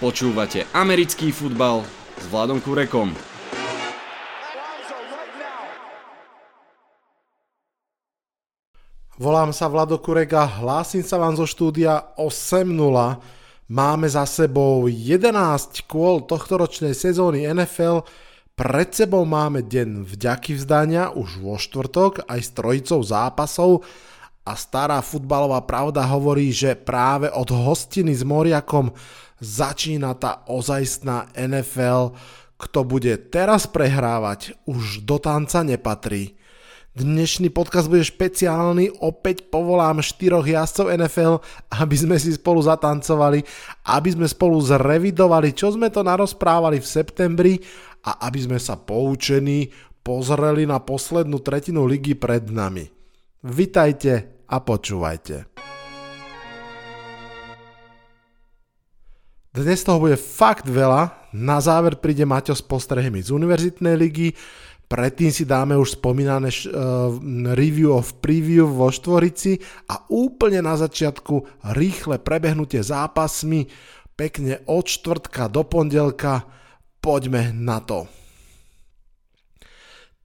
[0.00, 1.84] Počúvate americký futbal
[2.16, 3.12] s Vladom Kurekom.
[9.20, 12.64] Volám sa Vlado Kurek a hlásim sa vám zo štúdia 8.0.
[13.68, 18.00] Máme za sebou 11 kôl tohtoročnej sezóny NFL.
[18.56, 23.84] Pred sebou máme deň vďaky vzdania už vo štvrtok aj s trojicou zápasov
[24.48, 28.88] a stará futbalová pravda hovorí, že práve od hostiny s Moriakom
[29.40, 32.14] začína tá ozajstná NFL.
[32.60, 36.36] Kto bude teraz prehrávať, už do tanca nepatrí.
[36.90, 41.34] Dnešný podcast bude špeciálny, opäť povolám štyroch jazdcov NFL,
[41.80, 43.40] aby sme si spolu zatancovali,
[43.88, 47.54] aby sme spolu zrevidovali, čo sme to narozprávali v septembri
[48.04, 49.70] a aby sme sa poučení
[50.02, 52.90] pozreli na poslednú tretinu ligy pred nami.
[53.46, 55.49] Vitajte a počúvajte.
[59.50, 61.34] Dnes toho bude fakt veľa.
[61.34, 64.30] Na záver príde Maťo s postrehmi z univerzitnej ligy.
[64.86, 66.62] Predtým si dáme už spomínané uh,
[67.54, 69.58] review of preview vo Štvorici
[69.90, 73.66] a úplne na začiatku rýchle prebehnutie zápasmi
[74.14, 76.46] pekne od čtvrtka do pondelka.
[77.02, 78.06] Poďme na to.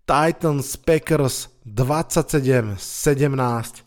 [0.06, 3.85] Titans Packers 27-17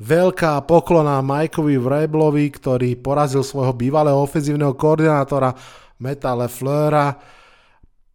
[0.00, 5.52] Veľká poklona Mikeovi Vrablovi, ktorý porazil svojho bývalého ofenzívneho koordinátora
[6.00, 7.20] Meta Lefleura.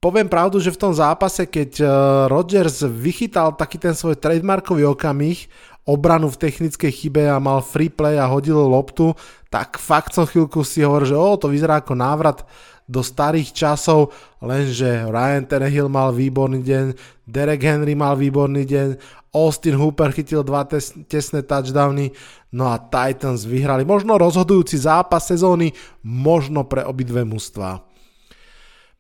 [0.02, 1.88] Poviem pravdu, že v tom zápase, keď eh,
[2.25, 5.45] Rodgers vychytal taký ten svoj trademarkový okamih,
[5.86, 9.13] obranu v technickej chybe a mal free play a hodil loptu,
[9.53, 12.41] tak fakt som chvíľku si hovoril, že o, to vyzerá ako návrat
[12.86, 16.86] do starých časov, lenže Ryan Tannehill mal výborný deň,
[17.25, 18.88] Derek Henry mal výborný deň,
[19.36, 22.16] Austin Hooper chytil dva tes- tesné touchdowny,
[22.55, 25.75] no a Titans vyhrali možno rozhodujúci zápas sezóny,
[26.08, 27.83] možno pre obidve mužstva.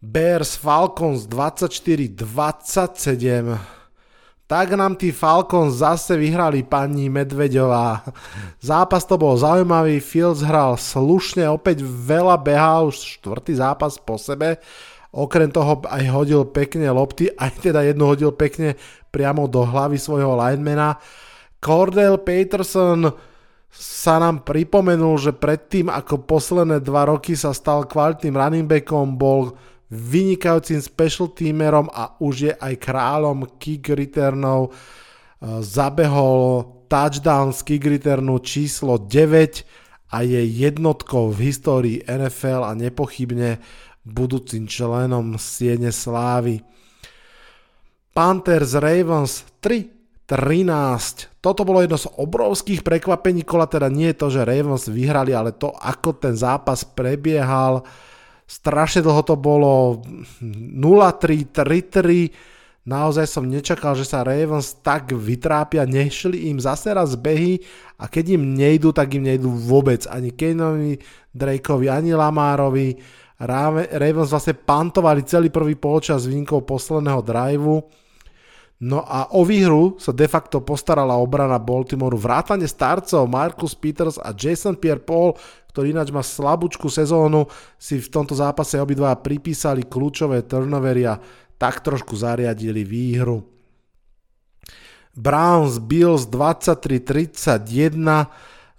[0.03, 2.19] Bears Falcons 24-27
[4.45, 8.05] tak nám tí Falcons zase vyhrali pani Medveďová.
[8.61, 14.61] Zápas to bol zaujímavý, Fields hral slušne, opäť veľa behal, už štvrtý zápas po sebe.
[15.09, 18.77] Okrem toho aj hodil pekne lopty, aj teda jednu hodil pekne
[19.15, 20.99] priamo do hlavy svojho linemana.
[21.63, 23.07] Cordell Peterson
[23.71, 29.55] sa nám pripomenul, že predtým ako posledné dva roky sa stal kvalitným running backom, bol
[29.87, 34.71] vynikajúcim special teamerom a už je aj kráľom kick returnov.
[34.71, 42.71] E, zabehol touchdown z kick returnu číslo 9 a je jednotkou v histórii NFL a
[42.77, 43.59] nepochybne
[44.05, 46.61] budúcim členom Siene Slávy.
[48.15, 51.43] Panthers Ravens 3-13.
[51.43, 55.75] Toto bolo jedno z obrovských prekvapení kola, teda nie to, že Ravens vyhrali, ale to,
[55.75, 57.83] ako ten zápas prebiehal.
[58.47, 59.99] Strašne dlho to bolo
[60.39, 62.87] 0-3, 3-3.
[62.87, 67.59] Naozaj som nečakal, že sa Ravens tak vytrápia, nešli im zase raz behy
[67.99, 70.07] a keď im nejdu, tak im nejdu vôbec.
[70.07, 70.95] Ani Kanovi,
[71.35, 72.95] Drakeovi, ani Lamárovi.
[73.43, 77.83] Ravens vlastne pantovali celý prvý polčas výnkou posledného driveu.
[78.75, 82.19] No a o výhru sa de facto postarala obrana Baltimoru.
[82.19, 85.39] Vrátane starcov Marcus Peters a Jason Pierre-Paul
[85.75, 91.19] ktorý ináč má slabúčku sezónu, si v tomto zápase obidva pripísali kľúčové turnovery a
[91.59, 93.43] tak trošku zariadili výhru.
[95.11, 97.59] Browns Bills 23-31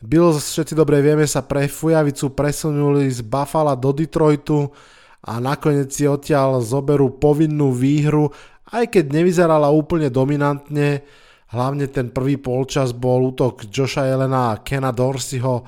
[0.01, 4.73] Bills, všetci dobre vieme, sa pre Fujavicu presunuli z Buffalo do Detroitu
[5.21, 8.33] a nakoniec si odtiaľ zoberú povinnú výhru,
[8.73, 11.07] aj keď nevyzerala úplne dominantne,
[11.55, 15.63] hlavne ten prvý polčas bol útok Josha Elena a Kena Dorseyho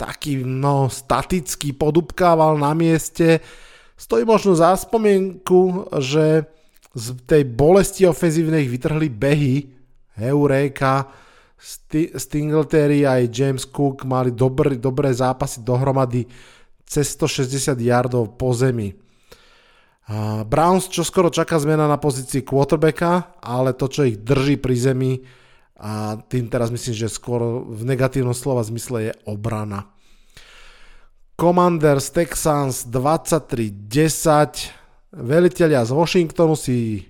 [0.00, 3.44] taký no, statický, podupkával na mieste.
[4.00, 6.48] Stojí možno za spomienku, že
[6.96, 9.56] z tej bolesti ofenzívnej vytrhli behy.
[10.16, 11.04] Eureka,
[12.16, 16.24] Stingletary aj James Cook mali dobré, dobré zápasy dohromady
[16.88, 18.96] cez 160 yardov po zemi.
[20.46, 25.22] Browns čo skoro čaká zmena na pozícii quarterbacka, ale to, čo ich drží pri zemi,
[25.80, 29.88] a tým teraz myslím, že skôr v negatívnom slova zmysle je obrana.
[31.40, 33.80] Commanders Texans 23-10.
[35.16, 37.08] Veliteľia z Washingtonu si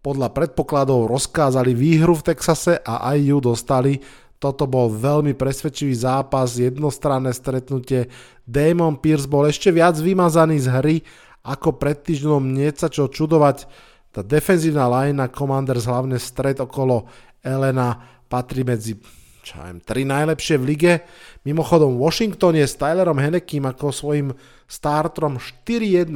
[0.00, 4.00] podľa predpokladov rozkázali výhru v Texase a aj ju dostali.
[4.40, 8.08] Toto bol veľmi presvedčivý zápas, jednostranné stretnutie.
[8.48, 10.96] Damon Pierce bol ešte viac vymazaný z hry
[11.46, 13.70] ako pred týždňom, nie sa čo čudovať.
[14.10, 17.06] Tá defenzívna line Commanders, hlavne stred okolo
[17.46, 17.94] Elena,
[18.26, 18.98] patrí medzi
[19.46, 20.92] čo viem, tri najlepšie v lige.
[21.46, 24.34] Mimochodom, Washington je s Tylerom Henekým ako svojim
[24.66, 26.10] startrom 4-1.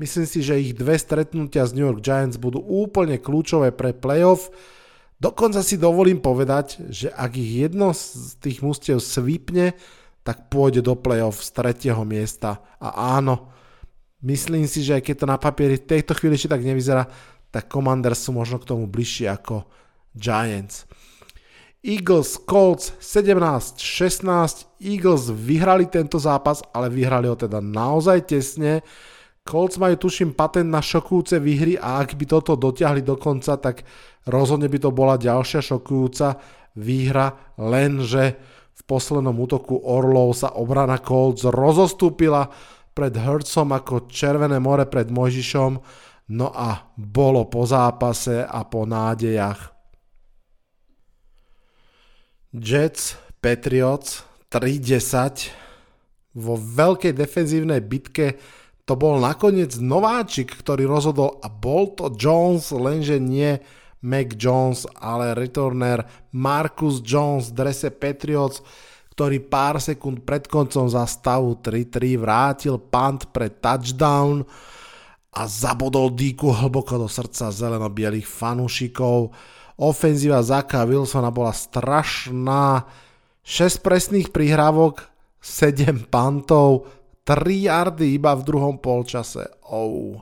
[0.00, 4.48] Myslím si, že ich dve stretnutia z New York Giants budú úplne kľúčové pre playoff.
[5.20, 9.76] Dokonca si dovolím povedať, že ak ich jedno z tých mústiev svípne,
[10.24, 12.64] tak pôjde do playoff z tretieho miesta.
[12.80, 13.49] A áno,
[14.24, 17.08] myslím si, že aj keď to na papieri v tejto chvíli ešte tak nevyzerá,
[17.50, 19.66] tak Commanders sú možno k tomu bližšie ako
[20.14, 20.86] Giants.
[21.80, 24.84] Eagles Colts 17-16.
[24.84, 28.84] Eagles vyhrali tento zápas, ale vyhrali ho teda naozaj tesne.
[29.48, 33.88] Colts majú tuším patent na šokujúce výhry a ak by toto dotiahli do konca, tak
[34.28, 36.36] rozhodne by to bola ďalšia šokujúca
[36.76, 38.36] výhra, lenže
[38.76, 42.52] v poslednom útoku Orlov sa obrana Colts rozostúpila
[43.00, 45.72] pred Hurtsom ako Červené more pred Mojžišom,
[46.36, 49.72] no a bolo po zápase a po nádejach.
[52.52, 54.20] Jets, Patriots
[54.52, 55.48] 3-10
[56.36, 58.36] vo veľkej defenzívnej bitke
[58.84, 63.64] to bol nakoniec nováčik, ktorý rozhodol a bol to Jones, lenže nie
[64.04, 66.04] Mac Jones, ale returner
[66.36, 68.60] Marcus Jones v drese Patriots,
[69.20, 74.48] ktorý pár sekúnd pred koncom za stavu 3-3 vrátil punt pre touchdown
[75.36, 79.28] a zabodol díku hlboko do srdca zeleno-bielých fanúšikov.
[79.76, 82.88] Ofenzíva Zaka Wilsona bola strašná.
[83.44, 85.04] 6 presných prihrávok,
[85.44, 86.88] 7 pantov,
[87.28, 89.52] 3 yardy iba v druhom polčase.
[89.68, 90.16] Oh.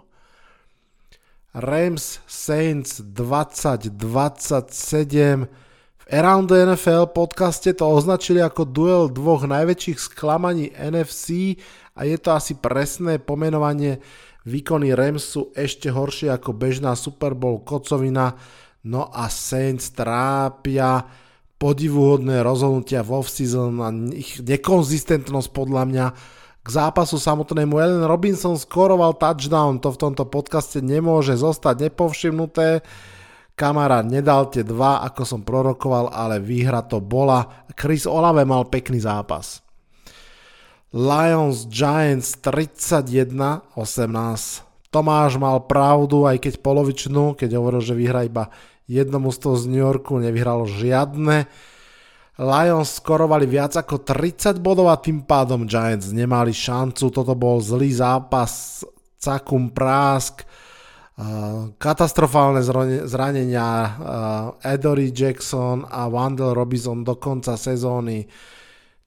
[1.54, 3.94] Rams Saints 2027
[5.46, 5.68] v
[6.08, 11.56] Around the NFL podcaste to označili ako duel dvoch najväčších sklamaní NFC
[11.93, 14.00] a je to asi presné pomenovanie
[14.49, 18.40] výkony Rams sú ešte horšie ako bežná Super Bowl kocovina
[18.87, 21.02] No a Saints trápia
[21.58, 26.06] podivuhodné rozhodnutia v off-season a ich nekonzistentnosť podľa mňa
[26.62, 27.75] k zápasu samotnému.
[27.75, 32.87] Ellen Robinson skoroval touchdown, to v tomto podcaste nemôže zostať nepovšimnuté.
[33.58, 37.66] Kamara, nedal tie dva, ako som prorokoval, ale výhra to bola.
[37.75, 39.58] Chris Olave mal pekný zápas.
[40.94, 43.75] Lions Giants 31-18.
[44.88, 48.46] Tomáš mal pravdu, aj keď polovičnú, keď hovoril, že vyhra iba
[48.88, 51.44] jedno mužstvo z New Yorku nevyhralo žiadne.
[52.38, 57.12] Lions skorovali viac ako 30 bodov a tým pádom Giants nemali šancu.
[57.12, 58.81] Toto bol zlý zápas,
[59.20, 60.46] cakum prásk,
[61.82, 62.62] katastrofálne
[63.03, 63.67] zranenia
[64.62, 68.31] Edory Jackson a Wandel Robinson do konca sezóny.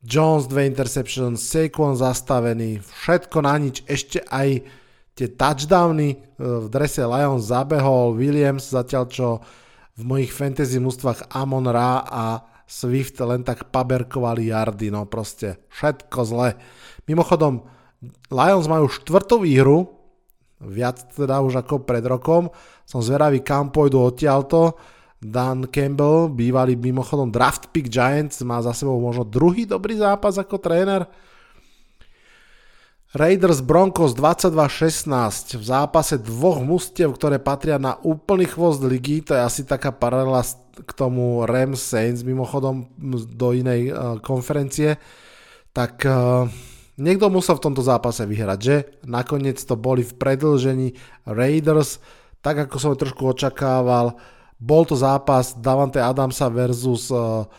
[0.02, 4.66] Jones dve interceptions, Saquon zastavený, všetko na nič, ešte aj
[5.13, 9.28] tie touchdowny v drese Lions zabehol Williams, zatiaľ čo
[9.94, 16.19] v mojich fantasy mústvách Amon Ra a Swift len tak paberkovali yardy, no proste všetko
[16.25, 16.58] zle.
[17.06, 17.69] Mimochodom,
[18.34, 20.00] Lions majú štvrtú výhru,
[20.66, 22.54] viac teda už ako pred rokom,
[22.86, 24.78] som zveravý kam pôjdu odtiaľto.
[25.22, 30.58] Dan Campbell, bývalý mimochodom draft pick Giants, má za sebou možno druhý dobrý zápas ako
[30.58, 31.06] tréner.
[33.12, 39.42] Raiders Broncos 22-16 v zápase dvoch mustiev, ktoré patria na úplný chvost ligy, to je
[39.44, 40.42] asi taká paralela
[40.72, 42.88] k tomu Rams Saints mimochodom
[43.36, 44.96] do inej uh, konferencie,
[45.75, 46.48] tak uh,
[47.01, 48.77] niekto musel v tomto zápase vyhrať, že?
[49.10, 50.93] Nakoniec to boli v predlžení
[51.25, 51.98] Raiders,
[52.46, 54.15] tak ako som trošku očakával,
[54.62, 57.50] bol to zápas Davante Adamsa versus uh,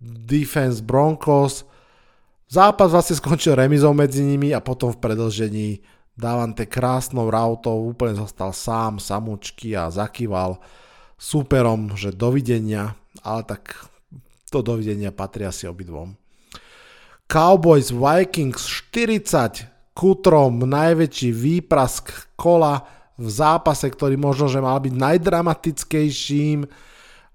[0.00, 1.64] Defense Broncos,
[2.50, 5.86] Zápas vlastne skončil remizou medzi nimi a potom v predlžení
[6.18, 10.58] Davante krásnou rautou úplne zostal sám, samúčky a zakýval
[11.14, 13.86] súperom, že dovidenia, ale tak
[14.50, 16.18] to dovidenia patria si obidvom.
[17.30, 22.82] Cowboys Vikings 40 kutrom najväčší výprask kola
[23.14, 26.66] v zápase, ktorý možno, že mal byť najdramatickejším.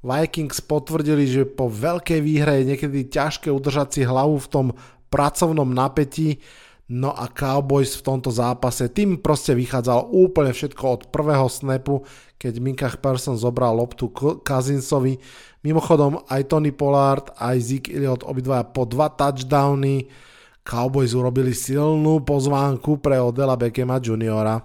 [0.04, 4.68] Vikings potvrdili, že po veľkej výhre je niekedy ťažké udržať si hlavu v tom
[5.08, 6.44] pracovnom napätí,
[6.92, 12.04] no a Cowboys v tomto zápase, tým proste vychádzalo úplne všetko od prvého snapu,
[12.36, 14.12] keď Minkach Person zobral loptu
[14.44, 15.24] Cousinsovi.
[15.66, 20.06] Mimochodom aj Tony Pollard, aj Zeke Elliott obidvaja po dva touchdowny.
[20.62, 24.62] Cowboys urobili silnú pozvánku pre Odela Beckhama juniora.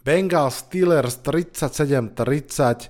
[0.00, 2.88] Bengals Steelers 37-30.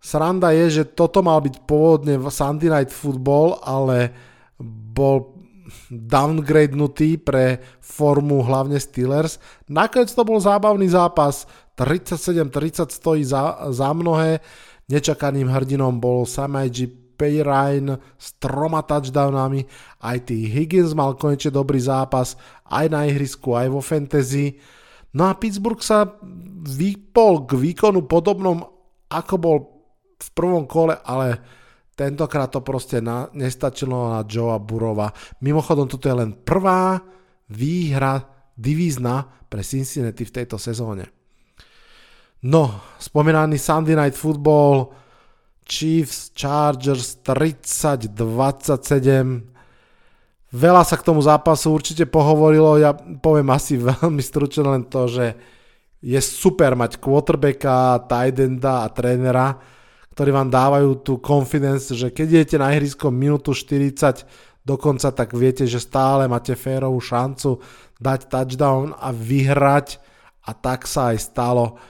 [0.00, 4.12] Sranda je, že toto mal byť pôvodne Sunday Night Football, ale
[4.60, 5.40] bol
[5.88, 9.40] downgradenutý pre formu hlavne Steelers.
[9.68, 11.48] Nakoniec to bol zábavný zápas,
[11.80, 14.44] 37-30 stojí za, za mnohé.
[14.90, 19.64] Nečakaným hrdinom bol Samajji Perrine s troma touchdownami,
[20.02, 22.34] aj tý Higgins mal konečne dobrý zápas,
[22.66, 24.58] aj na ihrisku, aj vo fantasy.
[25.14, 26.18] No a Pittsburgh sa
[26.66, 28.66] vypol k výkonu podobnom,
[29.06, 29.56] ako bol
[30.18, 31.38] v prvom kole, ale
[31.94, 35.14] tentokrát to proste na, nestačilo na Joea Burova.
[35.38, 36.98] Mimochodom, toto je len prvá
[37.46, 38.26] výhra
[38.58, 41.13] divízna pre Cincinnati v tejto sezóne.
[42.44, 44.92] No, spomínaný Sunday Night Football,
[45.64, 48.12] Chiefs, Chargers 30-27.
[50.52, 52.92] Veľa sa k tomu zápasu určite pohovorilo, ja
[53.24, 55.32] poviem asi veľmi stručne len to, že
[56.04, 59.56] je super mať quarterbacka, tight enda a trénera,
[60.12, 64.20] ktorí vám dávajú tú confidence, že keď idete na ihrisko minútu 40
[64.68, 67.56] dokonca, tak viete, že stále máte férovú šancu
[67.96, 69.96] dať touchdown a vyhrať.
[70.44, 71.80] A tak sa aj stalo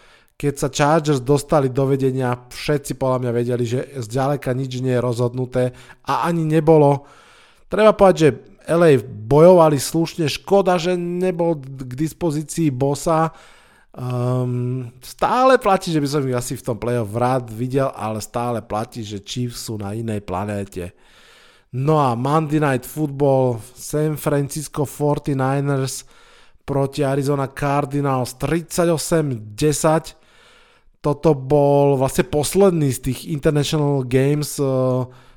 [0.44, 5.00] keď sa Chargers dostali do vedenia, všetci podľa mňa vedeli, že zďaleka nič nie je
[5.00, 5.72] rozhodnuté
[6.04, 7.08] a ani nebolo.
[7.72, 8.28] Treba povedať, že
[8.68, 13.32] LA bojovali slušne, škoda, že nebol k dispozícii bossa.
[13.96, 18.60] Um, stále platí, že by som ich asi v tom playoff rád videl, ale stále
[18.60, 20.92] platí, že Chiefs sú na inej planéte.
[21.72, 26.04] No a Monday Night Football, San Francisco 49ers
[26.68, 30.24] proti Arizona Cardinals 38-10
[31.04, 34.64] toto bol vlastne posledný z tých International Games eh,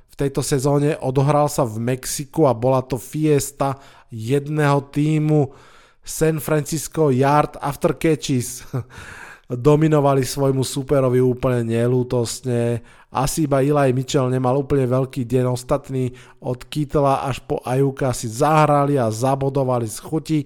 [0.08, 0.96] v tejto sezóne.
[1.04, 3.76] Odohral sa v Mexiku a bola to fiesta
[4.08, 5.52] jedného týmu
[6.00, 8.64] San Francisco Yard After Catches.
[9.48, 12.84] Dominovali svojmu superovi úplne nelútosne.
[13.12, 15.52] Asi iba Eli Mitchell nemal úplne veľký deň.
[15.52, 16.12] Ostatní
[16.44, 20.40] od Kytla až po Ajuka si zahrali a zabodovali z chuti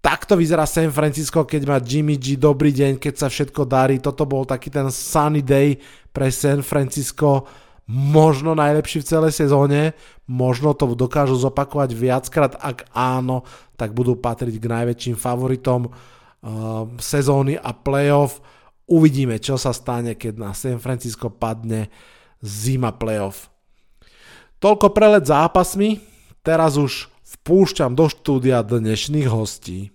[0.00, 4.00] Takto vyzerá San Francisco, keď má Jimmy G dobrý deň, keď sa všetko darí.
[4.00, 5.76] Toto bol taký ten sunny day
[6.08, 7.44] pre San Francisco,
[7.84, 9.92] možno najlepší v celej sezóne,
[10.24, 13.44] možno to dokážu zopakovať viackrát, ak áno,
[13.76, 15.92] tak budú patriť k najväčším favoritom uh,
[16.96, 18.40] sezóny a playoff.
[18.86, 21.90] Uvidíme, čo sa stane, keď na San Francisco padne
[22.40, 23.50] zima playoff.
[24.62, 26.00] Toľko prelet zápasmi,
[26.46, 29.94] teraz už vpúšťam do štúdia dnešných hostí.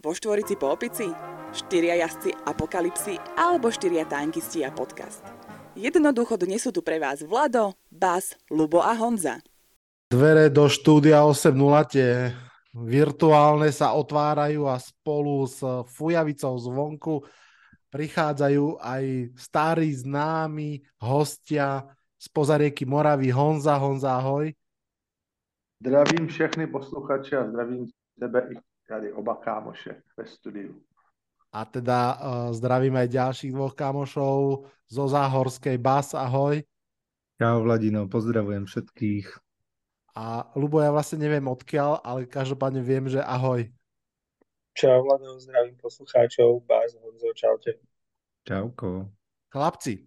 [0.00, 1.12] Vo štvorici po opici,
[1.52, 5.20] štyria jazdci apokalipsy alebo štyria tankisti a podcast.
[5.76, 9.44] Jednoducho dnes sú tu pre vás Vlado, Bas, Lubo a Honza.
[10.08, 11.54] Dvere do štúdia 8.0
[11.92, 12.32] tie
[12.74, 15.60] virtuálne sa otvárajú a spolu s
[15.94, 17.14] fujavicou zvonku
[17.92, 19.04] prichádzajú aj
[19.36, 21.84] starí známi hostia
[22.16, 23.76] z pozarieky Moravy Honza.
[23.78, 24.50] Honza, ahoj.
[25.80, 27.86] Zdravím všechny posluchače a zdravím
[28.20, 28.54] tebe i
[28.88, 30.82] tady oba kámoše ve studiu.
[31.52, 32.20] A teda uh,
[32.52, 36.62] zdravím aj ďalších dvoch kámošov zo Záhorskej Bas, ahoj.
[37.40, 39.26] Čau Vladino, pozdravujem všetkých.
[40.14, 43.64] A Lubo, ja vlastne neviem odkiaľ, ale každopádne viem, že ahoj.
[44.76, 47.80] Čau Vlado, zdravím poslucháčov, Bas, Honzo, čaute.
[48.44, 49.08] Čauko.
[49.48, 50.06] Chlapci,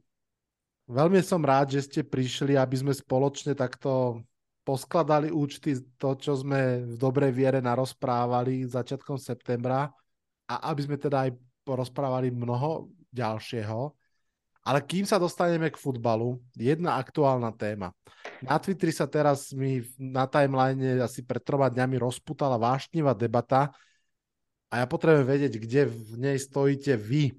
[0.86, 4.22] veľmi som rád, že ste prišli, aby sme spoločne takto
[4.64, 9.92] poskladali účty to, čo sme v dobrej viere narozprávali začiatkom septembra
[10.48, 11.32] a aby sme teda aj
[11.68, 13.92] porozprávali mnoho ďalšieho.
[14.64, 17.92] Ale kým sa dostaneme k futbalu, jedna aktuálna téma.
[18.40, 23.76] Na Twitteri sa teraz mi na timeline asi pred troma dňami rozputala vášnivá debata
[24.72, 27.36] a ja potrebujem vedieť, kde v nej stojíte vy.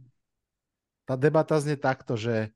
[1.09, 2.53] Tá debata znie takto, že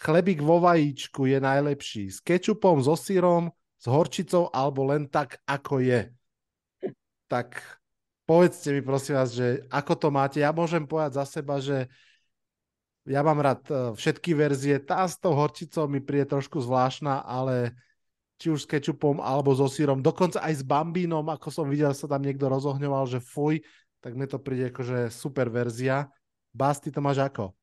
[0.00, 3.52] chlebík vo vajíčku je najlepší s kečupom, so sírom,
[3.86, 6.10] s horčicou alebo len tak, ako je.
[7.30, 7.62] Tak
[8.26, 10.42] povedzte mi prosím vás, že ako to máte.
[10.42, 11.86] Ja môžem povedať za seba, že
[13.06, 14.82] ja mám rád e, všetky verzie.
[14.82, 17.78] Tá s tou horčicou mi príde trošku zvláštna, ale
[18.42, 22.10] či už s kečupom alebo so sírom, dokonca aj s bambínom, ako som videl, sa
[22.10, 23.62] tam niekto rozohňoval, že fuj,
[24.02, 26.10] tak mne to príde akože super verzia.
[26.50, 27.54] Bás, ty to máš ako?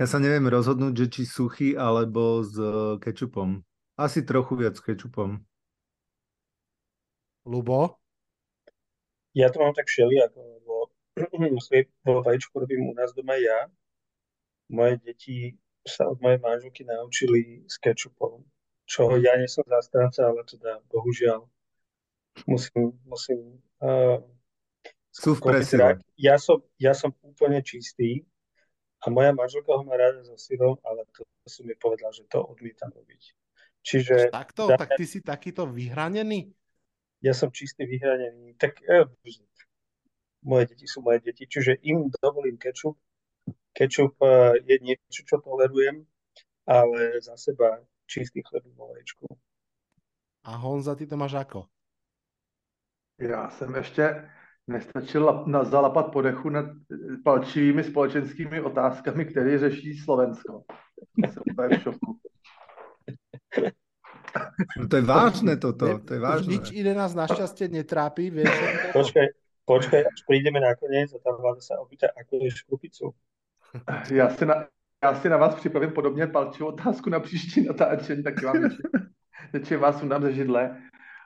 [0.00, 3.60] Ja sa neviem rozhodnúť, že či suchý alebo s e, kečupom.
[3.96, 5.40] Asi trochu viac kečupom.
[7.48, 7.96] Lubo?
[9.32, 10.74] Ja to mám tak všelijako, lebo
[12.06, 13.72] vo vajíčku robím u nás doma ja.
[14.68, 18.42] Moje deti sa od mojej manželky naučili s kečupom,
[18.84, 21.46] čo ja nie som zastranca, ale teda bohužiaľ
[22.50, 24.18] musím, musím uh,
[25.14, 25.40] sú v.
[26.20, 28.26] Ja som, ja som úplne čistý
[29.00, 32.42] a moja manželka ho má rada so syrom, ale to som mi povedal, že to
[32.42, 33.45] odmietam robiť.
[33.86, 34.34] Čiže...
[34.34, 34.66] Takto?
[34.66, 36.50] Da, tak ty si takýto vyhranený?
[37.22, 38.58] Ja som čistý vyhranený.
[38.58, 39.06] Tak eh,
[40.42, 42.98] moje deti sú moje deti, čiže im dovolím kečup.
[43.70, 46.02] Kečup eh, je niečo, čo tolerujem,
[46.66, 47.78] ale za seba
[48.10, 49.26] čistý chleb vo vajíčku.
[50.46, 51.66] A Honza, ty to máš ako?
[53.18, 54.30] Já jsem ještě
[54.66, 56.66] nestačil na, zalapat podechu nad
[57.24, 60.64] palčivými společenskými otázkami, které řeší Slovensko.
[61.16, 62.20] Jsem v šoku.
[64.76, 66.60] No to je vážne toto, to je vážne.
[66.60, 68.52] nič iné nás našťastie netrápi, vieš.
[68.92, 69.26] Počkaj,
[69.64, 73.06] počkaj, až prídeme nakoniec a tá vláda sa opýta, ako je škrupicu.
[74.10, 74.68] Já si na,
[75.04, 78.70] já si na vás připravím podobně palčivou otázku na příští natáčení, tak vám
[79.52, 80.76] něčím vás sundám ze židle.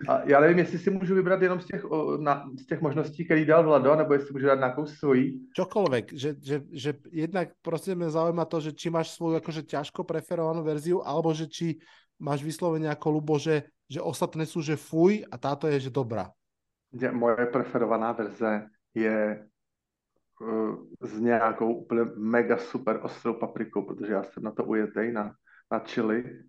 [0.08, 3.24] A já nevím, jestli si můžu vybrat jenom z těch, o, na, z těch možností,
[3.24, 5.44] který dal Vlado, nebo jestli můžu dát nějakou svojí.
[5.52, 10.08] Čokoľvek, že, že, že jednak proste mňa zaujíma to, že či máš svoju akože ťažko
[10.08, 11.76] preferovanú verziu, alebo že či
[12.20, 16.28] máš vyslovene ako Lubo, že, že ostatné sú, že fuj a táto je, že dobrá.
[16.92, 19.40] Že Moje preferovaná verze je
[20.40, 25.32] uh, s nějakou úplně mega super ostrou paprikou, protože já jsem na to ujetej, na,
[25.72, 26.44] na chili,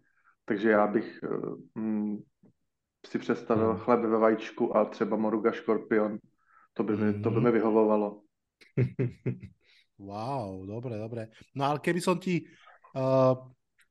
[0.46, 2.18] takže já bych uh, mm,
[3.08, 3.80] si představil Hmm.
[3.80, 6.18] chleb ve vajíčku a třeba moruga škorpion.
[6.74, 8.22] To by, mi, to by mi vyhovovalo.
[10.02, 11.30] Wow, dobre, dobre.
[11.54, 12.42] No ale keby som ti,
[12.98, 13.38] uh,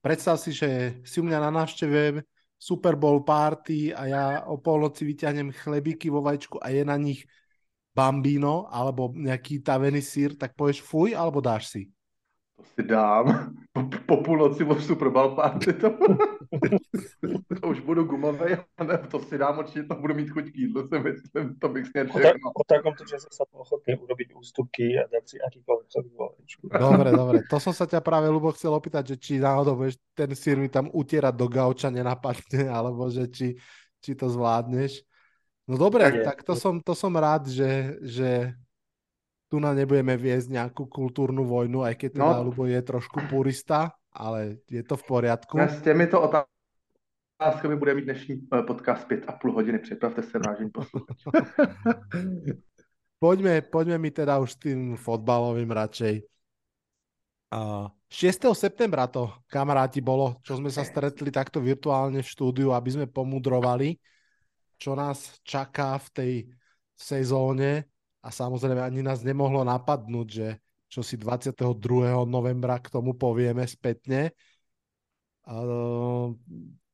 [0.01, 2.25] predstav si, že si u mňa na návšteve
[2.61, 7.25] Super Bowl party a ja o polnoci vyťahnem chlebíky vo vajíčku a je na nich
[7.97, 11.83] bambino alebo nejaký tavený sír, tak povieš fuj alebo dáš si?
[12.61, 13.57] To si dám.
[13.71, 15.91] Po, po půlnoci v Super Bowl party to,
[17.61, 20.89] to už budu gumový, ale to si dám určitě, to budu mít chuť k jídlu,
[20.89, 22.51] si myslím, to bych sněd Po, ta, všechno.
[22.51, 25.87] po takomto čase sa ochotný urobiť ústupky a dať si akýkoľvek.
[26.67, 27.39] Dobre, dobre.
[27.47, 30.67] To som sa ťa práve, Lubo, chcel opýtať, že či náhodou budeš ten sír mi
[30.67, 33.55] tam utierať do gauča nenapadne, alebo že či,
[34.03, 35.07] či to zvládneš.
[35.71, 38.51] No dobre, Tak tak to som, to som rád, že, že
[39.51, 42.47] tu na nebudeme viesť nejakú kultúrnu vojnu, aj keď teda No.
[42.47, 45.59] Lubo je trošku purista, ale je to v poriadku.
[45.59, 49.79] Ne, s těmito otázkami bude mít dnešní eh, podcast pět a půl hodiny.
[49.79, 51.25] Připravte se, vážení posluchači.
[53.21, 56.25] Poďme, poďme mi teda už tým fotbalovým radšej.
[57.53, 58.57] A 6.
[58.57, 64.01] septembra to, kamaráti, bolo, čo sme sa stretli takto virtuálne v štúdiu, aby sme pomudrovali,
[64.81, 66.33] čo nás čaká v tej
[66.97, 70.49] sezóne a samozrejme ani nás nemohlo napadnúť, že
[70.91, 71.73] čo si 22.
[72.27, 74.35] novembra k tomu povieme spätne.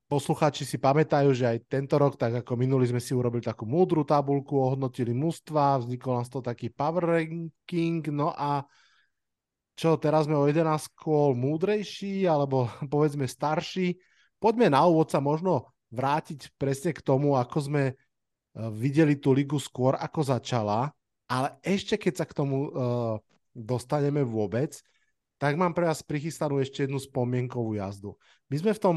[0.07, 4.07] Poslucháči si pamätajú, že aj tento rok, tak ako minulý sme si urobili takú múdru
[4.07, 8.62] tabulku, ohodnotili mužstva, vznikol nás to taký power ranking, no a
[9.77, 13.99] čo, teraz sme o 11 kôl múdrejší, alebo povedzme starší.
[14.39, 17.97] Poďme na úvod sa možno vrátiť presne k tomu, ako sme eh,
[18.73, 20.95] videli tú ligu skôr, ako začala,
[21.27, 23.19] ale ešte keď sa k tomu uh,
[23.53, 24.79] dostaneme vôbec,
[25.37, 28.17] tak mám pre vás prichystanú ešte jednu spomienkovú jazdu.
[28.49, 28.97] My sme v tom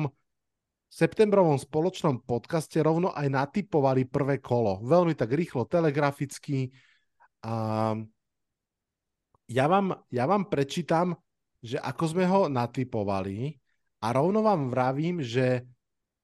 [0.89, 4.81] septembrovom spoločnom podcaste rovno aj natypovali prvé kolo.
[4.81, 6.73] Veľmi tak rýchlo, telegraficky.
[7.45, 7.93] A
[9.49, 11.17] ja vám, ja vám prečítam,
[11.59, 13.57] že ako sme ho natypovali
[13.99, 15.67] a rovno vám vravím, že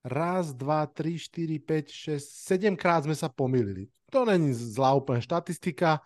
[0.06, 3.90] raz, dva, tri, štyri, päť, šesť, sedem krát sme sa pomýlili.
[4.14, 5.98] To není zlá úplne štatistika.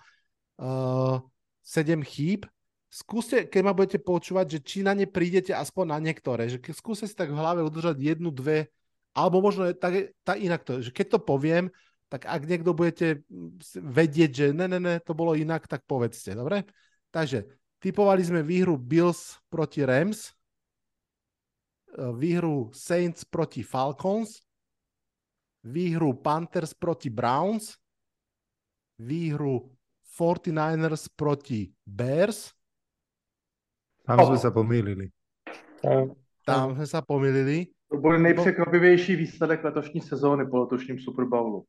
[0.57, 1.21] Uh,
[1.61, 2.49] sedem chýb.
[2.91, 6.75] Skúste, keď ma budete počúvať, že či na ne prídete aspoň na niektoré, že ke-
[6.75, 8.67] skúste si tak v hlave udržať jednu, dve,
[9.15, 11.71] alebo možno tak, tak inak to, že keď to poviem,
[12.11, 16.35] tak ak niekto budete mm, vedieť, že ne, ne, ne, to bolo inak, tak povedzte,
[16.35, 16.67] dobre?
[17.15, 17.47] Takže
[17.79, 20.35] typovali sme výhru Bills proti Rams,
[21.99, 24.43] výhru Saints proti Falcons,
[25.65, 27.77] výhru Panthers proti Browns,
[28.99, 29.71] výhru
[30.19, 32.53] 49ers proti Bears,
[34.11, 35.07] Tam sme sa pomýlili.
[35.79, 37.71] Tam, tam sme sa pomýlili.
[37.95, 41.67] To bude nejpřekvapivější výsledek letošní sezóny po letošním Super Bowlu.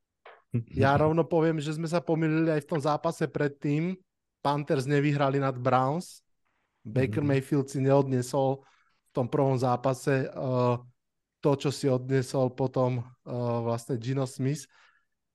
[0.75, 3.95] Ja rovno poviem, že sme sa pomýlili aj v tom zápase predtým.
[4.43, 6.25] Panthers nevyhrali nad Browns.
[6.81, 7.29] Baker Mhm.
[7.29, 8.65] Mayfield si neodnesol
[9.11, 10.79] tom prvom zápase uh,
[11.41, 13.05] to, čo si odnesol potom uh,
[13.65, 14.69] vlastne Gino Smith.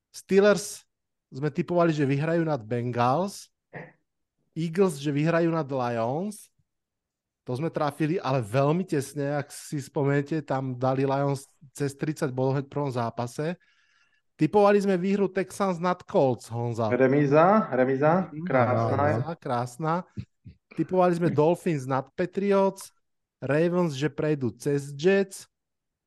[0.09, 0.81] Steelers
[1.29, 3.51] sme typovali, že vyhrajú nad Bengals.
[4.57, 6.49] Eagles, že vyhrajú nad Lions.
[7.45, 12.59] To sme trafili, ale veľmi tesne, ak si spomeniete, tam dali Lions cez 30 bodov
[12.59, 13.55] hneď v prvom zápase.
[14.37, 16.91] Typovali sme výhru Texans nad Colts, Honza.
[16.93, 18.45] Remíza, remíza, je.
[18.45, 19.93] Krásna, krásna.
[20.77, 22.93] Typovali sme Dolphins nad Patriots,
[23.39, 25.45] Ravens, že prejdú cez Jets,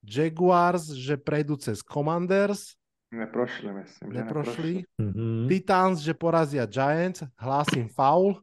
[0.01, 2.75] Jaguars, že prejdú cez Commanders,
[3.11, 4.73] Neprošli, myslím, že neprošli.
[4.95, 5.51] Mhm.
[5.51, 8.39] Titans, že porazia Giants, hlásim foul.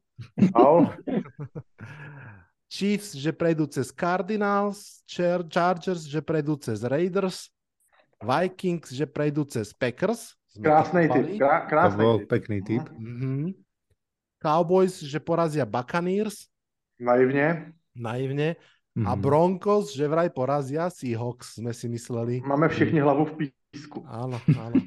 [0.52, 0.92] Faul.
[2.68, 7.48] Chiefs, že prejdú cez Cardinals, Char- Chargers, že prejdú cez Raiders,
[8.20, 10.36] Vikings, že prejdú cez Packers.
[10.52, 11.08] Sme typovali.
[11.08, 12.28] typ, krá, To krásnej bol typ.
[12.28, 12.84] pekný typ.
[12.92, 13.56] Mhm.
[14.38, 16.46] Cowboys, že porazia Buccaneers,
[17.00, 17.72] Naivne.
[17.96, 18.60] naivne.
[19.06, 19.22] A Mhm.
[19.22, 22.42] Broncos, že vraj porazia Seahawks, sme si mysleli.
[22.42, 23.34] Máme všichni hlavu v
[23.70, 24.02] písku.
[24.10, 24.78] Áno, áno.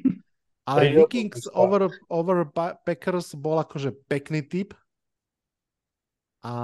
[0.67, 4.75] Ale Vikings over, over Pa- Packers bol akože pekný typ.
[6.41, 6.55] A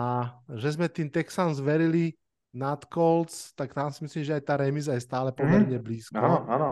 [0.56, 2.16] že sme tým Texans verili
[2.56, 6.16] nad Colts, tak tam si myslím, že aj tá remiza je stále pomerne blízko.
[6.16, 6.68] Áno, áno.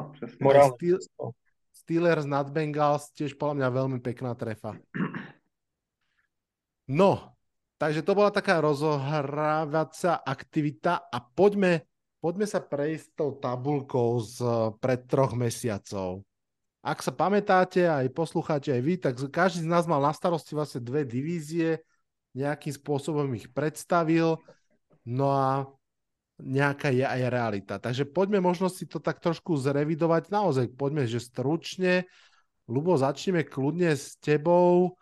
[0.73, 1.05] Steel-.
[1.75, 4.73] Steelers nad Bengals, tiež podľa mňa veľmi pekná trefa.
[6.89, 7.34] No,
[7.85, 11.85] takže to bola taká rozohrávacia aktivita a poďme,
[12.17, 14.41] poďme sa prejsť tou tabulkou z
[14.81, 16.25] pred troch mesiacov.
[16.81, 20.81] Ak sa pamätáte, aj poslucháte aj vy, tak každý z nás mal na starosti vlastne
[20.81, 21.85] dve divízie,
[22.33, 24.41] nejakým spôsobom ich predstavil,
[25.05, 25.69] no a
[26.41, 27.77] nejaká je aj realita.
[27.77, 30.33] Takže poďme možno si to tak trošku zrevidovať.
[30.33, 32.09] Naozaj poďme, že stručne.
[32.65, 34.97] Lubo, začneme kľudne s tebou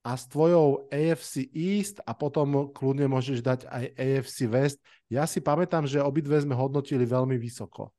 [0.00, 4.78] a s tvojou AFC East a potom kľudne môžeš dať aj AFC West.
[5.12, 7.92] Ja si pamätám, že obidve sme hodnotili veľmi vysoko.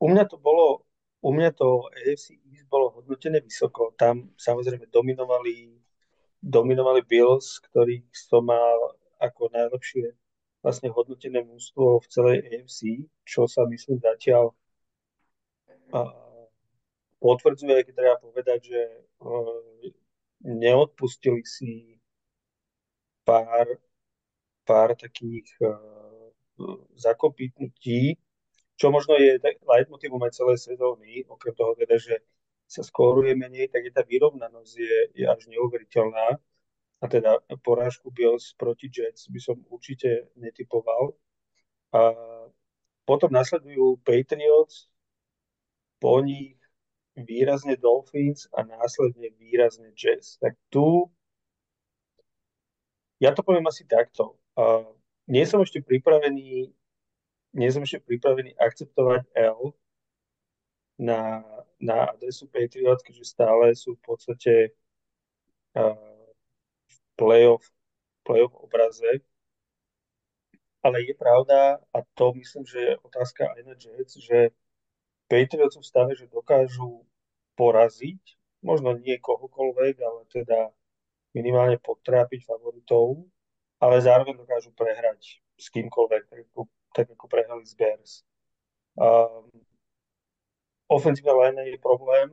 [0.00, 0.88] U mňa to bolo,
[1.20, 3.92] u mňa to AFC East bolo hodnotené vysoko.
[3.96, 5.76] Tam samozrejme dominovali,
[6.40, 10.16] dominovali Bills, ktorých som mal ako najlepšie
[10.64, 14.56] vlastne hodnotené mústvo v celej AFC, čo sa myslím zatiaľ
[15.92, 16.23] a,
[17.24, 18.80] potvrdzuje, keď treba povedať, že
[19.24, 19.88] uh,
[20.44, 21.96] neodpustili si
[23.24, 23.80] pár,
[24.68, 26.28] pár takých uh,
[27.00, 28.20] zakopitnutí,
[28.76, 32.20] čo možno je tak leitmotivom aj celej sezóny, okrem toho teda, že
[32.68, 36.36] sa skóruje menej, tak je tá vyrovnanosť je, je až neuveriteľná.
[37.00, 41.12] A teda porážku Bills proti Jets by som určite netypoval.
[41.92, 42.16] A
[43.04, 44.88] potom nasledujú Patriots,
[46.00, 46.56] po nich
[47.14, 50.38] výrazne Dolphins a následne výrazne Jets.
[50.42, 51.10] Tak tu
[53.22, 54.36] ja to poviem asi takto.
[54.58, 54.84] Uh,
[55.30, 56.74] nie som ešte pripravený
[57.54, 59.70] nie som ešte pripravený akceptovať L
[60.98, 61.46] na,
[61.78, 64.54] na adresu Patriots, keďže stále sú v podstate
[65.78, 65.94] uh,
[66.90, 67.62] v playoff,
[68.26, 69.22] playoff obraze.
[70.84, 74.52] Ale je pravda, a to myslím, že je otázka aj na Jets, že
[75.34, 77.02] Patriots v stave, že dokážu
[77.58, 78.22] poraziť,
[78.62, 80.70] možno nie kohokoľvek, ale teda
[81.34, 83.26] minimálne podtrápiť favoritov,
[83.82, 86.60] ale zároveň dokážu prehrať s kýmkoľvek, tak ako,
[86.94, 88.22] tak ako prehrali z Bears.
[88.94, 89.50] Um,
[90.86, 92.30] Offensive line je problém,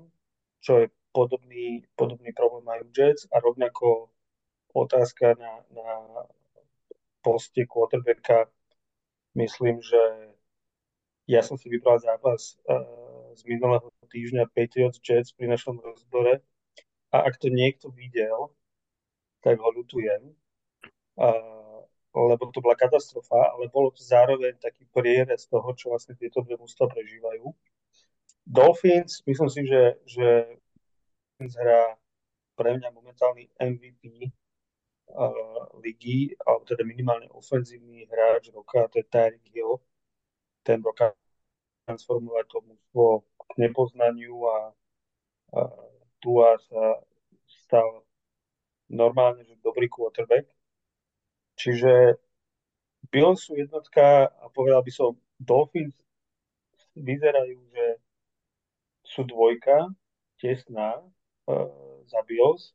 [0.61, 4.13] čo je podobný, podobný problém majú Jets a rovnako
[4.77, 5.89] otázka na, na
[7.25, 8.45] poste quarterbacka.
[9.33, 10.30] Myslím, že
[11.29, 16.41] ja som si vybral zápas uh, z minulého týždňa Patriots Jets pri našom rozbore
[17.11, 18.51] a ak to niekto videl,
[19.41, 20.31] tak ho ľutujem,
[21.19, 26.43] uh, lebo to bola katastrofa, ale bolo to zároveň taký prierez toho, čo vlastne tieto
[26.43, 27.47] dve mústva prežívajú.
[28.43, 30.27] Dolphins, myslím si, že, že
[31.39, 31.95] hrá
[32.57, 34.29] pre mňa momentálny MVP
[35.15, 39.79] uh, ligy, alebo teda minimálne ofenzívny hráč roka, to je Tyreek Hill.
[40.61, 41.17] Ten dokáže
[41.85, 43.03] transformovať to mústvo
[43.49, 44.57] k nepoznaniu a,
[45.57, 45.61] a
[46.21, 47.01] Tua sa
[47.65, 48.05] stal
[48.91, 50.45] normálne, že dobrý quarterback.
[51.57, 52.21] Čiže
[53.09, 55.97] Bills sú jednotka a povedal by som, Dolphins
[56.93, 57.85] vyzerajú, že
[59.01, 59.89] sú dvojka,
[60.37, 62.73] tesná uh, za Bills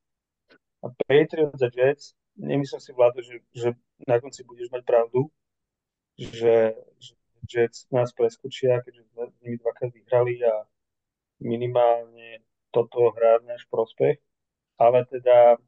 [0.82, 3.72] a Patriots a Jets, nemyslím si, Vlado, že, že
[4.04, 5.32] na konci budeš mať pravdu,
[6.18, 7.12] že, že
[7.44, 10.64] Jets nás preskočia, keďže sme s nimi dvakrát vyhrali a
[11.44, 12.40] minimálne
[12.72, 14.16] toto hrá v náš prospech,
[14.80, 15.60] ale teda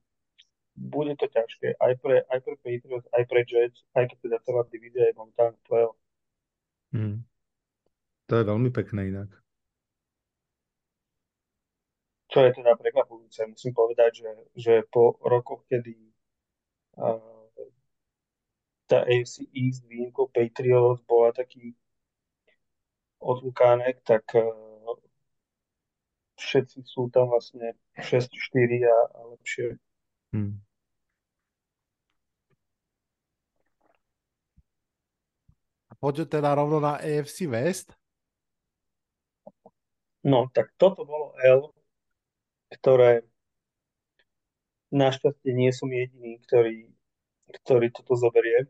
[0.78, 4.62] bude to ťažké aj pre, aj pre Patriots, aj pre Jets, aj keď teda celá
[4.70, 5.98] divízia je momentálne v playoff.
[6.94, 7.18] Hmm.
[8.28, 9.30] To je veľmi pekné inak.
[12.28, 15.96] Čo je teda prekvapujúce, musím povedať, že, že po rokoch, kedy
[17.00, 17.37] uh,
[18.88, 21.76] tá AFC East výnimkou Patriots bola taký
[23.20, 24.96] odlukánek, tak uh,
[26.40, 29.76] všetci sú tam vlastne 6-4 a, a lepšie.
[30.32, 30.56] Hmm.
[35.88, 37.92] A poďme teda rovno na AFC West.
[40.24, 41.76] No, tak toto bolo L,
[42.72, 43.28] ktoré
[44.88, 46.88] našťastie nie som jediný, ktorý
[47.48, 48.68] ktorý toto zoberie.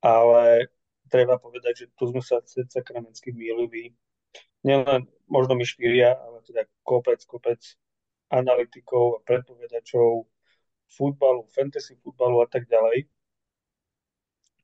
[0.00, 0.70] Ale
[1.08, 3.96] treba povedať, že tu sme sa sakramensky mýlili.
[4.62, 7.60] Nielen možno my štyria, ale teda kopec, kopec
[8.28, 10.28] analytikov a predpovedačov
[10.88, 13.08] futbalu, fantasy futbalu a tak ďalej.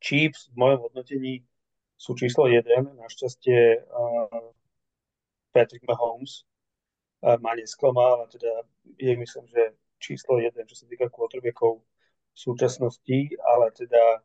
[0.01, 1.44] Chiefs v mojom hodnotení
[1.97, 2.61] sú číslo 1.
[3.01, 4.53] Našťastie uh,
[5.57, 6.44] Patrick Mahomes
[7.25, 8.68] uh, ma nesklamal a teda
[9.01, 14.20] je myslím, že číslo 1, čo sa týka quarterbackov v súčasnosti, ale teda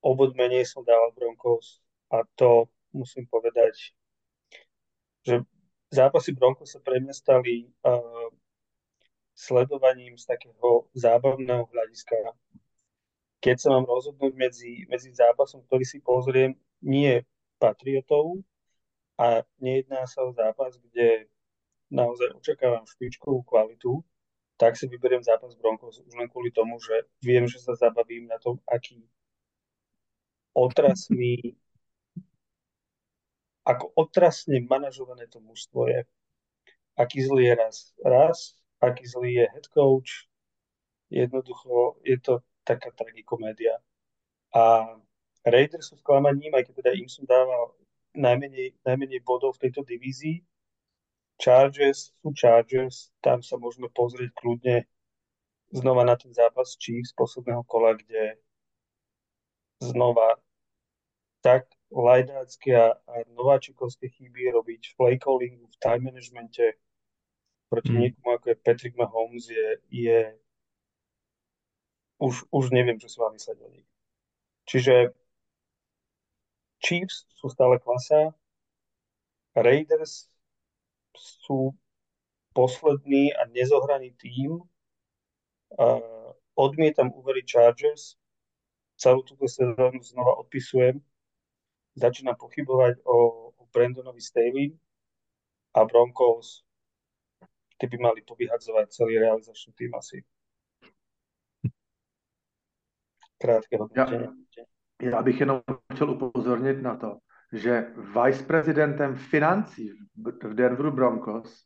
[0.00, 3.94] obod menej som dal Broncos a to musím povedať,
[5.22, 5.44] že
[5.92, 8.28] zápasy Broncos sa pre mňa stali uh,
[9.36, 12.16] sledovaním z takého zábavného hľadiska.
[13.40, 16.52] Keď sa mám rozhodnúť medzi, medzi zápasom, ktorý si pozriem,
[16.84, 17.24] nie
[17.56, 18.44] Patriotov
[19.16, 21.28] a nejedná sa o zápas, kde
[21.88, 24.00] naozaj očakávam špičkovú kvalitu,
[24.60, 28.36] tak si vyberiem zápas Broncos už len kvôli tomu, že viem, že sa zabavím na
[28.36, 29.00] tom, aký
[30.54, 31.56] otrasný
[33.64, 36.00] ako otrasne manažované to mužstvo je.
[36.96, 38.38] Aký zlý je raz, raz,
[38.80, 40.26] aký zlý je head coach.
[41.10, 43.78] Jednoducho je to taká tragikomédia.
[44.54, 44.94] A
[45.46, 47.72] Raiders sú sklamaním, aj keď teda im som dával
[48.14, 50.42] najmenej, najmenej bodov v tejto divízii.
[51.40, 54.84] Chargers sú Chargers, tam sa môžeme pozrieť kľudne
[55.72, 58.36] znova na ten zápas Chiefs z posledného kola, kde
[59.80, 60.36] znova
[61.40, 66.76] tak lajdácké a, a nováčikovské chyby robiť v play callingu, v time managemente
[67.72, 67.98] proti mm.
[67.98, 70.20] niekomu ako je Patrick Mahomes je, je
[72.20, 73.88] už, už neviem, čo si mám mysleť o nich.
[74.68, 75.16] Čiže
[76.84, 78.36] Chiefs sú stále klasa,
[79.56, 80.28] Raiders
[81.16, 81.74] sú
[82.54, 84.60] posledný a nezohraný tým.
[85.70, 88.19] Uh, odmietam uveriť Chargers.
[89.00, 91.00] Celú túto sezónu znova odpisujem
[91.96, 93.16] začína pochybovať o,
[93.56, 94.76] o Brandonovi Staley
[95.72, 96.68] a Broncos
[97.80, 100.24] ty by mali povyhadzovať celý realizačný tým asi.
[103.40, 104.28] Krátké hodnotenie.
[105.02, 105.62] Já, já bych jenom
[105.94, 107.18] chtěl upozornit na to,
[107.52, 107.94] že
[108.26, 109.90] viceprezidentem financí
[110.44, 111.64] v Denveru Broncos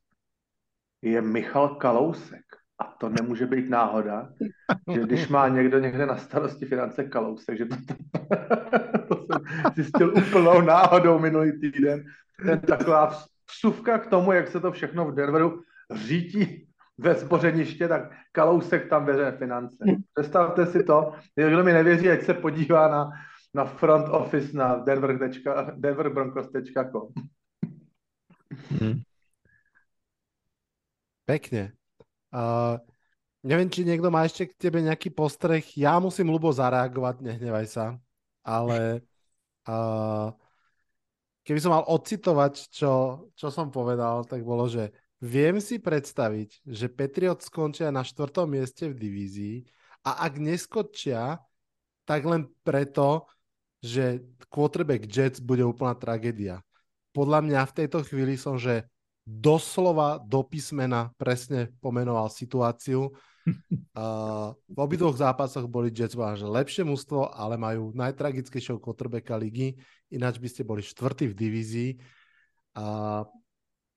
[1.02, 2.63] je Michal Kalousek.
[2.78, 4.28] A to nemůže být náhoda,
[4.92, 7.94] že když má někdo někde na starosti finance Kalousek, že to, to,
[9.08, 9.42] to jsem
[9.74, 12.04] zjistil úplnou náhodou minulý týden.
[12.46, 15.62] Ten taková vsuvka k tomu, jak se to všechno v Denveru
[15.94, 19.76] řítí ve zbořeniště, tak Kalousek tam veře finance.
[20.14, 23.10] Představte si to, kdo mi nevěří, ať se podívá na,
[23.54, 25.30] na front office na denver.
[25.76, 27.08] denverbroncos.com.
[28.80, 29.02] Hmm.
[31.26, 31.72] Pekne.
[33.44, 35.62] Neviem, či niekto má ešte k tebe nejaký postreh.
[35.76, 37.86] Ja musím ľubo zareagovať, nehnevaj sa.
[38.40, 39.04] Ale
[39.68, 40.32] uh,
[41.44, 42.92] keby som mal ocitovať, čo,
[43.36, 48.88] čo som povedal, tak bolo, že viem si predstaviť, že Patriot skončia na štvrtom mieste
[48.88, 49.56] v divízii
[50.08, 51.40] a ak neskočia,
[52.08, 53.28] tak len preto,
[53.84, 56.64] že quarterback Jets bude úplná tragédia.
[57.12, 58.88] Podľa mňa v tejto chvíli som, že
[59.24, 63.10] doslova do písmena presne pomenoval situáciu.
[63.94, 69.78] Uh, v obidvoch zápasoch boli Jets že lepšie mužstvo, ale majú najtragickejšieho quarterbacka ligy,
[70.10, 71.90] ináč by ste boli štvrtý v divízii.
[72.74, 73.22] Uh,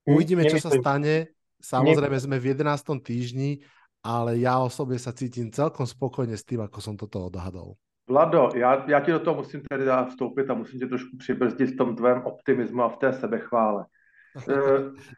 [0.05, 1.31] uvidíme, čo sa stane.
[1.57, 2.99] Samozrejme sme v 11.
[3.01, 3.63] týždni,
[4.05, 7.79] ale ja osobne sa cítim celkom spokojne s tým, ako som toto odhadol.
[8.09, 11.77] Vlado, já, já ti do toho musím tedy vstoupit a musím tě trošku přibrzdit v
[11.77, 13.85] tom tvém optimismu a v té sebechvále.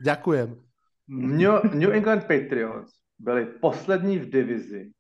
[0.01, 0.55] Ďakujem.
[1.09, 4.91] New, New England Patriots byli poslední v divizi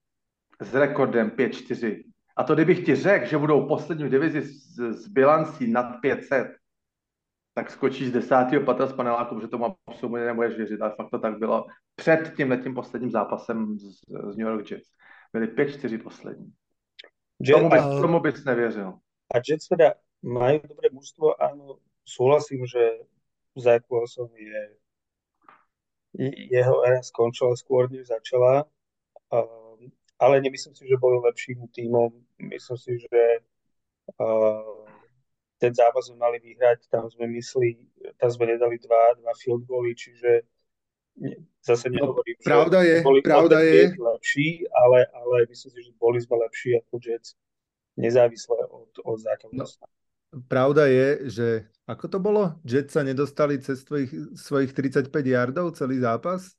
[0.61, 2.03] s rekordem 5-4.
[2.37, 6.47] A to kdybych ti řekl, že budou poslední v divizi s, s bilancí nad 500,
[7.53, 11.19] tak skočíš z desátého patra z paneláku, protože tomu absolutně nemůžeš věřit, ale fakt to
[11.19, 14.89] tak bylo před tím letím posledním zápasem z, z New York Jets.
[15.33, 16.53] Byli 5-4 poslední.
[17.41, 18.93] Jet, tomu, bys, tomu bys nevěřil.
[19.35, 23.07] A Jets teda majú dobré mužstvo, áno, súhlasím, že
[23.59, 24.61] Zach Wilson je
[26.49, 28.65] jeho éra skončila skôr, než začala.
[29.29, 32.09] Um, ale nemyslím si, že boli lepším tímom.
[32.41, 33.21] Myslím si, že
[34.17, 34.89] uh,
[35.59, 37.69] ten zápas sme mali vyhrať, tam sme myslí,
[38.17, 40.47] tam sme nedali dva, dva field goally, čiže
[41.59, 43.91] zase no, nehovorím, no, pravda že je, boli pravda je.
[43.91, 47.35] lepší, ale, ale myslím si, že boli sme lepší ako Jets,
[47.99, 49.83] nezávisle od, od základnosti.
[49.83, 49.98] No,
[50.47, 51.47] pravda je, že
[51.89, 52.53] ako to bolo?
[52.61, 56.53] Jets sa nedostali cez tvojich, svojich 35 yardov celý zápas?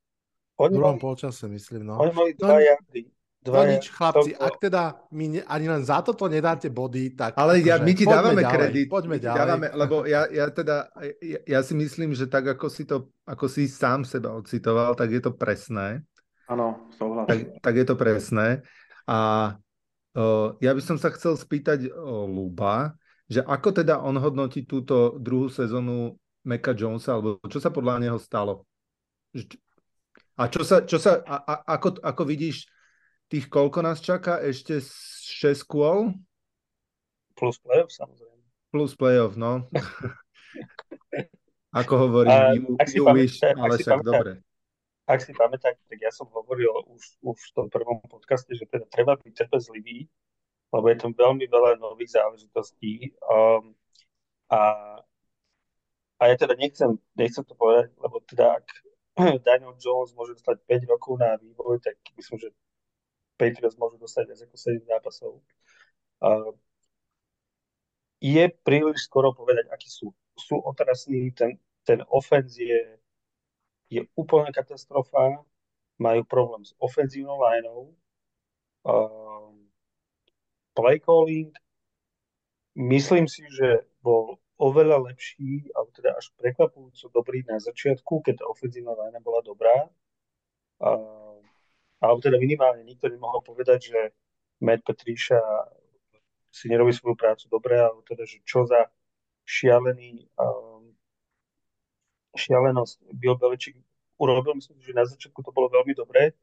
[0.58, 1.88] Oni v druhom polčase, myslím.
[1.88, 2.02] No.
[2.02, 3.02] Oni mali 2 no, yardy.
[3.40, 7.40] No nič, chlapci, ak teda mi ne, ani len za toto nedáte body, tak...
[7.40, 8.86] Ale ja, my ti dávame ďalej, kredit.
[8.92, 9.38] Poďme ďalej.
[9.40, 10.92] dávame, lebo ja, ja teda,
[11.24, 15.08] ja, ja si myslím, že tak ako si to, ako si sám seba ocitoval, tak
[15.08, 16.04] je to presné.
[16.52, 17.32] Ano, souhlas.
[17.32, 18.60] Tak, tak je to presné.
[19.08, 19.18] A
[20.12, 22.92] o, ja by som sa chcel spýtať o Luba,
[23.30, 28.18] že ako teda on hodnotí túto druhú sezónu Meka Jonesa, alebo čo sa podľa neho
[28.18, 28.66] stalo?
[30.34, 32.66] A čo sa, čo sa a, a, ako, ako vidíš
[33.30, 34.42] tých, koľko nás čaká?
[34.42, 36.10] Ešte 6 kôl?
[37.38, 38.42] Plus playoff samozrejme.
[38.74, 39.70] Plus playoff, no.
[41.80, 44.32] ako hovorí, A you, ak you pamätá- wish, ak ale však pamätá- dobre.
[45.10, 48.86] Ak si pamätáte, tak ja som hovoril už, už v tom prvom podcaste, že teda
[48.86, 50.06] treba byť trpezlivý,
[50.70, 53.14] lebo je tam veľmi veľa nových záležitostí.
[53.26, 53.74] Um,
[54.50, 54.60] a,
[56.18, 58.66] a ja teda nechcem, nechcem to povedať, lebo teda ak
[59.46, 62.48] Daniel Jones môže dostať 5 rokov na vývoj, tak myslím, že
[63.34, 65.32] Patriots môžu dostať viac ako 7 zápasov.
[66.20, 66.52] Uh,
[68.20, 70.12] je príliš skoro povedať, akí sú.
[70.36, 73.00] Sú otrasní, ten, ten offense je,
[73.88, 75.40] je úplná katastrofa,
[76.00, 77.92] majú problém s ofenzívnou lineou,
[78.84, 79.59] um,
[80.80, 81.52] play calling,
[82.74, 88.44] myslím si, že bol oveľa lepší, alebo teda až prekvapujúco dobrý na začiatku, keď tá
[88.48, 89.88] ofenzívna line bola dobrá.
[90.80, 91.40] Um,
[92.00, 94.00] alebo teda minimálne nikto nemohol povedať, že
[94.60, 95.40] Matt Patricia
[96.52, 98.88] si nerobí svoju prácu dobre, alebo teda, že čo za
[99.48, 100.92] šialený um,
[102.36, 103.80] šialenosť Bill Belichick
[104.20, 104.60] urobil.
[104.60, 106.36] Myslím, že na začiatku to bolo veľmi dobré.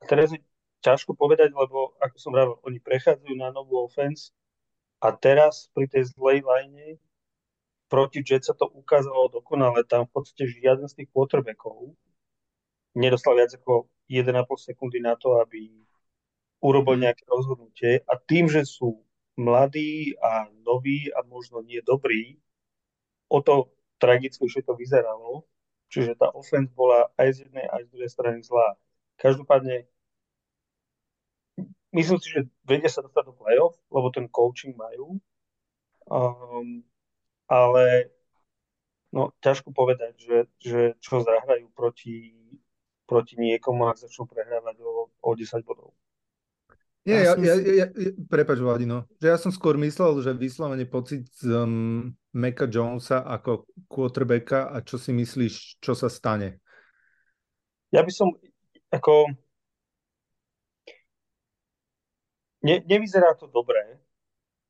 [0.00, 0.40] A teraz je
[0.80, 4.32] ťažko povedať, lebo ako som hovoril, oni prechádzajú na novú offense
[5.00, 7.00] a teraz pri tej zlej line
[7.90, 9.82] proti Jets sa to ukázalo dokonale.
[9.82, 11.90] Tam v podstate žiaden z tých quarterbackov
[12.94, 14.30] nedostal viac ako 1,5
[14.62, 15.74] sekundy na to, aby
[16.62, 18.06] urobil nejaké rozhodnutie.
[18.06, 19.02] A tým, že sú
[19.34, 22.38] mladí a noví a možno nie dobrí,
[23.26, 25.42] o to tragickejšie to vyzeralo.
[25.90, 28.78] Čiže tá offense bola aj z jednej, aj z druhej strany zlá.
[29.18, 29.89] Každopádne
[31.94, 35.18] myslím si, že vedia sa dostať do play-off, lebo ten coaching majú.
[36.10, 36.82] Um,
[37.50, 38.10] ale
[39.14, 42.34] no, ťažko povedať, že, že čo zahrajú proti,
[43.06, 45.94] proti niekomu, ak začnú prehrávať o, o 10 bodov.
[47.06, 50.84] Nie, Ja ja, ja, ja, ja, prepač, Vladino, že ja som skôr myslel, že vyslovene
[50.84, 56.60] pocit z um, Meka Jonesa ako quarterbacka a čo si myslíš, čo sa stane?
[57.90, 58.36] Ja by som
[58.92, 59.32] ako
[62.62, 63.98] ne, nevyzerá to dobré,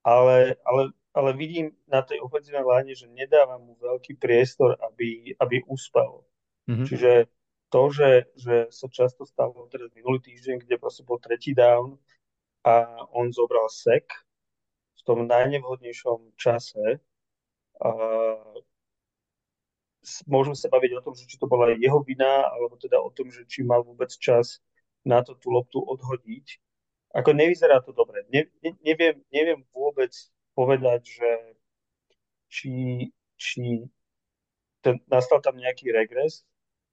[0.03, 5.63] ale, ale, ale vidím na tej ofenzívnej line, že nedáva mu veľký priestor, aby, aby
[5.67, 6.25] uspel.
[6.71, 6.85] Mhm.
[6.87, 7.13] Čiže
[7.71, 11.95] to, že, že sa často stalo teraz minulý týždeň, kde proste bol tretí down
[12.67, 14.11] a on zobral sek
[14.99, 17.01] v tom najnevhodnejšom čase,
[17.81, 17.89] a
[20.29, 23.33] môžeme sa baviť o tom, že či to bola jeho vina, alebo teda o tom,
[23.33, 24.61] že či mal vôbec čas
[25.01, 26.61] na to tú loptu odhodiť.
[27.11, 28.23] Ako nevyzerá to dobre.
[28.31, 30.15] Ne, ne, neviem, neviem vôbec
[30.55, 31.31] povedať, že
[32.51, 32.71] či,
[33.35, 33.87] či
[34.83, 36.47] ten, nastal tam nejaký regres.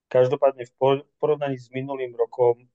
[0.08, 2.66] Každopádne v por- porovnaní s minulým rokom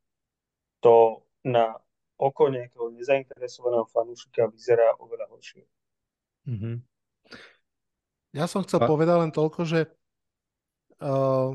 [0.82, 1.74] to na
[2.20, 5.64] oko nejakého nezainteresovaného fanúšika vyzerá oveľa horšie.
[6.46, 6.82] Mhm.
[8.32, 9.80] Ja som chcel A- povedať len toľko, že
[11.02, 11.52] uh,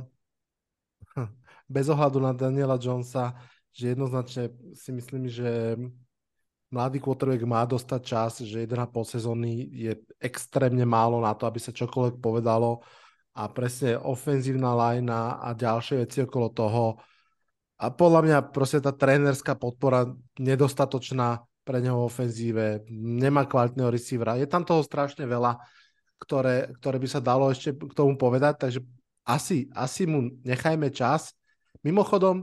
[1.66, 3.34] bez ohľadu na Daniela Jonesa,
[3.78, 5.78] že jednoznačne si myslím, že
[6.74, 11.70] mladý quarterback má dostať čas, že 1,5 sezóny je extrémne málo na to, aby sa
[11.70, 12.82] čokoľvek povedalo
[13.38, 16.98] a presne ofenzívna line a ďalšie veci okolo toho.
[17.78, 20.10] A podľa mňa proste tá trénerská podpora
[20.42, 24.42] nedostatočná pre neho v ofenzíve, nemá kvalitného receivera.
[24.42, 25.62] Je tam toho strašne veľa,
[26.18, 28.80] ktoré, ktoré by sa dalo ešte k tomu povedať, takže
[29.28, 31.38] asi, asi mu nechajme čas.
[31.86, 32.42] Mimochodom,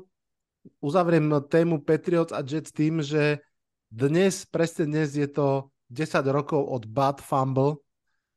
[0.81, 3.41] uzavriem tému Patriots a Jets tým, že
[3.89, 7.85] dnes, presne dnes je to 10 rokov od bad fumble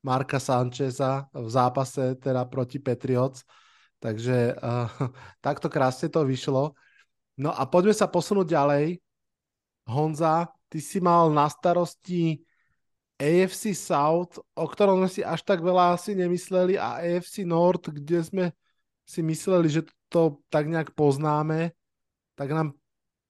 [0.06, 3.44] Marka Sancheza v zápase teda proti Patriots,
[4.00, 4.88] takže uh,
[5.46, 6.78] takto krásne to vyšlo.
[7.38, 8.86] No a poďme sa posunúť ďalej.
[9.88, 12.44] Honza, ty si mal na starosti
[13.18, 18.20] AFC South, o ktorom sme si až tak veľa asi nemysleli a AFC North, kde
[18.22, 18.46] sme
[19.08, 19.82] si mysleli, že
[20.12, 21.74] to tak nejak poznáme,
[22.38, 22.78] tak nám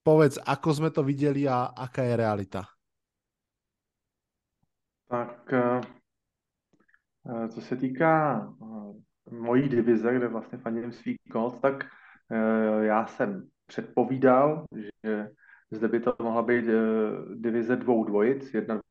[0.03, 2.61] povedz, ako sme to videli a aká je realita.
[5.07, 5.81] Tak eh,
[7.31, 11.83] eh, co se týká eh, mojí divize, kde vlastně fandím svý Colts, tak
[12.81, 14.65] já jsem předpovídal,
[15.03, 15.27] že
[15.71, 16.65] Zde by to mohla být
[17.35, 18.81] divize dvou dvojic, jedna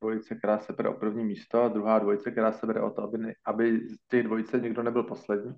[0.00, 3.02] dvojice, která se bere o první místo a druhá dvojice, která se bere o to,
[3.02, 5.54] aby, aby z těch dvojice někdo nebyl poslední.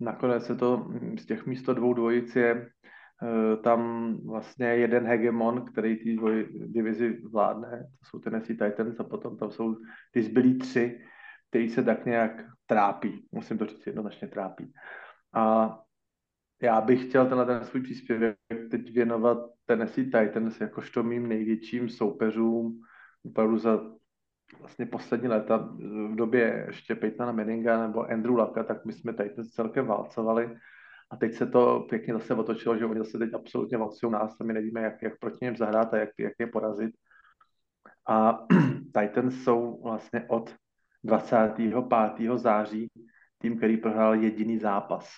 [0.00, 2.70] Nakonec se to mm, z těch místo dvou dvojic je
[3.62, 9.50] tam vlastně jeden hegemon, který dvoj, divizi vládne, to jsou Tennessee Titans a potom tam
[9.50, 9.76] jsou
[10.12, 11.00] ty zbylí tři,
[11.50, 14.72] který se tak nějak trápí, musím to říct jednoznačně trápí.
[15.34, 15.78] A
[16.62, 18.36] já bych chtěl tenhle ten svůj příspěvek
[18.70, 22.80] teď věnovat Tennessee Titans jakožto mým největším soupeřům
[23.24, 23.80] opravdu za
[24.60, 25.56] vlastně poslední léta
[26.10, 30.56] v době ještě Peytona Manninga nebo Andrew Laka, tak my jsme tady celkem válcovali
[31.12, 34.44] a teď se to pěkně zase otočilo, že oni zase teď absolutně válcují nás a
[34.44, 36.94] my nevíme, jak, jak proti něm zahrát a jak, jak je porazit.
[38.08, 38.38] A
[39.00, 40.54] Titans jsou vlastně od
[41.04, 41.74] 25.
[42.36, 42.90] září
[43.38, 45.10] tým, který prohrál jediný zápas.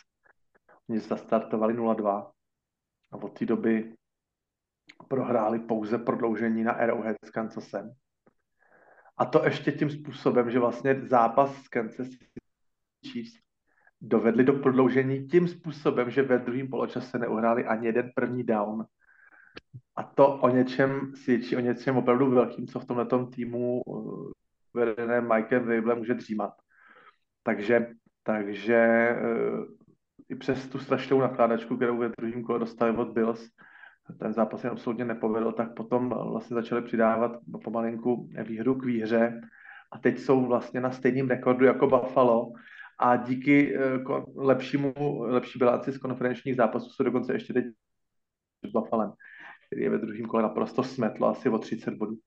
[0.88, 2.30] Oni zastartovali 0-2
[3.12, 3.95] a od té doby
[5.09, 7.92] prohráli pouze prodloužení na Arrowhead s Kansasem.
[9.16, 12.09] A to ještě tím způsobem, že vlastně zápas s Kansas
[13.12, 13.43] Chiefs
[14.09, 18.84] dovedli do prodloužení tím způsobem, že ve druhém poločase neuhráli ani jeden první down.
[19.96, 24.30] A to o něčem svědčí, o něčem opravdu velkým, co v tomhle týmu uh,
[24.74, 26.52] vedené Mikem Weiblem může dřímat.
[27.42, 27.88] Takže,
[28.22, 29.64] takže uh,
[30.28, 33.50] i přes tu strašnou nakládačku, kterou ve druhém kole dostali od Bills,
[34.18, 37.32] ten zápas se absolutně nepovedl, tak potom vlastně začali přidávat
[37.64, 39.40] pomalinku výhru k výhře
[39.92, 42.52] a teď jsou vlastně na stejném rekordu jako Buffalo
[43.05, 43.80] a díky eh,
[44.36, 47.64] lepšímu, lepší bilanci z konferenčních zápasů se dokonce ještě teď
[48.64, 49.12] s Buffalem,
[49.66, 52.18] který je ve druhém kole naprosto smetlo asi o 30 bodů.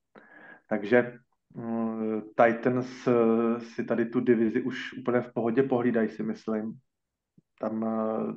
[0.69, 1.17] Takže
[1.53, 6.73] um, Titans uh, si tady tu divizi už úplně v pohodě pohlídají, si myslím.
[7.59, 8.33] Tam uh,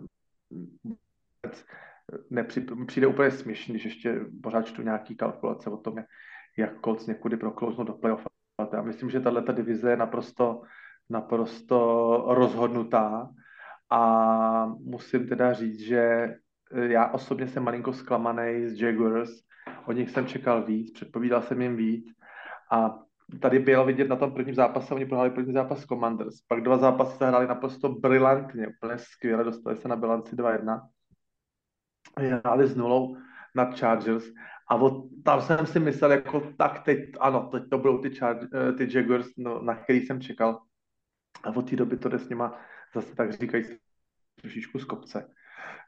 [2.31, 5.95] nepři, přijde úplně směšný, když ještě pořád čtu nějaký kalkulace o tom,
[6.59, 8.27] jak Colts někudy proklouznout do playoff.
[8.73, 10.63] Já myslím, že tahle divize je naprosto,
[11.11, 13.31] naprosto rozhodnutá.
[13.91, 16.35] A musím teda říct, že
[16.73, 19.31] já osobně jsem malinko zklamaný z Jaguars,
[19.87, 22.05] od nich jsem čekal víc, předpovídal jsem jim víc.
[22.73, 22.99] A
[23.41, 27.17] tady bylo vidět na tom prvním zápase, oni prohráli první zápas Commanders, pak dva zápasy
[27.17, 30.81] se hráli naprosto brilantně, úplně skvěle, dostali se na bilanci 2-1
[32.19, 33.17] hráli s nulou
[33.55, 34.25] nad Chargers.
[34.69, 38.37] A od, tam jsem si myslel, jako tak teď, ano, teď to budou ty, Char,
[38.55, 40.61] eh, ty Jaguars, no, na který jsem čekal.
[41.45, 42.59] A od té doby to jde s nima
[42.95, 43.65] zase tak říkají
[44.41, 45.31] trošičku z kopce.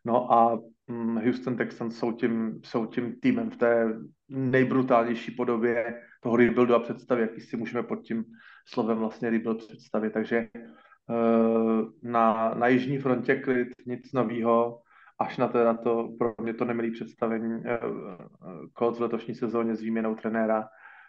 [0.04, 0.58] No a
[0.90, 6.78] hm, Houston Texans jsou tím, jsou tím týmem v té nejbrutálnější podobě toho rebuildu a
[6.78, 8.24] představy, jaký si můžeme pod tím
[8.66, 10.12] slovem vlastně rebuild představit.
[10.12, 10.58] Takže eh,
[12.02, 14.82] na, na jižní frontě klid, nic nového
[15.18, 17.80] až na, to, na to, pro mě to nemilý představení eh,
[18.78, 20.68] Colts v letošní sezóně s výměnou trenéra,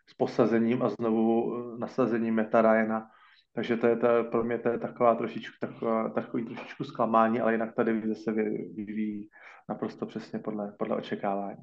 [0.10, 3.08] s posazením a znovu eh, nasazením Meta Ryana.
[3.54, 7.52] Takže to je to, pro mě to je taková trošičku, taková, takový trošičku zklamání, ale
[7.52, 9.30] jinak ta divize se vyvíjí
[9.70, 11.62] naprosto přesně podle, podle očekávání.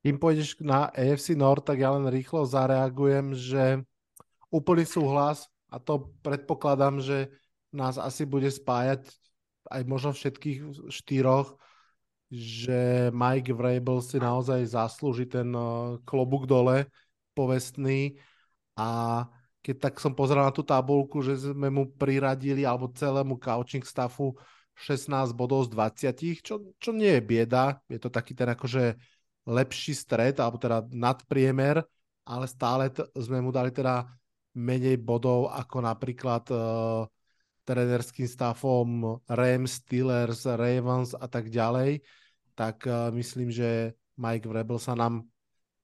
[0.00, 3.84] Kým pôjdeš na AFC North, tak ja len rýchlo zareagujem, že
[4.48, 7.28] úplný súhlas a to predpokladám, že
[7.68, 9.12] nás asi bude spájať
[9.68, 11.60] aj možno všetkých štyroch,
[12.32, 16.88] že Mike Vrabel si naozaj zaslúži ten eh, klobúk dole
[17.36, 18.16] povestný
[18.80, 19.24] a
[19.60, 24.32] keď tak som pozeral na tú tabulku, že sme mu priradili alebo celému coaching staffu
[24.80, 28.96] 16 bodov z 20, čo, čo nie je bieda, je to taký ten akože
[29.44, 31.84] lepší stred, alebo teda nadpriemer,
[32.24, 34.08] ale stále t- sme mu dali teda
[34.56, 37.04] menej bodov ako napríklad uh,
[37.68, 42.00] trenerským stavom Rams, Steelers, Ravens a tak ďalej,
[42.56, 45.28] tak uh, myslím, že Mike Vrabel sa nám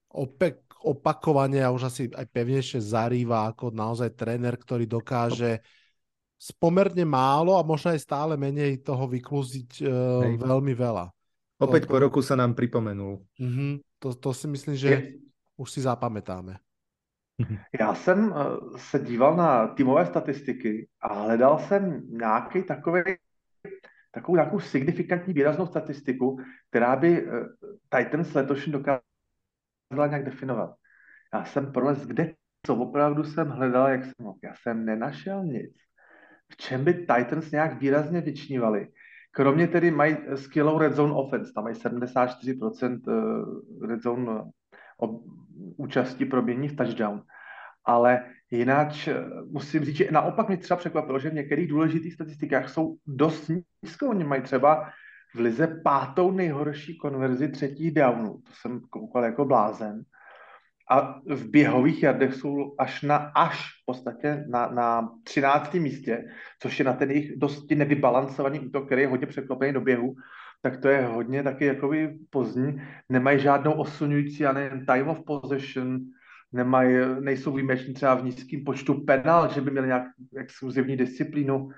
[0.09, 5.59] opek, opakovane a už asi aj pevnejšie zarýva ako naozaj tréner, ktorý dokáže
[6.37, 9.91] s pomerne málo a možno aj stále menej toho vyklúziť uh,
[10.37, 11.11] veľmi veľa.
[11.57, 13.25] Opäť to, po roku sa nám pripomenul.
[13.41, 14.99] Uh-huh, to, to si myslím, že je...
[15.57, 16.61] už si zapamätáme.
[17.81, 23.03] Já jsem eh, se díval na týmové statistiky a hledal jsem nějaký takový,
[24.11, 26.39] takovou nějakou signifikantní výraznou statistiku,
[26.71, 27.31] která by eh,
[27.89, 29.16] Titans letošní dokázala
[29.93, 30.75] nějak definovat.
[31.35, 32.35] Já jsem prolez, kde
[32.67, 34.39] co opravdu jsem hledal, jak jsem mohl.
[34.45, 35.77] Já jsem nenašel nic.
[36.53, 38.89] V čem by Titans nějak výrazně vyčnívali.
[39.31, 44.43] Kromě tedy mají skvělou red zone offense, tam mají 74% eh, red zone
[45.77, 47.23] účastí proběhní v touchdown.
[47.85, 52.69] Ale jinak eh, musím říct, že naopak mě třeba překvapilo, že v některých důležitých statistikách
[52.69, 53.51] jsou dost
[53.83, 54.09] nízko.
[54.09, 54.91] Oni mají třeba
[55.37, 58.33] v lize pátou nejhorší konverzi třetích downů.
[58.33, 60.03] To jsem koukal jako blázen.
[60.91, 65.75] A v běhových jardech jsou až na až v podstatě na, na 13.
[65.75, 66.25] místě,
[66.63, 70.15] což je na ten jejich dosti nevybalancovaný útok, který je hodně překlopený do běhu,
[70.63, 72.83] tak to je hodně taky jakoby pozdní.
[73.09, 75.99] Nemají žádnou osunující, nevím, time of possession,
[76.53, 80.03] nemají, nejsou výjimeční třeba v nízkém počtu penal, že by měli nějak
[80.37, 81.69] exkluzivní disciplínu.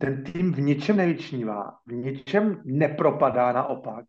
[0.00, 4.04] Ten tým v ničem nevyčnívá, v ničem nepropadá naopak.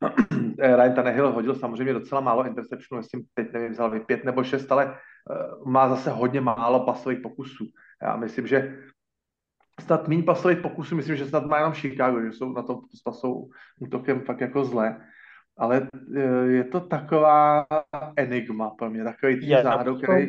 [0.58, 4.86] Ryan Tannehill hodil samozřejmě docela málo interceptionů, jestli teď nevím, vzal pět nebo šest, ale
[4.86, 7.64] uh, má zase hodně málo pasových pokusů.
[8.02, 8.78] Já myslím, že
[9.80, 13.50] snad méně pasových pokusů, myslím, že snad má jenom Chicago, že jsou na tom pasou
[13.80, 15.06] útokem fakt jako zle.
[15.58, 17.66] Ale uh, je to taková
[18.16, 20.28] enigma pro mě, takový tým záhadu, který,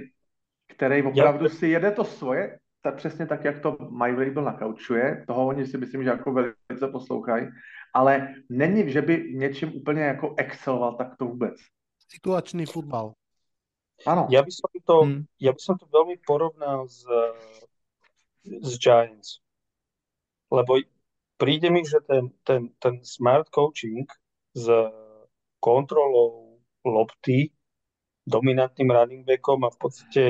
[0.76, 5.48] který opravdu si jede to svoje, tak přesně tak, jak to My Label nakaučuje, toho
[5.48, 7.48] oni si myslím, že jako velice poslouchají,
[7.94, 11.56] ale není, že by něčím úplně jako exceloval, tak to vůbec.
[12.10, 13.14] Situačný futbal.
[14.06, 14.26] Áno.
[14.34, 15.22] Ja by som to, hmm.
[15.38, 17.06] ja by som to veľmi porovnal s,
[18.44, 19.40] s Giants.
[20.50, 20.82] Lebo
[21.38, 24.10] príde mi, že ten, ten, ten smart coaching
[24.58, 24.66] s
[25.62, 27.54] kontrolou lopty,
[28.26, 30.24] dominantným running backom a v podstate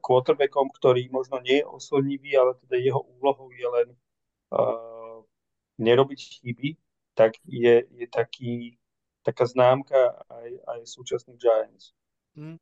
[0.00, 3.88] quarterbackom, ktorý možno nie je oslnivý, ale teda jeho úlohou je len
[4.52, 5.20] uh,
[5.76, 6.68] nerobiť chyby,
[7.16, 8.76] tak je, je taký,
[9.24, 11.92] taká známka aj, aj súčasných Giants.
[12.36, 12.60] Hmm.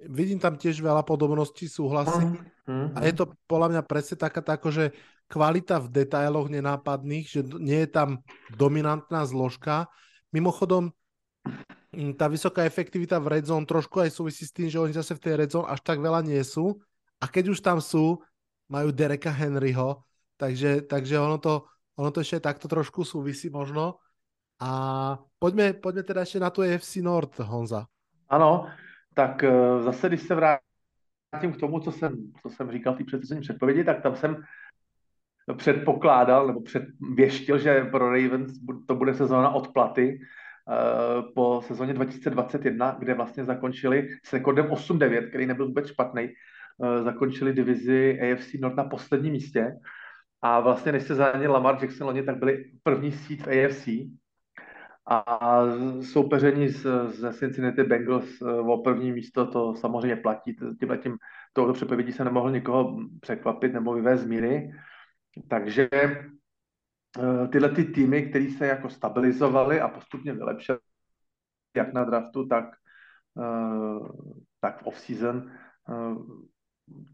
[0.00, 2.40] Vidím tam tiež veľa podobností, súhlasím.
[2.64, 2.96] Mm-hmm.
[2.96, 4.96] A je to podľa mňa presne taká, tako, že
[5.28, 9.92] kvalita v detailoch nenápadných, že nie je tam dominantná zložka.
[10.32, 10.96] Mimochodom,
[11.90, 15.22] tá vysoká efektivita v red zone trošku aj súvisí s tým, že oni zase v
[15.22, 16.78] tej red zone až tak veľa nie sú.
[17.18, 18.22] A keď už tam sú,
[18.70, 20.06] majú Dereka Henryho,
[20.38, 21.66] takže, takže ono to,
[21.98, 23.98] ono to ešte takto trošku súvisí možno.
[24.62, 24.70] A
[25.40, 27.90] poďme, poďme teda ešte na tu FC Nord, Honza.
[28.30, 28.70] Ano,
[29.14, 33.04] tak eh, zase, když se vrátím k tomu, co jsem, co jsem říkal v té
[33.04, 34.42] předchozí předpovědi, tak tam jsem
[35.56, 38.52] předpokládal nebo předvěštil, že pro Ravens
[38.86, 40.20] to bude sezóna odplaty
[41.34, 47.52] po sezóně 2021, kde vlastně zakončili s rekordem 8-9, který nebyl vůbec špatný, eh, zakončili
[47.52, 49.76] divizi AFC North na posledním místě
[50.42, 53.88] a vlastně než se zranil Lamar Jackson loni, tak byli první síť v AFC
[55.06, 55.62] a
[56.02, 56.86] soupeření s
[57.38, 60.56] Cincinnati Bengals eh, o první místo to samozřejmě platí.
[60.80, 61.16] Tímhle tím
[61.52, 64.72] tohoto přepovědí se nemohl nikoho překvapit nebo vyvést z míry.
[65.48, 66.24] Takže eh,
[67.52, 70.78] tyhle ty týmy, které se jako stabilizovaly a postupně vylepšily,
[71.76, 72.64] jak na draftu, tak,
[73.38, 74.08] eh,
[74.60, 75.50] tak v off-season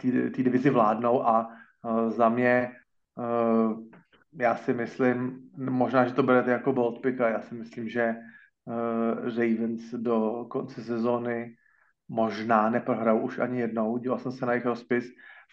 [0.07, 1.57] ty divizi vládnou a
[2.09, 2.73] za mě
[4.41, 8.15] já si myslím, možná, že to berete jako bold pick a já si myslím, že
[9.37, 11.57] Ravens do konce sezóny
[12.09, 13.99] možná neprohrajou už ani jednou.
[13.99, 15.05] Díval jsem se na jejich rozpis.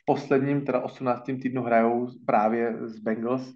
[0.02, 1.24] V posledním, teda 18.
[1.42, 3.54] týdnu hrajou právě z Bengals,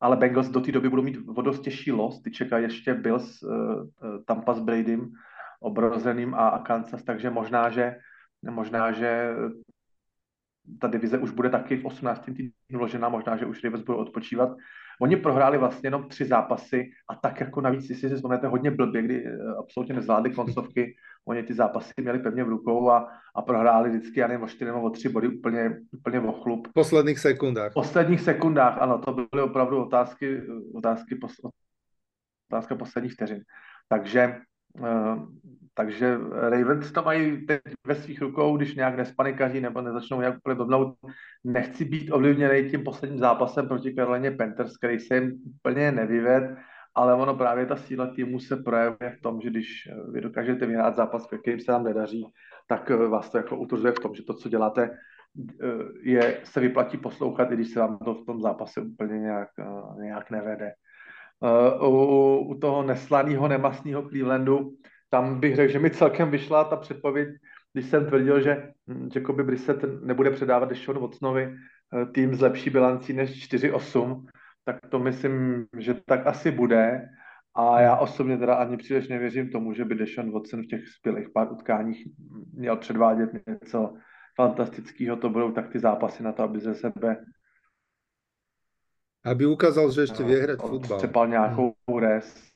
[0.00, 2.22] ale Bengals do té doby budou mít o dost těžší los.
[2.22, 3.50] Ty čekají ještě Bills, uh,
[4.24, 5.12] Tampa s Bradym,
[5.60, 7.96] obrozeným a, Kansas, takže možná, že
[8.50, 9.34] možná, že
[10.80, 12.24] ta divize už bude taky v 18.
[12.24, 14.56] týdnu vložená, možná, že už Ravens budou odpočívat.
[15.00, 19.02] Oni prohráli vlastně jenom tři zápasy a tak jako navíc, jestli si vzpomínáte, hodně blbě,
[19.02, 20.94] kdy eh, absolutně nezvládli koncovky,
[21.28, 24.64] oni ty zápasy měli pevně v rukou a, a prohráli vždycky, já nevím, o čtyři
[24.64, 26.68] nebo o tři body úplně, úplně o chlup.
[26.68, 27.70] V posledních sekundách.
[27.70, 30.42] V posledních sekundách, ano, to byly opravdu otázky,
[30.74, 31.18] otázky,
[32.50, 33.42] otázka posledních vteřin.
[33.88, 34.36] Takže
[34.80, 35.28] uh,
[35.78, 40.54] takže Ravens to mají teď ve svých rukou, když nějak nespanikaří nebo nezačnou nějak úplně
[40.54, 40.94] blbnout.
[41.44, 46.56] Nechci být ovlivněný tím posledním zápasem proti Karolině Panthers, který se jim úplně nevyved,
[46.94, 50.96] ale ono právě ta síla týmu se projevuje v tom, že když vy dokážete vyhrát
[50.96, 52.26] zápas, který se vám nedaří,
[52.68, 54.90] tak vás to jako utvrzuje v tom, že to, co děláte,
[56.02, 59.48] je, se vyplatí poslouchat, i když se vám to v tom zápase úplně nějak,
[60.00, 60.72] nějak nevede.
[61.82, 64.70] U, u toho neslaného, nemastného Clevelandu
[65.10, 67.28] tam bych řekl, že mi celkem vyšla ta předpověď,
[67.72, 72.70] když jsem tvrdil, že hm, Jacoby Brissett nebude předávat Deshaun Watsonovi eh, tým s lepší
[72.70, 74.26] bilancí než 4-8,
[74.64, 77.08] tak to myslím, že tak asi bude.
[77.54, 81.28] A já osobně teda ani příliš nevěřím tomu, že by Deshaun Watson v těch zbylých
[81.34, 82.06] pár utkáních
[82.52, 83.94] měl předvádět něco
[84.36, 85.16] fantastického.
[85.16, 87.16] To budou tak ty zápasy na to, aby ze sebe
[89.24, 90.98] aby ukázal, že ještě vie hrať futbal.
[90.98, 92.47] Přepal nějakou res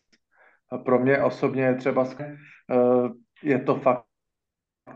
[0.79, 2.35] pro mě osobně třeba eh,
[3.43, 4.05] je to fakt,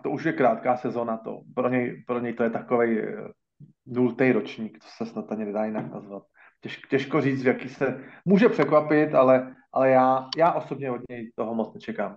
[0.03, 1.41] to už je krátká sezóna to.
[1.55, 3.29] Pro něj, pro něj to je takový eh,
[3.87, 6.23] nultý ročník, to se snad ani nedá jinak nazvat.
[6.61, 11.31] Těž, těžko říct, v jaký se může překvapit, ale, ale já, já osobně od něj
[11.35, 12.17] toho moc nečekám.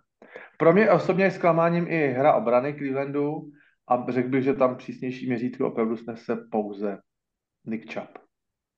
[0.57, 3.51] Pro mě osobně je zklamáním i hra obrany Clevelandu
[3.87, 6.97] a řekl bych, že tam přísnější měřítko opravdu snese pouze
[7.65, 8.17] Nick Chubb.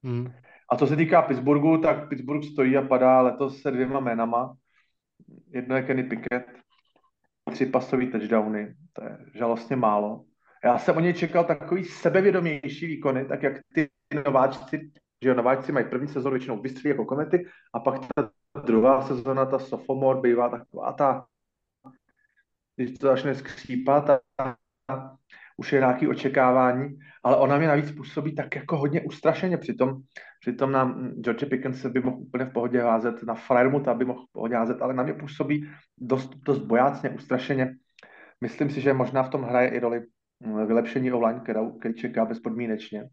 [0.03, 0.33] Hmm.
[0.71, 4.55] A co se týká Pittsburghu, tak Pittsburgh stojí a padá letos se dvěma jménama.
[5.49, 6.45] Jedno je Kenny Pickett,
[7.51, 10.25] tři pasové touchdowny, to je žalostně málo.
[10.63, 13.89] Já jsem o něj čekal takový sebevědomější výkony, tak jak ty
[14.25, 14.91] nováčci,
[15.23, 18.31] že nováčci mají první sezónu většinou vystřelí jako komety a pak ta
[18.65, 21.25] druhá sezóna, ta sophomore, bývá taková ta,
[22.75, 24.05] když to začne skřípat,
[24.35, 24.55] ta,
[25.61, 29.57] už je nějaké očekávání, ale ona mě navíc působí tak jako hodně ustrašeně.
[29.57, 30.01] Přitom,
[30.41, 34.31] přitom nám George Pickens by mohl úplně v pohodě házet, na Fryermuta by mohl v
[34.31, 37.75] pohodě házet, ale na mě působí dost, dost bojácně, ustrašeně.
[38.41, 40.01] Myslím si, že možná v tom hraje i roli
[40.39, 43.05] mm, vylepšení online, kterou, který čeká bezpodmínečně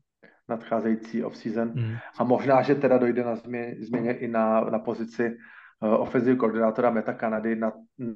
[0.49, 1.73] nadcházející off-season.
[1.75, 1.97] Mm.
[2.19, 5.37] A možná, že teda dojde na změ, změně i na, na pozici
[5.85, 7.57] uh, offensive koordinátora Meta Kanady.
[7.57, 7.73] Na,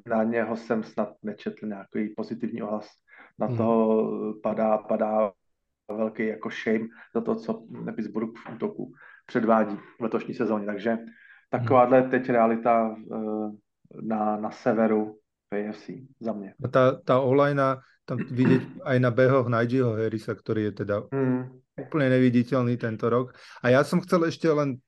[0.09, 2.89] na něho jsem snad nečetl nějaký pozitivní ohlas
[3.39, 3.57] na hmm.
[3.57, 5.31] toho padá, padá
[5.91, 7.63] velký jako shame za to, co
[7.95, 8.93] Pittsburgh v útoku
[9.25, 10.65] předvádí v letošní sezóně.
[10.65, 10.97] Takže
[11.49, 12.09] takováhle hmm.
[12.09, 13.49] teď realita eh,
[14.01, 15.17] na, na severu
[15.53, 16.53] AFC za mě.
[16.71, 17.61] Tá, tá online
[18.05, 21.41] tam vidieť aj na behoch Najdžiho Harrisa, ktorý je teda hmm.
[21.79, 23.37] úplne neviditeľný tento rok.
[23.63, 24.81] A ja som chcel ešte len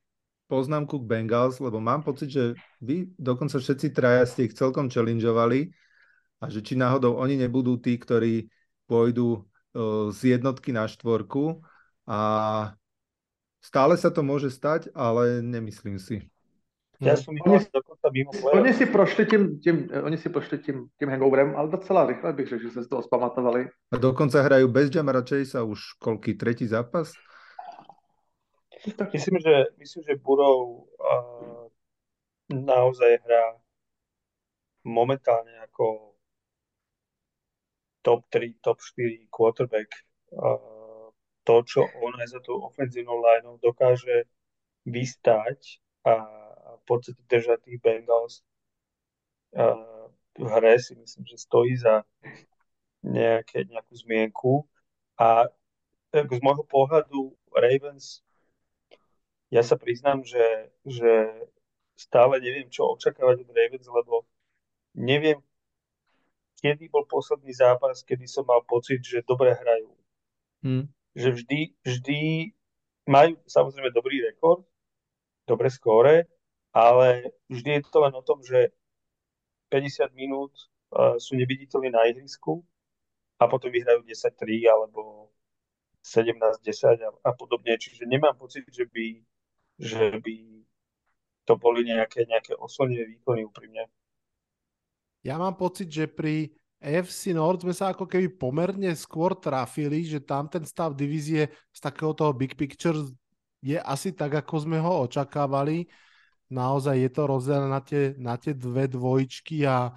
[0.51, 2.43] poznámku k Bengals, lebo mám pocit, že
[2.83, 5.71] vy dokonca všetci traja ste ich celkom challengeovali
[6.45, 8.53] a že či náhodou oni nebudú tí, ktorí
[8.85, 9.49] pôjdu
[10.13, 11.59] z jednotky na štvorku
[12.07, 12.19] a
[13.59, 16.23] stále sa to môže stať, ale nemyslím si.
[17.01, 21.09] Já jsem oni, dokonce mimo oni si prošli tím, tím, oni si prošli tím, tím
[21.09, 23.67] hangoverem, ale docela rychle bych řekl, že se z toho spamatovali.
[23.91, 27.11] A dokonce hrajú bez Jamara Chase už koľký tretí zápas?
[28.95, 31.67] Tak myslím, že, myslím, že Burov uh,
[32.47, 33.59] naozaj hrá
[34.87, 36.14] momentálne ako
[38.05, 39.89] top 3, top 4 quarterback.
[41.45, 44.29] To, čo on aj za tú ofenzívnou lineou dokáže
[44.85, 46.21] vystať a
[46.77, 48.45] v podstate držať tých Bengals
[50.35, 52.03] v hre si myslím, že stojí za
[53.03, 54.53] nejaké, nejakú zmienku.
[55.15, 55.47] A
[56.11, 58.19] z môjho pohľadu Ravens,
[59.47, 61.31] ja sa priznám, že, že
[61.95, 64.27] stále neviem, čo očakávať od Ravens, lebo
[64.91, 65.39] neviem,
[66.59, 69.91] kedy bol posledný zápas, kedy som mal pocit, že dobre hrajú.
[70.63, 70.85] Hmm.
[71.15, 72.19] Že vždy, vždy
[73.07, 74.65] majú samozrejme dobrý rekord,
[75.45, 76.25] dobre skóre,
[76.75, 78.73] ale vždy je to len o tom, že
[79.71, 80.51] 50 minút
[80.91, 82.65] uh, sú neviditeľní na ihrisku
[83.39, 85.31] a potom vyhrajú 10-3 alebo
[86.03, 87.77] 17-10 a, a podobne.
[87.77, 89.05] Čiže nemám pocit, že by,
[89.79, 90.35] že by
[91.45, 93.89] to boli nejaké, nejaké oslnené výkony úprimne.
[95.25, 100.21] Ja mám pocit, že pri AFC North sme sa ako keby pomerne skôr trafili, že
[100.21, 102.93] tam ten stav divízie z takého toho big picture
[103.65, 105.89] je asi tak, ako sme ho očakávali.
[106.53, 109.89] Naozaj je to rozdelené na tie, na tie dve dvojčky a,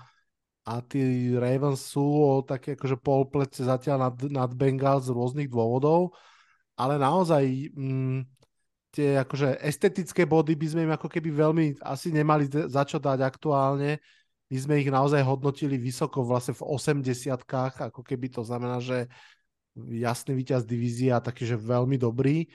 [0.65, 6.17] a tí Ravens sú o také akože polplece zatiaľ nad, nad Bengals z rôznych dôvodov,
[6.81, 7.45] ale naozaj
[7.77, 8.25] mm,
[8.97, 13.21] tie akože estetické body by sme im ako keby veľmi asi nemali za čo dať
[13.21, 14.01] aktuálne
[14.49, 17.45] my sme ich naozaj hodnotili vysoko vlastne v 80
[17.93, 19.13] ako keby to znamená, že
[19.77, 22.49] jasný víťaz divízie a taký, že veľmi dobrý.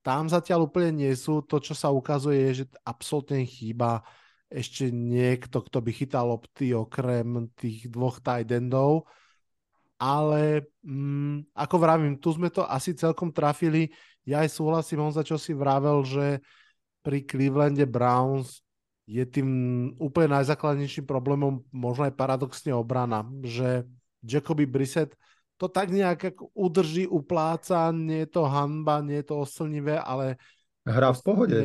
[0.00, 1.44] Tam zatiaľ úplne nie sú.
[1.44, 4.00] To, čo sa ukazuje, je, že absolútne chýba
[4.48, 9.10] ešte niekto, kto by chytal opty okrem tých dvoch tight endov.
[10.00, 13.92] Ale mm, ako vravím, tu sme to asi celkom trafili.
[14.24, 16.40] Ja aj súhlasím, za čo si vravel, že
[17.04, 18.64] pri Clevelande Browns
[19.10, 19.48] je tým
[19.98, 23.82] úplne najzákladnejším problémom možno aj paradoxne obrana, že
[24.22, 25.18] Jacoby Brissett
[25.58, 30.38] to tak nejak udrží, upláca, nie je to hanba, nie je to oslnivé, ale
[30.86, 31.58] Hra v pohode.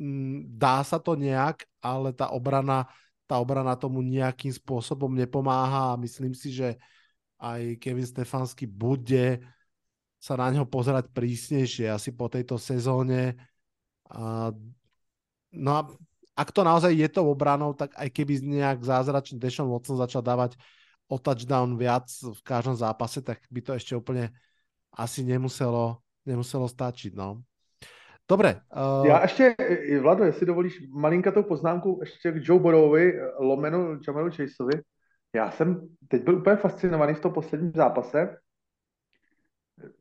[0.00, 2.88] Mm, dá sa to nejak, ale tá obrana,
[3.28, 6.80] tá obrana tomu nejakým spôsobom nepomáha a myslím si, že
[7.38, 9.44] aj Kevin Stefanský bude
[10.18, 13.38] sa na neho pozerať prísnejšie asi po tejto sezóne.
[14.10, 14.50] A,
[15.54, 15.86] no a
[16.40, 20.56] ak to naozaj je to obranou, tak aj keby nejak zázračný Deshaun Watson začal dávať
[21.04, 24.32] o touchdown viac v každom zápase, tak by to ešte úplne
[24.96, 27.12] asi nemuselo, nemuselo stačiť.
[27.12, 27.44] No.
[28.24, 28.64] Dobre.
[28.72, 29.06] Uh...
[29.06, 29.54] Já ještě,
[30.00, 34.80] Vlado, jestli dovolíš malinkatou poznámku ještě k Joe Borovi, lomenu Jamalu Chaseovi.
[35.34, 38.36] Já jsem teď byl úplně fascinovaný v tom posledním zápase.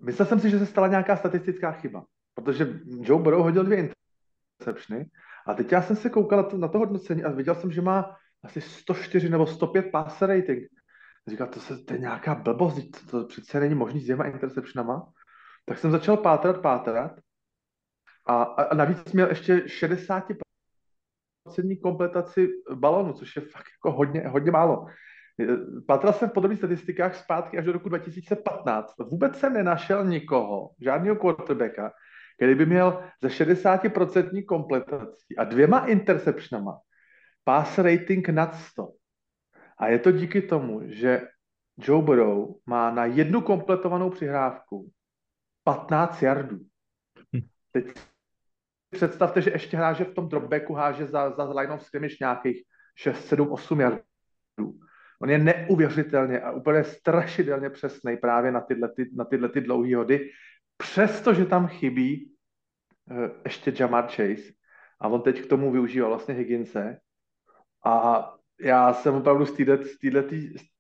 [0.02, 5.06] Myslel jsem si, že se stala nějaká statistická chyba, protože Joe Burrow hodil dvě interceptiony.
[5.48, 8.62] A teď já jsem se koukal na to, hodnocení a viděl jsem, že má asi
[8.62, 10.68] 104 nebo 105 passer rating.
[11.28, 15.12] Říkal, to, se, to je nějaká blbost, to, to přece není možný s dvěma interceptionama.
[15.66, 17.12] Tak jsem začal pátrat, pátrat
[18.26, 20.36] a, a navíc měl ještě 60%
[21.84, 24.86] kompletaci balonu, což je fakt jako hodně, hodně málo.
[25.88, 28.94] Pátral jsem v podobných statistikách zpátky až do roku 2015.
[29.00, 31.92] Vůbec jsem nenašel nikoho, žádného quarterbacka,
[32.40, 36.80] který by měl ze 60% kompletací a dvěma interceptionama
[37.44, 38.92] pass rating nad 100.
[39.78, 41.28] A je to díky tomu, že
[41.78, 44.92] Joe Burrow má na jednu kompletovanou přihrávku
[45.64, 46.60] 15 yardů.
[47.36, 47.42] Hm.
[47.72, 47.86] Teď
[48.90, 52.64] představte, že ještě hráže v tom dropbacku, háže za, za line of scrimmage nějakých
[52.96, 54.04] 6, 7, 8 yardů.
[55.22, 59.96] On je neuvěřitelně a úplně strašidelně přesný právě na tyhle, ty, na tyhle ty dlouhé
[59.96, 60.30] hody,
[60.82, 62.32] přestože tam chybí
[63.12, 64.54] uh, ještě Jamar Chase
[65.02, 67.00] a on teď k tomu využívá vlastně Higginse
[67.86, 68.26] a
[68.62, 70.24] já jsem opravdu z, týhle, z, týhle,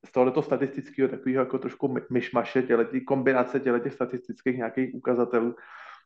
[0.06, 5.56] z tohoto statistického takového jako trošku myšmaše, těletí kombinace těchto statistických nějakých ukazatelů,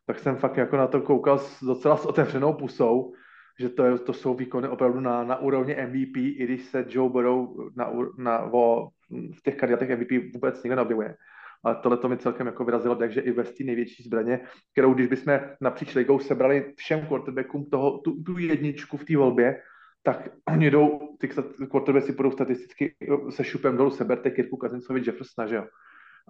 [0.06, 3.12] tak jsem fakt jako na to koukal s, docela s otevřenou pusou,
[3.60, 7.10] že to, je, to jsou výkony opravdu na, na úrovni MVP, i když se Joe
[7.10, 11.16] Burrow na, na, vo, v těch kandidátech MVP vůbec nikdo neobjevuje.
[11.64, 14.40] Ale tohle to mi celkem jako vyrazilo, takže i ve té největší zbraně,
[14.72, 19.60] kterou když bychom napříč ligou sebrali všem quarterbackům toho, tu, tu jedničku v té volbě,
[20.02, 21.28] tak oni jdou, ty
[21.70, 22.94] quarterbacki půjdou statisticky
[23.30, 25.64] se šupem dolů, seberte Kirku Kazincovi Jeffersona, že jo.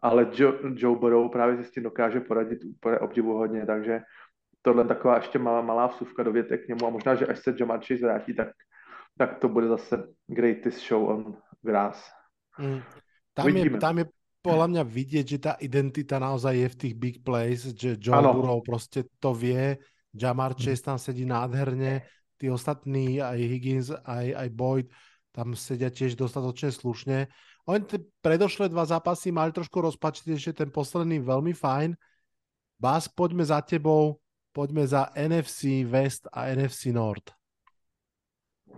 [0.02, 4.00] Ale Joe, Joe Burrow právě si s tím dokáže poradit úplně obdivuhodně, takže
[4.62, 7.54] tohle taková ještě malá, malá vsuvka do větek k němu a možná, že až se
[7.60, 8.48] Jamar Chase vrátí, tak,
[9.18, 12.10] tak to bude zase greatest show on grass.
[12.58, 12.80] Mm.
[13.34, 14.04] Tam, je, tam je
[14.44, 18.36] podľa mňa vidieť, že tá identita naozaj je v tých big plays, že Joe ano.
[18.36, 19.80] Burrow proste to vie,
[20.12, 22.04] Jamar Chase tam sedí nádherne,
[22.36, 24.86] tí ostatní, aj Higgins, aj, aj Boyd,
[25.32, 27.32] tam sedia tiež dostatočne slušne.
[27.64, 31.96] Oni tie predošlé dva zápasy mali trošku rozpačitejšie, ten posledný veľmi fajn.
[32.76, 34.20] Bas, poďme za tebou
[34.54, 37.34] poďme za NFC West a NFC North.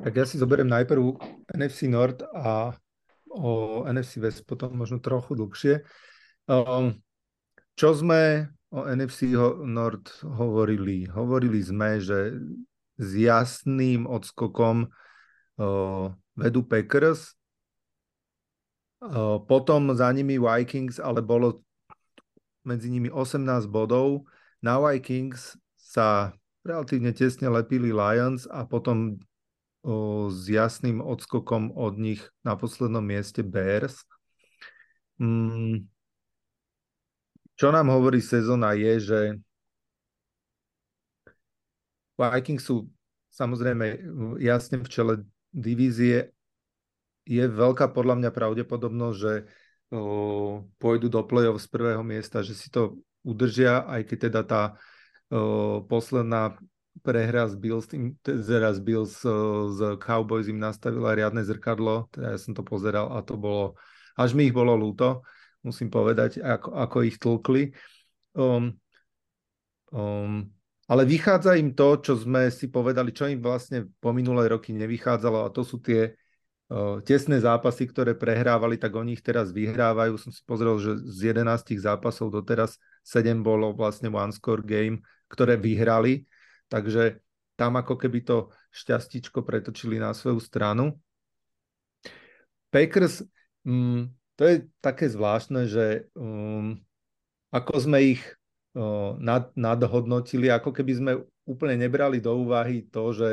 [0.00, 1.20] Tak ja si zoberiem najprv
[1.52, 2.72] NFC North a
[3.30, 5.82] o NFC West potom možno trochu dlhšie.
[6.46, 6.98] Um,
[7.74, 9.34] čo sme o NFC
[9.66, 11.06] North hovorili?
[11.10, 12.34] Hovorili sme, že
[12.96, 14.88] s jasným odskokom
[16.36, 17.36] vedú Packers,
[19.48, 21.60] potom za nimi Vikings, ale bolo
[22.64, 24.24] medzi nimi 18 bodov.
[24.64, 26.32] Na Vikings sa
[26.64, 29.20] relatívne tesne lepili Lions a potom
[30.32, 34.02] s jasným odskokom od nich na poslednom mieste Bears.
[35.22, 35.86] Mm,
[37.54, 39.20] čo nám hovorí sezóna je, že
[42.18, 42.90] Vikings sú
[43.30, 44.00] samozrejme
[44.42, 45.14] jasne v čele
[45.54, 46.34] divízie.
[47.22, 49.32] Je veľká podľa mňa pravdepodobnosť, že
[50.82, 54.62] pôjdu do play-off z prvého miesta, že si to udržia, aj keď teda tá
[55.86, 56.58] posledná
[57.02, 57.86] prehra z Bills,
[58.22, 59.20] teda z Bills
[59.76, 63.76] z Cowboys im nastavila riadne zrkadlo, teda ja som to pozeral a to bolo,
[64.16, 65.24] až mi ich bolo ľúto,
[65.66, 67.74] musím povedať, ako, ako ich tlkli.
[68.36, 68.76] Um,
[69.90, 70.46] um,
[70.86, 75.42] ale vychádza im to, čo sme si povedali, čo im vlastne po minulé roky nevychádzalo
[75.42, 76.14] a to sú tie
[76.70, 80.14] uh, tesné zápasy, ktoré prehrávali, tak oni ich teraz vyhrávajú.
[80.14, 85.58] Som si pozrel, že z 11 zápasov doteraz 7 bolo vlastne one score game, ktoré
[85.58, 86.22] vyhrali,
[86.68, 87.20] takže
[87.56, 90.92] tam ako keby to šťastičko pretočili na svoju stranu.
[92.68, 93.24] Packers,
[93.64, 96.76] um, to je také zvláštne, že um,
[97.48, 98.22] ako sme ich
[98.76, 101.12] uh, nad, nadhodnotili, ako keby sme
[101.48, 103.28] úplne nebrali do úvahy to, že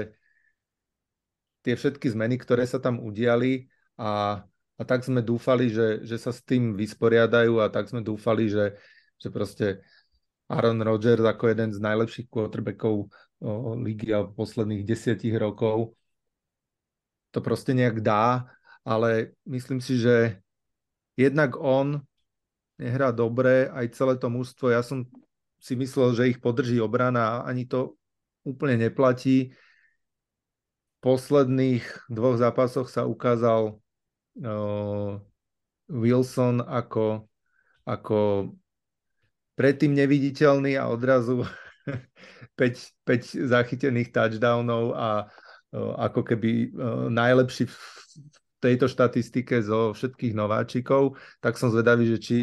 [1.63, 3.67] tie všetky zmeny, ktoré sa tam udiali
[3.99, 4.43] a,
[4.79, 8.79] a tak sme dúfali, že, že sa s tým vysporiadajú a tak sme dúfali, že,
[9.19, 9.83] že proste
[10.51, 13.07] Aaron Rodgers ako jeden z najlepších quarterbackov
[13.83, 15.95] ligy a posledných desiatich rokov
[17.33, 18.45] to proste nejak dá,
[18.85, 20.37] ale myslím si, že
[21.17, 22.05] jednak on
[22.77, 25.09] nehrá dobre, aj celé to mužstvo, ja som
[25.57, 27.97] si myslel, že ich podrží obrana a ani to
[28.45, 29.49] úplne neplatí.
[29.49, 33.79] V posledných dvoch zápasoch sa ukázal
[34.39, 35.19] uh,
[35.89, 37.27] Wilson ako,
[37.83, 38.19] ako
[39.53, 41.45] predtým neviditeľný a odrazu
[42.59, 45.27] 5, 5 zachytených touchdownov a
[45.73, 46.69] ako keby
[47.09, 47.77] najlepší v
[48.61, 52.37] tejto štatistike zo všetkých nováčikov, tak som zvedavý, že či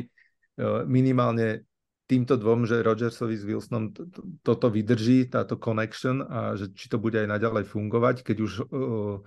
[0.91, 1.63] minimálne
[2.11, 3.95] týmto dvom, že Rodgersovi s Wilsonom
[4.43, 9.23] toto vydrží, táto connection a že či to bude aj naďalej fungovať, keď už uh,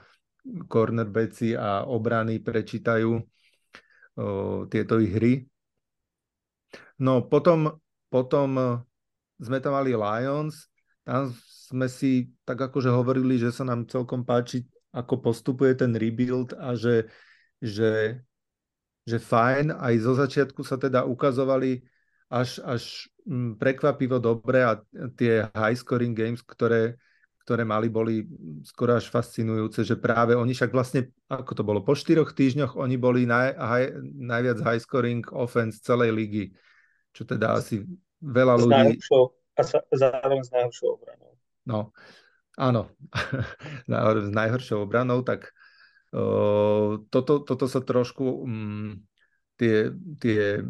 [0.67, 3.23] cornerbacki a obrany prečítajú
[4.69, 5.47] tieto hry.
[7.03, 7.75] No potom,
[8.07, 8.79] potom uh,
[9.43, 10.71] sme tam mali Lions,
[11.03, 11.35] tam
[11.67, 14.63] sme si tak akože hovorili, že sa nám celkom páči,
[14.95, 17.11] ako postupuje ten rebuild a že,
[17.59, 18.23] že,
[19.03, 21.83] že fajn, aj zo začiatku sa teda ukazovali
[22.31, 24.79] až, až mm, prekvapivo dobre a
[25.19, 26.95] tie high scoring games, ktoré,
[27.43, 28.23] ktoré mali, boli
[28.63, 32.95] skoro až fascinujúce, že práve oni však vlastne, ako to bolo, po štyroch týždňoch oni
[32.95, 36.45] boli naj, high, najviac high scoring offense celej ligy,
[37.13, 37.85] čo teda asi
[38.19, 38.97] veľa ľudí...
[39.53, 41.31] a sa, zároveň s najhoršou obranou.
[41.63, 41.79] No,
[42.57, 42.89] áno,
[44.27, 45.53] s najhoršou obranou, tak
[46.11, 48.97] uh, toto, toto sa trošku um,
[49.61, 50.65] tie, tie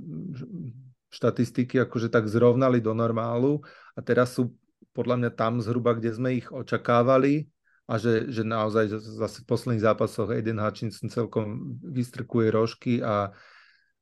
[1.14, 3.62] štatistiky akože tak zrovnali do normálu
[3.94, 4.52] a teraz sú
[4.94, 7.50] podľa mňa tam zhruba, kde sme ich očakávali
[7.90, 13.34] a že, že naozaj zase v posledných zápasoch Aiden Hutchinson celkom vystrkuje rožky a,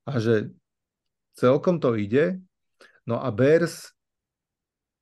[0.05, 0.53] a že
[1.35, 2.39] celkom to ide.
[3.07, 3.91] No a Bears,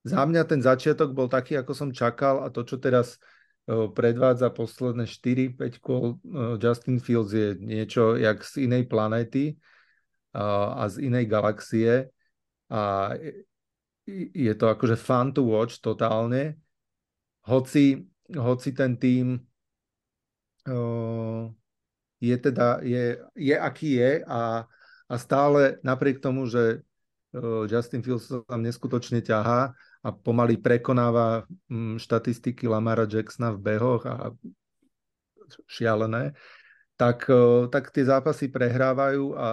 [0.08, 3.20] za mňa ten začiatok bol taký, ako som čakal a to, čo teraz
[3.70, 6.18] predvádza posledné 4-5 kol
[6.58, 9.62] Justin Fields je niečo jak z inej planéty
[10.34, 12.10] a z inej galaxie
[12.66, 13.14] a
[14.10, 16.58] je to akože fun to watch totálne.
[17.46, 19.38] Hoci, hoci ten tým
[22.18, 24.66] je teda, je, je aký je a,
[25.10, 26.86] a stále napriek tomu, že
[27.70, 31.46] Justin Fields sa tam neskutočne ťahá a pomaly prekonáva
[31.98, 34.34] štatistiky Lamara Jacksona v behoch a
[35.70, 36.34] šialené,
[36.98, 37.26] tak,
[37.74, 39.48] tak tie zápasy prehrávajú a, a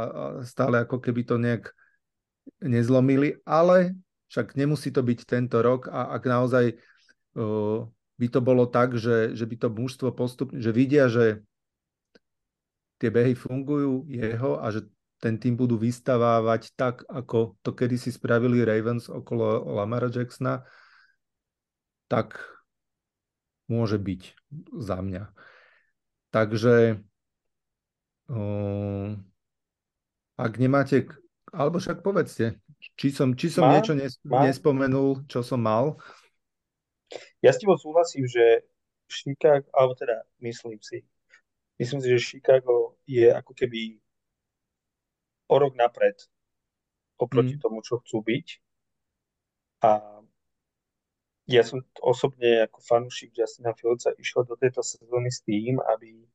[0.44, 1.72] stále ako keby to nejak
[2.64, 3.96] nezlomili, ale
[4.32, 6.64] však nemusí to byť tento rok a ak naozaj
[7.38, 7.86] uh,
[8.16, 11.44] by to bolo tak, že, že by to mužstvo postupne, že vidia, že
[12.96, 14.88] tie behy fungujú jeho a že
[15.22, 20.64] ten tým budú vystavávať tak, ako to kedysi spravili Ravens okolo Lamara Jacksona,
[22.06, 22.38] tak
[23.66, 24.22] môže byť
[24.78, 25.24] za mňa.
[26.30, 27.00] Takže
[28.26, 29.14] Uh,
[30.34, 31.06] ak nemáte,
[31.54, 32.58] alebo však povedzte,
[32.98, 34.42] či som, či som má, niečo nes, má.
[34.42, 35.94] nespomenul, čo som mal.
[37.38, 38.66] Ja s tým súhlasím, že
[39.06, 41.06] Chicago, alebo teda myslím si,
[41.78, 44.02] myslím si, že Chicago je ako keby
[45.46, 46.16] o rok napred
[47.16, 47.62] oproti mm.
[47.62, 48.46] tomu, čo chcú byť.
[49.86, 49.90] A
[51.46, 56.26] ja som osobne ako fanúšik Justina Fieldsa išiel do tejto sezóny s tým, aby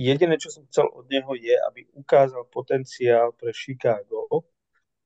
[0.00, 4.48] Jediné, čo som chcel od neho, je, aby ukázal potenciál pre Chicago,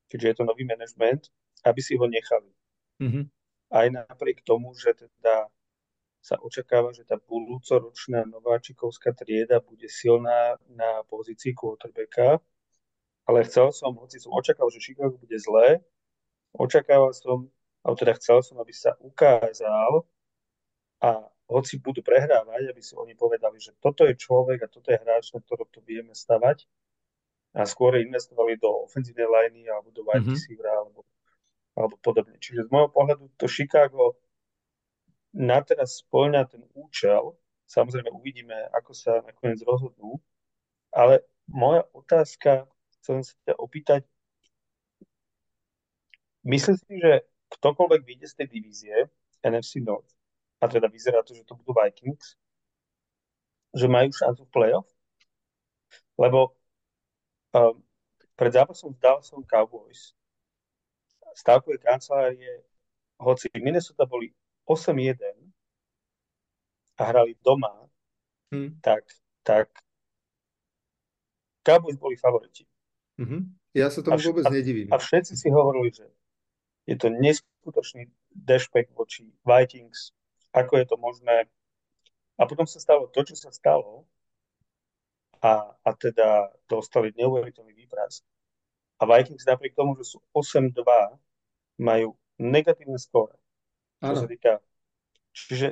[0.06, 1.34] keďže je to nový management,
[1.66, 2.54] aby si ho nechali.
[3.02, 3.24] Mm-hmm.
[3.74, 5.50] Aj napriek tomu, že teda
[6.24, 12.40] sa očakáva, že tá budúcoročná nováčikovská trieda bude silná na pozícii quarterbacka,
[13.28, 15.84] ale chcel som, hoci som očakával, že Chicago bude zlé,
[16.56, 17.52] očakával som,
[17.84, 20.08] alebo teda chcel som, aby sa ukázal
[21.04, 24.96] a hoci budú prehrávať, aby si oni povedali, že toto je človek a toto je
[24.96, 26.64] hráč, na ktorom to vieme stavať
[27.52, 30.40] a skôr investovali do ofenzívnej liney alebo do wide mm-hmm.
[30.40, 31.04] receivera alebo,
[31.76, 32.40] alebo podobne.
[32.40, 34.16] Čiže z môjho pohľadu to Chicago
[35.34, 37.34] na teraz spĺňa ten účel.
[37.66, 40.22] Samozrejme uvidíme, ako sa nakoniec rozhodnú.
[40.94, 42.70] Ale moja otázka,
[43.02, 44.02] chcem sa ťa opýtať,
[46.46, 47.26] myslím si, že
[47.58, 48.96] ktokoľvek vyjde z tej divízie
[49.42, 50.08] NFC North,
[50.62, 52.38] a teda vyzerá to, že to budú Vikings,
[53.74, 54.88] že majú šancu v playoff,
[56.16, 56.54] lebo
[57.52, 57.82] um,
[58.38, 60.14] pred zápasom s Dallasom Cowboys
[61.34, 62.62] stávkové kancelárie,
[63.18, 64.30] hoci Minnesota boli
[64.68, 65.20] 8-1
[66.96, 67.88] a hrali doma,
[68.52, 68.80] hmm.
[68.80, 69.04] tak,
[69.42, 69.68] tak
[71.64, 72.68] Cowboys boli favoriti.
[73.18, 73.40] Mm-hmm.
[73.74, 74.92] Ja sa tomu a, vôbec nedivím.
[74.92, 76.06] A všetci si hovorili, že
[76.84, 80.12] je to neskutočný dashback voči Vikings,
[80.52, 81.48] ako je to možné.
[82.36, 84.04] A potom sa stalo to, čo sa stalo
[85.40, 88.20] a, a teda dostali neuveriteľný výpras.
[89.00, 90.84] A Vikings napriek tomu, že sú 8-2,
[91.80, 93.34] majú negatívne skóre.
[94.04, 94.52] Čo sa týka.
[95.34, 95.68] Čiže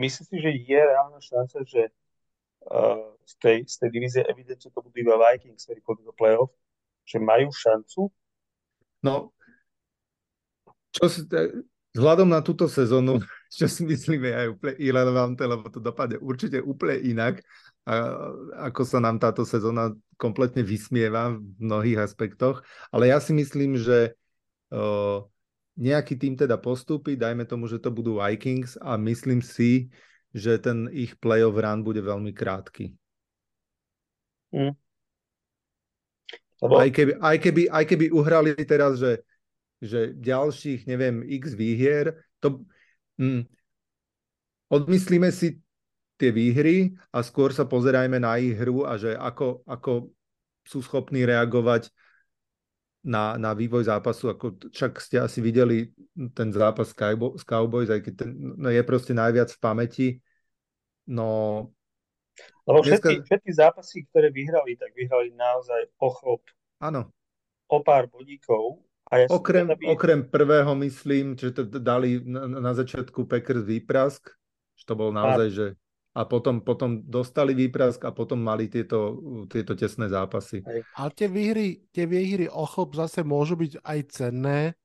[0.00, 1.82] myslím si, že je reálna šanca, že
[2.66, 6.50] uh, z, tej, z tej divízie evidentne to budú iba Vikings, ktorí pôjdu do play-off,
[7.06, 8.10] že majú šancu.
[9.00, 9.32] No,
[10.92, 11.24] čo si,
[11.90, 13.18] Vzhľadom na túto sezónu,
[13.58, 17.42] čo si myslíme aj úplne irrelevantné, lebo to dopadne určite úplne inak,
[17.82, 18.30] a,
[18.70, 22.62] ako sa nám táto sezóna kompletne vysmieva v mnohých aspektoch.
[22.94, 24.14] Ale ja si myslím, že
[24.70, 25.26] o,
[25.80, 29.88] nejaký tým teda postúpi, dajme tomu, že to budú Vikings a myslím si,
[30.36, 32.92] že ten ich playoff run bude veľmi krátky.
[34.52, 34.76] Mm.
[36.60, 36.74] Lebo...
[36.76, 39.24] Aj, keby, aj, keby, aj keby uhrali teraz, že
[39.80, 42.60] že ďalších, neviem, x výhier, to
[43.16, 43.48] hm,
[44.68, 45.56] odmyslíme si
[46.20, 50.12] tie výhry a skôr sa pozerajme na ich hru a že ako, ako
[50.68, 51.88] sú schopní reagovať
[53.00, 55.88] na, na vývoj zápasu, ako však ste asi videli
[56.36, 60.08] ten zápas s Cowboys, aj keď ten no je proste najviac v pamäti.
[61.08, 61.64] No,
[62.68, 63.26] lebo všetky, dneska...
[63.26, 66.44] všetky zápasy, ktoré vyhrali, tak vyhrali naozaj ochop.
[66.78, 67.08] Áno.
[67.70, 69.90] O pár bodíkov a ja okrem, by...
[69.90, 74.30] okrem prvého myslím, že to dali na, na začiatku Packers výprask,
[74.78, 75.54] že to bol naozaj, a...
[75.54, 75.66] že
[76.20, 79.16] a potom, potom dostali výprask a potom mali tieto,
[79.48, 80.60] tieto tesné zápasy.
[80.92, 84.76] Ale tie výhry, tie výhry ochlop zase môžu byť aj cenné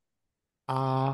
[0.71, 1.11] a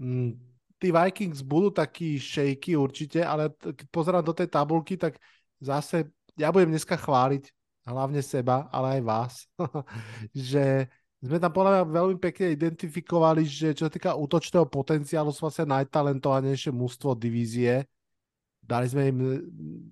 [0.00, 0.32] m, mm,
[0.80, 5.20] tí Vikings budú takí shaky určite, ale keď pozerám do tej tabulky, tak
[5.60, 6.08] zase
[6.40, 7.52] ja budem dneska chváliť
[7.84, 9.32] hlavne seba, ale aj vás,
[10.32, 10.88] že
[11.20, 15.68] sme tam podľa mňa veľmi pekne identifikovali, že čo sa týka útočného potenciálu sú vlastne
[15.68, 17.84] najtalentovanejšie mústvo divízie.
[18.60, 19.18] Dali sme im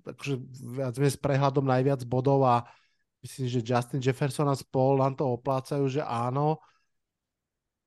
[0.05, 0.35] akože
[0.77, 2.63] viac s prehľadom najviac bodov a
[3.25, 6.61] myslím, že Justin Jefferson a spol nám to oplácajú, že áno.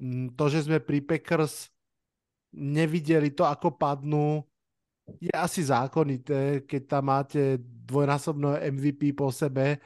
[0.02, 1.72] Mm, to, že sme pri Packers
[2.52, 4.44] nevideli to, ako padnú,
[5.18, 9.82] je asi zákonité, keď tam máte dvojnásobné MVP po sebe,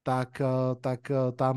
[0.00, 1.56] tak, eh, tak eh, tam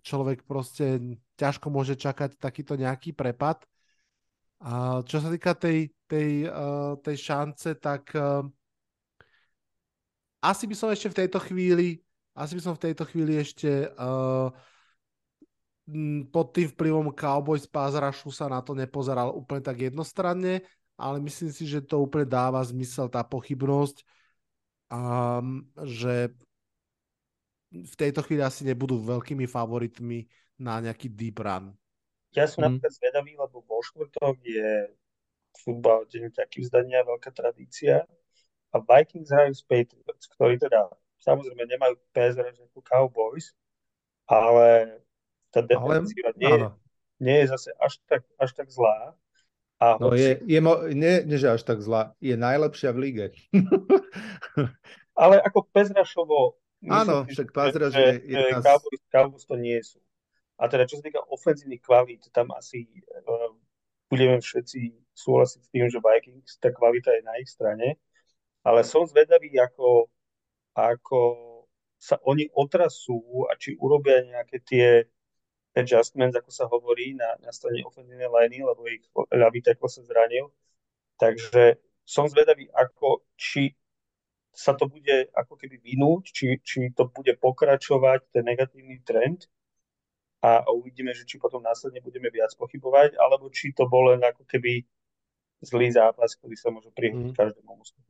[0.00, 0.98] človek proste
[1.36, 3.64] ťažko môže čakať takýto nejaký prepad.
[4.60, 8.44] A čo sa týka tej, tej, uh, tej šance, tak uh,
[10.44, 12.04] asi by som ešte v tejto chvíli
[12.40, 14.48] asi by som v tejto chvíli ešte uh,
[16.30, 17.98] pod tým vplyvom Cowboys Pass
[18.32, 20.62] sa na to nepozeral úplne tak jednostranne,
[20.94, 24.06] ale myslím si, že to úplne dáva zmysel tá pochybnosť,
[24.88, 26.30] um, že
[27.74, 30.30] v tejto chvíli asi nebudú veľkými favoritmi
[30.62, 31.74] na nejaký deep run.
[32.34, 32.78] Ja som hmm.
[32.78, 34.94] napríklad zvedavý, lebo vo štvrtok je
[35.66, 38.06] futbal deň taký vzdania, veľká tradícia
[38.70, 40.86] a Vikings hrajú s Patriots, ktorí teda
[41.20, 43.50] samozrejme nemajú PSR ako Cowboys,
[44.30, 45.02] ale
[45.50, 46.70] tá defensíva nie,
[47.18, 49.18] nie je zase až tak, až tak zlá.
[49.82, 50.22] A no hoci...
[50.22, 53.26] je, je mo- nie, nie, že až tak zlá, je najlepšia v lige.
[55.20, 58.64] ale ako Pezrašovo Áno, však Pázra, že, že nás...
[58.64, 60.00] Cowboys, Cowboys to nie sú.
[60.60, 62.84] A teda čo sa týka ofenzívnych kvalít, tam asi
[63.24, 63.56] uh,
[64.12, 67.96] budeme všetci súhlasiť s tým, že Vikings, tá kvalita je na ich strane,
[68.60, 70.12] ale som zvedavý, ako,
[70.76, 71.20] ako
[71.96, 74.88] sa oni otrasú a či urobia nejaké tie
[75.72, 80.52] adjustments, ako sa hovorí, na, na strane ofenzívnej liney, lebo ich ľavý tackle sa zranil.
[81.16, 83.76] Takže som zvedavý, ako, či
[84.50, 89.46] sa to bude ako keby vynúť, či, či to bude pokračovať, ten negatívny trend
[90.40, 94.48] a uvidíme, že či potom následne budeme viac pochybovať, alebo či to bol len ako
[94.48, 94.88] keby
[95.60, 97.36] zlý zápas, ktorý sa môže prihnúť mm.
[97.36, 98.00] každému mústvu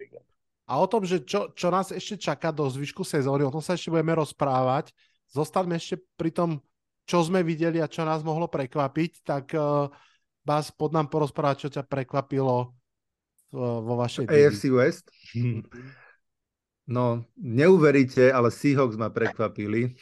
[0.71, 3.75] A o tom, že čo, čo nás ešte čaká do zvyšku sezóny, o tom sa
[3.75, 4.95] ešte budeme rozprávať.
[5.35, 6.63] Zostaňme ešte pri tom,
[7.11, 9.91] čo sme videli a čo nás mohlo prekvapiť, tak uh,
[10.47, 15.11] Bas, pod nám porozprávať, čo ťa prekvapilo uh, vo vašej AFC West?
[16.91, 19.95] No, neuveríte, ale Seahawks ma prekvapili.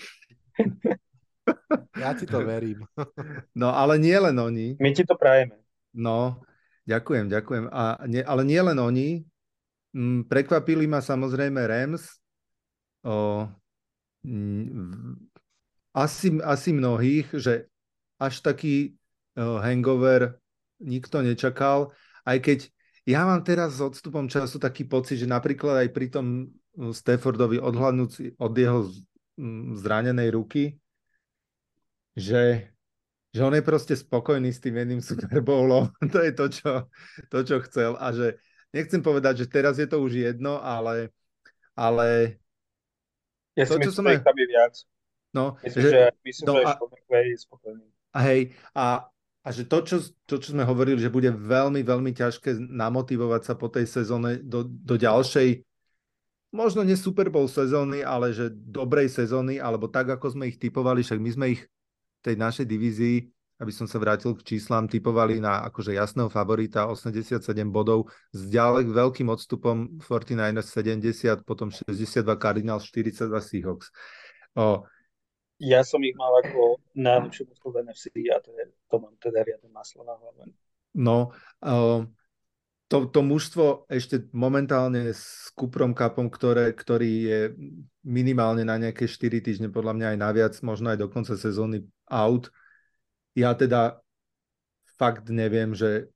[1.99, 2.86] Ja ti to verím.
[3.59, 4.78] No, ale nie len oni.
[4.78, 5.59] My ti to prajeme.
[5.90, 6.38] No,
[6.86, 7.64] ďakujem, ďakujem.
[7.74, 9.09] A nie, ale nie len oni.
[9.96, 12.22] Mm, prekvapili ma samozrejme Rams.
[13.03, 13.46] O,
[14.22, 15.14] m, mm,
[15.96, 17.66] asi, asi mnohých, že
[18.22, 18.94] až taký
[19.34, 20.38] o, hangover
[20.78, 21.90] nikto nečakal,
[22.22, 22.59] aj keď
[23.09, 26.26] ja mám teraz s odstupom času taký pocit, že napríklad aj pri tom
[26.76, 28.86] Staffordovi odhľadnúci od jeho
[29.80, 30.76] zranenej ruky,
[32.19, 32.75] že,
[33.31, 35.95] že on je proste spokojný s tým jedným Super Bowlom.
[36.12, 36.73] to je to čo,
[37.31, 37.95] to, čo chcel.
[37.97, 38.43] A že
[38.75, 41.14] nechcem povedať, že teraz je to už jedno, ale,
[41.79, 42.39] ale
[43.55, 44.75] ja to, že tam je viac.
[45.29, 47.87] No, myslím, že, že, myslím, no, že a, je spokojný.
[48.16, 48.41] A hej,
[48.73, 49.12] a,
[49.45, 53.55] a že to čo, to, čo sme hovorili, že bude veľmi, veľmi ťažké namotivovať sa
[53.55, 55.69] po tej sezóne do, do ďalšej
[56.53, 61.05] možno nie Super Bowl sezóny, ale že dobrej sezóny, alebo tak, ako sme ich typovali,
[61.05, 61.62] však my sme ich
[62.23, 63.16] tej našej divízii
[63.59, 68.87] aby som sa vrátil k číslam, typovali na akože jasného favorita 87 bodov s ďalek
[68.87, 73.91] veľkým odstupom 49ers 70, potom 62 Cardinals, 42 Seahawks.
[74.55, 74.87] O,
[75.59, 79.43] ja som ich mal ako najlepšiu mužstvo v NFC a to, je, to mám teda
[79.43, 80.55] riadne maslo na hlave.
[80.95, 81.35] No,
[81.66, 82.07] uh,
[82.87, 87.41] to, to mužstvo ešte momentálne s Kuprom Kapom, ktoré, ktorý je
[88.07, 92.50] minimálne na nejaké 4 týždne, podľa mňa aj naviac, možno aj do konca sezóny out.
[93.36, 94.02] Ja teda
[94.98, 96.11] fakt neviem, že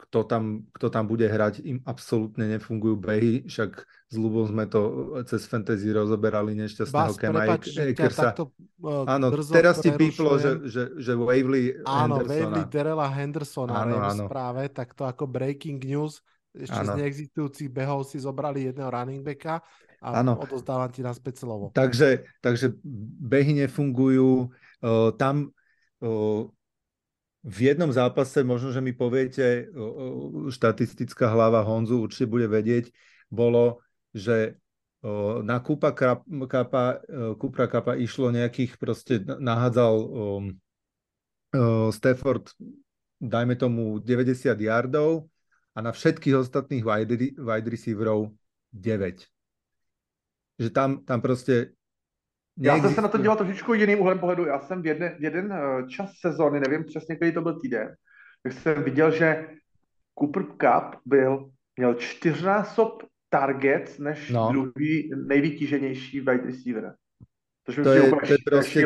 [0.00, 5.12] kto tam, kto tam bude hrať, im absolútne nefungujú behy, však s Lubom sme to
[5.28, 8.32] cez fantasy rozoberali nešťastného Kema Ekersa.
[8.32, 14.24] uh, áno, teraz ti píplo, že, že, že Wavely Áno, Wavely Derela Hendersona áno, áno.
[14.24, 16.24] správe, tak to ako breaking news,
[16.56, 16.96] ešte áno.
[16.96, 19.60] z neexistujúcich behov si zobrali jedného running backa
[20.00, 20.40] a áno.
[20.40, 21.68] odozdávam ti naspäť slovo.
[21.76, 22.72] Takže, takže
[23.20, 24.48] behy nefungujú,
[25.16, 25.52] tam
[27.40, 29.68] v jednom zápase, možno, že mi poviete,
[30.52, 32.92] štatistická hlava Honzu určite bude vedieť,
[33.32, 33.80] bolo,
[34.12, 34.60] že
[35.40, 37.00] na Kúpa Kapa,
[37.40, 39.94] Kúpra Kapa išlo nejakých, proste nahádzal
[41.96, 42.52] Stafford,
[43.16, 45.28] dajme tomu 90 yardov
[45.72, 48.36] a na všetkých ostatných wide, wide receiverov
[48.76, 49.24] 9.
[50.60, 51.72] Že tam, tam proste
[52.60, 54.46] já jsem se na to díval trošičku jiným úhlem pohledu.
[54.46, 57.94] Já jsem v jeden, jeden eh, čas sezóny, nevím přesně, který to byl týden,
[58.42, 59.46] tak jsem viděl, že
[60.18, 64.52] Cooper Cup byl, měl čtyřnásob targets než no.
[64.52, 66.94] druhý nejvytíženější wide receiver.
[67.64, 68.82] To je, to je proste.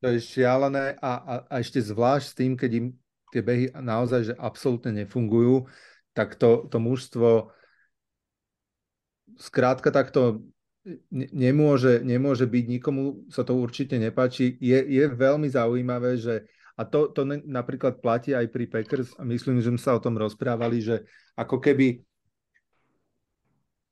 [0.00, 2.86] To je šialené a, a, a ešte zvlášť s tým, keď im
[3.30, 5.68] tie behy naozaj že absolútne nefungujú,
[6.16, 7.52] tak to, to mužstvo
[9.36, 10.42] skrátka takto
[11.10, 14.54] nemôže, nemôže byť, nikomu sa to určite nepáči.
[14.62, 19.58] Je, je veľmi zaujímavé, že a to, to napríklad platí aj pri Packers a myslím,
[19.58, 21.02] že sme sa o tom rozprávali, že
[21.34, 22.04] ako keby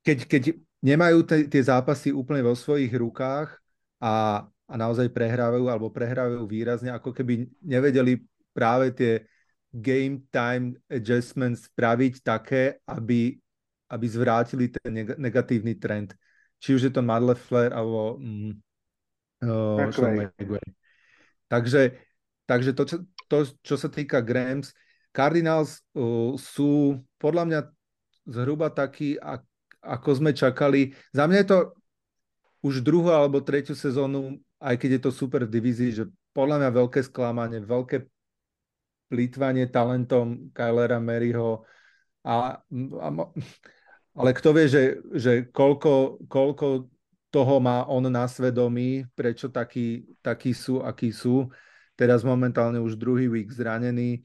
[0.04, 0.42] keď, keď
[0.84, 3.56] nemajú tie zápasy úplne vo svojich rukách
[4.04, 8.20] a, a naozaj prehrávajú alebo prehrávajú výrazne, ako keby nevedeli
[8.52, 9.24] práve tie
[9.72, 13.40] game time adjustments spraviť také, aby,
[13.88, 16.12] aby zvrátili ten negatívny trend
[16.64, 18.52] či už je to Matt Leffler alebo mm,
[19.44, 20.64] uh, Sean McVay.
[21.52, 22.00] Takže,
[22.48, 22.96] takže to, čo,
[23.28, 24.72] to, čo sa týka Grams,
[25.12, 27.60] Cardinals uh, sú podľa mňa
[28.32, 29.20] zhruba takí,
[29.84, 30.96] ako sme čakali.
[31.12, 31.58] Za mňa je to
[32.64, 36.70] už druhú alebo tretiu sezónu, aj keď je to super v divízii, že podľa mňa
[36.80, 38.08] veľké sklamanie, veľké
[39.12, 41.68] plýtvanie talentom Kylera Maryho
[42.24, 42.56] a,
[43.04, 43.08] a
[44.14, 46.86] ale kto vie, že, že koľko, koľko
[47.34, 51.50] toho má on na svedomí, prečo takí, takí sú, akí sú.
[51.98, 54.22] Teraz momentálne už druhý week zranený.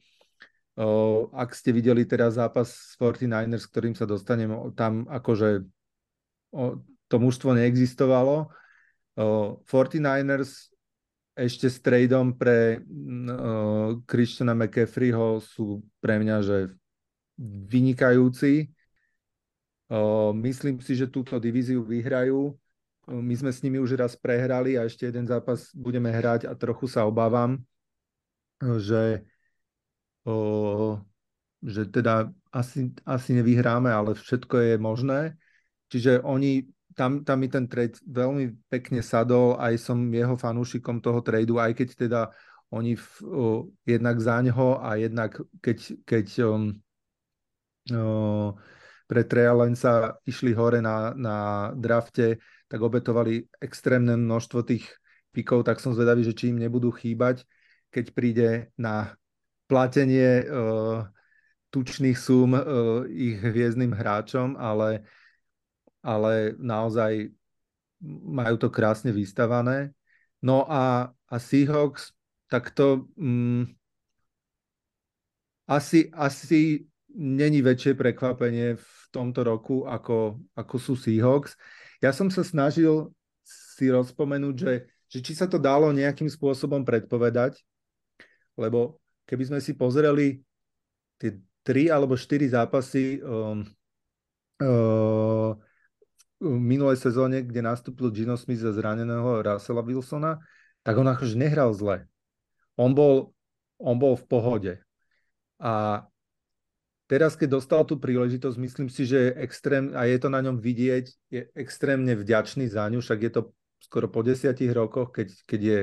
[1.34, 5.66] Ak ste videli teraz zápas s 49ers, ktorým sa dostanem, tam akože
[7.10, 8.46] to mužstvo neexistovalo.
[9.18, 10.70] O, 49ers
[11.34, 16.58] ešte s tradeom pre o, Christiana McCaffreyho sú pre mňa, že
[17.42, 18.70] vynikajúci
[20.38, 22.54] Myslím si, že túto divíziu vyhrajú.
[23.10, 26.86] My sme s nimi už raz prehrali a ešte jeden zápas budeme hrať a trochu
[26.86, 27.58] sa obávam,
[28.62, 29.26] že,
[31.66, 35.20] že teda asi, asi nevyhráme, ale všetko je možné.
[35.90, 41.18] Čiže oni, tam, tam mi ten trade veľmi pekne sadol, aj som jeho fanúšikom toho
[41.18, 42.20] tradu, aj keď teda
[42.70, 43.46] oni v, o,
[43.82, 46.78] jednak za ňoho a jednak keď, keď um,
[47.90, 48.54] o,
[49.10, 51.36] pre Treja sa išli hore na, na
[51.74, 52.38] drafte,
[52.70, 54.86] tak obetovali extrémne množstvo tých
[55.34, 57.42] pikov, tak som zvedavý, že či im nebudú chýbať,
[57.90, 59.18] keď príde na
[59.66, 61.10] platenie uh,
[61.74, 65.02] tučných sum uh, ich hviezdnym hráčom, ale,
[66.06, 67.34] ale naozaj
[68.30, 69.90] majú to krásne vystavané.
[70.38, 72.14] No a, a Seahawks,
[72.46, 73.66] tak to um,
[75.66, 81.58] asi, asi není väčšie prekvapenie v tomto roku, ako, ako sú Seahawks.
[81.98, 83.10] Ja som sa snažil
[83.44, 84.72] si rozpomenúť, že,
[85.10, 87.58] že či sa to dalo nejakým spôsobom predpovedať,
[88.54, 90.44] lebo keby sme si pozreli
[91.18, 93.64] tie tri alebo štyri zápasy um,
[94.64, 95.52] uh,
[96.40, 100.40] v minulej sezóne, kde nastúpil Gino Smith za zraneného Russella Wilsona,
[100.80, 102.08] tak on akože nehral zle.
[102.80, 103.36] On bol,
[103.76, 104.72] on bol v pohode.
[105.60, 106.04] A
[107.10, 110.62] teraz, keď dostal tú príležitosť, myslím si, že je extrém, a je to na ňom
[110.62, 113.42] vidieť, je extrémne vďačný za ňu, však je to
[113.82, 115.80] skoro po desiatich rokoch, keď, keď je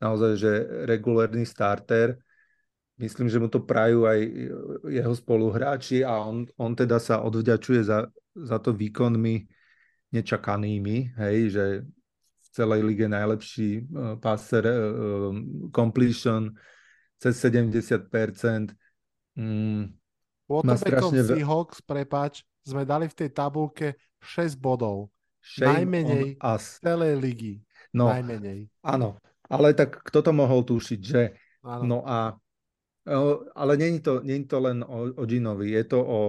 [0.00, 0.52] naozaj že
[0.88, 2.16] regulárny starter,
[2.96, 4.18] myslím, že mu to prajú aj
[4.88, 9.44] jeho spoluhráči a on, on teda sa odvďačuje za, za to výkonmi
[10.16, 11.64] nečakanými, hej, že
[12.40, 15.30] v celej lige najlepší uh, passer, uh,
[15.70, 16.56] completion
[17.20, 18.72] cez 70%.
[19.36, 19.99] Mm,
[20.50, 21.38] Quarterbackom strašne...
[21.38, 25.14] Seahawks, prepáč, sme dali v tej tabulke 6 bodov.
[25.38, 27.54] Shame Najmenej z celej ligy.
[27.94, 28.66] No, Najmenej.
[28.82, 31.38] Áno, ale tak kto to mohol tušiť, že...
[31.62, 31.82] Áno.
[31.86, 32.34] No a
[33.56, 36.20] ale není to, není to len o, o Ginovi, je to o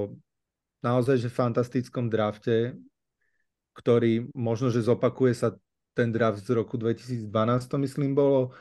[0.81, 2.73] naozaj že fantastickom drafte,
[3.76, 5.53] ktorý možno, že zopakuje sa
[5.93, 7.27] ten draft z roku 2012,
[7.68, 8.56] to myslím bolo,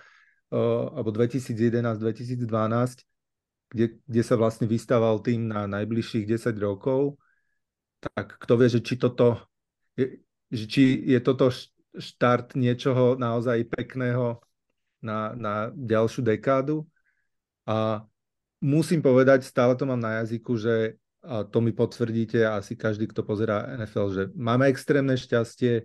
[0.50, 3.06] alebo 2011-2012,
[3.70, 7.16] kde, kde sa vlastne vystával tým na najbližších 10 rokov,
[8.02, 9.46] tak kto vie, že či toto,
[10.50, 11.54] že či je toto
[11.94, 14.42] štart niečoho naozaj pekného
[14.98, 16.86] na, na ďalšiu dekádu.
[17.64, 18.02] A
[18.58, 23.20] musím povedať, stále to mám na jazyku, že a to mi potvrdíte asi každý, kto
[23.20, 25.84] pozerá NFL, že máme extrémne šťastie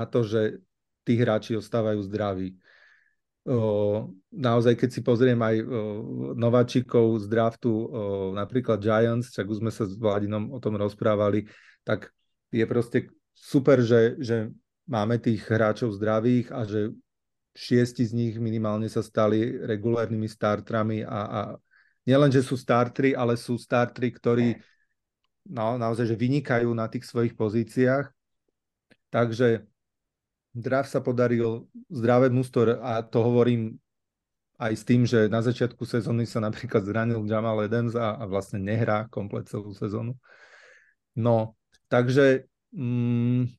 [0.00, 0.64] na to, že
[1.04, 2.56] tí hráči ostávajú zdraví.
[4.32, 5.56] Naozaj, keď si pozriem aj
[6.32, 7.72] nováčikov z draftu,
[8.32, 11.44] napríklad Giants, čak už sme sa s Vladinom o tom rozprávali,
[11.84, 12.08] tak
[12.48, 14.48] je proste super, že, že
[14.88, 16.96] máme tých hráčov zdravých a že
[17.52, 21.40] šiesti z nich minimálne sa stali regulárnymi startrami a, a
[22.08, 24.56] nielen, že sú startri, ale sú startri, ktorí
[25.52, 28.08] no, naozaj že vynikajú na tých svojich pozíciách.
[29.12, 29.68] Takže
[30.54, 33.76] draft sa podaril, zdravé mústvo a to hovorím
[34.54, 38.62] aj s tým, že na začiatku sezóny sa napríklad zranil Jamal Adams a, a vlastne
[38.62, 40.14] nehrá komplet celú sezónu.
[41.18, 41.58] No,
[41.90, 43.50] takže mm,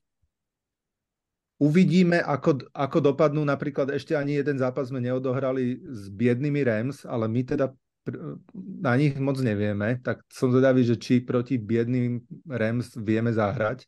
[1.60, 3.44] uvidíme, ako, ako dopadnú.
[3.44, 7.76] Napríklad ešte ani jeden zápas sme neodohrali s biednými Rams, ale my teda
[8.54, 13.84] na nich moc nevieme, tak som zvedavý, že či proti biedným Rams vieme zahrať.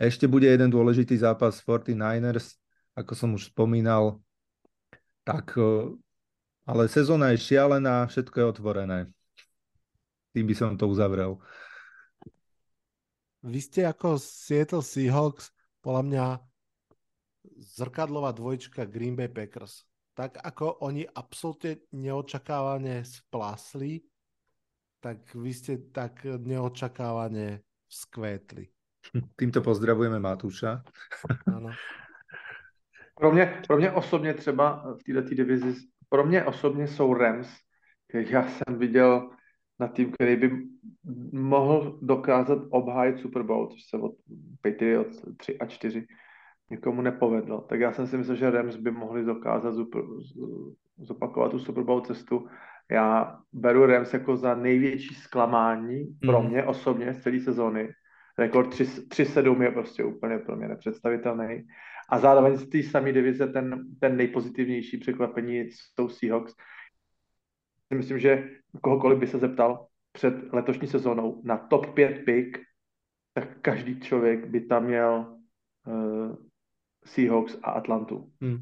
[0.00, 2.56] Ešte bude jeden dôležitý zápas 49ers,
[2.96, 4.16] ako som už spomínal.
[5.28, 5.92] Tak, e,
[6.64, 8.98] ale sezóna je šialená, všetko je otvorené.
[10.32, 11.36] Tým by som to uzavrel.
[13.44, 15.52] Vy ste ako Seattle Seahawks,
[15.84, 16.26] podľa mňa
[17.76, 19.84] zrkadlová dvojčka Green Bay Packers.
[20.16, 24.00] Tak ako oni absolútne neočakávane splásli,
[25.00, 28.79] tak vy ste tak neočakávane skvétli.
[29.38, 30.82] Tímto pozdravujeme Matúša.
[31.46, 31.70] Ano.
[33.14, 35.74] Pro mě, pro mě osobně třeba v této divizi,
[36.08, 37.48] pro mě osobně jsou Rams,
[38.14, 39.30] já jsem viděl
[39.80, 40.50] na tým, který by
[41.32, 44.12] mohl dokázat obhájit Super Bowl, což se od
[44.62, 46.06] Patriots 3 a 4
[46.70, 47.60] někomu nepovedlo.
[47.60, 49.74] Tak já jsem si myslel, že Rams by mohli dokázat
[50.98, 52.46] zopakovat tu Super Bowl cestu.
[52.90, 56.50] Já beru Rams jako za největší zklamání pro mhm.
[56.50, 57.88] mě osobně z celé sezóny
[58.40, 61.66] rekord 3-7 je prostě úplně pro mě nepředstavitelný.
[62.08, 66.54] A zároveň z té samé divize ten, ten nejpozitivnější překvapení jsou Seahawks.
[67.94, 68.48] Myslím, že
[68.82, 72.58] kohokoliv by se zeptal před letošní sezónou na top 5 pick,
[73.34, 75.38] tak každý člověk by tam měl
[75.86, 76.36] uh,
[77.04, 78.30] Seahawks a Atlantu.
[78.40, 78.58] Hmm.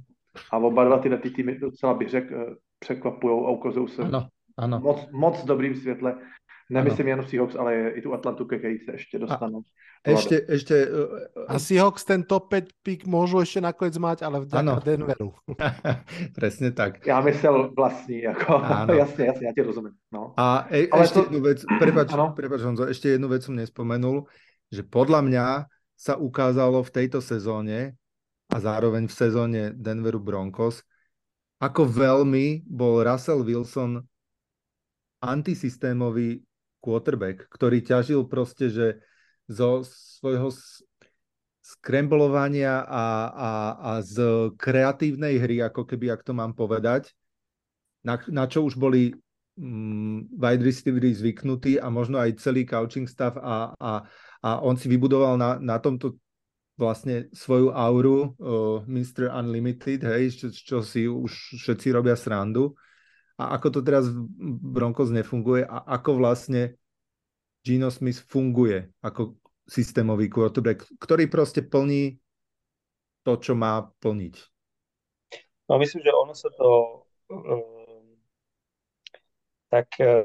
[0.52, 4.28] A oba dva tyhle ty týmy docela bych řekl, uh, překvapují a ukazují se ano,
[4.59, 4.80] ano.
[4.80, 6.18] Moc, moc dobrým světle.
[6.70, 9.64] Nemyslím jen Seahawks, ale i tu Atlantu, keď sa ešte dostanú.
[10.05, 10.85] A ešte, ešte...
[11.48, 14.74] A Seahawks ten top 5 pick môžu ešte nakoniec mať, ale vďaka ano.
[14.76, 15.32] Denveru.
[16.36, 17.01] Presne tak.
[17.09, 18.60] Ja myslel vlastní, ako,
[19.01, 19.97] jasne, jasne, ja ti rozumiem.
[20.12, 20.36] No.
[20.36, 21.26] A e, ale ešte to...
[21.32, 24.28] jednu vec, prepač, prepač Honzo, ešte jednu vec som nespomenul,
[24.68, 25.47] že podľa mňa
[25.97, 27.97] sa ukázalo v tejto sezóne
[28.52, 30.85] a zároveň v sezóne Denveru Broncos,
[31.64, 34.05] ako veľmi bol Russell Wilson
[35.18, 36.42] antisystémový
[36.78, 38.86] quarterback, ktorý ťažil proste, že
[39.50, 40.52] zo svojho
[41.64, 44.16] skremblovania a, a, a z
[44.56, 47.12] kreatívnej hry, ako keby, ak to mám povedať,
[48.06, 49.12] na, na čo už boli
[49.58, 53.92] mm, wide receivery zvyknutí a možno aj celý coaching staff a, a,
[54.40, 56.16] a on si vybudoval na, na tomto
[56.78, 59.34] vlastne svoju auru uh, Mr.
[59.34, 62.78] Unlimited, hej, čo, čo si už všetci robia srandu
[63.39, 64.19] a ako to teraz v
[64.74, 66.74] Broncos nefunguje a ako vlastne
[67.62, 69.39] Gino Smith funguje ako
[69.69, 72.19] systémový quarterback, ktorý proste plní
[73.23, 74.35] to, čo má plniť.
[75.69, 76.69] No myslím, že ono sa to
[77.28, 78.16] um,
[79.69, 80.24] tak uh,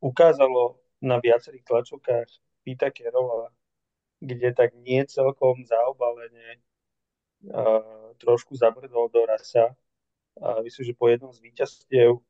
[0.00, 2.28] ukázalo na viacerých tlačovkách
[2.64, 3.52] Pita Kerova,
[4.18, 6.64] kde tak nie celkom zaobalene
[7.52, 9.76] uh, trošku zabrdol do rasa
[10.42, 12.20] a myslím, že po jednom z víťazstiev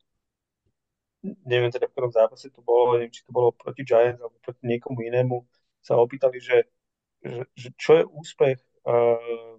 [1.43, 4.63] neviem teda v ktorom zápase to bolo, neviem, či to bolo proti Giants alebo proti
[4.63, 5.43] niekomu inému,
[5.83, 6.67] sa opýtali, že,
[7.23, 9.59] že, že čo je úspech uh,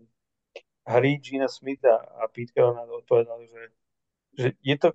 [0.87, 3.63] hry Gina Smitha a Pete Carroll na to odpovedal, že,
[4.39, 4.89] že je, to,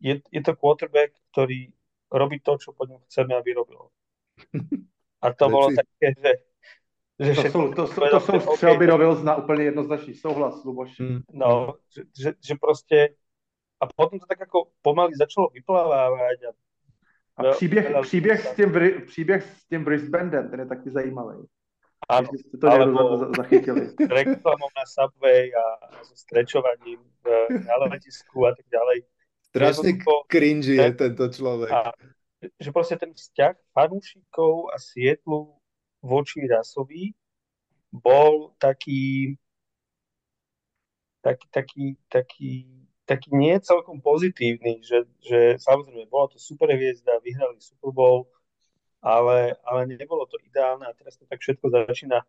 [0.00, 1.72] je, je to quarterback, ktorý
[2.12, 3.88] robí to, čo po ňom chceme, aby robil.
[5.20, 6.30] A to bolo také, že
[7.20, 11.00] že to, sú, to, to, to jsou střelby do Wilsona úplně jednoznačný souhlas, Luboš.
[11.00, 11.20] Hmm.
[11.32, 13.08] No, že, že, že prostě
[13.80, 16.38] a potom to tak jako pomaly začalo vyplavávať.
[16.44, 16.50] A,
[17.36, 18.72] a příběh, příběh, s tím,
[19.06, 21.46] příběh s tím wristbandem, ten je taky zajímavý.
[22.08, 23.92] Áno, jste to alebo za, zachytili.
[24.10, 26.98] reklamou na Subway a, a so strečovaním
[27.66, 29.04] na letisku a tak ďalej.
[29.50, 29.90] Strašne
[30.30, 31.70] cringe je tento človek.
[31.70, 31.92] A,
[32.56, 35.59] že proste ten vzťah fanúšikov a Sietlu
[36.00, 37.12] voči Rasovi
[37.90, 39.36] bol taký
[41.20, 42.52] taký, taký, taký,
[43.04, 48.28] taký nie celkom pozitívny, že, že samozrejme bola to super hviezda, vyhrali Super Bowl,
[49.04, 52.24] ale, ale nebolo to ideálne a teraz to tak všetko začína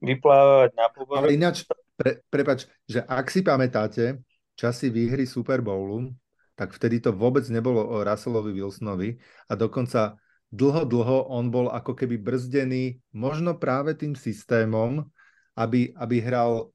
[0.00, 1.20] vyplávať na povrch.
[1.20, 4.24] Ale ináč, pre, prepač, že ak si pamätáte
[4.56, 6.12] časy výhry Super Bowlu,
[6.56, 9.16] tak vtedy to vôbec nebolo o Russellovi Wilsonovi
[9.48, 10.20] a dokonca
[10.50, 15.06] dlho, dlho on bol ako keby brzdený možno práve tým systémom,
[15.54, 16.74] aby, aby hral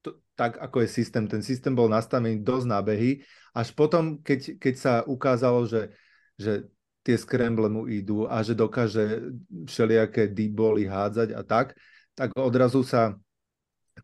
[0.00, 1.28] to, tak, ako je systém.
[1.28, 3.20] Ten systém bol nastavený dosť nábehy.
[3.52, 5.92] Až potom, keď, keď sa ukázalo, že,
[6.40, 6.68] že
[7.04, 9.32] tie scramble mu idú a že dokáže
[9.68, 11.76] všelijaké bally hádzať a tak,
[12.16, 13.16] tak odrazu sa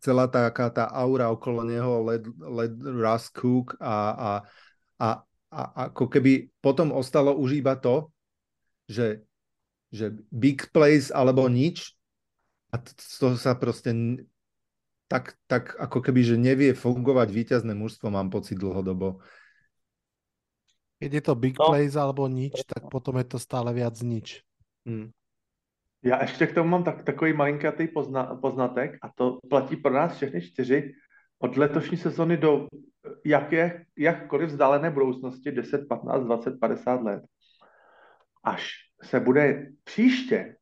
[0.01, 4.31] celá taká tá aura okolo neho led, led Russ Cook a, a,
[5.01, 5.09] a,
[5.49, 8.13] a ako keby potom ostalo už iba to,
[8.87, 9.23] že,
[9.91, 11.95] že big plays alebo nič
[12.71, 13.95] a z toho sa proste
[15.07, 19.23] tak, tak ako keby, že nevie fungovať víťazné mužstvo, mám pocit dlhodobo.
[20.99, 21.71] Keď je to big no.
[21.71, 24.43] plays alebo nič, tak potom je to stále viac nič.
[24.87, 25.13] Hmm.
[26.03, 30.17] Já ještě k tomu mám tak, takový malinkatý pozna, poznatek a to platí pro nás
[30.17, 30.93] všechny čtyři.
[31.39, 32.69] Od letošní sezony do
[33.25, 37.23] jaké, jakkoliv vzdálené budoucnosti, 10, 15, 20, 50 let,
[38.47, 40.57] až se bude příště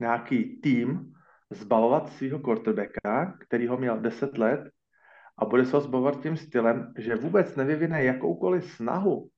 [0.00, 1.12] nějaký tým
[1.50, 4.60] zbavovat svého quarterbacka, který ho měl 10 let
[5.38, 9.28] a bude se ho zbavovat tím stylem, že vůbec nevyvine jakoukoliv snahu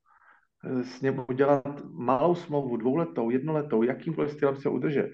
[0.63, 5.09] eh, s ním udělat malou smlouvu, dvouletou, jednoletou, jakýmkoliv stylem se udržet,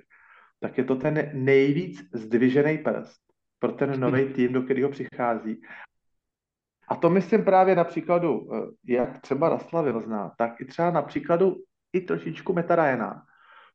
[0.60, 3.22] tak je to ten nejvíc zdvižený prst
[3.60, 5.61] pro ten nový tým, do kterého přichází.
[6.88, 11.01] A to myslím právě na příkladu, eh, jak třeba Raslavil zná, tak i třeba na
[11.01, 11.56] příkladu
[11.93, 13.23] i trošičku Meta Ryana,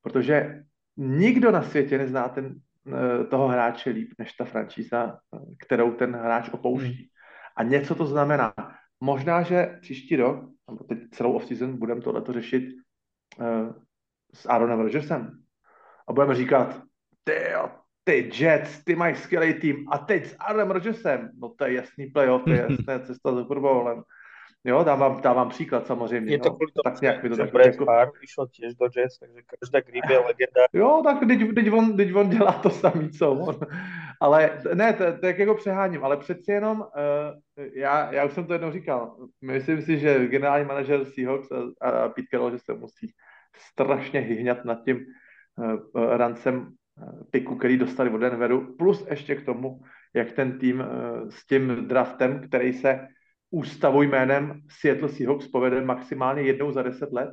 [0.03, 0.65] protože
[0.97, 2.55] nikdo na světě nezná ten,
[2.87, 6.89] eh, toho hráče líp než ta franšíza, eh, kterou ten hráč opouští.
[6.89, 7.09] Hmm.
[7.57, 8.55] A něco to znamená.
[9.01, 12.75] Možná, že příští rok, nebo teď celou off-season, budeme tohleto řešit
[13.39, 13.73] uh,
[14.35, 15.43] s Aaronem Rodgersem.
[16.09, 16.83] A budeme říkat,
[17.25, 17.33] ty,
[18.05, 19.89] ty Jets, ty mají skvělý tým.
[19.93, 23.43] A teď s Aaronem Rodgersem, no to je jasný playoff, to je jasné cesta za
[23.43, 23.59] Super
[24.67, 26.33] Jo, dávám, dávám příklad samozřejmě.
[26.33, 26.57] Je to no.
[26.57, 27.85] tomu, tak nějak mi to tak Brad jako...
[27.85, 30.61] Favre vyšel těž do Jets, takže každá grip je legenda.
[30.73, 33.59] Jo, tak teď, teď, on, teď on dělá to samý, co on.
[34.21, 38.73] Ale ne, jak jako přeháním, ale přeci jenom, uh, já, já už jsem to jednou
[38.73, 43.13] říkal, myslím si, že generální manažer Seahawks a, a Pete Carroll, že se musí
[43.57, 44.97] strašně hyhňat nad tím
[45.57, 49.81] uh, rancem uh, piku, který dostali od Denveru, plus ještě k tomu,
[50.15, 53.09] jak ten tým uh, s tím draftem, který se
[53.55, 57.31] ústavu jménem Seattle Seahawks povede maximálně jednou za deset let,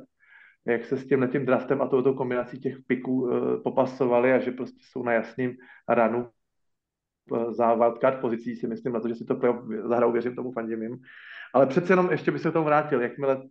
[0.66, 4.50] jak se s tím tím draftem a touto kombinací těch piků uh, popasovali a že
[4.50, 5.56] prostě jsou na jasným
[5.88, 6.28] ranu
[7.30, 9.40] uh, za wildcard pozicí si myslím na to, že si to
[9.84, 10.98] zahrajou, věřím tomu, fandím.
[11.54, 13.42] Ale přece jenom ještě by se k tomu vrátil, jakmile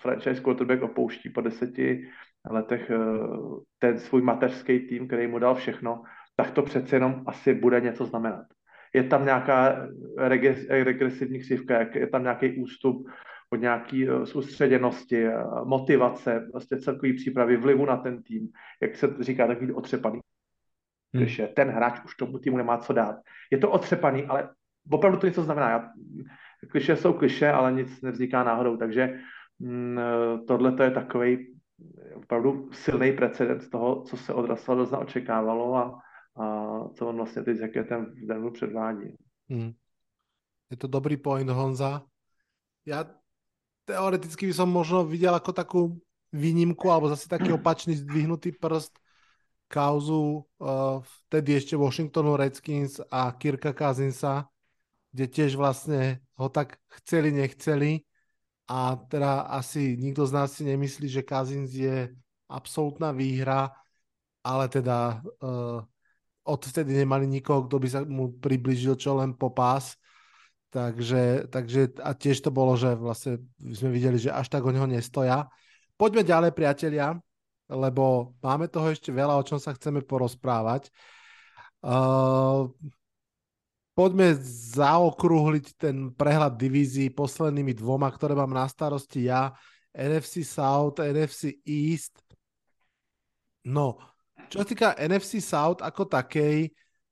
[0.00, 2.10] franchise quarterback opouští po deseti
[2.50, 6.02] letech uh, ten svůj mateřský tým, který mu dal všechno,
[6.36, 8.55] tak to přece jenom asi bude něco znamenat
[8.96, 9.88] je tam nějaká
[10.68, 13.08] regresivní křivka, je tam nějaký ústup
[13.50, 15.26] od nějaké eh, soustředěnosti,
[15.64, 18.48] motivace, vlastně celkový přípravy, vlivu na ten tým,
[18.82, 20.20] jak se říká, takový otřepaný.
[21.14, 21.22] Hmm.
[21.22, 23.16] Když je ten hráč už tomu týmu nemá co dát.
[23.50, 24.48] Je to otřepaný, ale
[24.90, 25.70] opravdu to něco znamená.
[25.70, 25.88] Já,
[26.70, 29.18] kliše jsou kliše, ale nic nevzniká náhodou, takže
[29.58, 31.56] mm, eh, tohle je takový
[32.14, 35.98] opravdu silný precedent toho, co se od Russella očekávalo a,
[36.36, 36.44] a
[36.94, 39.16] co on vlastně teď jaké ten Denver předvádí.
[39.48, 39.72] Hmm.
[40.70, 42.02] Je to dobrý point Honza.
[42.86, 43.06] Ja
[43.86, 45.80] teoreticky by som možno videl ako takú
[46.34, 48.98] výnimku alebo zase taký opačný zdvihnutý prst
[49.70, 54.46] kauzu uh, vtedy ešte Washingtonu Redskins a Kirka Cousinsa,
[55.10, 58.06] kde tiež vlastne ho tak chceli, nechceli
[58.66, 62.10] a teda asi nikto z nás si nemyslí, že Kazins je
[62.50, 63.70] absolútna výhra,
[64.42, 65.82] ale teda uh,
[66.46, 69.98] odvtedy nemali nikoho, kto by sa mu približil čo len po pás.
[70.70, 74.86] Takže, takže a tiež to bolo, že vlastne sme videli, že až tak o neho
[74.86, 75.48] nestoja.
[75.96, 77.16] Poďme ďalej, priatelia,
[77.70, 80.92] lebo máme toho ešte veľa, o čom sa chceme porozprávať.
[81.80, 82.68] Uh,
[83.96, 84.36] poďme
[84.76, 89.56] zaokrúhliť ten prehľad divízií poslednými dvoma, ktoré mám na starosti ja.
[89.96, 92.20] NFC South, NFC East.
[93.64, 93.96] No,
[94.48, 96.70] čo sa týka NFC South ako takej,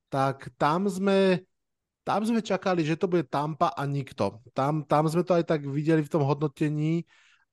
[0.08, 1.42] tak tam sme,
[2.06, 4.44] tam sme čakali, že to bude Tampa a nikto.
[4.54, 7.02] Tam, tam sme to aj tak videli v tom hodnotení.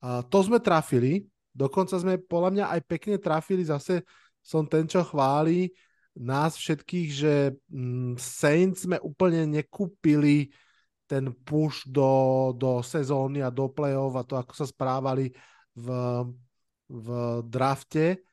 [0.02, 4.06] Uh, to sme trafili, dokonca sme podľa mňa aj pekne trafili, zase
[4.42, 5.70] som ten, čo chváli
[6.18, 10.52] nás všetkých, že mm, Saints sme úplne nekúpili
[11.08, 15.32] ten push do, do sezóny a do play-off a to, ako sa správali
[15.76, 15.88] v,
[16.88, 17.08] v
[17.48, 18.24] drafte.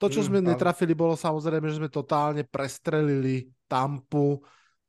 [0.00, 4.40] To, čo mm, sme netrafili, bolo samozrejme, že sme totálne prestrelili Tampu.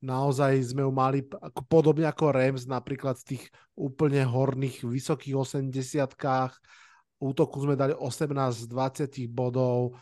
[0.02, 1.20] Naozaj sme ju mali
[1.68, 3.44] podobne ako Rams, napríklad z tých
[3.78, 5.70] úplne horných, vysokých 80
[7.22, 9.94] Útoku sme dali 18 z 20 bodov,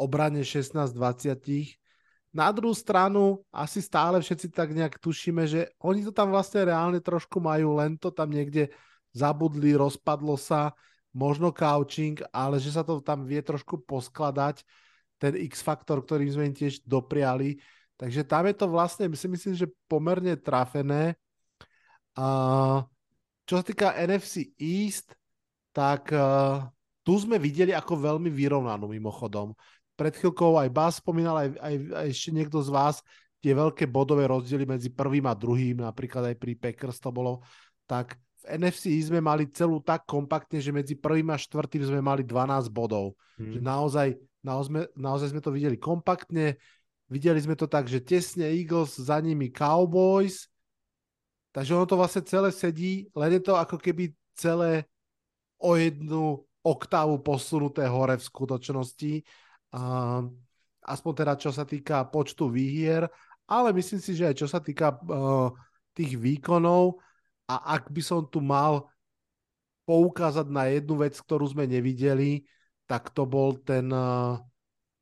[0.00, 2.32] obrane 16 z 20.
[2.32, 7.02] Na druhú stranu asi stále všetci tak nejak tušíme, že oni to tam vlastne reálne
[7.02, 8.70] trošku majú, len to tam niekde
[9.10, 10.70] zabudli, rozpadlo sa
[11.10, 14.62] možno couching, ale že sa to tam vie trošku poskladať,
[15.20, 17.60] ten X-faktor, ktorým sme im tiež dopriali.
[18.00, 21.20] Takže tam je to vlastne, si myslím, že pomerne trafené.
[22.16, 22.26] A
[23.44, 25.12] čo sa týka NFC East,
[25.76, 26.64] tak uh,
[27.04, 29.52] tu sme videli ako veľmi vyrovnanú mimochodom.
[30.00, 33.04] Pred chvíľkou aj Bas spomínal, aj, aj, aj ešte niekto z vás,
[33.44, 37.44] tie veľké bodové rozdiely medzi prvým a druhým, napríklad aj pri Packers to bolo,
[37.84, 42.24] tak v NFC sme mali celú tak kompaktne, že medzi prvým a štvrtým sme mali
[42.24, 43.12] 12 bodov.
[43.36, 43.52] Hmm.
[43.52, 44.08] Že naozaj,
[44.40, 46.56] naozaj, naozaj sme to videli kompaktne.
[47.12, 50.48] Videli sme to tak, že tesne Eagles, za nimi Cowboys.
[51.52, 54.86] Takže ono to vlastne celé sedí, len je to ako keby celé
[55.58, 59.12] o jednu oktávu posunuté hore v skutočnosti.
[59.74, 60.30] Uh,
[60.86, 63.10] aspoň teda čo sa týka počtu výhier,
[63.50, 65.50] ale myslím si, že aj čo sa týka uh,
[65.92, 67.02] tých výkonov,
[67.50, 68.86] a ak by som tu mal
[69.90, 72.46] poukázať na jednu vec, ktorú sme nevideli,
[72.86, 74.38] tak to bol ten uh,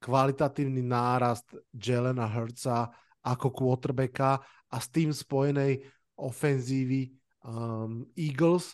[0.01, 1.45] kvalitatívny nárast
[1.77, 2.89] Jelena Hurtsa
[3.21, 4.41] ako quarterbacka
[4.73, 5.85] a s tým spojenej
[6.17, 7.13] ofenzívy
[7.45, 8.73] um, Eagles.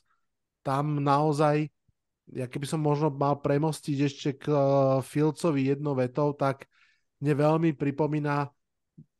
[0.63, 1.67] Tam naozaj,
[2.31, 6.71] ja keby som možno mal premostiť ešte k uh, Filcovi jednou vetou, tak
[7.19, 8.54] mne veľmi pripomína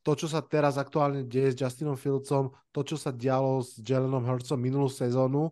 [0.05, 4.21] to, čo sa teraz aktuálne deje s Justinom Fieldsom, to, čo sa dialo s Jalenom
[4.21, 5.49] Hurtsom minulú sezónu,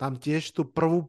[0.00, 1.04] tam tiež tú prvú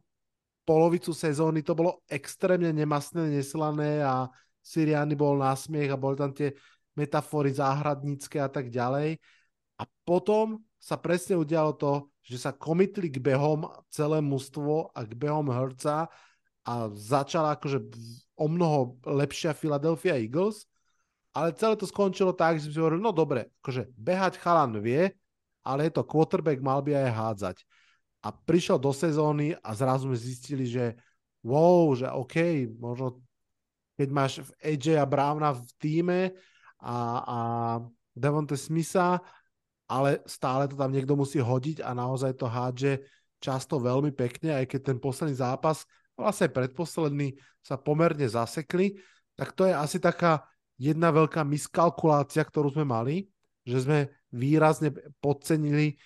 [0.68, 4.28] polovicu sezóny to bolo extrémne nemasné, neslané a
[4.60, 6.52] Siriany bol násmiech a boli tam tie
[6.98, 9.16] metafory záhradnícke a tak ďalej.
[9.80, 15.16] A potom sa presne udialo to, že sa komitli k behom celé mužstvo a k
[15.16, 16.12] behom Hurtsa
[16.66, 17.78] a začala akože
[18.36, 20.68] o mnoho lepšia Philadelphia Eagles
[21.36, 25.12] ale celé to skončilo tak, že si hovorili, no dobre, akože behať chalan vie,
[25.60, 27.56] ale je to quarterback, mal by aj hádzať.
[28.24, 30.96] A prišiel do sezóny a zrazu sme zistili, že
[31.44, 33.20] wow, že OK, možno
[34.00, 34.32] keď máš
[34.64, 36.20] AJ a Browna v týme
[36.80, 37.38] a, a
[38.16, 39.20] Devonte Smitha,
[39.92, 43.04] ale stále to tam niekto musí hodiť a naozaj to hádže
[43.44, 45.84] často veľmi pekne, aj keď ten posledný zápas,
[46.16, 48.96] vlastne predposledný, sa pomerne zasekli,
[49.36, 50.40] tak to je asi taká
[50.76, 53.16] jedna veľká miskalkulácia, ktorú sme mali,
[53.66, 53.98] že sme
[54.30, 55.96] výrazne podcenili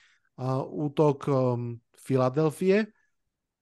[0.72, 2.88] útok um, Filadelfie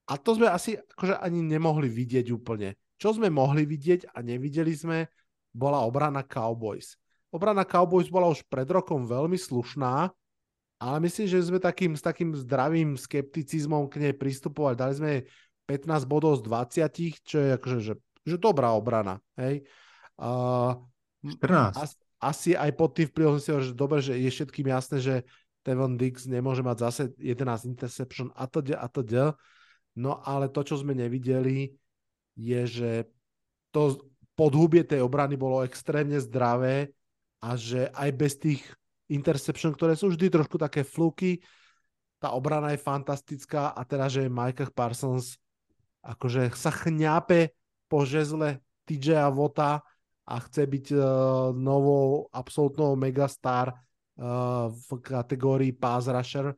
[0.07, 2.79] a to sme asi akože ani nemohli vidieť úplne.
[2.95, 5.11] Čo sme mohli vidieť a nevideli sme,
[5.51, 6.95] bola obrana Cowboys.
[7.29, 10.09] Obrana Cowboys bola už pred rokom veľmi slušná,
[10.79, 14.79] ale myslím, že sme takým, s takým zdravým skepticizmom k nej pristupovali.
[14.79, 15.11] Dali sme
[15.67, 17.93] 15 bodov z 20, čo je akože, že,
[18.25, 19.21] že dobrá obrana.
[19.37, 19.67] Hej?
[20.17, 20.79] Uh,
[21.25, 21.75] 14.
[21.75, 25.15] As, asi aj pod tým vplyvom si že dobre, že je všetkým jasné, že
[25.63, 29.03] Tevon Dix nemôže mať zase 11 interception a to a to
[29.99, 31.75] No ale to, čo sme nevideli,
[32.39, 32.91] je, že
[33.75, 33.99] to
[34.39, 36.95] podhubie tej obrany bolo extrémne zdravé
[37.43, 38.63] a že aj bez tých
[39.11, 41.43] interception, ktoré sú vždy trošku také fluky,
[42.19, 45.35] tá obrana je fantastická a teda, že Michael Parsons
[46.03, 47.51] akože sa chňape
[47.91, 49.83] po žezle TJ Vota
[50.29, 51.01] a chce byť uh,
[51.57, 56.53] novou absolútnou megastar uh, v kategórii pass rusher,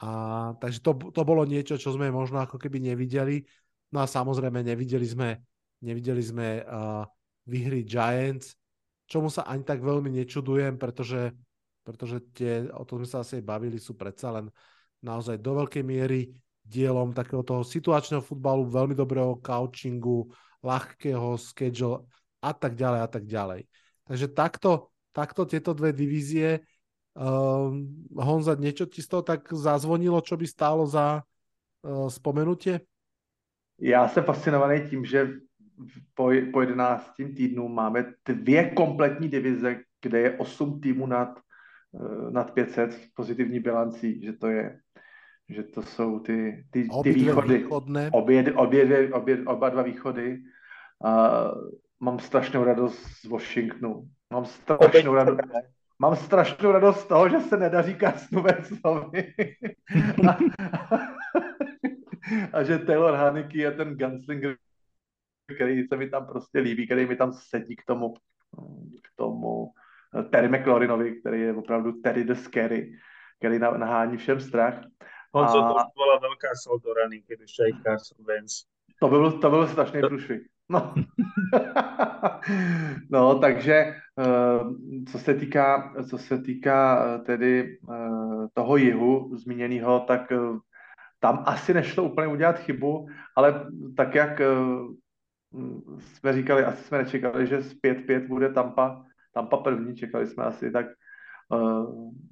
[0.00, 0.08] A,
[0.56, 3.44] takže to, to bolo niečo, čo sme možno ako keby nevideli.
[3.92, 5.36] No a samozrejme nevideli sme,
[5.84, 7.04] nevideli sme uh,
[7.44, 8.56] vyhry Giants,
[9.04, 11.36] čomu sa ani tak veľmi nečudujem, pretože,
[11.84, 14.48] pretože tie, o tom sme sa asi bavili, sú predsa len
[15.04, 16.32] naozaj do veľkej miery
[16.64, 20.32] dielom takého toho situačného futbalu, veľmi dobrého coachingu,
[20.64, 22.08] ľahkého schedule
[22.40, 23.60] a tak ďalej a tak ďalej.
[24.08, 26.64] Takže takto, takto tieto dve divízie
[27.10, 27.74] Uh,
[28.14, 31.26] Honza, niečo ti z toho tak zazvonilo, čo by stálo za
[31.82, 32.80] uh, spomenutie?
[33.80, 35.28] Já jsem fascinovaný tím, že
[36.14, 41.38] po, po 11 týdnu máme dvě kompletní divize, kde je 8 týmů nad,
[41.92, 44.80] uh, nad 500 pozitivní bilancí, že to je
[45.50, 48.10] že to jsou ty, ty, ty východy, východné.
[48.12, 50.38] obě, obě, obě, oba dva východy.
[51.04, 54.08] Uh, mám strašnou radost z Washingtonu.
[54.32, 55.40] Mám strašnou radost.
[55.98, 59.34] Mám strašnou radost z toho, že se nedaří Karsnu Wentzlovi.
[60.28, 60.38] a,
[62.52, 64.56] a že Taylor Haneke je ten gunslinger,
[65.54, 68.14] který se mi tam prostě líbí, který mi tam sedí k tomu,
[69.02, 69.72] k tomu
[70.30, 72.98] Terry McLaurinovi, který je opravdu Terry the Scary,
[73.38, 74.84] který nahání všem strach.
[75.32, 75.68] Honzo, a...
[75.68, 78.66] to bola veľká Soldorany, keď ešte aj Carson Wentz.
[78.98, 80.42] To by byl, to byl strašný průšvih.
[80.70, 80.94] No.
[83.10, 83.94] no, takže eh,
[85.12, 90.32] co se týká, co se týká eh, tedy eh, toho jihu zmíněného, tak
[91.20, 93.06] tam asi nešlo úplně udělat chybu,
[93.36, 93.66] ale
[93.96, 94.40] tak jak
[95.98, 100.70] jsme říkali, asi jsme nečekali, že z 5-5 bude Tampa, Tampa první, čekali jsme asi
[100.70, 100.86] tak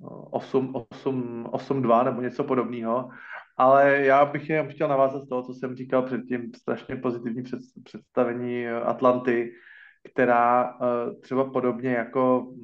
[0.01, 3.10] 8-2 nebo něco podobného.
[3.59, 7.43] Ale já bych jen chtěl navázat z toho, co jsem říkal předtím, strašně pozitivní
[7.85, 9.53] představení Atlanty,
[10.13, 12.55] která eh, třeba podobně jako,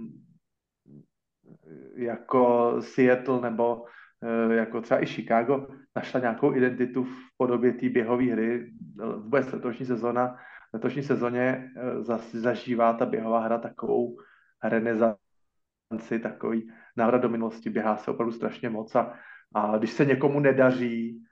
[1.97, 3.85] jako Seattle nebo
[4.23, 5.67] eh, jako třeba i Chicago
[5.97, 8.73] našla nějakou identitu v podobě té běhové hry.
[9.17, 10.37] Vůbec letošní sezona,
[10.73, 14.17] letošní sezóně eh, zažívá ta běhová hra takovou
[14.65, 19.19] renesanci, takový návrat do minulosti, běhá se opravdu strašně moc a
[19.55, 21.25] a když se někomu nedaří,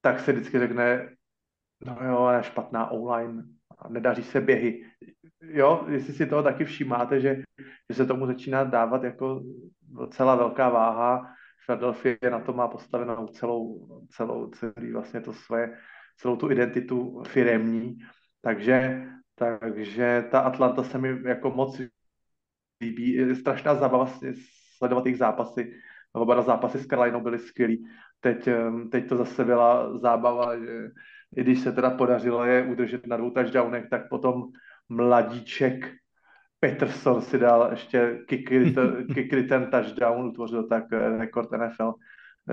[0.00, 1.08] tak se vždycky řekne,
[1.86, 3.44] no jo, je špatná online,
[3.88, 4.84] nedaří se běhy.
[5.40, 7.42] Jo, jestli si toho taky všímáte, že,
[7.90, 9.42] že se tomu začíná dávat jako
[9.82, 11.34] docela velká váha.
[11.66, 15.78] Philadelphia na to má postavenou celou, celou, celý vlastně to svoje,
[16.16, 17.98] celou tu identitu firemní.
[18.42, 21.80] Takže, takže ta Atlanta se mi jako moc
[22.80, 23.12] líbí.
[23.12, 24.12] Je strašná zábava
[24.78, 25.74] sledovat jejich zápasy
[26.12, 27.86] oba zápasy s Karolinou byly skvělý.
[28.20, 28.48] Teď,
[28.90, 30.90] teď to zase byla zábava, že
[31.36, 34.42] i když se teda podařilo je udržet na dvou touchdownech, tak potom
[34.88, 35.92] mladíček
[36.60, 41.84] Peterson si dal ještě kick return touchdown, utvořil tak eh, rekord NFL.
[41.84, 41.94] Uh,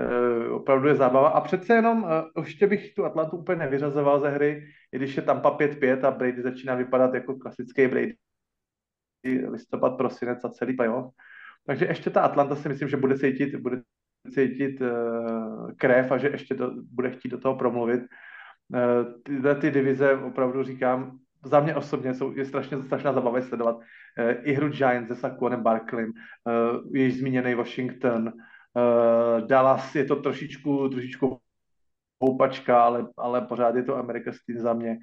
[0.04, 1.28] eh, opravdu je zábava.
[1.28, 5.22] A přece jenom uh, ještě bych tu Atlantu úplně nevyřazoval ze hry, i když je
[5.22, 8.16] tam 5-5 a Brady začíná vypadat jako klasický Brady
[9.48, 11.14] listopad, prosinec a celý playoff.
[11.68, 13.82] Takže ještě ta Atlanta si myslím, že bude cítit, bude
[14.34, 18.00] cítit uh, krev a že ještě to, bude chtít do toho promluvit.
[18.00, 23.76] Uh, tyhle ty divize opravdu říkám, za mě osobně jsou, je strašně strašná zabava sledovat
[23.76, 23.82] uh,
[24.42, 30.88] i hru Giants se Saquonem Barkleym, uh, již zmíněný Washington, uh, Dallas je to trošičku,
[30.88, 31.38] trošičku
[32.20, 34.98] houpačka, ale, ale pořád je to America Steam za mě.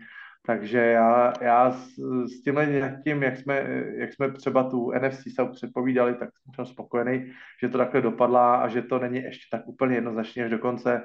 [0.46, 1.88] Takže já, já s,
[2.26, 7.32] s tímhle tím, jak jsme, jak jsme třeba tu NFC se předpovídali, tak jsem spokojený,
[7.62, 11.02] že to takhle dopadla a že to není ještě tak úplně jednoznačně až do konce.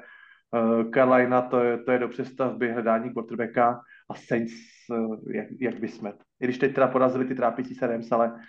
[0.52, 3.80] Uh, Carolina, to je, to je do přestavby hledání quarterbacka
[4.10, 4.52] a Saints,
[4.90, 6.12] uh, jak, jak by jsme.
[6.40, 8.40] I když teď teda porazili ty trápící se Rams, ale,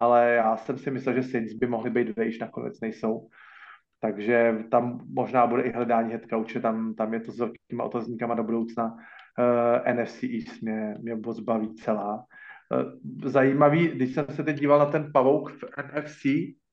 [0.00, 3.28] ale já jsem si myslel, že Saints by mohli být když nakonec nejsou.
[4.00, 8.34] Takže tam možná bude i hledání head coache, tam, tam je to s velkýma otazníkama
[8.34, 8.96] do budoucna
[9.92, 12.14] NFC East mě, mě moc baví celá.
[12.14, 16.22] Uh, zajímavý, když jsem se teď díval na ten pavouk v NFC,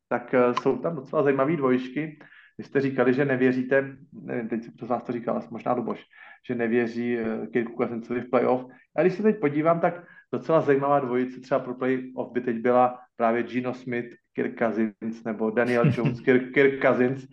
[0.10, 2.19] tak uh, jsou tam docela zajímavé dvojčky.
[2.57, 6.03] Vy jste říkali, že nevěříte, nevím, teď z vás to říkal, možná Luboš,
[6.48, 7.18] že nevěří
[7.53, 8.65] Kirku Cousinsovi v playoff.
[8.95, 12.99] A když se teď podívám, tak docela zajímavá dvojice třeba pro playoff by teď byla
[13.15, 17.27] právě Gino Smith, Kirk Cousins, nebo Daniel Jones, Kirk, Kirk Cousins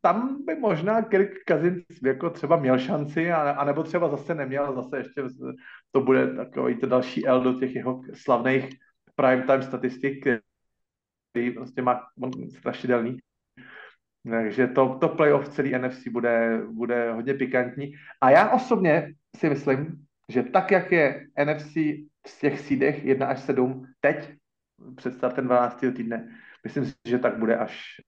[0.00, 5.22] tam by možná Kirk Cousins jako třeba měl šanci, anebo třeba zase neměl, zase ještě
[5.90, 8.68] to bude takový to další L do těch jeho slavných
[9.14, 10.26] primetime statistik,
[11.30, 12.00] který prostě má
[12.58, 13.18] strašidelný.
[14.30, 17.92] Takže to, to playoff celý NFC bude, bude hodně pikantní.
[18.20, 21.74] A já osobně si myslím, že tak, jak je NFC
[22.26, 24.34] v těch sídech 1 až 7 teď,
[24.96, 25.80] před startem 12.
[25.96, 26.28] týdne,
[26.64, 28.00] myslím si, že tak bude až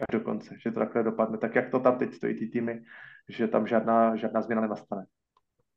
[0.00, 1.38] až do konce, že to takhle dopadne.
[1.38, 2.82] Tak jak to tam teď stojí ty týmy,
[3.28, 5.06] že tam žádná, žádná změna nenastane.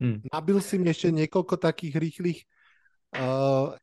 [0.00, 0.20] Hmm.
[0.32, 2.38] Nabil si mi ešte niekoľko takých rýchlych
[3.14, 3.78] uh,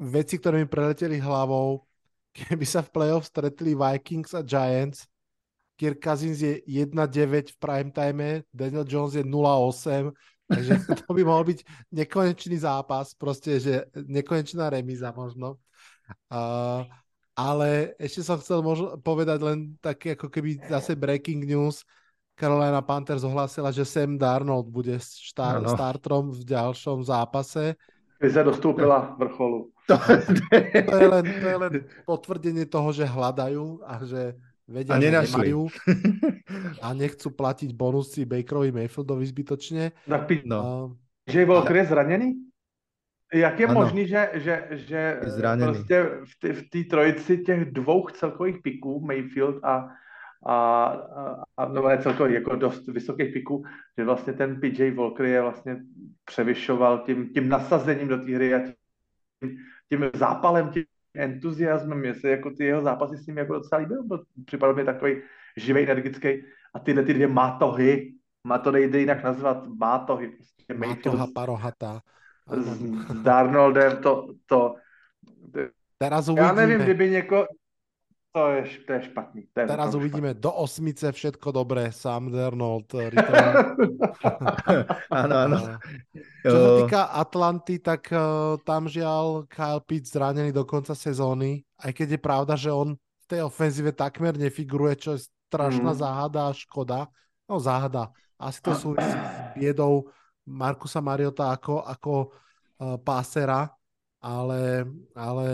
[0.00, 1.84] vecí, ktoré mi preleteli hlavou.
[2.36, 5.04] Keby sa v playoff stretli Vikings a Giants,
[5.76, 10.14] Kirk Cousins je 1-9 v prime time, Daniel Jones je 0-8,
[10.48, 10.72] takže
[11.04, 11.58] to by mohol byť
[11.92, 15.60] nekonečný zápas, proste, že nekonečná remíza možno.
[16.32, 16.88] Uh,
[17.32, 21.84] ale ešte som chcel možno povedať len také ako keby zase breaking news.
[22.36, 25.76] Carolina Panthers ohlásila, že Sam Darnold bude štar- no, no.
[25.76, 27.76] startrom v ďalšom zápase.
[28.16, 29.68] Krize dostúpila vrcholu.
[29.90, 29.96] To,
[30.90, 31.72] to, je len, to je len
[32.06, 35.60] potvrdenie toho, že hľadajú a že vedia, a že nemajú
[36.84, 39.84] a nechcú platiť bonusy Bakerovi Mayfieldovi zbytočne.
[40.06, 40.58] Tak no.
[40.60, 42.51] Uh, že bol je zranený?
[43.32, 43.80] Jak je ano.
[43.80, 45.20] možný, že, že, že
[45.58, 46.08] prostě
[46.52, 49.88] v té trojici těch dvou celkových piků, Mayfield a,
[50.46, 50.86] a,
[51.56, 53.64] a no ne celkových, jako dost vysokých piků,
[53.98, 55.76] že vlastně ten PJ Walker je vlastně
[56.24, 58.58] převyšoval tím, tím nasazením do té hry a
[59.40, 59.56] tím,
[59.88, 60.84] tím zápalem, tím
[61.14, 64.84] entuziasmem, mě se jako ty jeho zápasy s ním jako docela líbil, byl, připadal mi
[64.84, 65.22] takový
[65.56, 66.28] živý, energický
[66.74, 68.14] a tyhle ty dvě mátohy,
[68.44, 70.28] má to nejde jinak nazvat, mátohy.
[70.28, 72.00] Prostě Mátoha parohatá
[72.50, 72.66] s,
[73.08, 74.76] s Darnoldem, to, to,
[76.02, 76.46] Teraz uvidíme.
[76.46, 77.46] Já nevím, kdyby něko,
[78.32, 79.42] to je, to je špatný.
[79.52, 80.42] To je Teraz uvidíme špatný.
[80.42, 82.88] do osmice všetko dobré, Sam Darnold.
[85.10, 85.58] áno, áno.
[86.42, 91.92] Čo sa týka Atlanty, tak uh, tam žiaľ Kyle Pitts zranený do konca sezóny, aj
[91.92, 96.00] keď je pravda, že on v tej ofenzíve takmer nefiguruje, čo je strašná mm.
[96.00, 97.12] záhada a škoda.
[97.46, 98.10] No záhada.
[98.40, 99.20] Asi to súvisí s
[99.54, 100.08] biedou
[100.48, 103.70] Markusa Mariota ako, ako uh, pásera,
[104.22, 105.46] ale, ale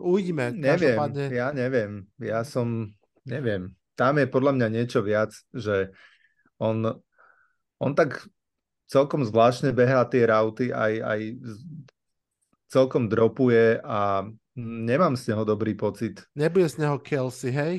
[0.00, 0.52] uvidíme.
[0.52, 1.24] Neviem, Každopádne...
[1.32, 2.08] ja neviem.
[2.20, 2.92] Ja som,
[3.28, 3.76] neviem.
[3.94, 5.92] Tam je podľa mňa niečo viac, že
[6.58, 6.82] on,
[7.78, 8.24] on tak
[8.88, 11.20] celkom zvláštne behá tie rauty, aj, aj
[12.68, 14.26] celkom dropuje a
[14.58, 16.26] nemám z neho dobrý pocit.
[16.34, 17.74] Nebude z neho Kelsey, hej?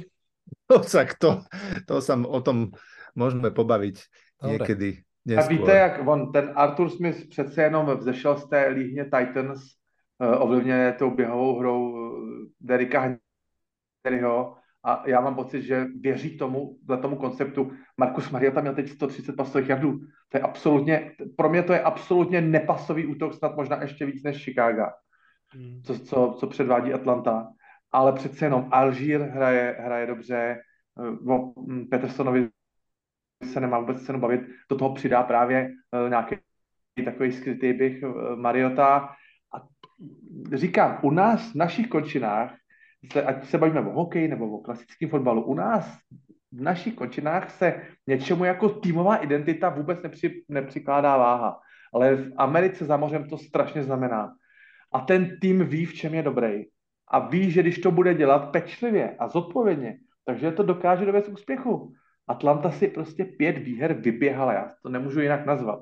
[0.69, 1.41] No tak to,
[1.89, 2.69] to sa o tom
[3.17, 4.45] môžeme pobaviť Dobre.
[4.45, 4.89] niekedy.
[5.25, 5.43] Neskôr.
[5.43, 9.61] A víte, jak on, ten Arthur Smith přece jenom vzešel z té líhně Titans,
[10.19, 12.19] uh, ovlivněné tou běhovou hrou uh,
[12.61, 13.17] Derika
[14.05, 17.71] Henryho a já mám pocit, že věří tomu, za tomu konceptu.
[17.97, 19.99] Markus Mariota měl teď 130 pasových jardů.
[20.29, 24.43] To je absolutně, pro mě to je absolutně nepasový útok, snad možná ještě víc než
[24.43, 24.85] Chicago,
[25.49, 25.81] hmm.
[25.83, 27.47] co, co, co předvádí Atlanta.
[27.91, 30.57] Ale přece jenom Alžír hraje, hraje dobře,
[31.23, 32.49] uh, Petersonovi
[33.43, 35.71] se nemá vůbec cenu bavit, do toho přidá právě
[36.03, 36.35] uh, nějaký
[37.05, 39.09] takový skrytý bych uh, Mariota.
[39.55, 39.67] A
[40.53, 42.55] říkám, u nás v našich končinách,
[43.25, 45.97] ať se bavíme o hokeji nebo o klasickém fotbalu, u nás
[46.51, 51.59] v našich končinách se něčemu jako týmová identita vůbec nepři, nepřikládá váha.
[51.93, 54.31] Ale v Americe za mořem to strašně znamená.
[54.93, 56.63] A ten tým ví, v čem je dobrý.
[57.07, 61.93] A ví, že když to bude dělat pečlivě a zodpovědně, takže to dokáže dovést úspěchu.
[62.27, 65.79] Atlanta si prostě pět výher vyběhala, já to nemůžu jinak nazvat.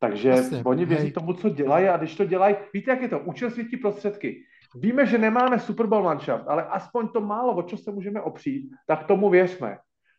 [0.00, 1.12] Takže Jasně, oni věří hej.
[1.12, 4.42] tomu, co dělají a když to dělají, víte, jak je to, učil světí prostředky.
[4.74, 8.70] Víme, že nemáme Super Bowl manšaft, ale aspoň to málo, o čo se můžeme opřít,
[8.86, 9.78] tak tomu věřme.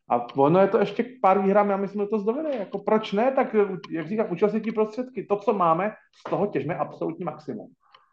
[0.10, 2.49] A ono je to ještě k pár výhrám, já myslím, že to zdovede.
[2.56, 3.56] Jako proč ne, tak
[3.90, 5.24] jak říkám, učil světí prostředky.
[5.24, 5.94] To, co máme,
[6.26, 7.68] z toho těžme absolutní maximum.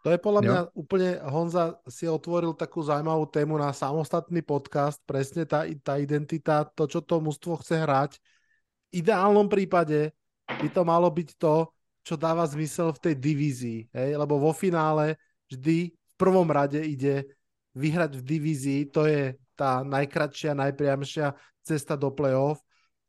[0.07, 5.43] To je podľa mňa úplne, Honza si otvoril takú zaujímavú tému na samostatný podcast, presne
[5.43, 8.23] tá, tá identita, to, čo to mužstvo chce hrať.
[8.95, 10.15] V ideálnom prípade
[10.47, 11.75] by to malo byť to,
[12.07, 14.15] čo dáva zmysel v tej divízii, hej?
[14.15, 15.19] lebo vo finále
[15.51, 17.27] vždy v prvom rade ide
[17.75, 21.35] vyhrať v divízii, to je tá najkratšia, najpriamšia
[21.67, 22.63] cesta do play-off.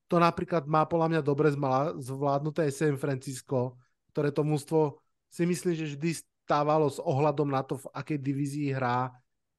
[0.09, 1.53] To napríklad má podľa mňa dobre
[2.01, 3.77] zvládnuté San Francisco,
[4.09, 4.97] ktoré to mužstvo
[5.29, 6.11] si myslím, že vždy
[6.47, 9.11] stávalo s ohľadom na to, v akej divízii hrá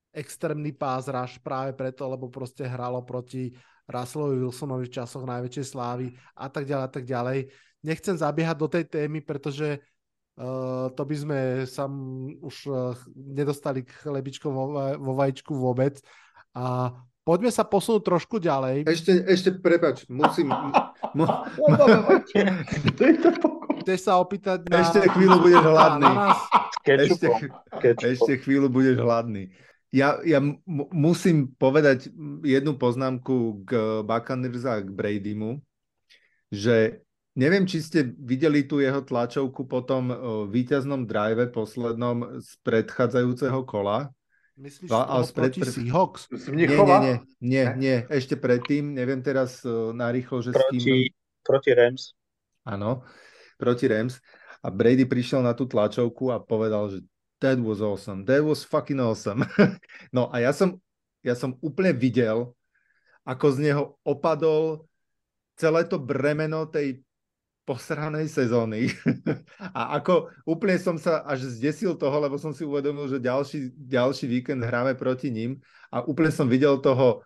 [0.08, 3.52] extrémny pás rush práve preto, lebo proste hralo proti
[3.84, 7.38] Russellovi Wilsonovi v časoch najväčšej slávy a tak ďalej a tak ďalej.
[7.84, 9.84] Nechcem zabiehať do tej témy, pretože
[10.40, 11.38] uh, to by sme
[11.68, 11.84] sa
[12.40, 16.00] už uh, nedostali k chlebičkom vo, vo vajíčku vôbec.
[16.56, 16.92] A
[17.22, 18.88] poďme sa posunúť trošku ďalej.
[18.88, 20.52] Ešte, ešte prepač, musím...
[21.16, 21.24] Mu,
[23.88, 24.84] Chceš sa opýtať na...
[24.84, 26.12] Ešte chvíľu budeš hladný.
[26.96, 27.26] Ešte,
[28.08, 29.52] ešte chvíľu budeš hladný.
[29.88, 32.08] Ja, ja m- musím povedať
[32.44, 33.70] jednu poznámku k
[34.04, 35.60] Buccaneers a k Bradymu,
[36.48, 37.00] že
[37.32, 40.08] neviem, či ste videli tú jeho tlačovku po tom
[40.48, 44.08] víťaznom drive poslednom z predchádzajúceho kola,
[44.58, 46.22] Myslíš A- a to spred- proti pred- Seahawks?
[46.34, 47.72] Z Nie, nie, nie, nie, Ne?
[47.78, 50.82] nie, ešte predtým, neviem teraz uh, narýchlo, že s kým...
[50.82, 50.98] Proti,
[51.46, 52.02] proti Rams.
[52.66, 53.06] Áno,
[53.54, 54.18] proti Rams.
[54.62, 56.98] A Brady prišiel na tú tlačovku a povedal, že
[57.38, 59.46] that was awesome, that was fucking awesome.
[60.16, 60.78] no a ja som,
[61.22, 62.50] ja som úplne videl,
[63.22, 64.88] ako z neho opadol
[65.58, 67.02] celé to bremeno tej
[67.68, 68.88] posranej sezóny.
[69.76, 74.24] a ako úplne som sa až zdesil toho, lebo som si uvedomil, že ďalší, ďalší
[74.24, 75.60] víkend hráme proti ním
[75.92, 77.20] a úplne som videl toho,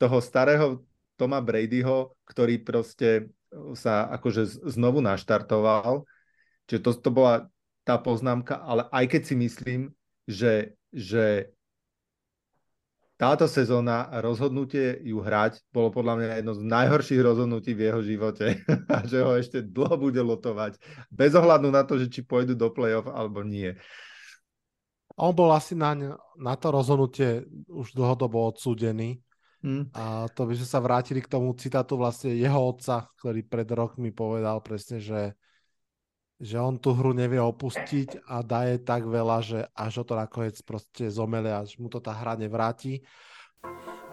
[0.00, 0.80] toho starého
[1.20, 3.28] Toma Bradyho, ktorý proste
[3.76, 6.08] sa akože znovu naštartoval.
[6.68, 7.48] Čiže to, to bola
[7.88, 9.80] tá poznámka, ale aj keď si myslím,
[10.28, 11.48] že, že
[13.18, 18.00] táto sezóna a rozhodnutie ju hrať bolo podľa mňa jedno z najhorších rozhodnutí v jeho
[18.04, 18.60] živote
[18.94, 20.76] a že ho ešte dlho bude lotovať
[21.08, 23.74] bez ohľadu na to, že či pôjdu do play-off alebo nie.
[25.18, 25.96] On bol asi na,
[26.38, 29.18] na to rozhodnutie už dlhodobo odsúdený.
[29.66, 29.90] Hm.
[29.90, 34.14] A to by sme sa vrátili k tomu citátu vlastne jeho otca, ktorý pred rokmi
[34.14, 35.34] povedal presne, že,
[36.38, 40.54] že on tú hru nevie opustiť a daje tak veľa, že až o to nakoniec
[40.62, 43.02] proste zomele, až mu to tá hra nevráti.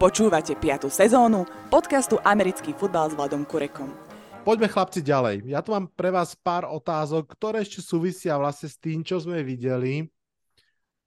[0.01, 0.89] Počúvate 5.
[0.89, 3.93] sezónu podcastu Americký futbal s Vladom Kurekom.
[4.41, 5.45] Poďme chlapci ďalej.
[5.45, 9.45] Ja tu mám pre vás pár otázok, ktoré ešte súvisia vlastne s tým, čo sme
[9.45, 10.09] videli.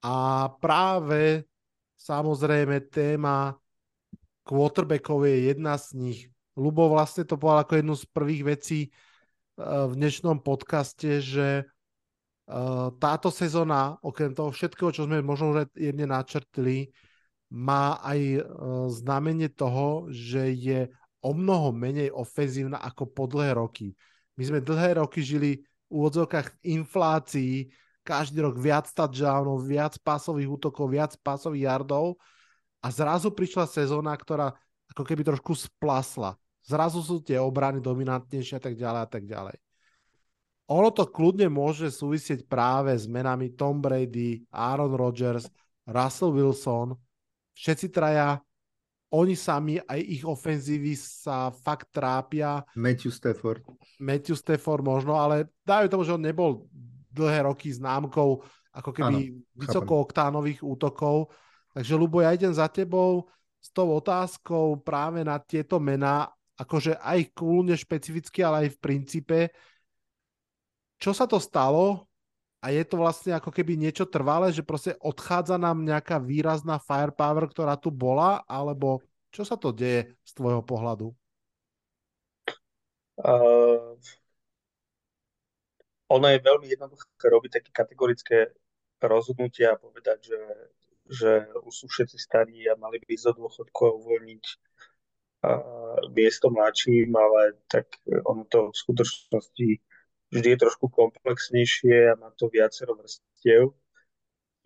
[0.07, 1.47] A práve
[1.99, 3.59] samozrejme téma
[4.47, 6.20] quarterbackov je jedna z nich.
[6.55, 8.81] Lubo vlastne to povedal ako jednu z prvých vecí
[9.59, 15.68] v dnešnom podcaste, že eh, táto sezóna, okrem toho všetkého, čo sme možno už aj
[15.74, 16.94] jemne načrtli,
[17.51, 18.43] má aj eh,
[18.94, 20.80] znamenie toho, že je
[21.18, 23.98] o mnoho menej ofenzívna ako po dlhé roky.
[24.39, 27.55] My sme dlhé roky žili v úvodzovkách v inflácii,
[28.06, 32.14] každý rok viac touchdownov, viac pásových útokov, viac pásových yardov
[32.78, 34.55] a zrazu prišla sezóna, ktorá
[34.94, 36.39] ako keby trošku splasla.
[36.69, 39.57] Zrazu sú tie obrany dominantnejšie a tak ďalej a tak ďalej.
[40.69, 45.49] Ono to kľudne môže súvisieť práve s menami Tom Brady, Aaron Rodgers,
[45.89, 46.93] Russell Wilson,
[47.57, 48.36] všetci traja,
[49.09, 53.65] oni sami, aj ich ofenzívy sa fakt trápia, Matthew Stafford.
[53.97, 56.69] Matthew Stafford možno, ale dajú tomu, že on nebol
[57.09, 58.45] dlhé roky známkou
[58.77, 61.32] ako keby Áno, vysokooktánových útokov.
[61.73, 63.24] Takže Lubo, ja idem za tebou
[63.59, 66.28] s tou otázkou práve na tieto mená,
[66.59, 69.39] akože aj kľúne špecificky, ale aj v princípe.
[70.98, 72.10] Čo sa to stalo
[72.59, 77.47] a je to vlastne ako keby niečo trvalé, že proste odchádza nám nejaká výrazná firepower,
[77.47, 78.98] ktorá tu bola, alebo
[79.30, 81.14] čo sa to deje z tvojho pohľadu?
[83.18, 83.94] Uh,
[86.10, 88.39] ono je veľmi jednoduché robiť také kategorické
[89.02, 90.43] rozhodnutia a povedať, že,
[91.06, 91.30] že
[91.62, 94.44] už sú všetci starí a mali by ísť do dôchodku a uvoľniť
[96.10, 97.86] miesto mladším, ale tak
[98.27, 99.69] ono to v skutočnosti
[100.28, 103.73] vždy je trošku komplexnejšie a má to viacero vrstiev.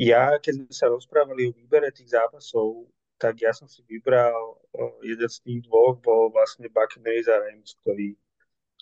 [0.00, 2.90] Ja, keď sme sa rozprávali o výbere tých zápasov,
[3.22, 7.78] tak ja som si vybral uh, jeden z tých dvoch, bol vlastne Buccaneers a Rams,
[7.84, 8.18] ktorý,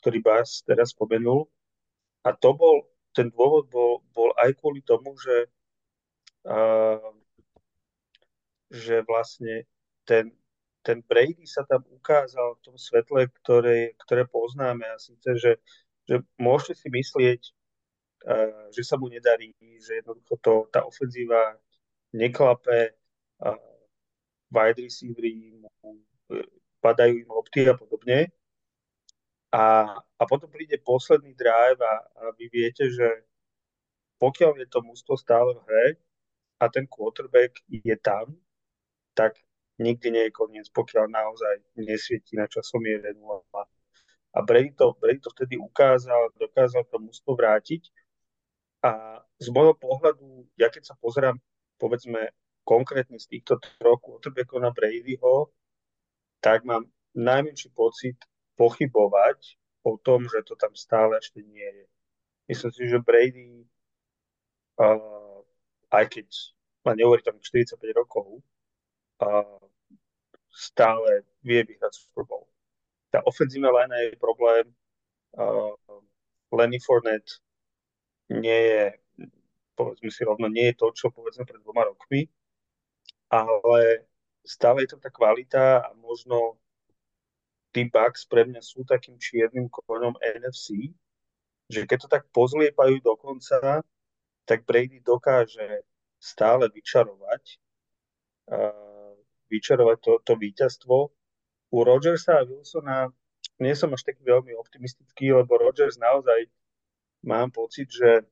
[0.00, 1.44] ktorý Bas teraz spomenul.
[2.24, 5.52] A to bol, ten dôvod bol, bol aj kvôli tomu, že,
[6.48, 7.12] uh,
[8.72, 9.68] že vlastne
[10.08, 10.32] ten,
[10.80, 15.52] ten Brady sa tam ukázal v tom svetle, ktoré, ktoré poznáme a síce, že,
[16.08, 17.42] že môžete si myslieť,
[18.72, 21.56] že sa mu nedarí, že jednoducho to, tá ofenzíva
[22.12, 22.96] neklape,
[24.50, 26.46] wide receivery mu uh,
[26.82, 28.28] padajú im lopty a podobne.
[29.50, 33.26] A, a potom príde posledný drive a, a vy viete, že
[34.22, 35.86] pokiaľ je to mústvo stále v hre
[36.62, 38.30] a ten quarterback je tam,
[39.10, 39.42] tak
[39.80, 43.40] nikdy nie je koniec, pokiaľ naozaj nesvietí na časomiere 0.
[44.30, 47.88] A Brady to, Brady to vtedy ukázal, dokázal to mústvo vrátiť.
[48.84, 51.40] A z môjho pohľadu, ja keď sa pozerám,
[51.80, 52.30] povedzme,
[52.62, 55.50] konkrétne z týchto troch quarterbackov na Bradyho,
[56.44, 56.86] tak mám
[57.16, 58.16] najmenší pocit
[58.54, 61.86] pochybovať o tom, že to tam stále ešte nie je.
[62.52, 63.64] Myslím si, že Brady,
[64.78, 65.40] uh,
[65.90, 66.28] aj keď
[66.84, 68.44] má neuveriteľných 45 rokov,
[69.20, 69.60] uh,
[70.50, 72.48] stále vie vyhrať Super Bowl.
[73.10, 74.66] Tá ofenzívna line je problém.
[75.34, 75.74] Uh,
[76.50, 77.38] Lenny Fournette
[78.30, 78.82] nie je,
[79.78, 82.26] povedzme si rovno, nie je to, čo povedzme pred dvoma rokmi,
[83.30, 84.06] ale
[84.42, 86.58] stále je to tá kvalita a možno
[87.70, 90.90] tí Bucks pre mňa sú takým čiernym koňom NFC,
[91.70, 93.86] že keď to tak pozliepajú do konca,
[94.42, 95.86] tak Brady dokáže
[96.18, 97.62] stále vyčarovať
[99.50, 100.96] vyčarovať to, to víťazstvo.
[101.70, 103.10] U Rodgersa a Wilsona
[103.60, 106.48] nie som až taký veľmi optimistický, lebo Rodgers naozaj
[107.28, 108.24] mám pocit, že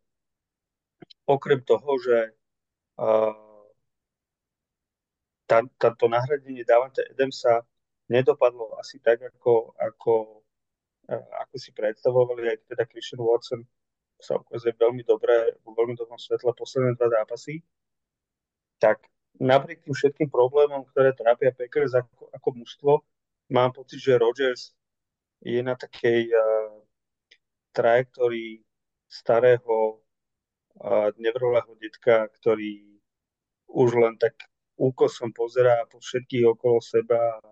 [1.28, 2.32] okrem toho, že
[2.96, 3.36] uh,
[5.44, 7.60] tá, tá, to nahradenie Davante Adamsa
[8.08, 10.40] nedopadlo asi tak, ako, ako,
[11.12, 13.68] uh, ako si predstavovali, aj teda Christian Watson
[14.18, 17.60] sa ukazuje veľmi dobre, vo veľmi dobrom svetle posledné dva zápasy,
[18.80, 19.04] tak
[19.38, 22.92] napriek tým všetkým problémom, ktoré trápia Packers ako, ako mužstvo,
[23.54, 24.74] mám pocit, že Rodgers
[25.42, 26.82] je na takej uh,
[27.70, 28.62] trajektórii
[29.06, 30.02] starého
[30.82, 32.98] uh, nevrolého detka, ktorý
[33.70, 34.34] už len tak
[34.78, 37.50] úkosom pozerá po všetkých okolo seba a,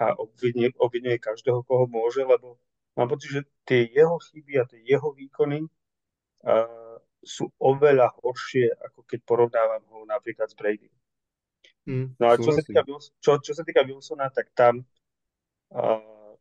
[0.00, 2.56] a obvinuje, obvinuje každého, koho môže, lebo
[2.96, 6.89] mám pocit, že tie jeho chyby a tie jeho výkony uh,
[7.20, 10.88] sú oveľa horšie, ako keď porovnávam ho napríklad s Brady.
[11.84, 12.84] Mm, no a čo sa, týka,
[13.20, 14.84] čo, čo sa týka Wilsona, tak tam
[15.72, 16.32] uh,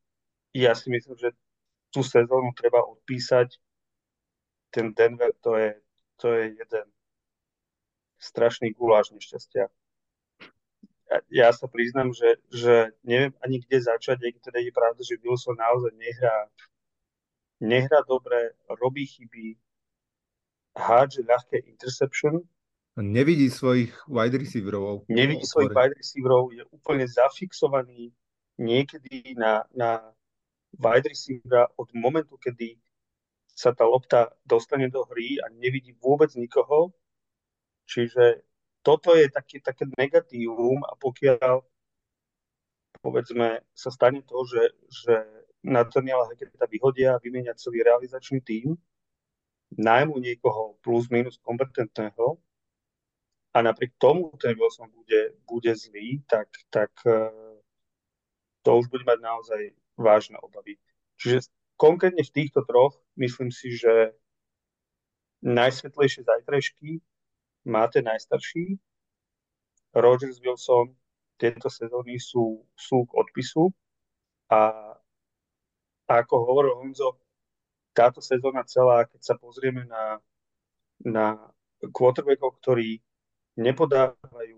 [0.55, 1.35] ja si myslím, že
[1.89, 3.57] tú sezónu treba odpísať.
[4.69, 5.73] Ten Denver to je,
[6.21, 6.87] to je jeden
[8.19, 9.71] strašný guláš nešťastia.
[11.09, 15.17] Ja, ja sa priznám, že, že neviem ani kde začať, aj teda je pravda, že
[15.17, 16.37] Wilson naozaj nehrá,
[17.57, 19.57] nehrá dobre, robí chyby,
[20.75, 22.45] hádže ľahké interception,
[22.99, 25.07] Nevidí svojich wide receiverov.
[25.07, 28.11] Nevidí svojich wide receiverov, je úplne zafixovaný
[28.59, 30.03] niekedy na, na
[30.75, 32.75] wide receivera od momentu, kedy
[33.55, 36.91] sa tá lopta dostane do hry a nevidí vôbec nikoho.
[37.87, 38.43] Čiže
[38.83, 41.63] toto je také, také negatívum a pokiaľ
[42.99, 45.15] povedzme sa stane to, že, že
[45.63, 48.75] Nathaniela Hackett'a vyhodia a vymieňať celý realizačný tím,
[49.77, 52.39] najmu niekoho plus minus kompetentného,
[53.53, 57.31] a napriek tomu ten Wilson bude, bude zlý, tak, tak e,
[58.61, 59.61] to už bude mať naozaj
[59.97, 60.77] vážne obavy.
[61.17, 64.13] Čiže konkrétne v týchto troch myslím si, že
[65.41, 67.01] najsvetlejšie zajtrajšky
[67.65, 68.77] má ten najstarší.
[69.97, 70.93] Rogers Wilson
[71.41, 73.73] tieto sezóny sú, sú k odpisu
[74.53, 74.93] a
[76.05, 77.17] ako hovoril Honzo,
[77.93, 80.21] táto sezóna celá, keď sa pozrieme na,
[81.03, 81.25] na
[81.91, 82.99] quarterbackov, ktorí
[83.59, 84.57] nepodávajú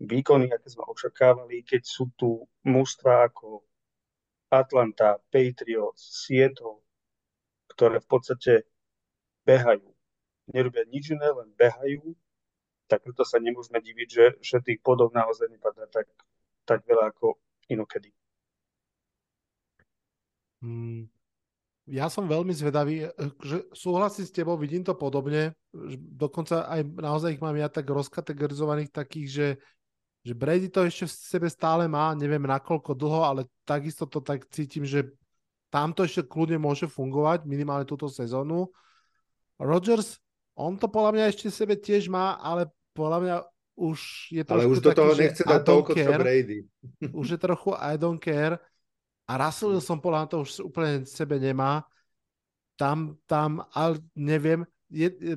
[0.00, 3.64] výkony, aké sme očakávali, keď sú tu mužstva ako
[4.50, 6.82] Atlanta, Patriots, Seattle,
[7.70, 8.52] ktoré v podstate
[9.46, 9.86] behajú.
[10.50, 12.16] Nerobia nič iné, len behajú,
[12.90, 16.10] tak preto sa nemôžeme diviť, že, že tých podov naozaj nepadá tak,
[16.66, 17.38] tak veľa ako
[17.70, 18.10] inokedy.
[20.60, 21.06] Hmm,
[21.90, 23.10] ja som veľmi zvedavý, eh,
[23.42, 25.52] že súhlasím s tebou, vidím to podobne,
[25.98, 29.48] dokonca aj naozaj ich mám ja tak rozkategorizovaných takých, že,
[30.22, 34.46] že Brady to ešte v sebe stále má, neviem nakoľko dlho, ale takisto to tak
[34.54, 35.10] cítim, že
[35.70, 38.70] tam to ešte kľudne môže fungovať, minimálne túto sezónu.
[39.58, 40.18] Rodgers,
[40.58, 43.36] on to podľa mňa ešte v sebe tiež má, ale podľa mňa
[43.80, 43.98] už
[44.34, 46.04] je trošku Ale už do toho nechce dať toľko, care.
[46.04, 46.58] čo Brady.
[47.14, 48.58] Už je trochu I don't care
[49.30, 51.86] a Russell som podľa to už úplne sebe nemá.
[52.74, 55.34] Tam, tam, ale neviem, je, je,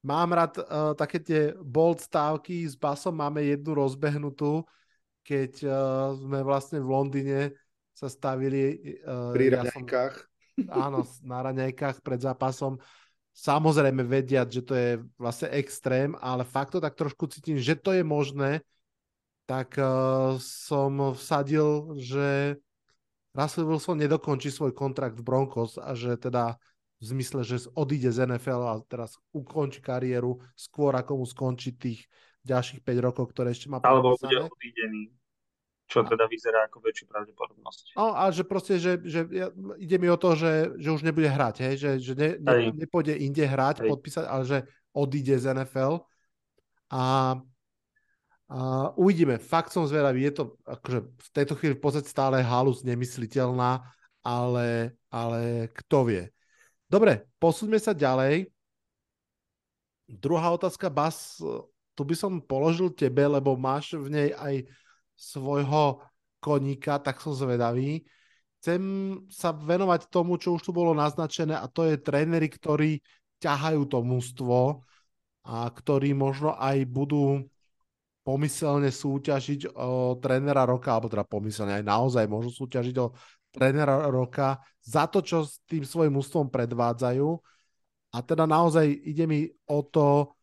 [0.00, 4.64] mám rád uh, také tie bold stávky s basom, máme jednu rozbehnutú,
[5.20, 5.74] keď uh,
[6.16, 7.40] sme vlastne v Londýne
[7.92, 8.96] sa stavili.
[9.04, 10.14] Uh, Pri ja raňajkách.
[10.16, 12.80] Som, áno, na raňajkách pred zápasom.
[13.36, 14.90] Samozrejme vediať, že to je
[15.20, 18.62] vlastne extrém, ale fakt to tak trošku cítim, že to je možné,
[19.44, 22.56] tak uh, som vsadil, že
[23.30, 26.58] Russell Wilson nedokončí svoj kontrakt v Broncos a že teda
[27.00, 32.04] v zmysle, že odíde z NFL a teraz ukončí kariéru skôr, ako mu skončí tých
[32.44, 35.08] ďalších 5 rokov, ktoré ešte má Alebo bude odídený,
[35.88, 37.96] čo teda vyzerá ako väčšiu pravdepodobnosť.
[37.96, 39.48] No, a že proste, že, že ja,
[39.80, 41.74] ide mi o to, že, že už nebude hrať, hej?
[41.80, 43.88] že, že ne, ne, nepôjde inde hrať, hej.
[43.88, 44.58] podpísať, ale že
[44.92, 46.04] odíde z NFL.
[46.90, 47.34] A
[48.50, 52.82] a uvidíme, fakt som zvedavý, je to akože v tejto chvíli v podstate stále halus
[52.82, 53.78] nemysliteľná,
[54.26, 56.24] ale, ale kto vie.
[56.90, 58.50] Dobre, posúďme sa ďalej.
[60.10, 61.38] Druhá otázka, Bas,
[61.94, 64.66] tu by som položil tebe, lebo máš v nej aj
[65.14, 66.02] svojho
[66.42, 68.02] koníka, tak som zvedavý.
[68.58, 68.82] Chcem
[69.30, 72.98] sa venovať tomu, čo už tu bolo naznačené a to je tréneri, ktorí
[73.38, 74.82] ťahajú to mústvo
[75.46, 77.46] a ktorí možno aj budú
[78.20, 83.16] pomyselne súťažiť o trénera roka, alebo teda pomyselne aj naozaj môžu súťažiť o
[83.50, 87.28] trénera roka za to, čo s tým svojim ústvom predvádzajú.
[88.10, 90.34] A teda naozaj ide mi o to,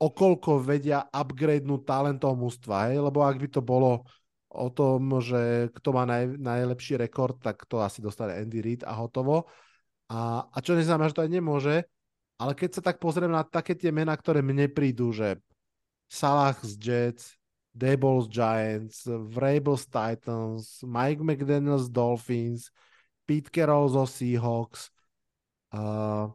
[0.00, 3.04] okolko vedia upgradenúť talentov mústva, hej?
[3.04, 4.08] lebo ak by to bolo
[4.50, 8.96] o tom, že kto má naj, najlepší rekord, tak to asi dostane Andy Reid a
[8.96, 9.46] hotovo.
[10.10, 11.76] A, a čo neznamená, že to aj nemôže,
[12.40, 15.38] ale keď sa tak pozriem na také tie mená, ktoré mne prídu, že
[16.10, 17.38] Salah z Jets,
[17.70, 22.74] Dable z Giants, Vrabel z Titans, Mike McDaniel z Dolphins,
[23.30, 24.90] Pete Carroll zo Seahawks,
[25.70, 26.26] uh,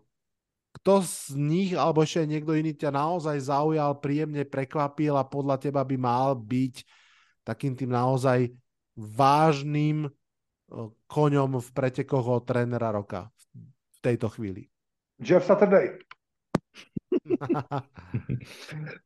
[0.79, 5.83] kto z nich, alebo ešte niekto iný ťa naozaj zaujal, príjemne prekvapil a podľa teba
[5.83, 6.75] by mal byť
[7.43, 8.55] takým tým naozaj
[8.95, 10.07] vážnym
[11.11, 13.27] koňom v pretekoch o trénera roka
[13.91, 14.71] v tejto chvíli?
[15.19, 15.99] Jeff Saturday.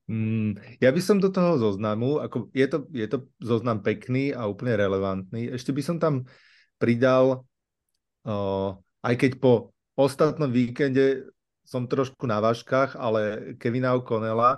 [0.09, 4.45] Mm, ja by som do toho zoznamu, ako je to, je to zoznam pekný a
[4.49, 6.25] úplne relevantný, ešte by som tam
[6.79, 7.45] pridal,
[8.25, 11.29] uh, aj keď po ostatnom víkende
[11.63, 14.57] som trošku na váškach, ale Kevina O'Connella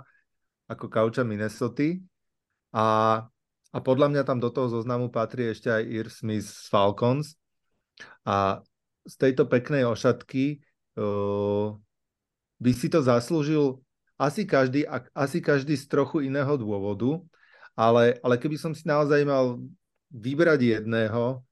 [0.70, 2.00] ako kauča Minnesota
[2.72, 2.86] a
[3.72, 7.40] a podľa mňa tam do toho zoznamu patrí ešte aj Ir Smith z Falcons.
[8.28, 8.60] A
[9.08, 10.60] z tejto peknej ošatky
[11.00, 11.72] uh,
[12.62, 13.82] by si to zaslúžil
[14.14, 17.18] asi každý, asi každý z trochu iného dôvodu,
[17.74, 19.58] ale, ale keby som si naozaj mal
[20.14, 21.42] vybrať jedného,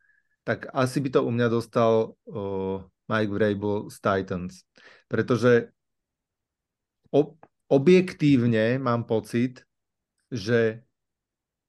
[0.47, 2.79] tak asi by to u mňa dostal uh,
[3.11, 4.63] Mike Vrabel z Titans.
[5.11, 5.75] Pretože
[7.11, 7.35] ob,
[7.67, 9.67] objektívne mám pocit,
[10.31, 10.87] že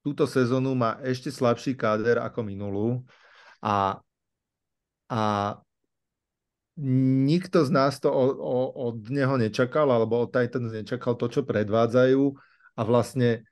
[0.06, 3.02] túto sezónu má ešte slabší káder ako minulú
[3.58, 3.98] a,
[5.10, 5.22] a
[6.80, 8.58] nikto z nás to o, o,
[8.92, 12.22] od neho nečakal, alebo od Titans nečakal to, čo predvádzajú.
[12.76, 13.44] A vlastne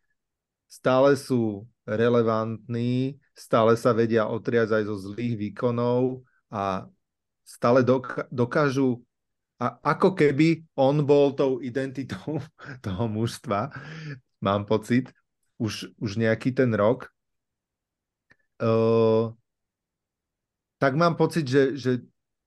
[0.70, 6.88] stále sú relevantní, stále sa vedia otriať aj zo zlých výkonov a
[7.44, 9.02] stále dok- dokážu
[9.60, 12.40] a ako keby on bol tou identitou
[12.84, 13.68] toho mužstva,
[14.40, 15.12] mám pocit
[15.60, 17.12] už, už nejaký ten rok,
[18.64, 19.28] uh,
[20.80, 21.92] tak mám pocit, že, že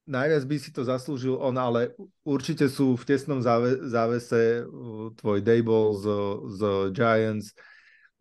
[0.07, 1.95] najviac by si to zaslúžil on, ale
[2.27, 6.05] určite sú v tesnom záve, závese uh, tvoj Dable z,
[6.53, 6.61] z
[6.91, 7.55] Giants,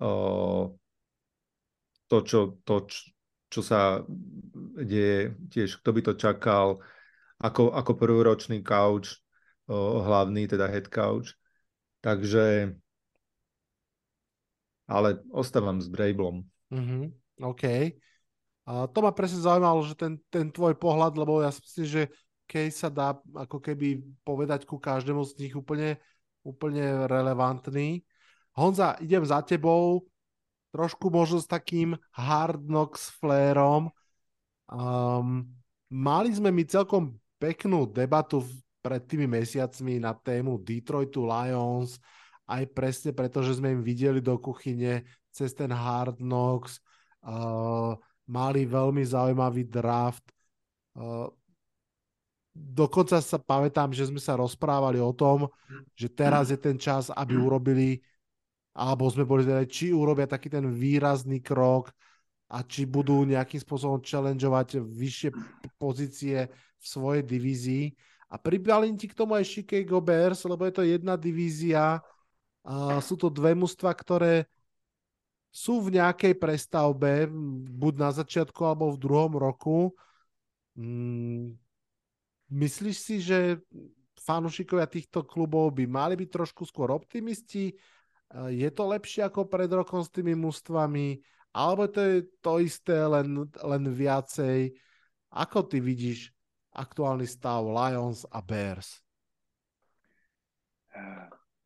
[0.03, 0.71] uh,
[2.07, 2.87] to, čo, to,
[3.51, 4.03] čo sa
[4.79, 6.79] deje, tiež kto by to čakal,
[7.43, 9.19] ako, ako prvoročný couch,
[9.67, 11.35] uh, hlavný, teda head couch.
[12.03, 12.75] Takže
[14.93, 16.45] ale ostávam s Brablom.
[16.69, 17.05] Mm-hmm,
[17.49, 17.65] OK.
[18.63, 22.03] A to ma presne zaujímalo, že ten, ten tvoj pohľad, lebo ja si myslím, že
[22.47, 25.99] keď sa dá ako keby povedať ku každému z nich úplne,
[26.47, 28.07] úplne relevantný.
[28.55, 30.07] Honza, idem za tebou,
[30.71, 33.91] trošku možno s takým hard knocks flérom.
[34.71, 35.49] Um,
[35.91, 38.47] mali sme mi celkom peknú debatu
[38.83, 41.99] pred tými mesiacmi na tému Detroitu Lions,
[42.47, 46.83] aj presne preto, že sme im videli do kuchyne cez ten Hard Knocks,
[47.25, 47.95] uh,
[48.29, 50.23] mali veľmi zaujímavý draft.
[50.93, 51.29] Uh,
[52.53, 55.49] dokonca sa pamätám, že sme sa rozprávali o tom,
[55.97, 58.05] že teraz je ten čas, aby urobili,
[58.77, 61.91] alebo sme boli zvedali, či urobia taký ten výrazný krok
[62.53, 65.31] a či budú nejakým spôsobom challengeovať vyššie
[65.81, 67.89] pozície v svojej divízii.
[68.33, 72.01] A pribalím ti k tomu aj Chicago Bears, lebo je to jedna divízia,
[72.63, 74.47] a sú to dve mužstva, ktoré
[75.53, 77.29] sú v nejakej prestavbe,
[77.69, 79.93] buď na začiatku alebo v druhom roku.
[80.81, 81.61] Mm,
[82.49, 83.61] myslíš si, že
[84.17, 87.77] fanúšikovia týchto klubov by mali byť trošku skôr optimisti?
[88.49, 91.21] Je to lepšie ako pred rokom s tými mužstvami?
[91.53, 94.73] Alebo to je to isté, len, len viacej?
[95.37, 96.33] Ako ty vidíš
[96.73, 99.05] aktuálny stav Lions a Bears?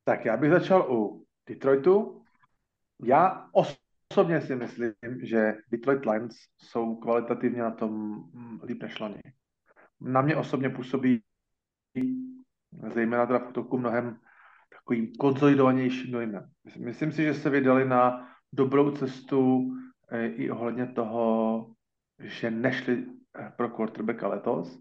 [0.05, 2.26] Tak já bych začal u Detroitu.
[3.03, 4.93] Já osobně si myslím,
[5.23, 8.23] že Detroit Lions jsou kvalitativně na tom
[8.65, 9.21] líp než loni.
[10.01, 11.23] Na mě osobně působí
[12.95, 14.19] zejména teda v útoku mnohem
[14.73, 16.49] takový konsolidovanější dojme.
[16.79, 19.71] Myslím si, že se vydali na dobrou cestu
[20.11, 21.75] eh, i ohledně toho,
[22.19, 23.07] že nešli
[23.39, 24.81] eh, pro quarterbacka letos,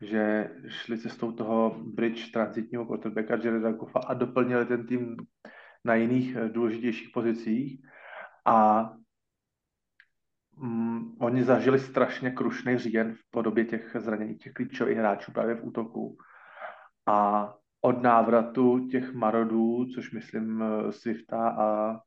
[0.00, 5.16] že šli cestou toho bridge transitního quarterbacka Jareda Goffa a doplnili ten tým
[5.84, 7.84] na jiných eh, důležitějších pozicích.
[8.44, 8.90] A
[10.56, 15.64] mm, oni zažili strašně krušný říjen v podobě těch zraněných, těch klíčových hráčů právě v
[15.64, 16.16] útoku.
[17.06, 17.48] A
[17.80, 21.98] od návratu těch marodů, což myslím eh, Swifta a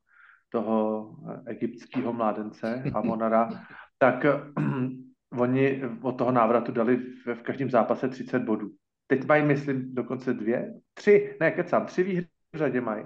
[0.48, 3.48] toho eh, egyptského mládence Amonara,
[3.98, 4.26] tak
[5.38, 8.70] oni od toho návratu dali v, v každém zápase 30 bodů.
[9.06, 13.04] Teď mají, myslím, dokonce dvě, tři, ne, kecám, tři výhry v řadě mají.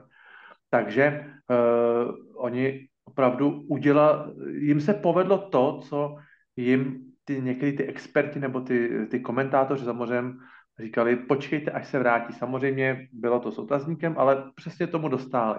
[0.70, 6.16] Takže uh, oni opravdu udělali, jim se povedlo to, co
[6.56, 10.32] jim ty někdy ty experti nebo ty, ty komentátoři samozřejmě
[10.80, 12.32] říkali, počkejte, až se vrátí.
[12.32, 15.58] Samozřejmě bylo to s otazníkem, ale přesně tomu dostáli.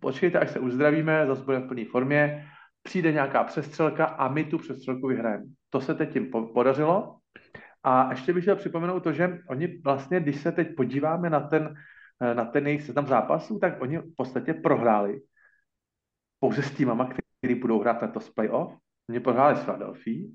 [0.00, 2.46] Počkejte, až se uzdravíme, zase budeme v plné formě,
[2.82, 5.44] přijde nějaká přestřelka a my tu přestřelku vyhrajeme.
[5.70, 7.16] To se teď jim podařilo.
[7.84, 11.74] A ještě bych chtěl připomenout to, že oni vlastně, když se teď podíváme na ten,
[12.34, 15.20] na ten jejich seznam zápasů, tak oni v podstatě prohráli
[16.40, 18.78] pouze s týmama, který budou hrát letos playoff.
[19.08, 20.28] Oni prohráli s Philadelphia,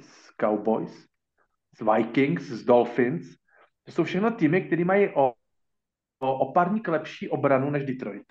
[0.00, 1.06] s Cowboys,
[1.76, 3.36] s Vikings, s Dolphins.
[3.84, 5.32] To jsou všechno týmy, které mají o,
[6.18, 8.26] o, o parník lepší obranu než Detroit.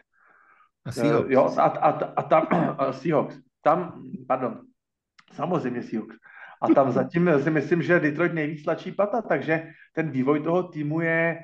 [0.85, 1.29] A Seahawks.
[1.29, 4.61] Jo, a, a, a tam, a Seahawks, tam, pardon,
[5.33, 6.15] samozřejmě Seahawks.
[6.61, 11.01] A tam zatím si myslím, že Detroit nejvíc tlačí pata, takže ten vývoj toho týmu
[11.01, 11.43] je, eh,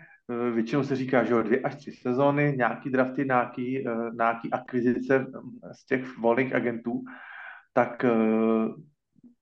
[0.54, 5.26] většinou se říká, že dvě až tři sezóny, nějaký drafty, nějaký, eh, nějaký akvizice
[5.72, 7.04] z těch volných agentů,
[7.74, 8.10] tak eh,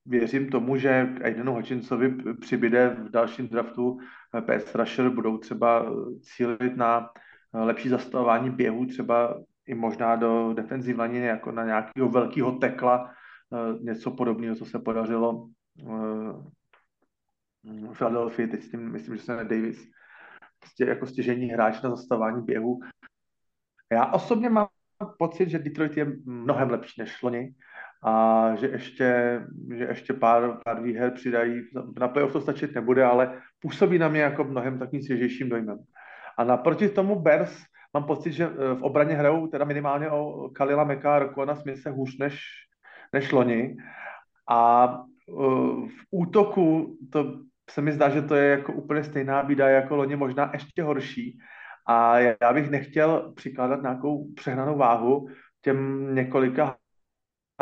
[0.06, 3.98] věřím tomu, že k Aidenu Hutchinsovi přibyde v dalším draftu
[4.40, 7.10] PS Rusher, budou třeba cílit na
[7.54, 13.10] lepší zastavování běhu, třeba i možná do defenzivní laniny, jako na nějakého velkého tekla,
[13.80, 15.48] něco podobného, co se podařilo
[17.64, 19.90] v Philadelphia, teď s tím myslím, že se jmenuje Davis,
[20.80, 22.80] jako stěžení hráč na zastavování běhu.
[23.92, 24.68] Já osobně mám
[25.18, 27.54] pocit, že Detroit je mnohem lepší než loni
[28.04, 29.40] a že ještě,
[29.74, 31.62] že ještě pár, pár výher přidají.
[31.98, 35.78] Na playoff to stačit nebude, ale působí na mě jako mnohem takým svěžejším dojmem.
[36.38, 37.62] A naproti tomu Bears
[37.94, 41.90] mám pocit, že eh, v obraně hrajou teda minimálně o Kalila Meka a Rokona Smise
[41.90, 42.40] hůř než,
[43.12, 43.76] než loni.
[44.50, 44.88] A
[45.26, 49.96] uh, v útoku to se mi zdá, že to je jako úplně stejná bída jako
[49.96, 51.38] loni, možná ještě horší.
[51.86, 55.28] A já bych nechtěl přikládat nějakou přehnanou váhu
[55.60, 56.76] těm několika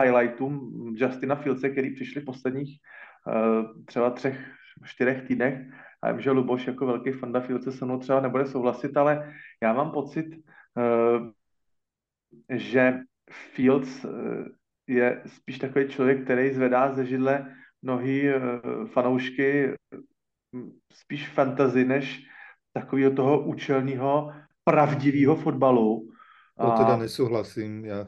[0.01, 2.79] highlightům Justina Fieldse, který přišli v posledních
[3.27, 4.53] uh, třeba třech,
[4.85, 5.71] čtyřech týdnech.
[6.03, 9.73] A vím, že Luboš jako velký fanda Fieldse se mnou třeba nebude souhlasit, ale já
[9.73, 11.31] mám pocit, uh,
[12.51, 12.99] že
[13.31, 14.13] Fields uh,
[14.87, 19.75] je spíš takový člověk, který zvedá ze židle mnohý uh, fanoušky
[20.93, 22.23] spíš fantazy, než
[22.73, 24.33] takového toho účelného,
[24.65, 26.09] pravdivého fotbalu.
[26.61, 28.07] To teda nesouhlasím, já.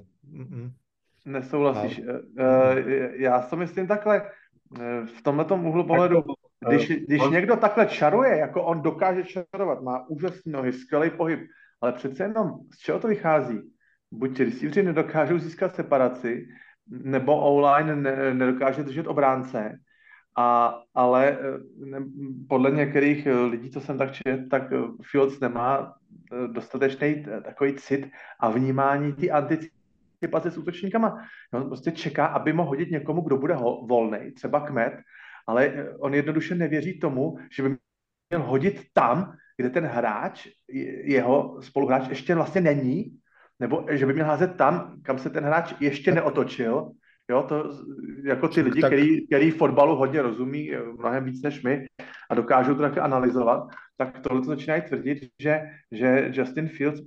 [1.24, 2.00] Nesouhlasíš.
[2.38, 2.72] A...
[3.12, 4.30] Já si myslím takhle,
[5.04, 6.24] v tomhle úhlu pohledu,
[6.68, 7.32] když, když on...
[7.32, 11.40] někdo takhle čaruje, jako on dokáže čarovat, má úžasný nohy, skvělý pohyb,
[11.80, 13.60] ale přece jenom z čeho to vychází?
[14.10, 16.48] Buď receivři nedokážou získat separaci,
[16.90, 19.78] nebo online ne, nedokáže držet obránce,
[20.36, 21.38] a, ale
[21.76, 21.98] ne,
[22.48, 24.62] podle některých lidí, co jsem tak čet, tak
[25.02, 25.94] Fields nemá
[26.46, 28.10] dostatečný takový cit
[28.40, 31.24] a vnímání ty anticipace s útočníkama.
[31.52, 33.54] On prostě čeká, aby mohl hodit někomu, kdo bude
[33.88, 34.92] volný, třeba kmet,
[35.46, 37.76] ale on jednoduše nevěří tomu, že by
[38.30, 40.48] měl hodit tam, kde ten hráč,
[41.04, 43.17] jeho spoluhráč ještě vlastně není,
[43.60, 46.90] nebo že by měl házet tam, kam se ten hráč ještě neotočil.
[47.30, 47.70] Jo, to
[48.24, 48.92] jako ty lidi, tak...
[48.92, 51.86] který, který fotbalu hodně rozumí, mnohem víc než my
[52.30, 57.00] a dokážou to také analyzovat, tak tohle to začínají tvrdit, že, že Justin Fields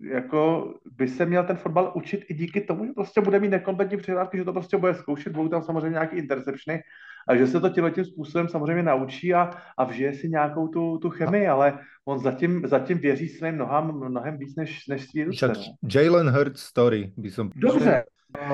[0.00, 3.96] jako by se měl ten fotbal učit i díky tomu, že prostě bude mít nekompletní
[3.96, 6.82] přihrávky, že to prostě bude zkoušet, budou tam samozřejmě nějaké interceptiony
[7.28, 10.98] a že se to tímhle tím způsobem samozřejmě naučí a, a vžije si nějakou tu,
[10.98, 15.48] tu chemii, ale on zatím, zatím věří svým nohám mnohem víc než, než svý ruce.
[15.48, 15.54] No.
[15.94, 17.50] Jalen Hurts story by som...
[17.54, 18.04] Dobře,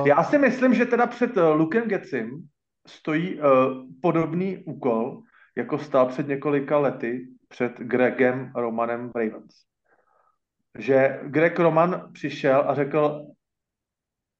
[0.04, 2.30] já si myslím, že teda před uh, Lukem Getsim
[2.86, 3.44] stojí uh,
[4.02, 5.22] podobný úkol,
[5.56, 9.54] jako stál před několika lety před Gregem Romanem Ravens
[10.78, 13.26] že Greg Roman přišel a řekl,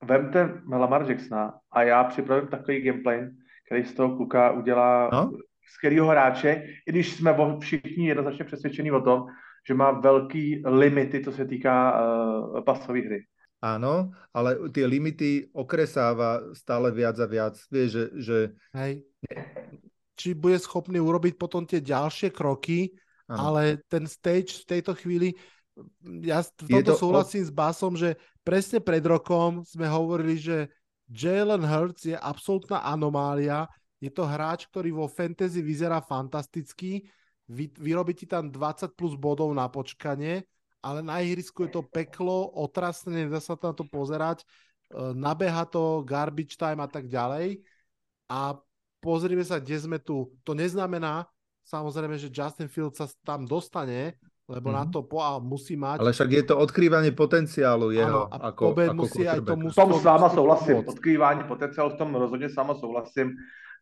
[0.05, 3.31] vemte Lamar Jacksona a já připravím takový gameplay,
[3.67, 5.33] který z toho kluka udělá no?
[5.77, 9.27] skvělého hráče, i když jsme všichni jednoznačně přesvědčení o tom,
[9.69, 13.21] že má velký limity, co se týká uh, pasové hry.
[13.63, 17.55] Áno, ale tie limity okresáva stále viac a viac.
[17.71, 18.39] Vieš, že, že...
[18.75, 19.07] Hej.
[20.19, 22.91] Či bude schopný urobiť potom tie ďalšie kroky,
[23.31, 23.39] ano.
[23.39, 25.39] ale ten stage v tejto chvíli
[26.27, 27.01] ja v tomto to...
[27.01, 30.69] súhlasím s Basom, že presne pred rokom sme hovorili, že
[31.13, 33.69] Jalen Hurts je absolútna anomália.
[34.01, 37.07] Je to hráč, ktorý vo fantasy vyzerá fantasticky,
[37.47, 40.43] vy, vyrobí ti tam 20 plus bodov na počkanie,
[40.83, 44.47] ale na ihrisku je to peklo, otrasné, nedá sa na to pozerať, e,
[45.15, 47.63] nabeha to, garbage time a tak ďalej.
[48.27, 48.57] A
[48.99, 50.33] pozrime sa, kde sme tu.
[50.43, 51.29] To neznamená,
[51.63, 54.19] samozrejme, že Justin Fields sa tam dostane,
[54.49, 54.79] lebo mm-hmm.
[54.79, 54.93] na Mhm.
[54.93, 56.03] to po, a musí mať.
[56.03, 59.75] Ale však je to odkrývanie potenciálu jeho Áno, a ako, ako musí aj tomu V
[59.75, 60.77] tom s váma musí souhlasím.
[60.87, 63.29] Odkrývání potenciálu v tom rozhodně s váma souhlasím,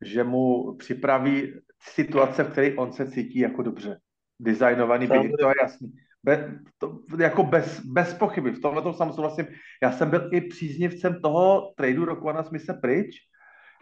[0.05, 3.99] že mu připraví situace, v kterých on se cítí jako dobře.
[4.41, 5.89] Designovaný by, to je jasný.
[6.25, 9.47] Be, to, jako bez, bez pochyby, v tomhle tom sám souhlasím.
[9.83, 13.17] Já jsem byl i příznivcem toho tradu Rockwana Smise pryč,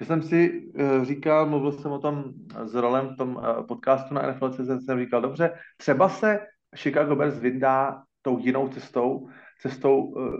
[0.00, 2.24] že jsem si uh, říkal, mluvil jsem o tom
[2.64, 6.38] s Rolem v tom uh, podcastu na NFL.cz, jsem říkal, dobře, třeba se
[6.76, 9.28] Chicago Bears vydá tou jinou cestou,
[9.60, 10.34] cestou uh,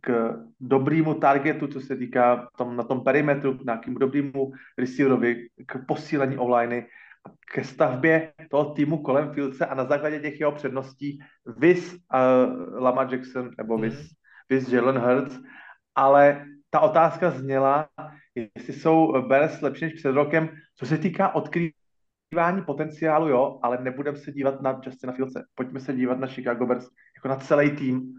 [0.00, 5.86] k dobrýmu targetu, co se týká tom, na tom perimetru, k nějakému dobrýmu receiverovi, k
[5.86, 6.86] posílení online
[7.54, 11.18] ke stavbě toho týmu kolem Fieldse a na základě těch jeho předností
[11.56, 14.06] vis uh, Lama Jackson nebo vis, Mhm.
[14.50, 15.40] vis Jalen Hurts,
[15.94, 17.88] ale ta otázka zněla,
[18.56, 21.81] jestli jsou Bears lepší než před rokem, co se týká odkrývání
[22.66, 25.44] potenciálu, jo, ale nebudeme se dívat na Justina Fieldse.
[25.54, 28.12] Pojďme se dívat na Chicago Bears jako na celý tým.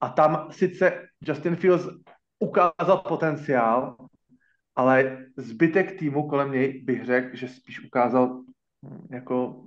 [0.00, 1.88] A tam sice Justin Fields
[2.38, 3.96] ukázal potenciál,
[4.76, 8.42] ale zbytek týmu kolem něj bych řekl, že spíš ukázal
[8.84, 9.64] hm, jako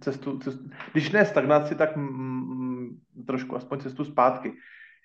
[0.00, 4.52] cestu, cestu když ne stagnaci, tak mm, trošku aspoň cestu zpátky.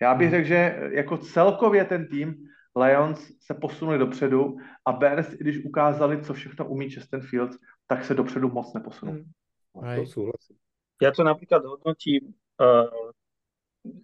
[0.02, 2.36] Já bych řekl, že jako celkově ten tým
[2.76, 8.06] Lions se posunuli dopředu a Bears, i když ukázali, co všechno umí Justin Fields, tak
[8.06, 8.74] se dopředu moc.
[9.02, 9.32] Mm.
[9.74, 10.08] To Hej.
[10.08, 10.58] súhlasím.
[11.02, 13.12] Ja to napríklad hodnotím, uh,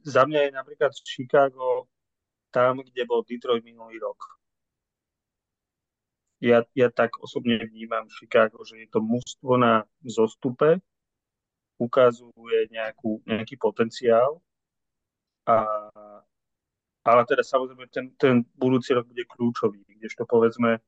[0.04, 1.88] za mňa je napríklad Chicago
[2.52, 4.18] tam, kde bol Detroit minulý rok.
[6.42, 10.80] Ja, ja tak osobne vnímam Chicago, že je to mužstvo na zostupe,
[11.78, 14.40] ukazuje nejakú, nejaký potenciál,
[15.48, 15.88] a,
[17.04, 20.80] ale teda samozrejme ten, ten budúci rok bude kľúčový, kdežto povedzme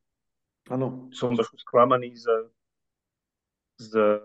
[0.69, 2.26] Ano, som trošku sklamaný z,
[3.80, 4.19] z,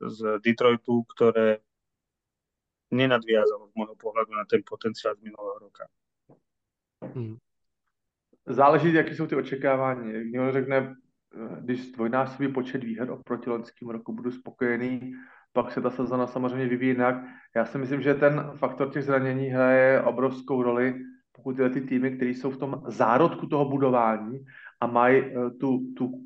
[0.00, 1.64] z Detroitu, ktoré
[2.94, 5.84] nenadviazalo z môjho pohľadu na ten potenciál z minulého roka.
[7.04, 7.36] Hm.
[8.46, 10.14] záleží, jaký jsou ty očekávání.
[10.14, 15.14] Jak někdo řekne, eh, když dvojnásobí počet výher oproti loňskému roku budu spokojený,
[15.52, 17.14] pak se ta sezona samozřejmě vyvíjí jinak.
[17.56, 20.94] Já si myslím, že ten faktor těch zranění hraje obrovskou roli,
[21.32, 24.44] pokud tyhle ty týmy, které jsou v tom zárodku toho budování
[24.80, 26.24] a mají eh, tu, tu,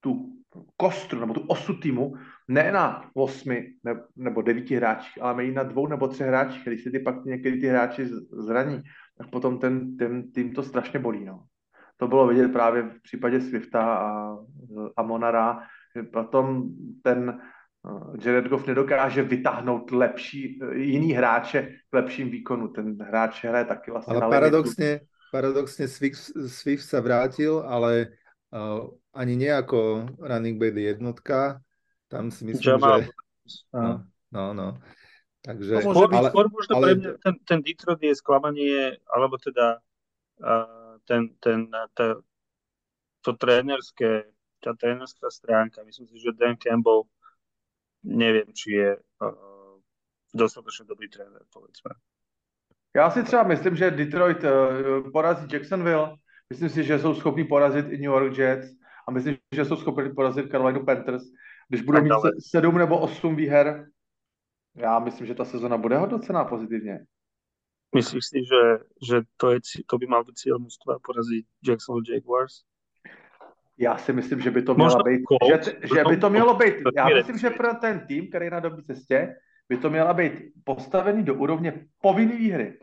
[0.00, 0.41] tu
[0.76, 2.14] kostru nebo tu osu týmu
[2.48, 6.64] ne na osmi ne, nebo devíti hráčích, ale mají na dvou nebo třech hráčích.
[6.64, 8.82] Když si ty pak některý ty hráči zraní,
[9.18, 11.24] tak potom ten, ten tým to strašně bolí.
[11.24, 11.44] No.
[11.96, 14.36] To bylo vidět právě v případě Swifta a,
[14.96, 15.62] a Monara,
[15.96, 16.68] že potom
[17.02, 22.68] ten eh, Jared Goff nedokáže vytáhnout lepší, eh, jiný hráče k lepším výkonu.
[22.68, 24.40] Ten hráč hraje taky vlastně Ale na limitu.
[24.40, 25.00] paradoxne,
[25.32, 28.06] paradoxne Swift, Swift sa vrátil, ale
[29.12, 31.60] ani nie ako running back jednotka.
[32.08, 33.00] Tam si myslím, Jamal.
[33.00, 33.10] že...
[33.72, 34.68] No, no, no.
[35.42, 38.14] Takže, To môže Skôr, byť, ale, skôr možno ale- pre mňa ten, ten Detroit je
[38.14, 39.82] sklamanie, alebo teda
[40.38, 41.66] uh, ten, ten,
[41.98, 42.22] tá,
[43.26, 44.30] to trénerské,
[44.62, 45.82] tá trénerská stránka.
[45.82, 47.10] Myslím si, že Dan Campbell
[48.06, 49.82] neviem, či je uh,
[50.30, 51.90] dostatočne dobrý tréner, povedzme.
[52.96, 54.50] Já si třeba myslím, že Detroit eh,
[55.12, 56.16] porazí Jacksonville,
[56.52, 58.68] myslím si, že jsou schopni porazit i New York Jets
[59.08, 61.22] a myslím, že jsou schopni porazit Carolina Panthers.
[61.68, 62.12] Když budou mít
[62.50, 63.88] sedm nebo osm výher,
[64.76, 67.00] já myslím, že ta sezona bude hodnocená pozitivně.
[67.94, 72.64] Myslíš si, že, že to, je, to by mal byť cieľ mústva poraziť Jacksonville Jaguars?
[73.76, 77.08] Já si myslím, že by to Možno být, že, že by to mělo být, já
[77.08, 79.36] myslím, že pro ten tým, který je na dobré cestě,
[79.68, 80.32] by to měla být
[80.64, 82.78] postavený do úrovně povinné výhry.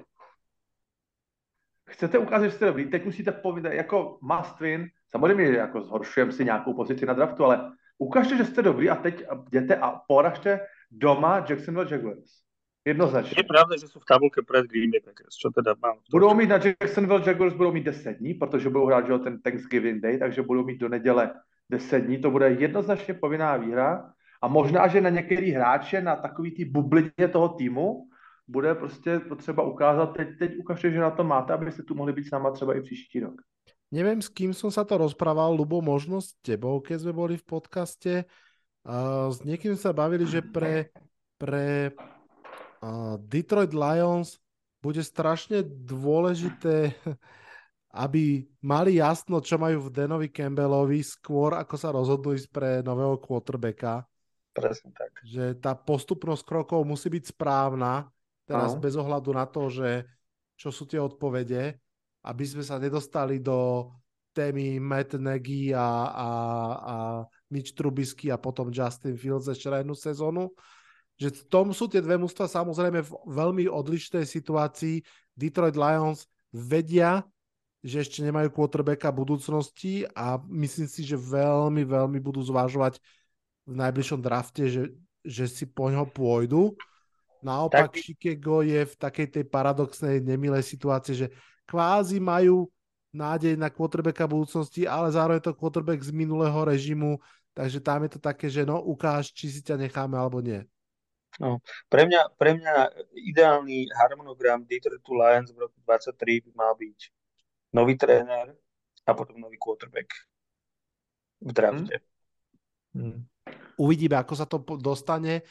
[1.90, 6.46] Chcete ukázat, že jste dobrý, teď musíte povinně, jako must win, samozřejmě jako zhoršujeme si
[6.46, 10.60] nějakou pozici na draftu, ale ukažte, že jste dobrý a teď jděte a poražte
[10.92, 12.50] doma Jacksonville Jaguars.
[12.86, 13.36] Jednoznačně.
[13.38, 16.00] Je pravda, že sú v tabulke pred Green Bay Packers, čo teda mám.
[16.12, 20.02] Budou mít na Jacksonville Jaguars budou mít 10 dní, protože budou hrát že ten Thanksgiving
[20.02, 21.34] Day, takže budou mít do neděle
[21.70, 22.18] 10 dní.
[22.18, 24.14] To bude jednoznačně povinná výhra.
[24.42, 28.08] A možná, že na některý hráče, na takový ty bublině toho týmu,
[28.50, 32.28] bude prostě potřeba ukázat, teď, teď ukažte, že na to máte, abyste tu mohli být
[32.28, 33.42] s náma třeba i příští rok.
[33.90, 37.46] Neviem, s kým som sa to rozprával, Lubo, možno s tebou, keď sme boli v
[37.46, 38.14] podcaste.
[38.86, 40.94] Uh, s niekým sa bavili, že pre,
[41.42, 41.90] pre
[42.86, 44.38] uh, Detroit Lions
[44.78, 46.94] bude strašne dôležité,
[48.06, 53.18] aby mali jasno, čo majú v Danovi Campbellovi skôr, ako sa rozhodnú ísť pre nového
[53.18, 54.06] quarterbacka.
[54.54, 55.18] Presne tak.
[55.26, 58.06] Že tá postupnosť krokov musí byť správna,
[58.50, 58.82] teraz Áno.
[58.82, 60.10] bez ohľadu na to, že
[60.58, 61.78] čo sú tie odpovede,
[62.26, 63.94] aby sme sa nedostali do
[64.34, 66.30] témy Matt Nagy a, a,
[66.74, 66.96] a
[67.54, 70.50] Mitch Trubisky a potom Justin Fields ešte jednu sezónu.
[71.20, 75.04] že v tom sú tie dve mužstva samozrejme v veľmi odlišnej situácii.
[75.36, 76.24] Detroit Lions
[76.56, 77.28] vedia,
[77.84, 83.04] že ešte nemajú quarterbacka budúcnosti a myslím si, že veľmi, veľmi budú zvažovať
[83.68, 86.76] v najbližšom drafte, že, že si po ňo pôjdu.
[87.40, 88.04] Naopak tak...
[88.04, 91.28] Chicago je v takej tej paradoxnej, nemilej situácii, že
[91.64, 92.68] kvázi majú
[93.10, 97.18] nádej na quarterbacka budúcnosti, ale zároveň to quarterback z minulého režimu,
[97.58, 100.62] takže tam je to také, že no ukáž, či si ťa necháme alebo nie.
[101.38, 102.76] No, pre, mňa, pre mňa
[103.14, 107.00] ideálny harmonogram Detroitu Lions v roku 2023 by mal byť
[107.70, 108.58] nový tréner
[109.06, 110.10] a potom nový quarterback
[111.40, 111.96] v drafte.
[112.92, 113.14] Hmm.
[113.14, 113.20] Hmm.
[113.78, 115.46] Uvidíme, ako sa to dostane.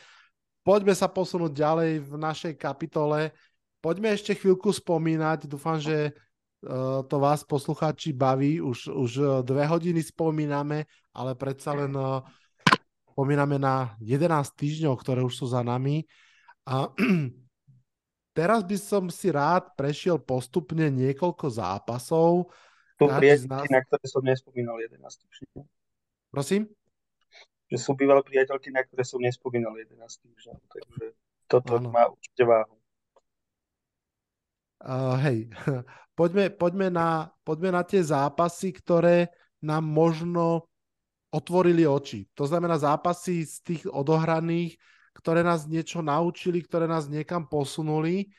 [0.68, 3.32] Poďme sa posunúť ďalej v našej kapitole.
[3.80, 5.48] Poďme ešte chvíľku spomínať.
[5.48, 8.60] Dúfam, že uh, to vás poslucháči baví.
[8.60, 9.10] Už, už
[9.48, 10.84] dve hodiny spomíname,
[11.16, 12.20] ale predsa len uh,
[13.16, 16.04] spomíname na 11 týždňov, ktoré už sú za nami.
[16.68, 16.92] A
[18.36, 22.52] teraz by som si rád prešiel postupne niekoľko zápasov.
[23.00, 23.72] To priateľky, nás...
[23.72, 25.64] na ktoré som nespomínal 11 týždňov.
[26.28, 26.68] Prosím?
[27.68, 30.56] Že sú bývalé priateľky, na ktoré som nespomínal 11 týždňov.
[30.72, 31.04] Takže
[31.48, 31.88] toto ano.
[31.92, 32.74] má určite váhu.
[34.78, 35.38] Uh, hej,
[36.18, 39.28] poďme, poďme, na, poďme na tie zápasy, ktoré
[39.60, 40.70] nám možno
[41.28, 42.24] otvorili oči.
[42.32, 44.80] To znamená zápasy z tých odohraných,
[45.12, 48.32] ktoré nás niečo naučili, ktoré nás niekam posunuli.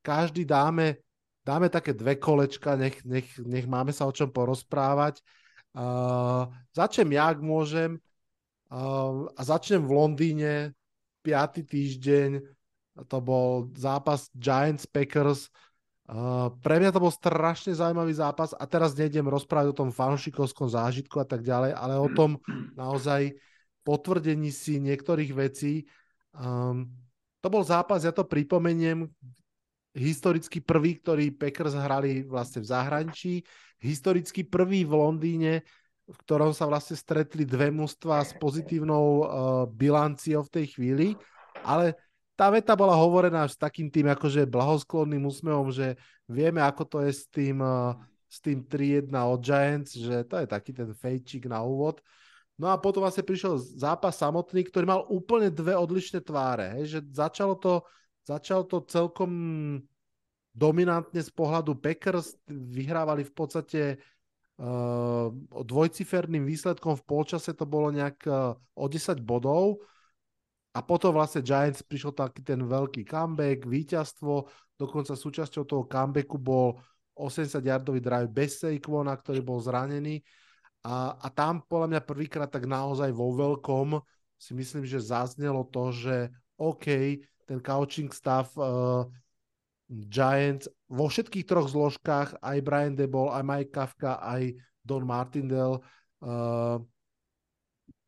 [0.00, 1.04] Každý dáme,
[1.44, 5.20] dáme také dve kolečka, nech, nech, nech máme sa o čom porozprávať.
[5.76, 8.00] Uh, začnem ja, ak môžem
[8.70, 10.52] a začnem v Londýne,
[11.26, 11.66] 5.
[11.66, 12.30] týždeň,
[13.10, 15.50] to bol zápas Giants Packers.
[16.62, 21.18] pre mňa to bol strašne zaujímavý zápas a teraz nejdem rozprávať o tom fanšikovskom zážitku
[21.18, 22.38] a tak ďalej, ale o tom
[22.78, 23.34] naozaj
[23.82, 25.86] potvrdení si niektorých vecí.
[26.30, 26.90] Um,
[27.40, 29.08] to bol zápas, ja to pripomeniem,
[29.96, 33.32] historicky prvý, ktorý Packers hrali vlastne v zahraničí,
[33.82, 35.52] historicky prvý v Londýne,
[36.10, 39.24] v ktorom sa vlastne stretli dve mužstva s pozitívnou uh,
[39.70, 41.08] bilanciou v tej chvíli,
[41.62, 41.94] ale
[42.34, 45.94] tá veta bola hovorená s takým tým akože blahosklonným úsmevom, že
[46.26, 47.94] vieme, ako to je s tým, uh,
[48.42, 52.02] tým 3-1 od Giants, že to je taký ten fejčík na úvod.
[52.60, 56.76] No a potom vlastne prišiel zápas samotný, ktorý mal úplne dve odlišné tváre.
[56.76, 57.80] Hej, že začalo to,
[58.28, 59.32] začalo to celkom
[60.52, 63.80] dominantne z pohľadu Packers, vyhrávali v podstate
[65.64, 69.80] dvojciferným výsledkom v polčase to bolo nejak uh, o 10 bodov.
[70.70, 74.46] A potom vlastne Giants prišiel taký ten veľký comeback, víťazstvo,
[74.78, 76.78] dokonca súčasťou toho comebacku bol
[77.18, 80.22] 80-yardový drive bez Saquona, ktorý bol zranený.
[80.86, 83.98] A, a tam podľa mňa prvýkrát tak naozaj vo veľkom
[84.40, 89.04] si myslím, že zaznelo to, že OK, ten coaching staff uh,
[89.90, 94.54] Giants vo všetkých troch zložkách, aj Brian Debol, aj Mike Kafka, aj
[94.86, 95.82] Don Martindale
[96.22, 96.78] uh,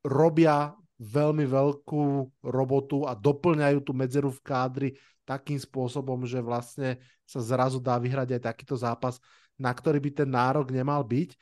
[0.06, 2.04] robia veľmi veľkú
[2.46, 4.88] robotu a doplňajú tú medzeru v kádri
[5.26, 9.18] takým spôsobom, že vlastne sa zrazu dá vyhrať aj takýto zápas,
[9.58, 11.34] na ktorý by ten nárok nemal byť.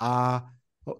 [0.00, 0.44] A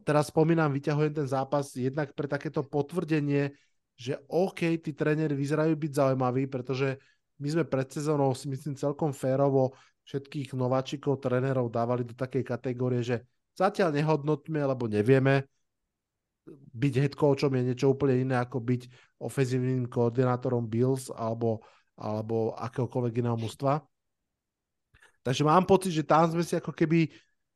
[0.05, 3.53] teraz spomínam, vyťahujem ten zápas jednak pre takéto potvrdenie,
[3.97, 7.01] že OK, tí tréneri vyzerajú byť zaujímaví, pretože
[7.43, 9.75] my sme pred sezónou si myslím celkom férovo
[10.07, 13.27] všetkých nováčikov, trénerov dávali do takej kategórie, že
[13.59, 15.51] zatiaľ nehodnotme, lebo nevieme.
[16.75, 18.83] Byť head coachom je niečo úplne iné, ako byť
[19.19, 21.63] ofenzívnym koordinátorom Bills alebo,
[21.99, 23.83] alebo akéhokoľvek iného mužstva.
[25.23, 27.11] Takže mám pocit, že tam sme si ako keby,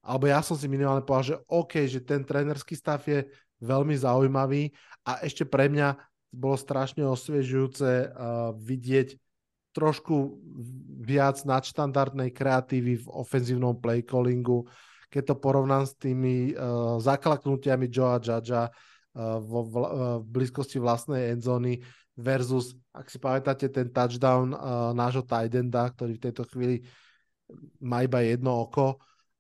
[0.07, 3.27] alebo ja som si minimálne povedal, že OK, že ten trénerský stav je
[3.59, 4.71] veľmi zaujímavý
[5.03, 5.99] a ešte pre mňa
[6.31, 9.19] bolo strašne osviežujúce uh, vidieť
[9.77, 10.41] trošku
[11.05, 14.65] viac nadštandardnej kreatívy v ofenzívnom playcallingu,
[15.13, 19.85] keď to porovnám s tými uh, zaklaknutiami Joea Judgea uh, vo v, uh,
[20.25, 21.85] v blízkosti vlastnej endzóny
[22.17, 26.81] versus, ak si pamätáte, ten touchdown uh, nášho Tidenda, ktorý v tejto chvíli
[27.79, 28.97] má iba jedno oko,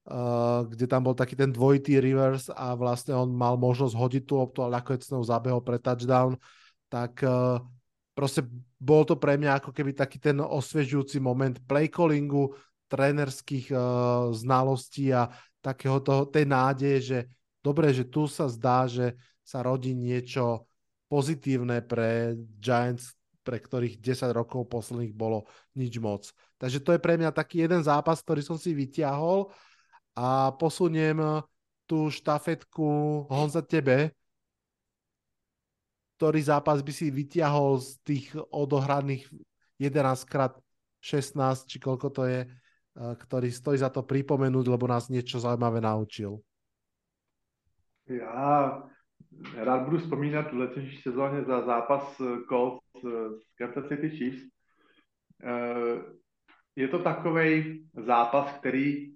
[0.07, 4.39] uh, kde tam bol taký ten dvojitý reverse a vlastne on mal možnosť hodiť tú
[4.39, 6.37] loptu, ale nakoniec zabehol pre touchdown,
[6.93, 7.59] tak uh,
[8.15, 8.47] proste
[8.77, 12.53] bol to pre mňa ako keby taký ten osviežujúci moment playcallingu,
[12.86, 15.27] trénerských uh, znalostí a
[15.59, 17.19] takého toho, tej nádeje, že
[17.59, 20.70] dobre, že tu sa zdá, že sa rodí niečo
[21.11, 26.31] pozitívne pre Giants, pre ktorých 10 rokov posledných bolo nič moc.
[26.59, 29.51] Takže to je pre mňa taký jeden zápas, ktorý som si vyťahol
[30.19, 31.43] a posuniem
[31.86, 32.86] tú štafetku
[33.31, 34.11] Honza tebe,
[36.17, 39.29] ktorý zápas by si vyťahol z tých odohraných
[39.77, 40.57] 11 krát
[41.05, 42.41] 16, či koľko to je,
[42.97, 46.41] ktorý stojí za to pripomenúť, lebo nás niečo zaujímavé naučil?
[48.09, 48.83] Já
[49.55, 54.43] rád budu vzpomínat v letošní sezóně za zápas Colts s Kansas City Chiefs.
[56.77, 59.13] Je to takový zápas, který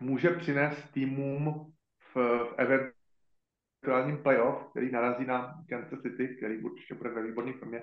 [0.00, 1.72] může přinést týmům
[2.14, 2.16] v,
[2.58, 2.92] v
[3.84, 7.82] eventuálním playoff, který narazí na Kansas City, který určitě bude ve výborné formě.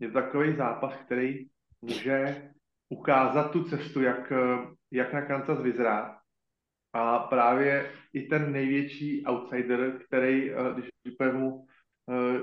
[0.00, 1.46] Je to takový zápas, který
[1.82, 2.50] může
[2.88, 4.32] ukázat tu cestu, jak,
[4.92, 6.18] jak na Kansas vyzrát.
[6.92, 10.88] A právě i ten největší outsider, který, eh, když
[11.20, 11.66] vezmu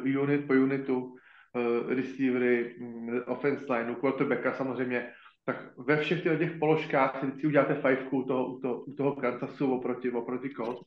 [0.03, 5.11] uh, unit po unitu, uh, receivery, um, offense lineu, quarterbacka samozřejmě,
[5.45, 9.15] tak ve všech těch, těch položkách si uděláte fajfku u toho, u toho, u toho
[9.15, 10.81] Kansasu oproti, oproti Colts.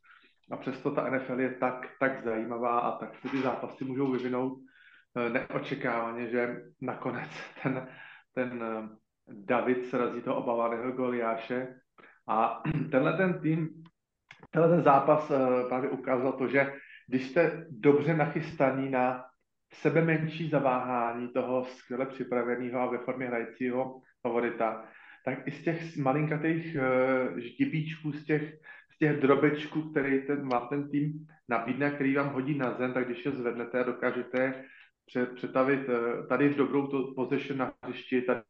[0.50, 4.52] A přesto ta NFL je tak, tak zajímavá a tak se ty zápasy můžou vyvinout
[4.52, 7.30] uh, neočekávaně, že nakonec
[7.62, 7.88] ten,
[8.34, 8.88] ten uh,
[9.28, 11.74] David srazí toho obávaného Goliáše.
[12.28, 13.68] A tenhle ten tým,
[14.50, 16.72] tenhle ten zápas uh, právě ukázal to, že
[17.08, 19.24] když jste dobře nachystaný na
[19.72, 24.84] sebe menší zaváhání toho skvěle připraveného a ve formě hrajícího favorita,
[25.24, 26.76] tak i z těch malinkatých
[28.06, 28.54] uh, z těch,
[28.94, 33.06] z těch drobečků, který ten, má ten tým nabídne, který vám hodí na zem, tak
[33.06, 34.64] když je zvednete a dokážete
[35.34, 38.42] přetavit uh, tady v dobrou to position na hřišti, tady,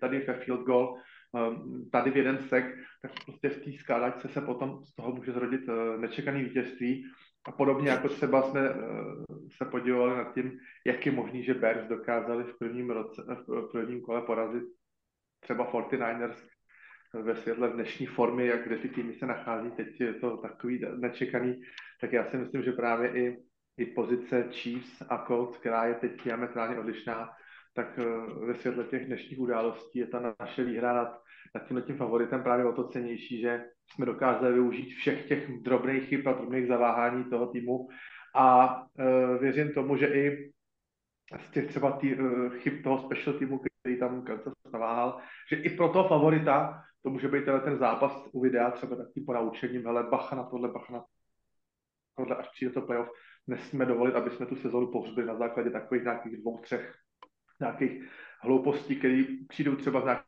[0.00, 1.00] tady je field goal,
[1.32, 5.32] um, tady v jeden sek, tak prostě v té skálačce se potom z toho může
[5.32, 7.04] zrodit uh, nečekaný vítězství.
[7.46, 8.76] A podobně jako třeba jsme uh,
[9.56, 14.00] se podívali nad tím, jak je možný, že Bears dokázali v prvním, roce, v prvním
[14.00, 14.64] kole porazit
[15.40, 16.36] třeba 49ers
[17.14, 21.60] ve světle dnešní formy, jak kde ty týmy se nachází, teď je to takový nečekaný,
[22.00, 23.36] tak já si myslím, že právě i,
[23.76, 27.30] i pozice Chiefs a Colts, která je teď diametrálně odlišná,
[27.74, 27.98] tak
[28.46, 31.20] ve světle těch dnešních událostí je ta naše výhra nad,
[31.54, 36.08] nad tím, tím favoritem právě o to cenější, že jsme dokázali využít všech těch drobných
[36.08, 37.88] chyb a drobných zaváhání toho týmu.
[38.34, 40.52] A uh, věřím tomu, že i
[41.38, 45.18] z těch třeba tý, uh, chyb toho special týmu, který tam Kansas naváhal,
[45.50, 49.84] že i pro toho favorita to může být ten zápas u videa třeba takovým ponaučením,
[49.86, 51.04] hele, bacha na tohle, bacha na
[52.16, 53.10] tohle, až přijde to playoff,
[53.46, 56.94] nesmíme dovolit, aby jsme tu sezónu pohřbili na základě takových nějakých dvou, třech
[57.60, 58.08] nějakých
[58.40, 60.24] hloupostí, které přijdou třeba z nějaké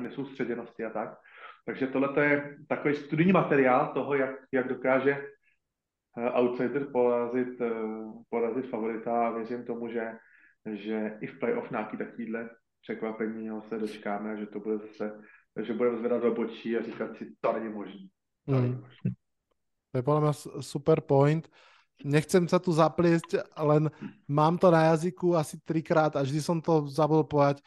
[0.00, 1.18] nesoustředěnosti a tak.
[1.64, 5.30] Takže tohle je takový studijní materiál toho, jak, jak dokáže
[6.16, 9.26] uh, outsider porazit, uh, porazit favorita.
[9.26, 10.18] A věřím tomu, že,
[10.72, 12.50] že i v playoff nějaký takovýhle
[12.82, 15.20] překvapení se dočkáme, že to bude zase,
[15.56, 18.06] že budeme zvedat do bočí a říkat si, to není možné.
[18.46, 18.82] Mm.
[19.90, 21.44] To je podľa mňa super point.
[22.00, 23.90] Nechcem sa tu zapliesť, len
[24.24, 27.60] mám to na jazyku asi trikrát a vždy som to zabudol povedať.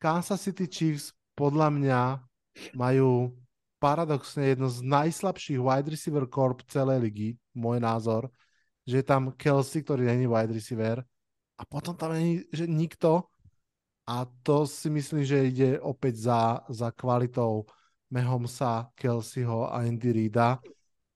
[0.00, 2.00] Kansas City Chiefs podľa mňa
[2.72, 3.34] majú
[3.82, 8.32] paradoxne jedno z najslabších wide receiver corp celej ligy, môj názor,
[8.88, 11.04] že je tam Kelsey, ktorý není wide receiver
[11.58, 13.28] a potom tam není že nikto
[14.04, 17.64] a to si myslím, že ide opäť za, za kvalitou
[18.12, 20.60] Mehomsa, Kelseyho a Andy Reida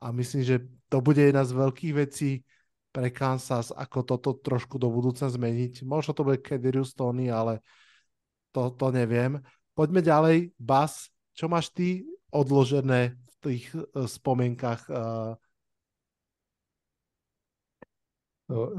[0.01, 0.57] a myslím, že
[0.89, 2.41] to bude jedna z veľkých vecí
[2.89, 5.85] pre Kansas, ako toto trošku do budúcna zmeniť.
[5.85, 7.61] Možno to bude Kedirius Tony, ale
[8.57, 9.37] to, to neviem.
[9.77, 10.57] Poďme ďalej.
[10.57, 14.89] Bas, čo máš ty odložené v tých uh, spomienkach?
[14.89, 15.37] Uh...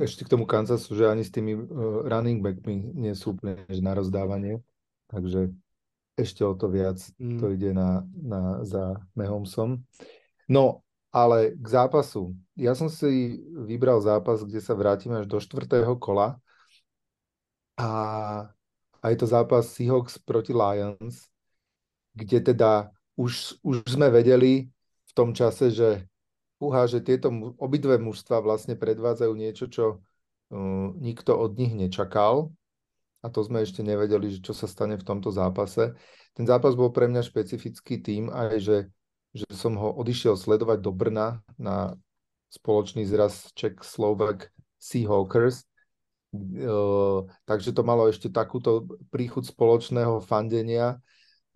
[0.02, 3.94] Ešte k tomu Kansasu, že ani s tými uh, running backmi nie sú úplne na
[3.94, 4.66] rozdávanie,
[5.14, 5.54] takže
[6.18, 7.38] ešte o to viac mm.
[7.38, 9.86] to ide na, na, za Mahomesom.
[10.50, 10.82] No,
[11.14, 12.34] ale k zápasu.
[12.58, 16.42] Ja som si vybral zápas, kde sa vrátime až do štvrtého kola.
[17.80, 17.90] A,
[19.00, 21.32] a je to zápas Seahawks proti Lions,
[22.18, 24.68] kde teda už, už sme vedeli
[25.08, 26.10] v tom čase, že
[26.60, 32.52] uha, že tieto obidve mužstva vlastne predvádzajú niečo, čo uh, nikto od nich nečakal.
[33.20, 35.92] A to sme ešte nevedeli, že čo sa stane v tomto zápase.
[36.32, 38.78] Ten zápas bol pre mňa špecifický tým aj, že
[39.30, 41.94] že som ho odišiel sledovať do Brna na
[42.50, 44.50] spoločný zraz Czech Slovak
[44.82, 45.70] Seahawkers.
[46.34, 50.98] Uh, takže to malo ešte takúto príchuť spoločného fandenia,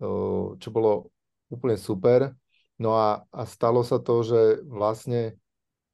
[0.02, 1.10] uh, čo bolo
[1.50, 2.34] úplne super.
[2.78, 5.38] No a, a stalo sa to, že vlastne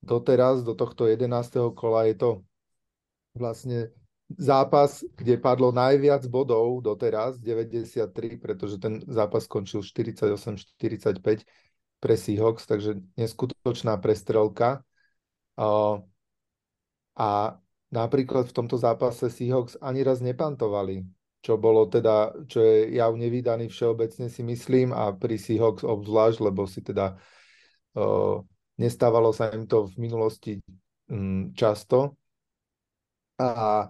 [0.00, 1.76] doteraz, do tohto 11.
[1.76, 2.30] kola je to
[3.36, 3.92] vlastne
[4.38, 11.44] zápas, kde padlo najviac bodov doteraz, 93, pretože ten zápas skončil 48-45
[12.00, 14.80] pre Seahawks, takže neskutočná prestrelka.
[17.20, 17.28] A
[17.92, 21.04] napríklad v tomto zápase Seahawks ani raz nepantovali,
[21.40, 26.68] čo bolo teda, čo je jav nevydaný všeobecne si myslím a pri Seahawks obzvlášť, lebo
[26.68, 27.16] si teda
[27.96, 28.44] uh,
[28.76, 30.52] nestávalo sa im to v minulosti
[31.08, 32.16] um, často.
[33.40, 33.88] A,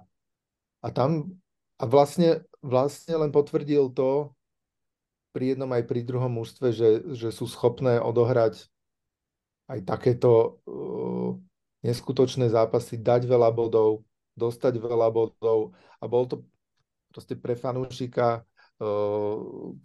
[0.78, 1.34] a tam
[1.74, 4.30] a vlastne, vlastne len potvrdil to
[5.34, 8.70] pri jednom aj pri druhom mužstve, že, že sú schopné odohrať
[9.70, 11.34] aj takéto uh,
[11.82, 14.06] neskutočné zápasy, dať veľa bodov,
[14.38, 16.42] dostať veľa bodov a bol to
[17.10, 18.46] proste pre fanúšika,
[18.80, 19.36] uh,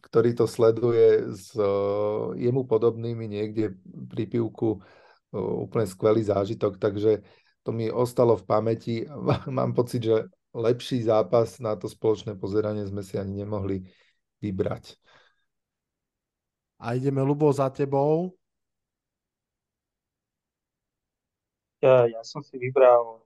[0.06, 3.74] ktorý to sleduje s uh, jemu podobnými niekde
[4.10, 7.26] pri pivku uh, úplne skvelý zážitok, takže
[7.66, 8.96] to mi ostalo v pamäti.
[9.50, 13.84] Mám pocit, že lepší zápas na to spoločné pozeranie sme si ani nemohli
[14.40, 14.96] vybrať.
[16.80, 18.36] A ideme, Lubo, za tebou.
[21.82, 23.22] Ja, ja som si vybral,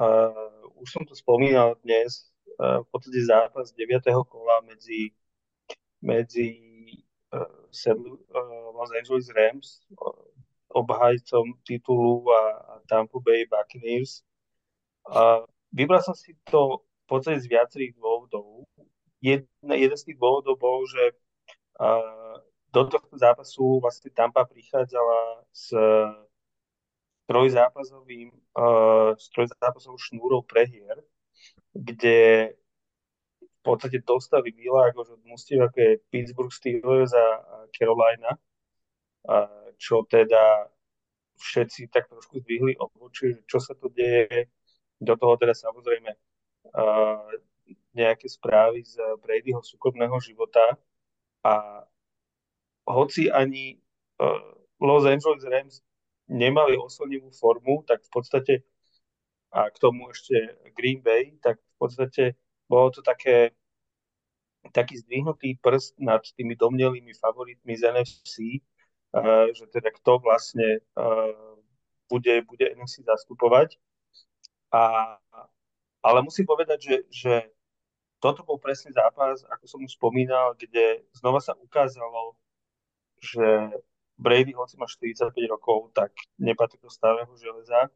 [0.00, 4.04] uh, už som to spomínal dnes, v podstate zápas 9.
[4.30, 5.10] kola medzi,
[5.98, 6.48] medzi
[7.34, 9.82] uh, uh, Los Angeles Rams,
[10.70, 14.22] obhajcom titulu a, a Tampa Bay Buccaneers.
[15.06, 18.64] Uh, vybral som si to v podstate z viacerých dôvodov.
[19.20, 21.16] Jedna, jeden z tých dôvodov bol, že
[22.70, 25.74] do tohto zápasu vlastne Tampa prichádzala s
[27.24, 31.00] trojzápasovým, uh, s trojzápasovou šnúrou prehier,
[31.74, 32.54] kde
[33.42, 37.26] v podstate dostali Mila akože mústiev, ako je Pittsburgh Steelers a
[37.74, 38.38] Carolina,
[39.26, 40.70] uh, čo teda
[41.34, 44.48] všetci tak trošku zdvihli obočí, čo sa to deje.
[45.02, 47.26] Do toho teda samozrejme uh,
[47.96, 50.78] nejaké správy z Bradyho súkromného života
[51.42, 51.82] a
[52.86, 53.80] hoci ani
[54.22, 55.74] uh, Los Angeles Rams
[56.30, 58.54] nemali oslnivú formu, tak v podstate
[59.54, 60.34] a k tomu ešte
[60.74, 63.52] Green Bay, tak podstate bolo to také
[64.72, 68.64] taký zdvihnutý prst nad tými domnelými favoritmi z NFC,
[69.12, 71.60] uh, že teda kto vlastne uh,
[72.08, 73.76] bude, bude NFC zastupovať.
[74.72, 75.16] A,
[76.02, 77.34] ale musím povedať, že, že
[78.18, 82.34] toto bol presný zápas, ako som už spomínal, kde znova sa ukázalo,
[83.20, 83.70] že
[84.18, 87.90] Brady, hoci má 45 rokov, tak nepatrí do starého železa,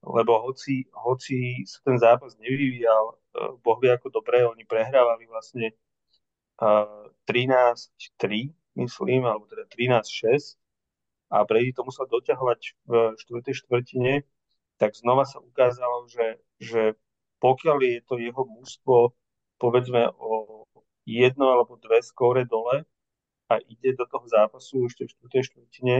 [0.00, 5.76] lebo hoci, hoci sa ten zápas nevyvíjal, uh, boh vie ako dobre, oni prehrávali vlastne
[6.60, 10.56] uh, 13-3, myslím, alebo teda 13-6
[11.30, 12.60] a Brady to musel doťahovať
[12.90, 14.14] v štvrtej štvrtine,
[14.82, 16.98] tak znova sa ukázalo, že, že
[17.38, 19.14] pokiaľ je to jeho mužstvo
[19.60, 20.64] povedzme o
[21.04, 22.88] jedno alebo dve skóre dole,
[23.50, 25.96] a ide do toho zápasu ešte v štvrtej štvrtine,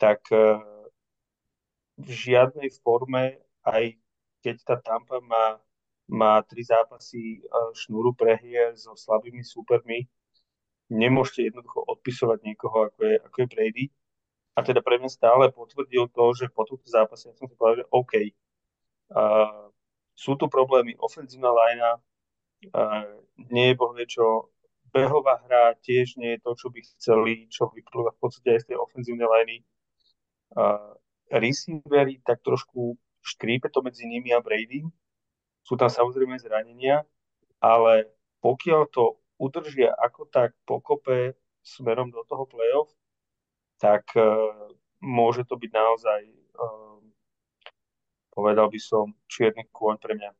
[0.00, 0.56] tak e,
[2.00, 3.96] v žiadnej forme, aj
[4.40, 5.60] keď tá Tampa má,
[6.08, 7.40] má tri zápasy e,
[7.76, 10.08] šnúru prehier so slabými súpermi,
[10.90, 13.84] nemôžete jednoducho odpisovať niekoho, ako je, ako je Brady.
[14.58, 17.86] A teda pre mňa stále potvrdil to, že po tomto zápase ja som si povedal,
[17.86, 18.12] že OK,
[19.14, 19.70] uh,
[20.18, 21.94] sú tu problémy, ofenzívna linea,
[22.74, 23.06] uh,
[23.54, 24.50] nie je bohvie čo
[24.90, 28.68] behová hra tiež nie je to, čo by chceli, čo vyplýva v podstate aj z
[28.74, 29.58] tej ofenzívnej liney.
[30.58, 30.98] Uh,
[31.30, 34.84] receivery tak trošku škrípe to medzi nimi a Brady.
[35.64, 37.06] Sú tam samozrejme zranenia,
[37.62, 38.10] ale
[38.42, 42.90] pokiaľ to udržia ako tak pokope smerom do toho playoff,
[43.80, 46.20] tak uh, môže to byť naozaj,
[46.56, 47.00] uh,
[48.32, 50.32] povedal by som, čierny kôň pre mňa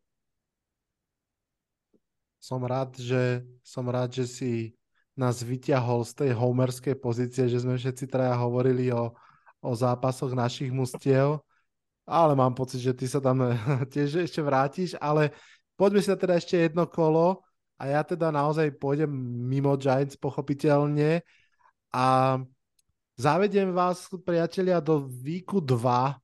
[2.40, 4.52] som rád, že, som rád, že si
[5.12, 9.12] nás vyťahol z tej homerskej pozície, že sme všetci traja hovorili o,
[9.60, 11.40] o zápasoch našich mustiev,
[12.08, 13.44] ale mám pocit, že ty sa tam
[13.92, 15.30] tiež ešte vrátiš, ale
[15.76, 17.44] poďme si teda ešte jedno kolo
[17.80, 19.08] a ja teda naozaj pôjdem
[19.48, 21.24] mimo Giants pochopiteľne.
[21.94, 22.36] A
[23.16, 26.20] zavediem vás, priatelia, do výku 2,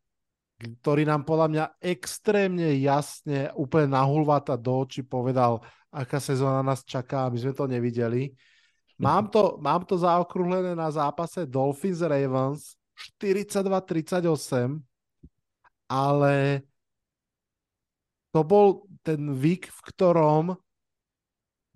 [0.80, 7.28] ktorý nám podľa mňa extrémne jasne, úplne nahulvata do očí povedal, aká sezóna nás čaká,
[7.28, 8.36] aby sme to nevideli.
[8.96, 14.81] Mám to, mám to zaokrúhlené na zápase Dolphins Ravens 42-38,
[15.86, 16.64] ale
[18.32, 20.44] to bol ten vík, v ktorom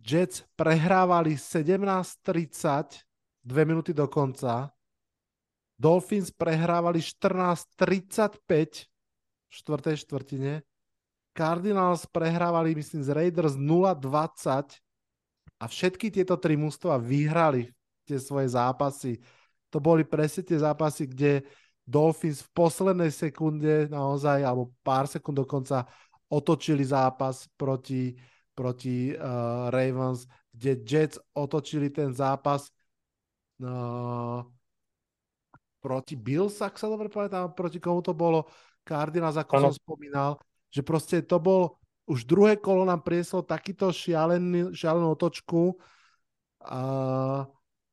[0.00, 3.04] Jets prehrávali 17-30,
[3.44, 4.72] dve minúty do konca.
[5.76, 8.88] Dolphins prehrávali 14-35
[9.48, 10.64] v štvrtej štvrtine
[11.40, 14.76] Cardinals prehrávali, myslím, z Raiders 0-20
[15.60, 17.70] a všetky tieto tri mústva vyhrali
[18.04, 19.16] tie svoje zápasy.
[19.70, 21.46] To boli presne tie zápasy, kde
[21.86, 25.86] Dolphins v poslednej sekunde naozaj, alebo pár sekúnd dokonca
[26.30, 28.14] otočili zápas proti,
[28.54, 32.70] proti uh, Ravens, kde Jets otočili ten zápas
[33.62, 34.46] uh,
[35.80, 38.46] proti Bills, ak sa dobre pamätám, proti komu to bolo,
[38.84, 39.64] Cardinals, ako ano.
[39.70, 40.30] som spomínal,
[40.70, 45.78] že proste to bol, už druhé kolo nám prieslo takýto šialený, šialenú otočku
[46.62, 47.46] a,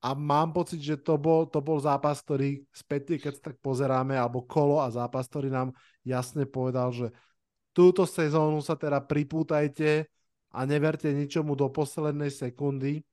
[0.07, 4.15] a mám pocit, že to bol, to bol zápas, ktorý späť, keď sa tak pozeráme,
[4.15, 5.75] alebo kolo a zápas, ktorý nám
[6.07, 7.11] jasne povedal, že
[7.75, 10.07] túto sezónu sa teda pripútajte
[10.55, 13.03] a neverte ničomu do poslednej sekundy,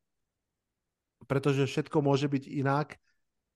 [1.26, 2.94] pretože všetko môže byť inak.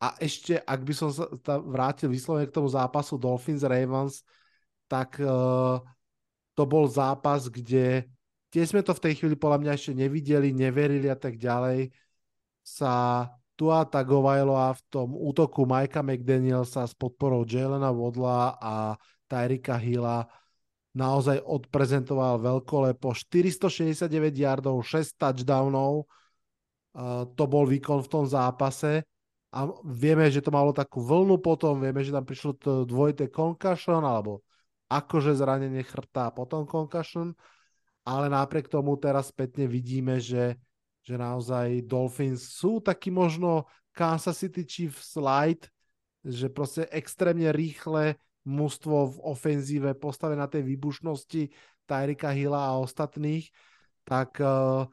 [0.02, 1.31] A ešte, ak by som sa
[1.62, 4.27] vrátil vyslovene k tomu zápasu Dolphins-Ravens,
[4.90, 5.78] tak uh,
[6.59, 8.02] to bol zápas, kde
[8.51, 11.94] tiež sme to v tej chvíli podľa mňa ešte nevideli, neverili a tak ďalej,
[12.69, 13.24] sa
[13.59, 18.95] Tua Tagovailoa v tom útoku Majka McDanielsa s podporou Jelena Vodla a
[19.27, 20.28] Tyrika Hilla
[20.95, 26.07] naozaj odprezentoval veľkolepo 469 yardov, 6 touchdownov.
[27.35, 29.03] To bol výkon v tom zápase
[29.49, 34.05] a vieme, že to malo takú vlnu potom, vieme, že tam prišlo to dvojité concussion
[34.05, 34.45] alebo
[34.89, 37.32] akože zranenie chrta a potom concussion,
[38.09, 40.57] ale napriek tomu teraz spätne vidíme, že,
[41.09, 43.65] že naozaj Dolphins sú taký možno
[43.97, 45.73] Kansas City Chiefs light,
[46.21, 51.49] že proste extrémne rýchle mužstvo v ofenzíve postavené na tej výbušnosti
[51.89, 53.49] Tyrika Hilla a ostatných,
[54.05, 54.85] tak uh,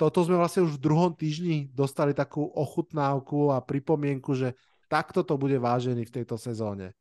[0.00, 4.56] toto sme vlastne už v druhom týždni dostali takú ochutnávku a pripomienku, že
[4.88, 6.96] takto to bude vážený v tejto sezóne.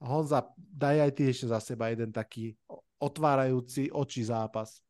[0.00, 2.56] Honza, daj aj ty ešte za seba jeden taký
[3.00, 4.84] otvárajúci oči zápas.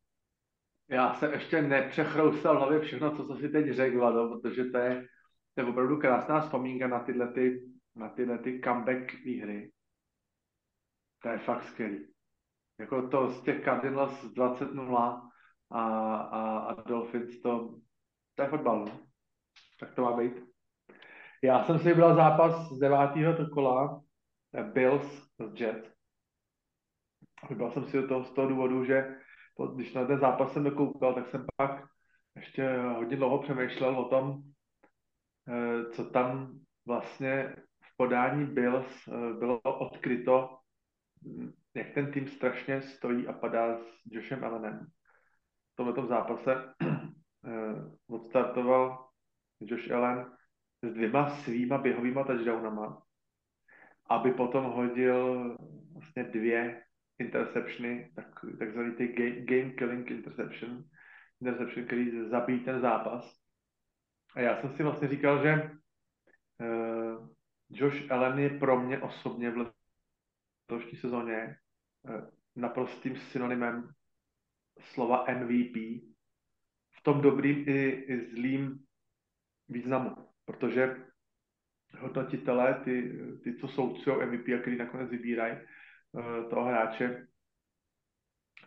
[0.91, 5.07] Já jsem ještě nepřechroustal hlavě všechno, co, co si teď řekla, no, protože to je,
[5.55, 9.71] to je opravdu krásná vzpomínka na tyhle, ty, na tyhle ty comeback výhry.
[11.23, 12.13] To je fakt skvělý.
[12.79, 15.29] Jako to z těch Cardinals 20-0
[15.71, 15.81] a,
[16.15, 17.79] a, a Dolphins, to,
[18.35, 18.85] to je fotbal.
[18.85, 18.99] No.
[19.79, 20.43] Tak to má být.
[21.43, 24.01] Já jsem si vybral zápas z devátého kola
[24.73, 25.91] Bills z Jets.
[27.49, 29.20] Vybral jsem si to z toho důvodu, že
[29.75, 31.83] když na ten zápas jsem dokoukal, tak jsem pak
[32.35, 34.41] ještě hodně dlouho přemýšlel o tom,
[35.47, 40.57] eh, co tam vlastně v podání Bills eh, bylo odkryto
[41.73, 44.87] jak ten tým strašně stojí a padá s Joshem Allenem.
[45.73, 49.09] V tomto zápase uh, odstartoval
[49.59, 50.31] Josh Allen
[50.83, 53.01] s dvěma svýma běhovýma touchdownama,
[54.09, 55.57] aby potom hodil
[55.93, 56.83] vlastně dvě
[57.21, 59.07] interceptiony, tak, takzvaný ty
[59.45, 60.83] game, killing interception,
[61.41, 63.41] interception, který zabíjí ten zápas.
[64.35, 65.71] A já jsem si vlastně říkal, že
[66.61, 67.29] uh,
[67.69, 69.73] Josh Allen je pro mě osobně v
[70.69, 71.57] letošní sezóně eh,
[72.55, 73.89] naprostým synonymem
[74.79, 75.75] slova MVP
[76.91, 78.79] v tom dobrým i, i zlým
[79.69, 80.95] významu, protože
[81.99, 85.61] hodnotitelé, ty, ty co soudcují MVP a který nakonec vybírají uh,
[86.49, 87.27] toho hráče,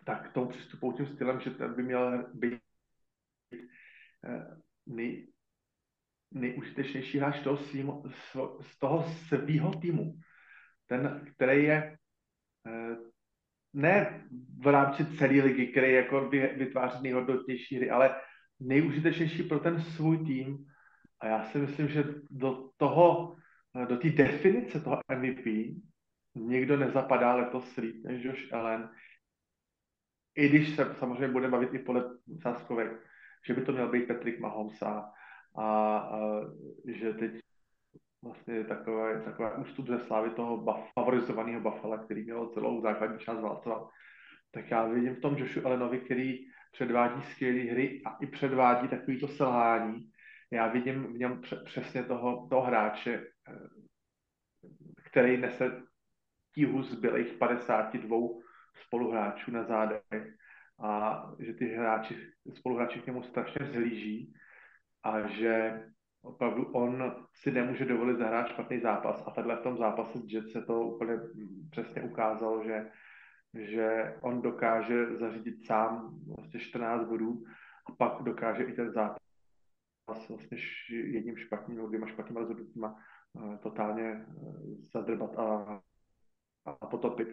[0.05, 2.61] tak k tomu přistupují tím stylem, že ten by měl být
[3.53, 5.33] uh, nej,
[6.31, 8.03] nejužitečnější hráč toho svýho,
[8.61, 10.19] z toho svýho týmu
[10.87, 11.97] ten, který je
[12.67, 12.97] eh,
[13.73, 14.25] ne
[14.63, 18.17] v rámci celé ligy, který jako vytváří nejhodnotnější hry, ale
[18.61, 20.67] nejužitečnější pro ten svůj tým.
[21.21, 23.37] A já si myslím, že do toho,
[23.83, 25.77] eh, do té definice toho MVP
[26.35, 28.91] nikdo nezapadá letos líp než Josh Allen.
[30.37, 32.05] I když se samozřejmě bude bavit i podle
[32.43, 32.93] sáskovek,
[33.47, 35.13] že by to měl být Patrick Mahomes a,
[35.57, 36.09] a,
[36.85, 37.33] že teď
[38.23, 43.89] vlastně takové, takové ústup ze slávy toho favorizovaného Buffalo, který měl celou základní část válcovat.
[44.51, 46.39] Tak já vidím v tom Joshu Allenovi, který
[46.73, 50.11] předvádí skvělé hry a i předvádí takovýto selhání.
[50.51, 53.53] Já vidím v něm přesně toho, toho hráče, eh,
[55.05, 55.83] který nese
[56.55, 58.17] tíhu zbylých 52
[58.87, 60.35] spoluhráčů na zádech
[60.83, 62.17] a že ty hráči,
[62.55, 64.35] spoluhráči k němu strašně zhlíží
[65.03, 65.83] a že
[66.23, 69.25] opravdu on si nemůže dovolit zahrát špatný zápas.
[69.27, 71.19] A takhle v tom zápase s se to úplně
[71.71, 72.91] přesně ukázalo, že,
[73.55, 77.45] že on dokáže zařídit sám vlastně 14 bodů
[77.87, 80.59] a pak dokáže i ten zápas vlastně
[80.91, 82.97] jedním špatným nebo dvěma špatným rozhodnutíma
[83.33, 84.57] uh, totálně uh,
[84.93, 85.81] zadrbat a,
[86.65, 87.29] a potopit.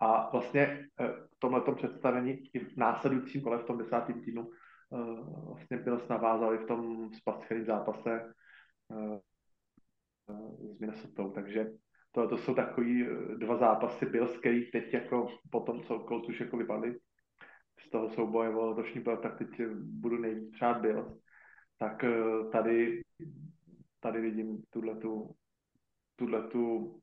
[0.00, 4.50] A vlastně uh, v tomhle představení i v následujícím kole v tom desátém týmu
[4.90, 8.34] uh, vlastně byl navázali v tom spascheném zápase
[8.88, 9.18] uh,
[10.74, 11.28] s Minnesota.
[11.34, 11.66] Takže
[12.14, 16.28] To, to jsou takový eh, dva zápasy Bills, který teď jako po tom, co Colts
[16.28, 16.98] už jako vypadli
[17.86, 19.50] z toho souboje o letošní byl, tak teď
[19.82, 21.18] budu nejvíc přát Bills.
[21.78, 23.02] Tak eh, tady,
[24.00, 25.34] tady vidím tuhletu,
[26.16, 26.94] tuhletu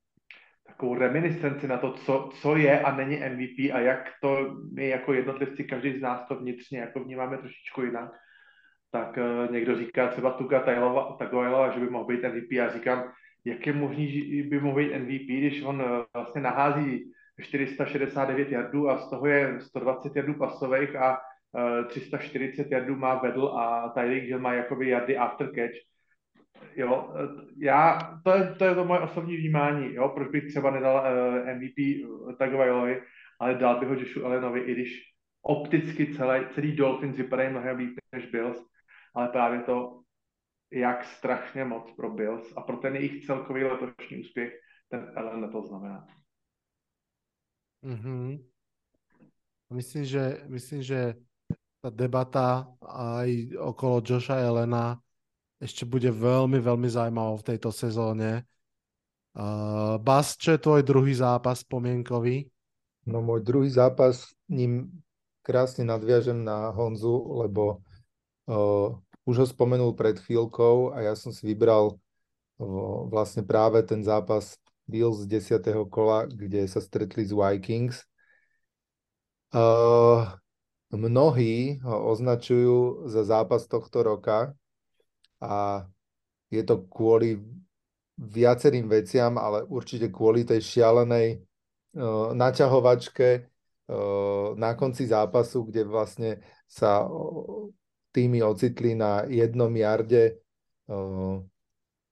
[0.72, 5.14] takovou reminiscenci na to, co, co je a není MVP a jak to my jako
[5.14, 8.11] jednotlivci, každý z nás to vnitřně jako vnímáme trošičku jinak.
[8.91, 10.59] Tak uh, někdo říká třeba Tuka
[11.19, 13.11] Tagovailoa, že by mohl být MVP a říkám,
[13.45, 18.90] jak je možný, že by mohl být MVP, když on uh, vlastně nahází 469 jardů
[18.90, 21.17] a z toho je 120 jardů pasových a
[21.82, 25.91] uh, 340 jardů má vedl a Tyreek Hill má jakoby jardy after catch
[26.76, 27.14] jo,
[27.58, 31.50] já, to je, to je to moje osobní vnímání, jo, proč bych třeba nedal uh,
[31.50, 33.02] eh, MVP uh, Tagovailovi,
[33.40, 35.02] ale dal bych ho Joshu Allenovi, i když
[35.42, 38.58] opticky celý, celý Dolphins vypadají mnohem líp než Bills,
[39.16, 40.02] ale právě to,
[40.72, 44.54] jak strašně moc pro Bills a pro ten jejich celkový letošní úspěch
[44.90, 46.08] ten Allen to znamená.
[47.84, 48.46] Mm-hmm.
[49.74, 51.14] Myslím, že, myslím, že
[51.82, 55.00] ta debata aj okolo Josha Elena
[55.61, 58.49] ešte bude veľmi, veľmi zaujímavá v tejto sezóne.
[59.38, 62.49] Uh, Bas, čo je tvoj druhý zápas spomienkový?
[63.06, 64.90] No môj druhý zápas, ním
[65.45, 67.85] krásne nadviažem na Honzu, lebo
[68.49, 68.98] uh,
[69.30, 74.57] už ho spomenul pred chvíľkou a ja som si vybral uh, vlastne práve ten zápas
[74.90, 75.88] Bills z 10.
[75.88, 78.03] kola, kde sa stretli s Vikings.
[79.53, 80.27] Uh,
[80.91, 84.51] mnohí ho označujú za zápas tohto roka,
[85.42, 85.86] a
[86.53, 87.42] je to kvôli
[88.22, 93.30] viacerým veciam, ale určite kvôli tej šialenej uh, naťahovačke
[93.90, 96.32] uh, na konci zápasu, kde vlastne
[96.70, 97.72] sa uh,
[98.14, 100.38] týmy ocitli na jednom jarde
[100.92, 101.42] uh,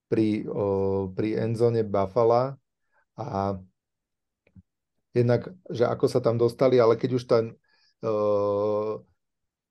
[0.09, 2.58] pri, uh, pri endzone Buffalo
[3.19, 3.59] a
[5.14, 7.53] jednak, že ako sa tam dostali, ale keď už ten
[8.01, 8.98] uh,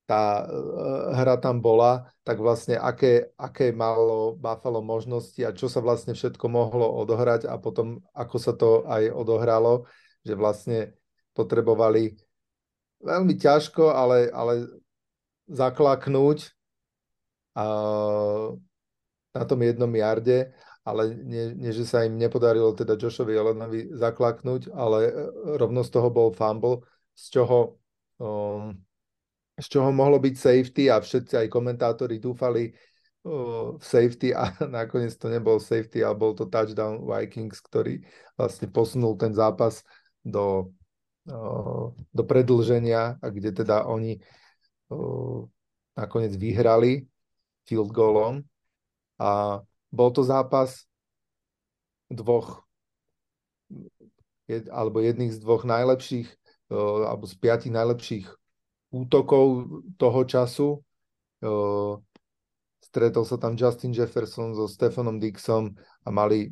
[0.08, 5.84] tá eh, hra tam bola, tak vlastne aké, aké malo Buffalo možnosti a čo sa
[5.84, 9.84] vlastne všetko mohlo odohrať a potom ako sa to aj odohralo,
[10.24, 10.96] že vlastne
[11.36, 12.16] potrebovali
[13.04, 14.64] veľmi ťažko, ale, ale
[15.52, 16.56] zaklaknúť
[17.52, 17.64] a
[19.36, 20.56] na tom jednom jarde,
[20.88, 25.12] ale nie, nie, že sa im nepodarilo teda Joshovi Jelenovi zaklaknúť, ale eh,
[25.60, 26.80] rovno z toho bol fumble,
[27.12, 27.76] z čoho
[28.16, 28.72] um,
[29.58, 32.70] z čoho mohlo byť safety a všetci aj komentátori dúfali
[33.76, 38.00] v safety a nakoniec to nebol safety, ale bol to touchdown Vikings, ktorý
[38.38, 39.82] vlastne posunul ten zápas
[40.22, 40.72] do,
[42.14, 44.22] do predlženia a kde teda oni
[45.98, 47.04] nakoniec vyhrali
[47.68, 48.46] field goalom.
[49.18, 50.86] A bol to zápas
[52.08, 52.62] dvoch
[54.48, 56.30] jed, alebo jedných z dvoch najlepších
[56.70, 58.28] alebo z piatich najlepších
[58.88, 59.68] útokov
[60.00, 60.68] toho času.
[62.78, 66.48] Stretol sa tam Justin Jefferson so Stefanom Dixom a mali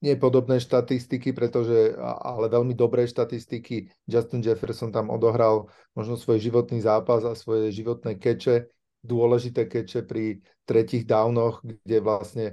[0.00, 3.92] nie podobné štatistiky, pretože, ale veľmi dobré štatistiky.
[4.08, 8.72] Justin Jefferson tam odohral možno svoj životný zápas a svoje životné keče,
[9.04, 12.46] dôležité keče pri tretich downoch, kde vlastne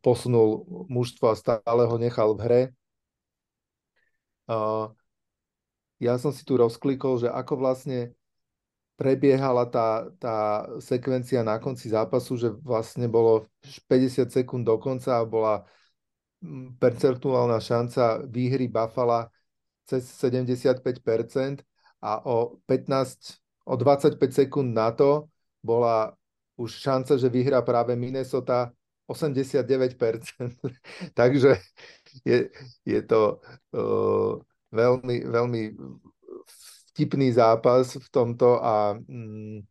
[0.00, 2.62] posunul mužstvo a stále ho nechal v hre.
[6.00, 8.16] Ja som si tu rozklikol, že ako vlastne
[8.96, 10.36] prebiehala tá, tá
[10.76, 13.48] sekvencia na konci zápasu, že vlastne bolo
[13.88, 15.64] 50 sekúnd do konca a bola
[16.44, 19.28] mm, percentuálna šanca výhry Buffalo
[19.88, 21.64] cez 75%
[22.00, 25.32] a o 15, o 25 sekúnd na to
[25.64, 26.16] bola
[26.60, 28.68] už šanca, že vyhrá práve Minnesota
[29.08, 30.60] 89%.
[31.18, 31.56] Takže
[32.24, 32.52] je,
[32.84, 33.40] je to
[33.72, 34.36] uh,
[34.70, 35.62] veľmi, veľmi
[36.90, 39.62] vtipný zápas v tomto a mm,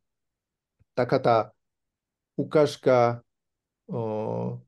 [0.95, 1.37] taká tá
[2.39, 3.19] ukážka
[3.87, 4.59] o,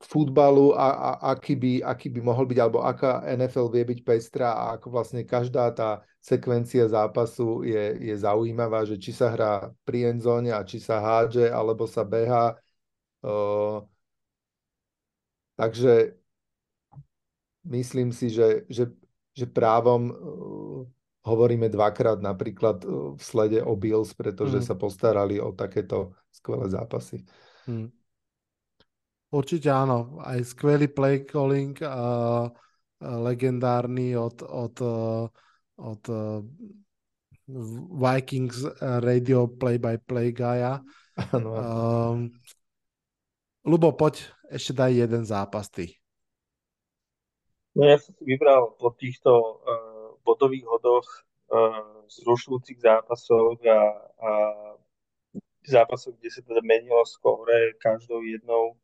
[0.00, 4.52] futbalu a, a aký, by, aký by mohol byť, alebo aká NFL vie byť pestrá
[4.56, 10.12] a ako vlastne každá tá sekvencia zápasu je, je zaujímavá, že či sa hrá pri
[10.12, 12.56] endzóne a či sa hádže, alebo sa beha.
[13.20, 13.84] O,
[15.56, 16.19] takže
[17.68, 18.88] myslím si, že, že,
[19.36, 20.80] že právom uh,
[21.26, 24.64] hovoríme dvakrát napríklad uh, v slede o Bills, pretože mm.
[24.64, 27.24] sa postarali o takéto skvelé zápasy.
[27.68, 27.92] Mm.
[29.30, 32.50] Určite áno, aj skvelý play calling, uh,
[33.00, 35.24] legendárny od, od, uh,
[35.78, 36.42] od uh,
[37.94, 40.82] Vikings radio play-by-play guya.
[41.36, 41.50] Áno.
[41.52, 42.18] Um,
[43.60, 45.99] Lubo, poď, ešte daj jeden zápas ty.
[47.74, 51.06] No ja som si vybral po týchto uh, bodových hodoch
[51.54, 53.80] uh, zrušujúcich zápasov a,
[54.18, 54.30] a
[55.62, 58.74] zápasov, kde sa teda menilo skóre každou jednou,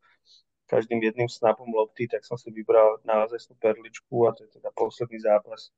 [0.71, 5.19] každým jedným snapom lopty, tak som si vybral naozaj perličku a to je teda posledný
[5.19, 5.75] zápas,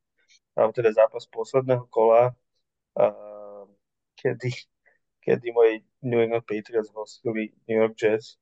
[0.52, 2.36] alebo teda zápas posledného kola,
[3.00, 3.64] uh,
[4.20, 4.52] kedy,
[5.24, 8.36] kedy moji New England Patriots hostili New York Jets,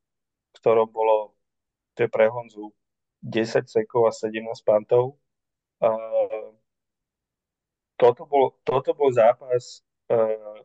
[0.55, 1.39] v ktorom bolo,
[1.95, 2.75] to je pre Honzu,
[3.27, 5.19] 10 sekov a 17 pantov.
[5.83, 6.55] Uh,
[7.99, 9.83] toto, bol, toto bol zápas
[10.15, 10.63] uh,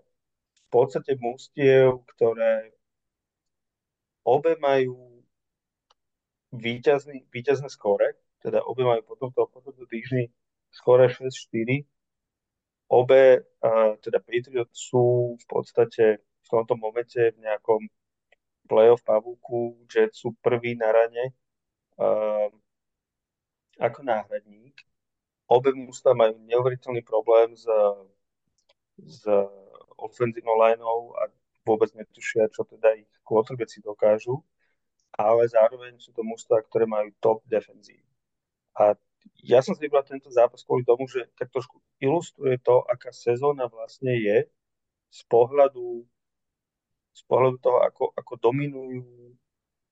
[0.53, 2.69] v podstate mústiev, ktoré
[4.21, 5.25] obe majú
[6.53, 8.13] výťazný, výťazné skóre,
[8.45, 10.29] teda obe majú potom to, potom to týždni
[10.69, 11.81] skóre 6-4.
[12.91, 17.87] Obe, uh, teda Patriots sú v podstate v tomto momente v nejakom
[18.67, 21.33] playoff pavúku, Jets sú prvý na rane
[23.81, 24.77] ako náhradník.
[25.51, 27.67] Obe mústva majú neuveriteľný problém s,
[29.01, 29.27] s
[29.99, 31.27] ofenzívnou lineou a
[31.67, 34.41] vôbec netušia, čo teda ich quarterbacki dokážu,
[35.13, 38.01] ale zároveň sú to mústva, ktoré majú top defenzív.
[38.79, 38.95] A
[39.43, 43.69] ja som si vybral tento zápas kvôli tomu, že tak trošku ilustruje to, aká sezóna
[43.69, 44.47] vlastne je
[45.11, 46.07] z pohľadu,
[47.11, 49.35] z pohľadu toho, ako, ako dominujú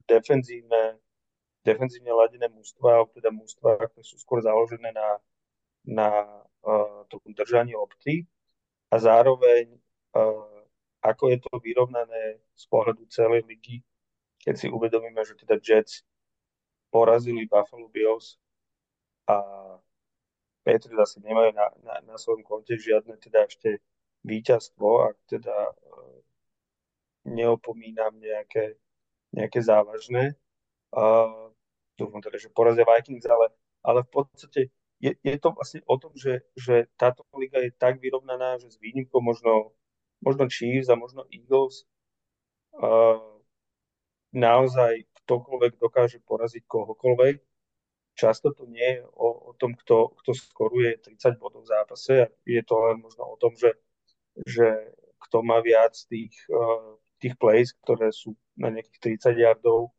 [0.07, 0.97] defenzívne
[1.63, 5.19] defenzívne ladené mústva, teda mústva, ktoré sú skôr založené na,
[5.83, 6.07] na
[6.63, 8.23] uh, tom držaní lopty
[8.89, 9.75] a zároveň
[10.15, 10.59] uh,
[10.99, 13.83] ako je to vyrovnané z pohľadu celej ligy,
[14.39, 16.03] keď si uvedomíme, že teda Jets
[16.91, 18.35] porazili Buffalo Bills
[19.27, 19.39] a
[20.63, 23.79] Patriots asi nemajú na, na, na svojom konte žiadne teda ešte
[24.27, 26.19] víťazstvo, ak teda uh,
[27.29, 28.75] neopomínam nejaké,
[29.31, 30.35] nejaké závažné.
[30.89, 31.48] Uh,
[31.99, 33.51] dúfam teda, že porazia Vikings, ale,
[33.83, 38.03] ale v podstate je, je to vlastne o tom, že, že táto liga je tak
[38.03, 39.71] vyrovnaná, že s výnimkou možno,
[40.19, 41.87] možno Chiefs a možno Eagles
[42.75, 43.19] uh,
[44.35, 47.35] naozaj ktokoľvek dokáže poraziť kohokoľvek.
[48.19, 52.15] Často to nie je o, o tom, kto, kto skoruje 30 bodov v zápase.
[52.43, 53.79] Je to len možno o tom, že,
[54.43, 54.91] že
[55.23, 59.95] kto má viac tých, uh, tých plays, ktoré sú na nejakých 30 yardov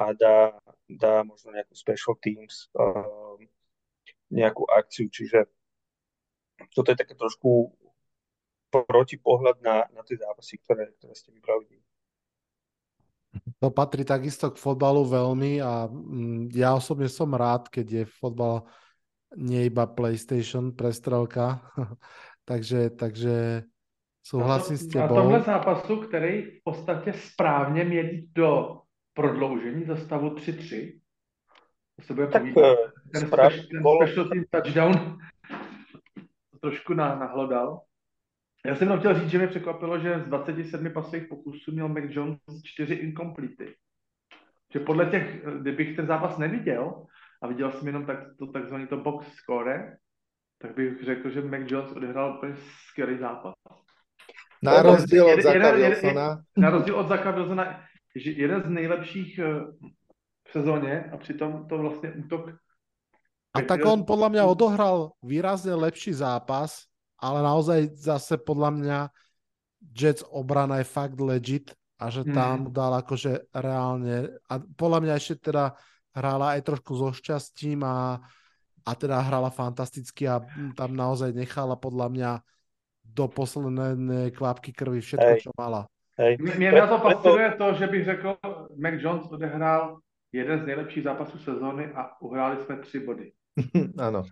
[0.00, 0.56] a dá,
[0.88, 3.36] dá možno nejakú special teams, uh,
[4.32, 5.44] nejakú akciu, čiže
[6.72, 7.68] toto je také trošku
[8.72, 11.82] protipohľad na, na tie zápasy, ktoré, ktoré ste vybrali.
[13.60, 18.66] To patrí takisto k fotbalu veľmi a mm, ja osobne som rád, keď je fotbal
[19.36, 21.62] nie iba PlayStation, prestrelka.
[22.48, 23.66] takže, takže
[24.22, 25.14] souhlasím s tebou.
[25.14, 28.79] Na tomhle zápasu, který v podstatě správně měl do
[29.20, 31.00] prodloužení za stavu 3-3.
[31.96, 32.64] To se bude tak povídat.
[32.64, 35.18] Eh, ten, special, ten special team touchdown
[36.60, 37.80] trošku nahlodal.
[38.66, 42.04] Já jsem jenom chtěl říct, že mě překvapilo, že z 27 pasových pokusů měl Mac
[42.08, 43.74] Jones 4 incomplety.
[44.72, 47.06] Že podle těch, kdybych ten zápas neviděl
[47.42, 49.96] a viděl jsem jenom tak, to takzvaný to box score,
[50.58, 52.54] tak bych řekl, že Mac Jones odehrál úplně
[52.88, 53.54] skvělý zápas.
[54.62, 56.42] Na rozdíl od Zaka Wilsona.
[56.56, 59.44] Na rozdíl od Zaka Wilsona že jeden z nejlepších eh,
[60.44, 62.50] v sezóně a přitom to vlastně útok
[63.50, 66.86] a tak on podľa mňa odohral výrazne lepší zápas,
[67.18, 68.98] ale naozaj zase podľa mňa
[69.90, 72.72] Jets obrana je fakt legit a že tam mm.
[72.72, 75.74] dal akože reálne a podľa mňa ešte teda
[76.14, 78.22] hrála aj trošku so šťastím a,
[78.86, 80.38] a teda hrala fantasticky a
[80.78, 82.30] tam naozaj nechala podľa mňa
[83.02, 85.42] do poslednej kvapky krvi všetko, Hej.
[85.42, 85.90] čo mala.
[86.20, 86.36] Hej.
[86.56, 88.36] Mě na to fascinuje to, že bych řekl,
[88.76, 89.98] Mac Jones odehrál
[90.32, 93.32] jeden z nejlepších zápasů sezóny a uhráli jsme tři body.
[93.98, 94.22] Áno.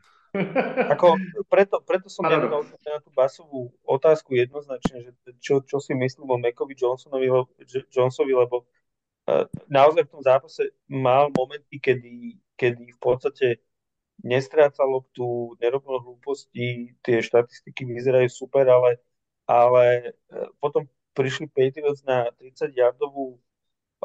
[0.92, 1.16] Ako,
[1.48, 6.36] preto, preto som ja na tú basovú otázku jednoznačne, že čo, čo si myslím o
[6.36, 7.32] Macovi Johnsonovi,
[7.88, 8.68] Johnsovi, lebo
[9.24, 13.64] uh, naozaj v tom zápase mal momenty, kedy, kedy v podstate
[14.20, 19.00] nestrácal loptu, nerobil hlúposti, tie štatistiky vyzerajú super, ale,
[19.48, 20.84] ale uh, potom
[21.18, 23.34] prišli Patriots na 30-yardovú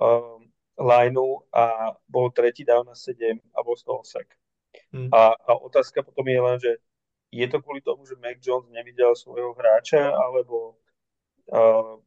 [0.02, 0.42] um,
[0.74, 4.34] lineu a bol tretí down na 7 a bol z toho sack.
[4.90, 5.14] Hmm.
[5.14, 6.72] A, a otázka potom je len, že
[7.30, 10.82] je to kvôli tomu, že Mac Jones nevidel svojho hráča, alebo,
[11.54, 12.02] uh,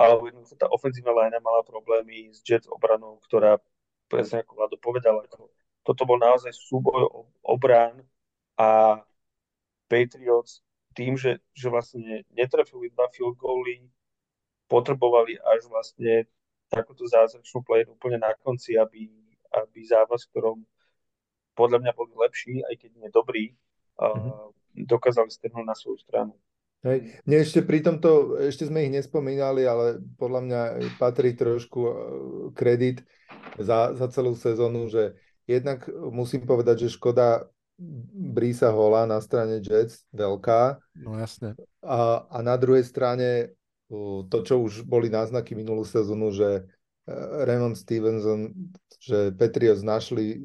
[0.00, 3.60] alebo jednoducho tá ofenzívna linea mala problémy s Jets obranou, ktorá
[4.08, 5.52] presne ako Vlado povedal, ako
[5.84, 8.00] toto bol naozaj súboj obrán
[8.56, 9.00] a
[9.88, 10.64] Patriots
[10.96, 13.84] tým, že, že vlastne netrafili dva field goaly,
[14.66, 16.28] potrebovali až vlastne
[16.72, 19.06] takúto zázračnú play úplne na konci, aby,
[19.52, 20.64] aby zápas, ktorom
[21.54, 23.44] podľa mňa boli lepší, aj keď nie dobrý,
[23.98, 24.84] mm-hmm.
[24.90, 26.34] dokázali strhnúť na svoju stranu.
[26.84, 27.16] Hej.
[27.24, 30.60] Mne ešte pri tomto, ešte sme ich nespomínali, ale podľa mňa
[31.00, 31.94] patrí trošku e,
[32.52, 33.00] kredit
[33.56, 35.16] za, za celú sezónu, že
[35.48, 37.48] jednak musím povedať, že škoda
[38.36, 40.76] Brisa Hola na strane Jets veľká.
[41.00, 41.56] No jasne.
[41.80, 43.56] A, a na druhej strane
[44.30, 46.62] to, čo už boli náznaky minulú sezónu, že e,
[47.44, 48.54] Raymond Stevenson,
[48.98, 50.40] že Patriots našli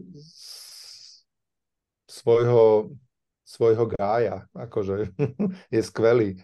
[2.09, 2.93] svojho
[3.49, 5.09] svojho gája, akože
[5.75, 6.37] je skvelý.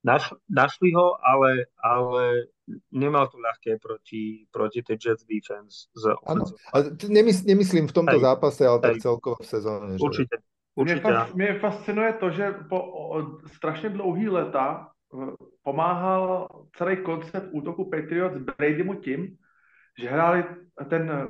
[0.00, 2.52] Naš, našli ho, ale, ale
[2.88, 5.92] nemal to ľahké proti, proti tej Jets defense.
[5.92, 6.48] Z ano,
[7.04, 10.00] nemysl, nemyslím v tomto aj, zápase, ale aj, tak celkovo v sezóne.
[10.00, 10.24] Že...
[10.74, 11.00] Určitě.
[11.00, 15.32] Mě, fas, mě fascinuje to, že po o, strašně dlouhý leta eh,
[15.62, 19.36] pomáhal celý koncept útoku Patriots Bradymu tím,
[19.98, 20.44] že hráli
[20.88, 21.28] ten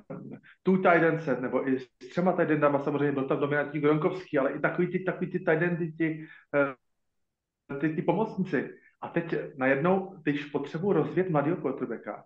[0.63, 4.39] two tight end set, nebo i s třema tight endama, samozřejmě byl tam dominantní Gronkovský,
[4.39, 8.71] ale i takový ty, takový ty tight endy, ty, eh, ty, ty pomocníci.
[9.01, 12.25] A teď najednou, když potřebuji rozvět mladého quarterbacka,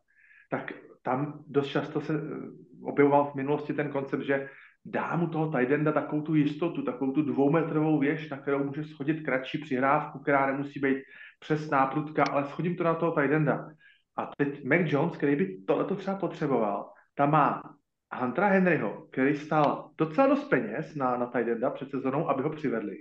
[0.51, 2.19] tak tam dost často se eh,
[2.83, 4.49] objevoval v minulosti ten koncept, že
[4.85, 8.85] dá mu toho tight enda takovou tu jistotu, takovou tu dvoumetrovou věž, na kterou může
[8.85, 10.99] schodit kratší přihrávku, která nemusí být
[11.39, 13.69] přesná, prudka, ale schodím to na toho tight enda.
[14.17, 17.63] A teď Mac Jones, který by tohleto třeba potřeboval, tam má
[18.13, 22.97] Huntera Henryho, který stál docela dost peněz na, na Tidenda před sezonou, aby ho přivedli.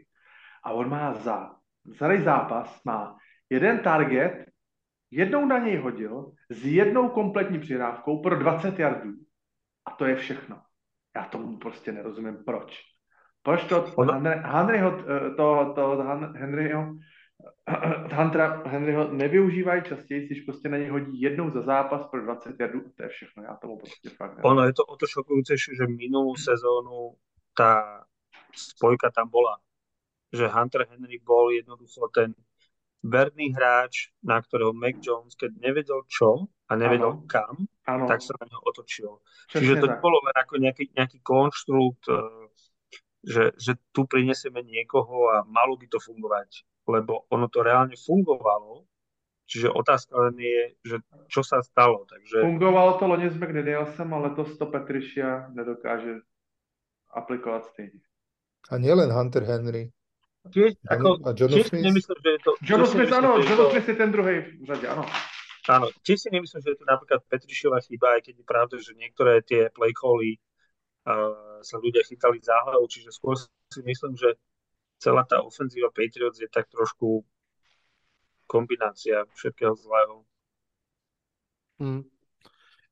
[0.63, 1.55] A on má za
[1.97, 3.17] celý zápas má
[3.49, 4.45] jeden target,
[5.11, 9.13] jednou na něj hodil, s jednou kompletní přihrávkou pro 20 yardů.
[9.85, 10.61] A to je všechno.
[11.15, 12.79] Já tomu prostě nerozumím, proč.
[13.43, 13.85] Proč to
[14.43, 16.03] Henryho, eh, to, to, to
[16.35, 16.95] Henryho
[18.15, 22.79] Huntera Henryho nevyužívají častěji, když prostě na ně hodí jednou za zápas pro 20 jardů
[22.79, 23.43] a to je všechno.
[23.43, 24.45] Já tomu prostě fakt nevím.
[24.45, 27.15] Ono je to o to šokujúcejšie, že minulú sezónu
[27.55, 28.03] tá
[28.55, 29.59] spojka tam bola.
[30.33, 32.35] Že Hunter Henry bol jednoducho ten
[33.03, 37.27] verný hráč, na ktorého Mac Jones, keď nevedel čo a nevedel ano.
[37.27, 38.07] kam, ano.
[38.07, 39.19] tak sa na neho otočil.
[39.51, 42.47] Česne Čiže to nebolo len ako nejaký, nejaký konštrukt, eh,
[43.23, 48.83] že, že tu prinesieme niekoho a malo by to fungovať lebo ono to reálne fungovalo,
[49.47, 50.97] čiže otázka len je, že
[51.31, 52.03] čo sa stalo.
[52.07, 52.43] Takže...
[52.43, 56.23] Fungovalo to loni s McDanielsem, ale to to Patricia nedokáže
[57.13, 58.01] aplikovať stejne.
[58.71, 59.91] A nielen Hunter Henry.
[60.51, 61.83] Tiež, ako, a John tiež Smith?
[61.87, 62.51] nemyslím, že je to...
[62.67, 65.07] John Smith, áno, John Smith je ten druhý v řade, áno.
[65.71, 68.99] Áno, tiež si nemyslím, že je to napríklad Petrišiova chyba, aj keď je pravda, že
[68.99, 70.35] niektoré tie play cally
[71.07, 74.35] uh, sa ľudia chytali za hlavu, čiže skôr si myslím, že
[74.99, 77.23] celá tá ofenzíva Patriots je tak trošku
[78.43, 80.27] kombinácia všetkého zlého.
[81.79, 82.03] Hmm.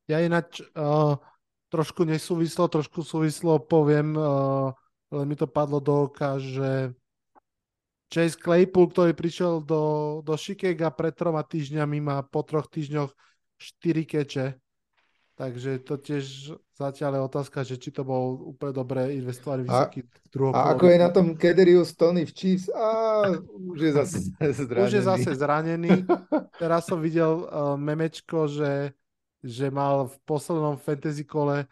[0.08, 1.20] Ja ináč uh,
[1.68, 4.72] trošku nesúvislo, trošku súvislo poviem, uh,
[5.12, 6.96] len mi to padlo do oka, že
[8.12, 13.08] Chase Claypool, ktorý prišiel do, do Chicago pred troma týždňami, má po troch týždňoch
[13.56, 14.46] 4 keče
[15.32, 20.52] Takže to tiež zatiaľ je otázka, že či to bol úplne dobre investovaný vysoký druhý.
[20.52, 22.68] A ako je na tom Kederius Tony v Chiefs?
[22.68, 22.86] A
[23.48, 24.86] už je zase zranený.
[24.86, 25.90] Už je zase zranený.
[26.60, 28.92] Teraz som videl uh, memečko, že,
[29.40, 31.64] že mal v poslednom fantasy kole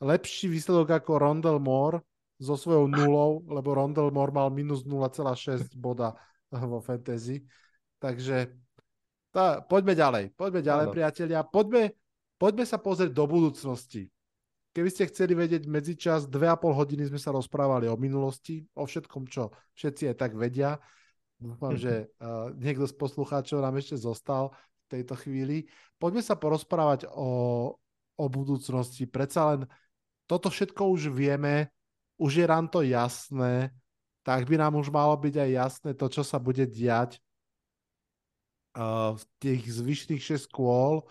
[0.00, 2.00] lepší výsledok ako Rondell Moore
[2.42, 6.18] so svojou nulou, lebo Rondell Moore mal minus 0,6 boda
[6.50, 7.46] vo fantasy.
[8.02, 8.50] Takže
[9.30, 10.24] tá, poďme ďalej.
[10.34, 10.92] Poďme ďalej, ano.
[10.92, 11.40] priatelia.
[11.46, 11.94] Poďme
[12.42, 14.10] Poďme sa pozrieť do budúcnosti.
[14.74, 18.82] Keby ste chceli vedieť medzičas, dve a pol hodiny sme sa rozprávali o minulosti, o
[18.82, 20.74] všetkom, čo všetci aj tak vedia.
[21.38, 24.50] Dúfam, že uh, niekto z poslucháčov nám ešte zostal
[24.90, 25.70] v tejto chvíli.
[26.02, 27.30] Poďme sa porozprávať o,
[28.18, 29.06] o budúcnosti.
[29.06, 29.60] Predsa len
[30.26, 31.70] toto všetko už vieme,
[32.22, 33.74] už je nám to jasné,
[34.22, 37.18] tak by nám už malo byť aj jasné to, čo sa bude diať
[38.78, 41.02] uh, v tých zvyšných 6 kôl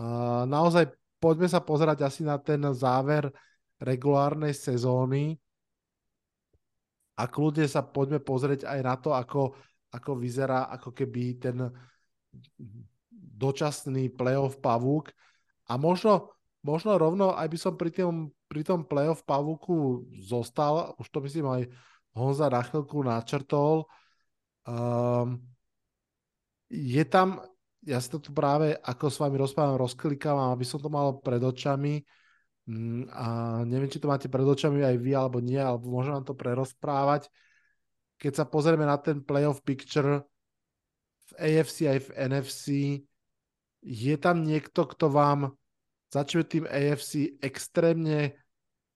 [0.00, 0.88] a naozaj
[1.20, 3.28] poďme sa pozerať asi na ten záver
[3.76, 5.36] regulárnej sezóny
[7.20, 9.52] a kľudne sa poďme pozrieť aj na to, ako,
[9.92, 11.68] ako vyzerá ako keby ten
[13.12, 15.12] dočasný playoff pavúk.
[15.68, 16.32] A možno,
[16.64, 21.46] možno rovno aj by som pri tom, pri tom playoff pavúku zostal, už to myslím
[21.48, 21.62] aj
[22.16, 23.86] Honza na chvíľku načrtol.
[24.66, 25.40] Um,
[26.68, 27.40] je tam
[27.84, 31.40] ja si to tu práve, ako s vami rozprávam, rozklikávam, aby som to mal pred
[31.40, 32.04] očami
[32.68, 33.26] mm, a
[33.64, 37.32] neviem, či to máte pred očami aj vy, alebo nie, alebo môžem vám to prerozprávať.
[38.20, 40.28] Keď sa pozrieme na ten playoff picture
[41.24, 42.64] v AFC aj v NFC,
[43.80, 45.56] je tam niekto, kto vám
[46.10, 48.34] začne tým AFC extrémne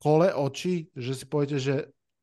[0.02, 1.76] kole oči, že si poviete, že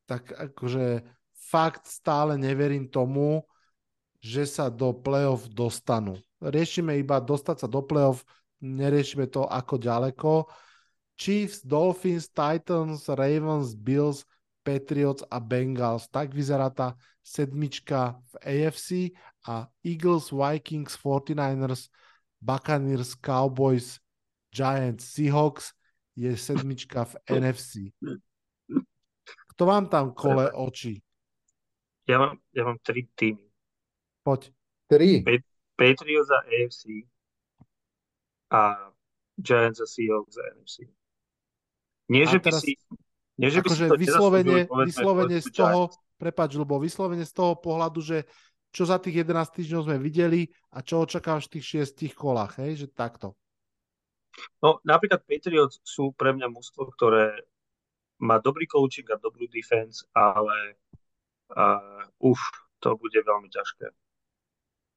[0.06, 1.02] tak akože
[1.50, 3.42] fakt stále neverím tomu,
[4.22, 6.20] že sa do playoff dostanú.
[6.38, 8.22] Riešime iba dostať sa do playoff,
[8.62, 10.46] neriešime to ako ďaleko.
[11.18, 14.22] Chiefs, Dolphins, Titans, Ravens, Bills,
[14.62, 16.06] Patriots a Bengals.
[16.06, 18.88] Tak vyzerá tá sedmička v AFC
[19.46, 21.90] a Eagles, Vikings, 49ers,
[22.38, 23.98] Buccaneers, Cowboys,
[24.52, 25.72] Giants, Seahawks
[26.12, 27.88] je sedmička v NFC.
[29.56, 31.00] Kto vám tam kole oči?
[32.04, 33.42] Ja mám, ja mám tri týmy.
[34.22, 34.52] Poď.
[34.86, 35.24] Tri.
[35.72, 37.08] Patriots a AFC
[38.52, 38.92] a
[39.40, 40.84] Giants a Seahawks a NFC.
[42.12, 42.76] Nie, že by teraz- si...
[43.40, 45.96] Nie, že by si Akože to vyslovene, povedzme, vyslovene z toho, Giants.
[46.20, 48.28] prepač, Ľubo, vyslovene z toho pohľadu, že
[48.68, 50.44] čo za tých 11 týždňov sme videli
[50.76, 53.32] a čo očakávaš v tých šiestich kolách, hej, že takto.
[54.60, 57.44] No, napríklad Patriots sú pre mňa mužstvo, ktoré
[58.18, 60.78] má dobrý coaching a dobrú defense, ale
[61.52, 62.38] uh, uf,
[62.78, 63.90] to bude veľmi ťažké.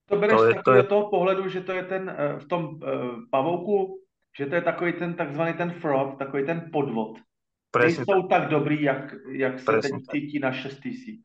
[0.06, 2.78] To bereš To je- to je- toho pohledu, že to je ten eh, v tom
[2.78, 4.06] eh, pavouku,
[4.38, 7.18] že to je takový ten takzvaný ten fraud, takový ten podvod.
[7.74, 9.04] Presne tak, Nejsou tak dobrý, jak,
[9.36, 10.12] jak Presne teď tak.
[10.16, 11.20] cítí na šestý síť.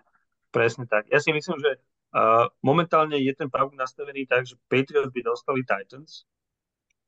[0.51, 1.07] presne tak.
[1.13, 1.79] Ja si myslím, že
[2.11, 6.27] uh, momentálne je ten pavúk nastavený tak, že Patriots by dostali Titans,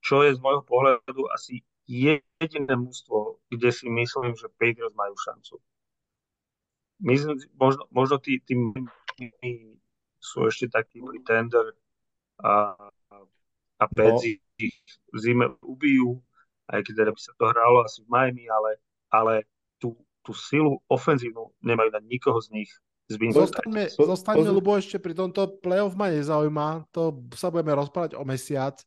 [0.03, 5.55] čo je z môjho pohľadu asi jediné mužstvo, kde si myslím, že Patriots majú šancu.
[7.03, 8.55] Myslím, možno, možno tí, tí
[10.23, 11.75] sú ešte taký pretender
[12.39, 12.75] a,
[13.79, 14.79] a Pets ich
[15.11, 16.23] v zime ubijú,
[16.71, 18.79] aj keď teda by sa to hralo asi v Miami, ale,
[19.11, 19.35] ale
[19.83, 22.71] tú, tú silu ofenzívnu nemajú na nikoho z nich
[23.13, 28.81] Zostaňme, zostaňme Ľubo, ešte pri tomto playoff ma nezaujíma, to sa budeme rozprávať o mesiac,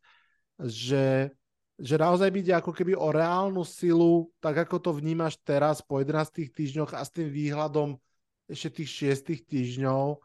[0.62, 1.32] že,
[1.76, 6.52] že naozaj ide ako keby o reálnu silu, tak ako to vnímaš teraz po 11
[6.52, 8.00] týždňoch a s tým výhľadom
[8.48, 10.22] ešte tých 6 týždňov,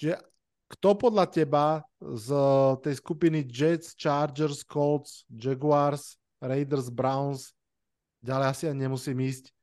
[0.00, 0.16] že
[0.66, 1.66] kto podľa teba
[2.02, 2.28] z
[2.82, 7.54] tej skupiny Jets, Chargers, Colts, Jaguars, Raiders, Browns,
[8.18, 9.54] ďalej asi ani nemusím ísť,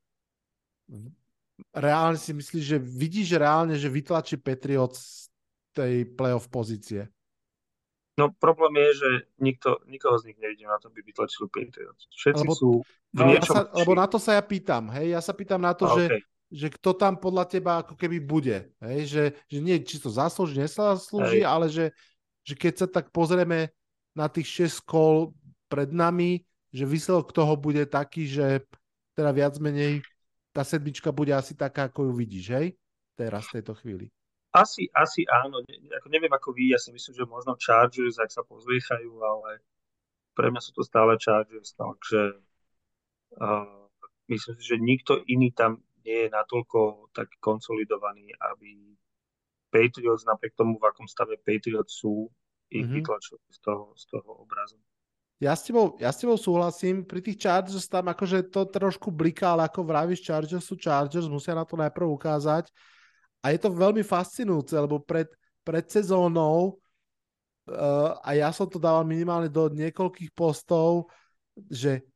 [1.75, 7.11] reálne si myslíš, že vidíš reálne, že vytlačí Patriots z tej playoff pozície?
[8.13, 9.09] No problém je, že
[9.41, 12.05] nikto, nikoho z nich nevidím na to, by vytlačil Patriots.
[12.13, 15.13] Všetci Lebo- sú v No, Ja niečom sa, lebo na to sa ja pýtam, hej,
[15.13, 16.21] ja sa pýtam na to, A, že, okej.
[16.49, 21.45] že kto tam podľa teba ako keby bude, hej, že, že nie čisto zaslúži, nezaslúži,
[21.45, 21.45] Hej.
[21.45, 21.85] ale že,
[22.41, 23.69] že keď sa tak pozrieme
[24.17, 25.29] na tých 6 kol
[25.69, 26.41] pred nami,
[26.73, 28.65] že výsledok toho bude taký, že
[29.13, 30.01] teda viac menej
[30.49, 32.67] tá sedmička bude asi taká, ako ju vidíš, hej,
[33.13, 34.09] teraz v tejto chvíli.
[34.53, 35.65] Asi, asi áno.
[35.65, 39.65] Ne, ako neviem ako vy, ja si myslím, že možno Chargers, ak sa pozvýchajú, ale
[40.37, 42.37] pre mňa sú to stále Chargers, takže
[43.41, 43.89] uh,
[44.29, 48.93] myslím si, že nikto iný tam nie je natoľko tak konsolidovaný, aby
[49.73, 52.29] Patriots napriek tomu, v akom stave Patriots sú,
[52.69, 53.01] ich Mhm.
[53.01, 54.77] vytlačili z toho, z toho obrazu.
[55.41, 59.57] Ja s, tebou, ja s tebou súhlasím, pri tých Chargers tam akože to trošku bliká,
[59.57, 62.69] ale ako vravíš, Chargers sú Chargers, musia na to najprv ukázať.
[63.43, 65.27] A je to veľmi fascinujúce, lebo pred,
[65.67, 66.79] pred sezónou,
[67.67, 71.11] uh, a ja som to dával minimálne do niekoľkých postov,
[71.67, 72.07] že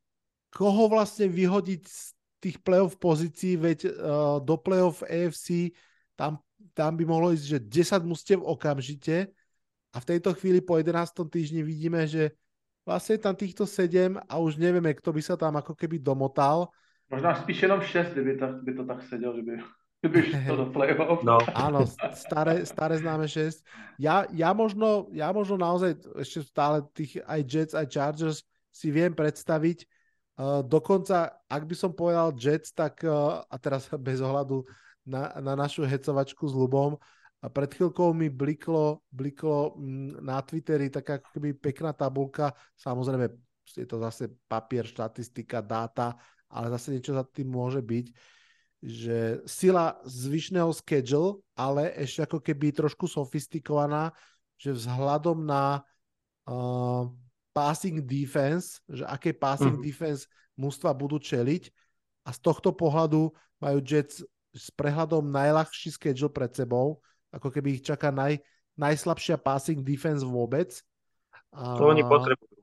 [0.48, 2.00] koho vlastne vyhodiť z
[2.40, 3.92] tých playoff pozícií, veď uh,
[4.40, 5.76] do playoff AFC
[6.16, 6.40] tam,
[6.72, 7.60] tam by mohlo ísť, že
[7.92, 9.28] 10 mustiev okamžite
[9.92, 11.28] a v tejto chvíli po 11.
[11.28, 12.32] týždni vidíme, že
[12.88, 16.72] vlastne tam týchto 7 a už nevieme, kto by sa tam ako keby domotal.
[17.12, 19.54] Možná spíš jenom šest, kdyby, tak, by to tak seděl, že by,
[20.04, 21.26] do playoff.
[21.26, 23.66] No, Áno, staré, staré známe 6.
[23.98, 29.12] Ja, ja, možno, ja možno naozaj ešte stále tých aj Jets, aj Chargers si viem
[29.12, 29.90] predstaviť.
[30.38, 34.62] Uh, dokonca, ak by som povedal Jets, tak uh, a teraz bez ohľadu
[35.08, 37.02] na, na našu hecovačku s Lubom,
[37.38, 43.30] a pred chvíľkou mi bliklo, bliklo mm, na Twitteri taká ako keby pekná tabulka, samozrejme
[43.78, 46.18] je to zase papier, štatistika, dáta,
[46.50, 48.06] ale zase niečo za tým môže byť,
[48.82, 54.14] že sila zvyšného schedule, ale ešte ako keby trošku sofistikovaná,
[54.58, 55.82] že vzhľadom na
[56.46, 57.10] uh,
[57.54, 59.84] passing defense, že aké passing Mhm.
[59.86, 61.70] defense mústva budú čeliť
[62.26, 64.22] a z tohto pohľadu majú Jets
[64.54, 67.02] s prehľadom najľahší schedule pred sebou,
[67.34, 68.42] ako keby ich čaká naj,
[68.78, 70.70] najslabšia passing defense vôbec.
[71.54, 72.58] to oni potrebujú.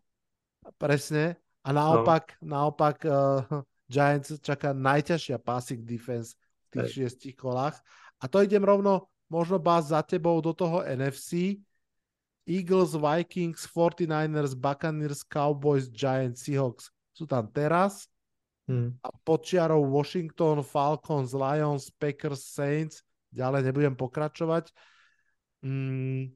[0.78, 1.38] Presne.
[1.64, 2.60] A naopak, no.
[2.60, 6.34] naopak uh, Giants čaká najťažšia passing defense
[6.66, 7.78] v tých šiestich kolách.
[8.18, 11.62] A to idem rovno možno bás za tebou do toho NFC.
[12.44, 18.10] Eagles, Vikings, 49ers, Buccaneers, Cowboys, Giants, Seahawks sú tam teraz.
[18.66, 18.98] Hm.
[19.00, 23.06] A počiarov Washington, Falcons, Lions, Packers, Saints.
[23.30, 24.74] Ďalej nebudem pokračovať.
[25.64, 26.34] Mm,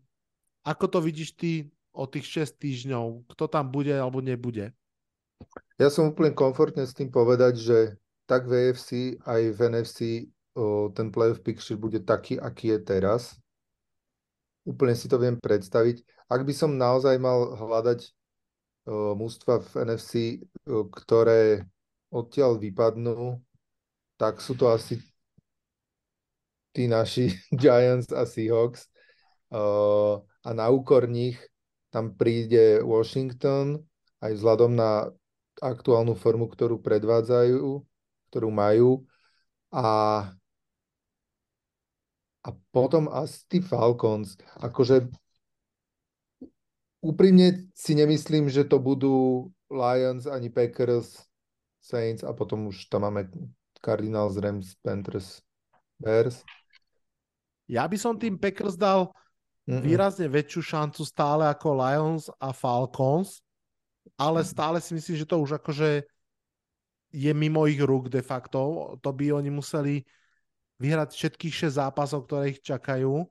[0.65, 3.29] ako to vidíš ty o tých 6 týždňov?
[3.35, 4.73] Kto tam bude alebo nebude?
[5.79, 7.79] Ja som úplne komfortne s tým povedať, že
[8.27, 10.01] tak v AFC aj v NFC
[10.59, 13.39] o, ten playoff picture bude taký, aký je teraz.
[14.67, 16.03] Úplne si to viem predstaviť.
[16.29, 21.65] Ak by som naozaj mal hľadať o, mústva v NFC, ktoré
[22.11, 23.39] odtiaľ vypadnú,
[24.19, 24.99] tak sú to asi
[26.75, 28.91] tí naši Giants a Seahawks.
[30.45, 31.41] A na úkor nich
[31.89, 33.81] tam príde Washington
[34.21, 35.09] aj vzhľadom na
[35.61, 37.85] aktuálnu formu, ktorú predvádzajú,
[38.31, 39.05] ktorú majú.
[39.69, 39.87] A
[42.49, 44.41] a potom asi tí Falcons.
[44.63, 45.11] Akože
[47.05, 51.29] úprimne si nemyslím, že to budú Lions ani Packers,
[51.85, 53.29] Saints a potom už tam máme
[53.85, 55.45] Cardinals, Rams, Panthers,
[56.01, 56.41] Bears.
[57.69, 59.13] Ja by som tým Packers dal
[59.69, 59.85] Mm-mm.
[59.85, 63.45] výrazne väčšiu šancu stále ako Lions a Falcons,
[64.17, 66.07] ale stále si myslím, že to už akože
[67.13, 68.95] je mimo ich rúk de facto.
[69.01, 70.05] To by oni museli
[70.79, 73.27] vyhrať všetkých 6 zápasov, ktoré ich čakajú,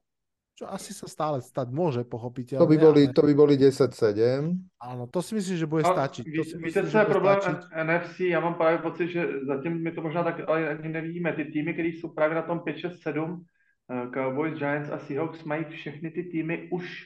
[0.57, 2.65] čo asi sa stále stať môže, pochopiteľne.
[2.65, 3.13] To by boli, ale...
[3.13, 4.57] to by boli 10-7.
[4.81, 6.25] Áno, to si myslím, že bude a stačiť.
[6.25, 7.69] Ví, to víte, co je problém stačiť.
[7.77, 8.19] NFC?
[8.19, 11.33] Já mám právě pocit, že zatím my to možná tak ale ani nevíme.
[11.33, 13.45] Ty týmy, které jsou právě na tom 5-6-7,
[13.91, 17.05] eh, Cowboys, Giants a Seahawks mají všechny ty týmy už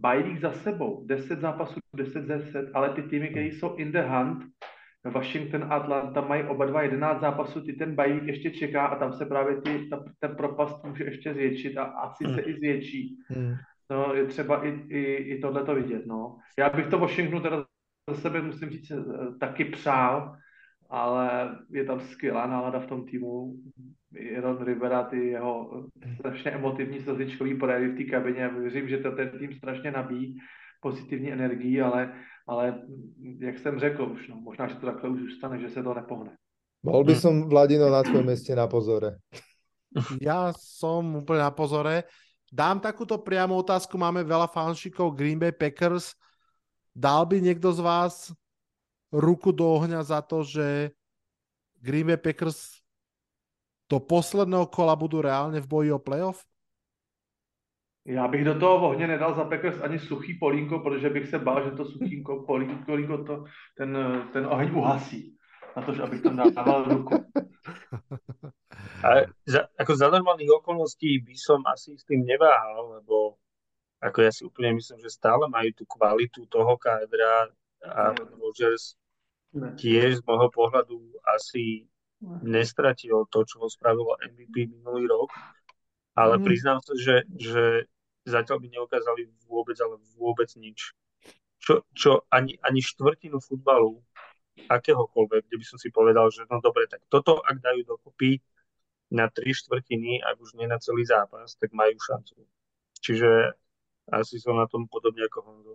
[0.00, 1.06] bajích za sebou.
[1.06, 4.44] 10 zápasů, 10 ze 10, ale ty týmy, které jsou in the hunt,
[5.04, 9.12] Washington a Atlanta mají oba dva 11 zápasů, ty ten bajík ještě čeká a tam
[9.12, 12.34] se právě ty, ta, ten propast může ještě zvětšit a asi hmm.
[12.34, 13.16] se i zvětší.
[13.28, 13.54] Hmm.
[13.90, 16.06] No, je třeba i, i, i tohle to vidět.
[16.06, 16.36] No.
[16.58, 17.64] Já bych to Washingtonu teda
[18.10, 19.04] za sebe musím říct eh,
[19.40, 20.36] taky přál,
[20.90, 23.54] ale je tam skvělá nálada v tom týmu.
[24.40, 28.48] Ron Rivera, ty jeho strašně emotivní slzičkový projevy v té kabině.
[28.48, 30.38] Věřím, že to ten tým strašně nabíjí
[30.80, 32.12] pozitivní energii, ale
[32.50, 32.82] ale
[33.38, 36.34] jak jsem řekl už, no, možná, že to takhle už zůstane, že se to nepohne.
[36.82, 39.20] Bol by som, Vladino, na tvojom meste na pozore.
[40.22, 42.06] Ja som úplne na pozore.
[42.46, 46.14] Dám takúto priamu otázku, máme veľa fanšikov Green Bay Packers.
[46.94, 48.30] Dal by niekto z vás
[49.10, 50.94] ruku do ohňa za to, že
[51.82, 52.79] Green Bay Packers
[53.90, 56.46] do posledného kola budú reálne v boji o playoff?
[58.06, 61.64] Já bych do toho ohně nedal za Packers ani suchý polínko, protože bych se bál,
[61.64, 63.44] že to suchýnko polínko, polínko to,
[63.76, 63.98] ten,
[64.32, 65.36] ten oheň uhasí.
[65.76, 67.14] Na to, že abych tam dával ruku.
[69.04, 69.08] A
[69.46, 73.40] za, ako za normálnych okolností by som asi s tým neváhal, lebo
[74.00, 77.48] ako ja si úplne myslím, že stále majú tú kvalitu toho kádra
[77.80, 78.96] a Rogers
[79.76, 80.96] tiež z môjho pohľadu
[81.36, 81.89] asi
[82.44, 85.32] nestratil to, čo ho spravilo MVP minulý rok
[86.20, 86.42] ale mm.
[86.44, 87.86] priznám sa, že, že
[88.26, 90.92] zatiaľ by neukázali vôbec, ale vôbec nič.
[91.60, 94.00] Čo, čo ani, ani štvrtinu futbalu,
[94.68, 98.40] akéhokoľvek, kde by som si povedal, že no dobre, tak toto ak dajú dokopy
[99.12, 102.44] na tri štvrtiny, ak už nie na celý zápas, tak majú šancu.
[103.00, 103.56] Čiže
[104.12, 105.74] asi som na tom podobne ako Honzo.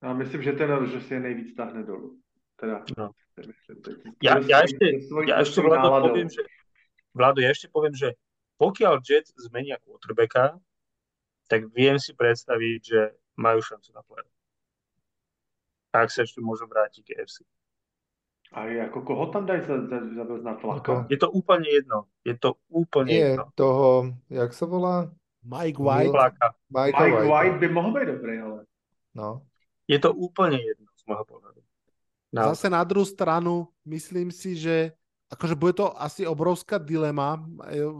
[0.00, 2.16] A myslím, že ten že si je nejvíc stáhne dolu.
[2.60, 3.16] Teda, no.
[4.20, 6.44] ja, ja, ešte, ja ešte Vlado poviem, že,
[7.16, 8.12] Vlado, ja ešte poviem, že
[8.60, 10.60] pokiaľ Jets zmenia quarterbacka,
[11.48, 13.00] tak viem si predstaviť, že
[13.40, 14.28] majú šancu na play.
[15.96, 17.48] Ak sa ešte môžu vrátiť k FC.
[18.52, 21.06] A ako koho tam daj za, za, za, na tlaka?
[21.08, 22.10] Je to úplne jedno.
[22.26, 23.46] Je to úplne Nie, jedno.
[23.56, 25.08] toho, jak sa volá?
[25.40, 26.12] Mike White.
[26.68, 28.58] Mike, Mike White by mohol byť dobrý, ale...
[29.16, 29.46] No.
[29.88, 31.62] Je to úplne jedno z môjho pohľadu.
[32.30, 32.54] No.
[32.54, 34.94] Zase na druhú stranu, myslím si, že
[35.30, 37.38] akože bude to asi obrovská dilema.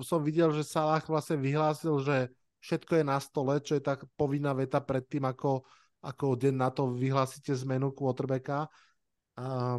[0.07, 2.31] Som videl, že Salah vlastne vyhlásil, že
[2.63, 5.67] všetko je na stole, čo je tak povinná veta pred tým, ako,
[6.03, 8.71] ako deň na to vyhlásite zmenu quarterbacka.
[9.35, 9.79] A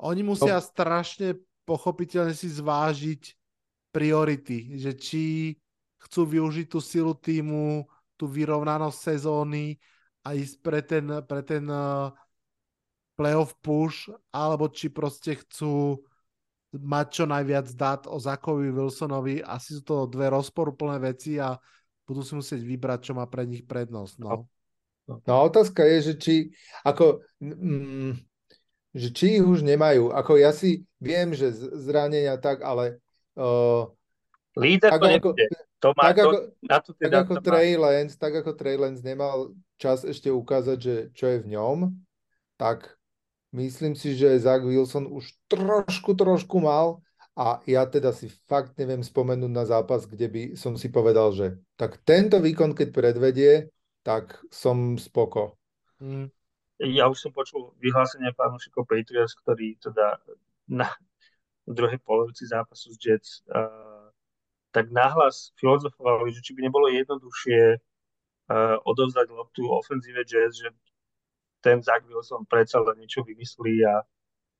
[0.00, 0.64] oni musia no.
[0.64, 3.22] strašne pochopiteľne si zvážiť
[3.92, 5.24] priority, že či
[6.04, 7.88] chcú využiť tú silu týmu,
[8.20, 9.80] tú vyrovnanosť sezóny
[10.28, 12.12] a ísť pre ten, pre ten uh,
[13.14, 16.02] playoff push, alebo či proste chcú
[16.74, 19.38] mať čo najviac dát o Zakovi Wilsonovi.
[19.46, 21.54] Asi sú to dve rozporuplné veci a
[22.04, 24.14] budú si musieť vybrať, čo má pre nich prednosť.
[24.18, 24.50] No,
[25.06, 26.34] no otázka je, že či,
[26.82, 28.18] ako, mm,
[28.98, 30.10] že či ich už nemajú.
[30.10, 32.98] Ako ja si viem, že zranenia tak, ale
[33.38, 33.86] uh,
[34.54, 35.30] Líder tak to ako,
[35.82, 38.76] To má, tak, to, ako, na to teda tak ako Trey Lance, tak ako Trey
[38.78, 41.90] Lance nemal čas ešte ukázať, že čo je v ňom,
[42.54, 42.94] tak
[43.54, 46.98] myslím si, že Zach Wilson už trošku, trošku mal
[47.38, 51.58] a ja teda si fakt neviem spomenúť na zápas, kde by som si povedal, že
[51.78, 53.52] tak tento výkon, keď predvedie,
[54.02, 55.58] tak som spoko.
[56.02, 56.30] Mm.
[56.82, 60.18] Ja už som počul vyhlásenie fanúšikov Patriots, ktorí teda
[60.66, 60.90] na
[61.64, 64.10] druhej polovici zápasu s Jets uh,
[64.74, 70.74] tak nahlas filozofovali, že či by nebolo jednoduchšie uh, odovzdať loptu ofenzíve Jets, že
[71.64, 74.04] ten Zach Wilson predsa len niečo vymyslí a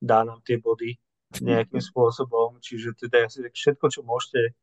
[0.01, 0.97] dá nám tie body
[1.45, 2.57] nejakým spôsobom.
[2.65, 4.57] Čiže teda asi všetko, čo môžete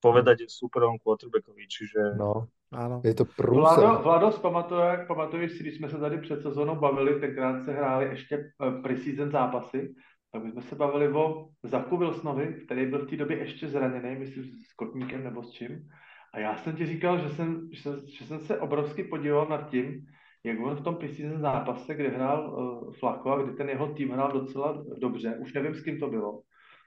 [0.00, 2.16] povedať je superovom quarterbackovi, čiže...
[2.16, 3.04] No, áno.
[3.04, 3.84] Je to průser.
[3.84, 8.04] Vlado, Vlado pamatuje, pamatuješ si, když jsme se tady před sezónou bavili, tenkrát se hráli
[8.08, 9.94] ještě eh, preseason zápasy,
[10.32, 14.18] tak my jsme se bavili o Zaku Wilsonovi, který byl v té době ještě zraněný,
[14.18, 15.88] myslím s kotníkem nebo s čím.
[16.34, 19.70] A já jsem ti říkal, že jsem, že jsem, že jsem se obrovsky podíval nad
[19.70, 20.06] tím,
[20.44, 24.10] jak on v tom preseason zápase, kde hrál uh, Flako a kdy ten jeho tým
[24.10, 26.40] hrál docela dobře, už nevím, s kým to bylo,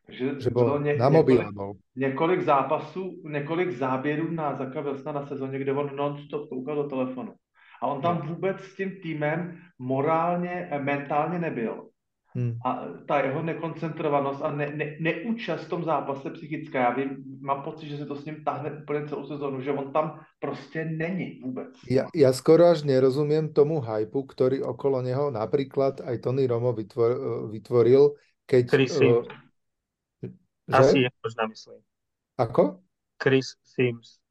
[0.06, 5.26] takže že bylo ně, na mobil, několik, několik zápasů, několik záběrů na Zaka Wilsona na
[5.26, 7.34] sezóně, kde on non-stop koukal do telefonu.
[7.82, 11.90] A on tam vůbec s tím týmem morálně, eh, mentálně nebyl.
[12.36, 12.58] Hmm.
[12.66, 17.62] A ta jeho nekoncentrovanost a ne, ne, neúčast v tom zápase psychická, já vím, mám
[17.62, 21.40] pocit, že se to s ním tahne úplně celou sezónu, že on tam prostě není
[21.44, 21.78] vůbec.
[21.90, 27.12] Ja, ja skoro až nerozumiem tomu hypu, ktorý okolo neho napríklad aj Tony Romo vytvor,
[27.12, 27.20] eh,
[27.54, 28.18] vytvoril,
[28.50, 28.64] keď...
[28.70, 29.12] Chris uh, že?
[30.74, 31.80] Asi je možná myslím.
[32.38, 32.82] Ako?
[33.22, 34.23] Chris Sims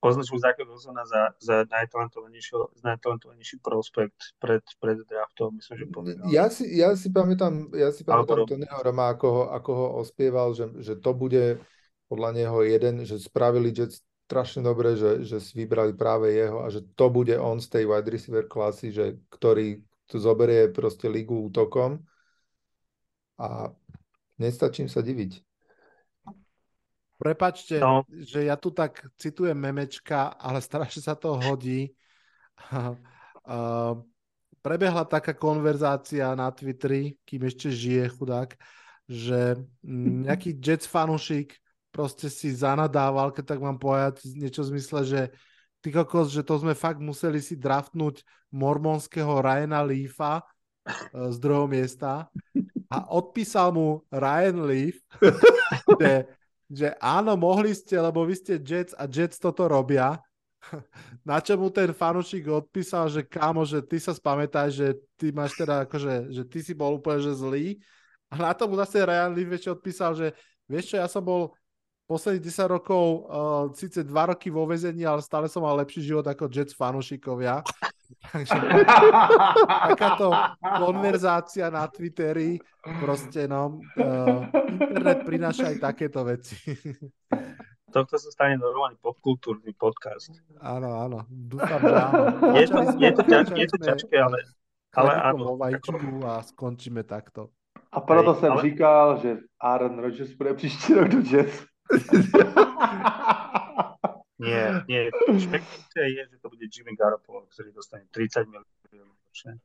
[0.00, 6.26] označil Zaka Wilsona za, za najtalentovanejší prospekt pred, pred draftom, myslím, že povedal.
[6.30, 10.52] Ja si, ja si pamätám, ja si pamätám Tonyho Roma, ako ho, ako ho ospieval,
[10.52, 11.58] že, že to bude
[12.06, 16.68] podľa neho jeden, že spravili Jets strašne dobre, že, že si vybrali práve jeho a
[16.70, 21.46] že to bude on z tej wide receiver klasy, že, ktorý tu zoberie proste ligu
[21.46, 22.02] útokom
[23.38, 23.70] a
[24.38, 25.45] nestačím sa diviť.
[27.16, 28.04] Prepačte, no.
[28.12, 31.92] že ja tu tak citujem memečka, ale strašne sa to hodí.
[34.66, 38.50] prebehla taká konverzácia na Twitteri, kým ešte žije chudák,
[39.06, 39.54] že
[40.26, 41.54] nejaký Jets fanušik
[41.94, 45.20] proste si zanadával, keď tak mám povedať, niečo v zmysle, že
[45.80, 48.20] ty kokos, že to sme fakt museli si draftnúť
[48.52, 52.28] mormonského Ryana Leafa e, z druhého miesta
[52.92, 55.00] a odpísal mu Ryan Leaf,
[56.02, 56.28] že
[56.66, 60.18] že áno, mohli ste, lebo vy ste Jets a Jets toto robia.
[61.28, 65.54] Na čo mu ten fanušik odpísal, že kámo, že ty sa spamätáš, že ty máš
[65.54, 67.78] teda akože, že ty si bol úplne že zlý.
[68.26, 70.34] A na tomu zase Ryan Leaf odpísal, že
[70.66, 71.54] vieš čo, ja som bol
[72.06, 76.26] posledných 10 rokov uh, síce 2 roky vo vezení, ale stále som mal lepší život
[76.26, 77.62] ako Jets fanušikovia.
[78.32, 78.58] Takže
[79.66, 80.30] takáto
[80.62, 82.58] konverzácia na Twitteri,
[83.02, 86.58] proste no, uh, internet prináša aj takéto veci.
[87.90, 90.34] Tohto sa stane normálny popkultúrny podcast.
[90.58, 92.52] Áno, áno, dúfam, áno.
[92.58, 94.38] Je to, je to, ťaž, je to ťažké, ale,
[94.92, 95.56] ale áno.
[96.26, 97.54] a skončíme takto.
[97.92, 98.62] A proto Hej, jsem ale...
[98.62, 101.64] říkal, že Aaron Rodgers bude příští rok do Jets.
[104.38, 105.08] Nie, nie.
[105.36, 109.60] Špekulácia je, že to bude Jimmy Garoppolo, ktorý dostane 30 miliónov ročne.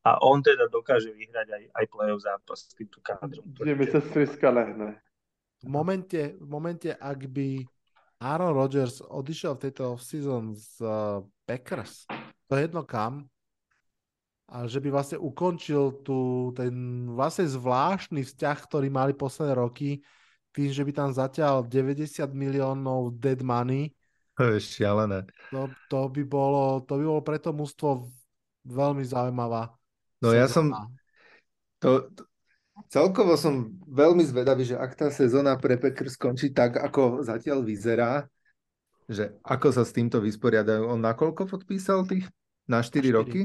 [0.00, 3.44] A on teda dokáže vyhrať aj, aj play-off zápas s týmto kádrom.
[3.60, 4.98] Jimmy sa striska lehne.
[5.60, 7.60] V momente, v momente, ak by
[8.24, 12.08] Aaron Rodgers odišiel v tejto off-season z uh, Packers,
[12.48, 13.28] to je jedno kam,
[14.50, 20.02] a že by vlastne ukončil tu ten vlastne zvláštny vzťah, ktorý mali posledné roky,
[20.50, 23.94] tým, že by tam zatiaľ 90 miliónov dead money.
[24.38, 25.28] To je šialené.
[25.52, 28.08] To, to, by bolo, to by bolo pre to mústvo
[28.64, 29.74] veľmi zaujímavá.
[30.20, 30.40] No sezóna.
[30.40, 30.64] ja som...
[31.80, 32.22] To, to,
[32.88, 38.24] celkovo som veľmi zvedavý, že ak tá sezóna pre Packers skončí tak, ako zatiaľ vyzerá,
[39.10, 40.86] že ako sa s týmto vysporiadajú.
[40.86, 42.30] On nakoľko podpísal tých?
[42.70, 43.18] Na 4, 4.
[43.18, 43.42] roky?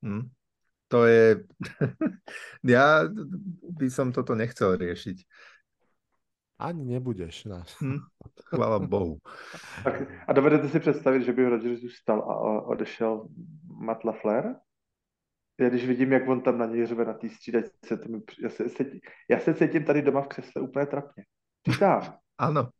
[0.00, 0.24] Hm.
[0.88, 1.44] To je...
[2.76, 3.04] ja
[3.76, 5.18] by som toto nechcel riešiť.
[6.62, 7.44] Ani nebudeš.
[7.44, 7.62] No.
[7.82, 7.98] Hm,
[8.46, 9.18] chvála Bohu.
[9.84, 9.94] Tak,
[10.28, 13.28] a dovedete si představit, že by Rodgers zůstal a odešel
[13.66, 14.54] Matt LaFleur?
[15.60, 18.50] Já když vidím, jak on tam na něj řve na té střídačce, to mi, já,
[18.50, 18.84] se, se,
[19.30, 21.24] já se cítím tady doma v křesle úplně trapně.
[21.62, 22.18] Čítám.
[22.38, 22.74] Áno,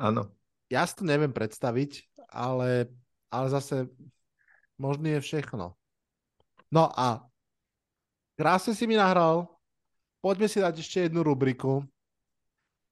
[0.00, 0.32] áno.
[0.72, 2.88] Ja si to neviem predstaviť, ale,
[3.28, 3.92] ale zase
[4.80, 5.76] možný je všechno.
[6.72, 7.28] No a
[8.40, 9.52] krásne si mi nahral.
[10.24, 11.84] Poďme si dať ešte jednu rubriku.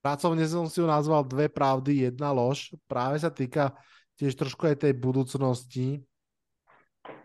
[0.01, 2.73] Pracovne som si ju nazval Dve pravdy, jedna lož.
[2.89, 3.77] Práve sa týka
[4.17, 6.01] tiež trošku aj tej budúcnosti.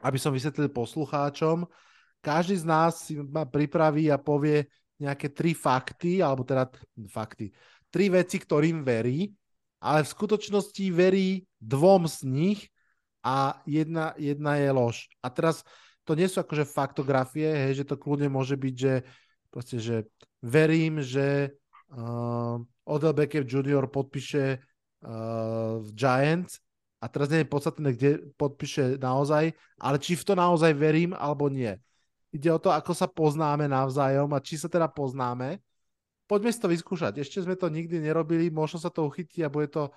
[0.02, 1.68] aby som vysvetlil poslucháčom,
[2.24, 4.66] každý z nás si ma pripraví a povie
[4.98, 6.72] nejaké tri fakty, alebo teda
[7.12, 7.52] fakty,
[7.92, 9.30] tri veci, ktorým verí,
[9.84, 12.60] ale v skutočnosti verí dvom z nich
[13.22, 14.98] a jedna, jedna je lož.
[15.20, 15.62] A teraz
[16.08, 18.94] to nie sú akože faktografie, hej, že to kľudne môže byť, že
[19.52, 19.98] proste, že
[20.40, 21.54] verím, že
[21.93, 23.85] uh, Odell Beckham Jr.
[23.89, 26.61] podpíše uh, v Giants
[27.01, 31.51] a teraz nie je podstatné, kde podpíše naozaj, ale či v to naozaj verím alebo
[31.51, 31.75] nie.
[32.33, 35.61] Ide o to, ako sa poznáme navzájom a či sa teda poznáme.
[36.25, 37.22] Poďme si to vyskúšať.
[37.22, 39.93] Ešte sme to nikdy nerobili, možno sa to uchytí a bude to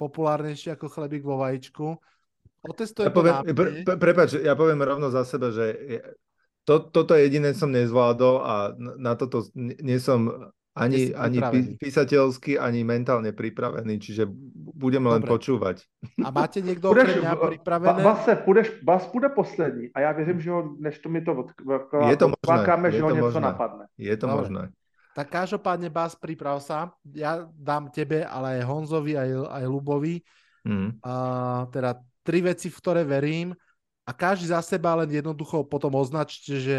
[0.00, 2.00] populárnejšie ako chlebík vo vajíčku.
[2.66, 5.76] Otestujem ja poviem, to pre, pre, Prepač, ja poviem rovno za seba, že
[6.66, 11.38] to, toto jediné som nezvládol a na toto nie som ani, ani
[11.80, 14.28] písateľsky, ani mentálne pripravený, čiže
[14.76, 15.88] budeme len počúvať.
[16.20, 18.00] A máte niekto půjdeš, mňa pripravené?
[18.04, 22.12] Base, půjdeš, Bas bude poslední a já věřím, že ho, než to mi to odkládáme,
[22.12, 23.40] je to možné, že ho něco možné.
[23.40, 23.84] napadne.
[23.98, 24.36] Je to Dobre.
[24.36, 24.64] možné.
[25.16, 26.92] Tak každopádne, Bas, priprav sa.
[27.16, 30.20] Ja dám tebe, ale aj Honzovi, aj, aj Lubovi.
[30.60, 31.00] Mm.
[31.00, 31.12] A,
[31.72, 33.56] teda tri veci, v ktoré verím
[34.04, 36.78] a každý za seba len jednoducho potom označte, že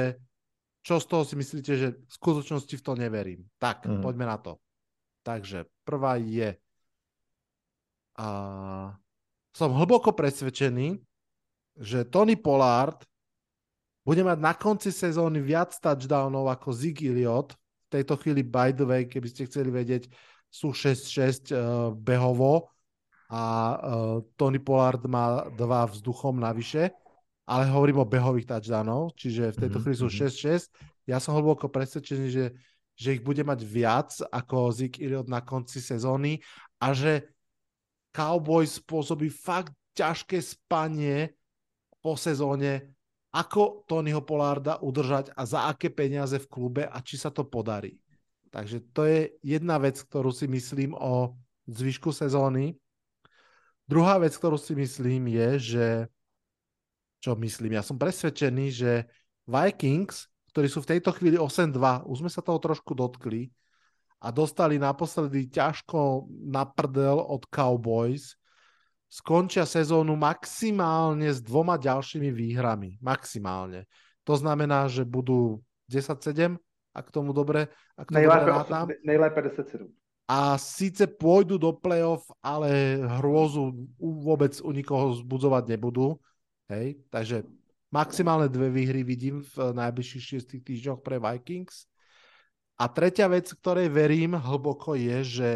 [0.87, 3.41] čo z toho si myslíte, že v skutočnosti v to neverím.
[3.59, 3.99] Tak, mm.
[3.99, 4.55] poďme na to.
[5.27, 6.55] Takže prvá je
[8.17, 8.27] a
[9.53, 10.97] som hlboko presvedčený,
[11.77, 13.05] že Tony Pollard
[14.01, 17.53] bude mať na konci sezóny viac touchdownov ako Zig Elliott.
[17.87, 20.09] V tejto chvíli, by the way, keby ste chceli vedieť,
[20.49, 22.73] sú 6-6 uh, eh, behovo
[23.27, 23.77] a uh,
[24.39, 26.89] Tony Pollard má dva vzduchom navyše
[27.47, 30.67] ale hovorím o behových touchdownov, čiže v tejto mhm, chvíli sú 6-6.
[30.67, 31.07] Mhm.
[31.07, 32.45] Ja som hlboko presvedčený, že,
[32.99, 36.43] že ich bude mať viac ako Zik Iliot na konci sezóny
[36.83, 37.31] a že
[38.11, 41.31] Cowboys spôsobí fakt ťažké spanie
[42.03, 42.93] po sezóne,
[43.31, 47.95] ako Tonyho Polarda udržať a za aké peniaze v klube a či sa to podarí.
[48.51, 51.35] Takže to je jedna vec, ktorú si myslím o
[51.67, 52.79] zvyšku sezóny.
[53.87, 55.85] Druhá vec, ktorú si myslím je, že
[57.27, 57.75] čo myslím.
[57.75, 59.03] Ja som presvedčený, že
[59.43, 63.51] Vikings, ktorí sú v tejto chvíli 8-2, už sme sa toho trošku dotkli
[64.23, 68.39] a dostali naposledy ťažko na prdel od Cowboys,
[69.11, 72.95] skončia sezónu maximálne s dvoma ďalšími výhrami.
[73.03, 73.91] Maximálne.
[74.23, 75.59] To znamená, že budú
[75.91, 76.55] 10-7,
[76.95, 77.67] ak tomu dobre,
[77.99, 79.83] ak tomu najlépe, dobre najlépe 10-7.
[80.27, 86.19] A síce pôjdu do play-off, ale hrôzu vôbec u nikoho zbudzovať nebudú.
[86.67, 87.47] Hej, takže
[87.95, 91.87] maximálne dve výhry vidím v najbližších šiestich týždňoch pre Vikings.
[92.75, 95.49] A tretia vec, ktorej verím hlboko je, že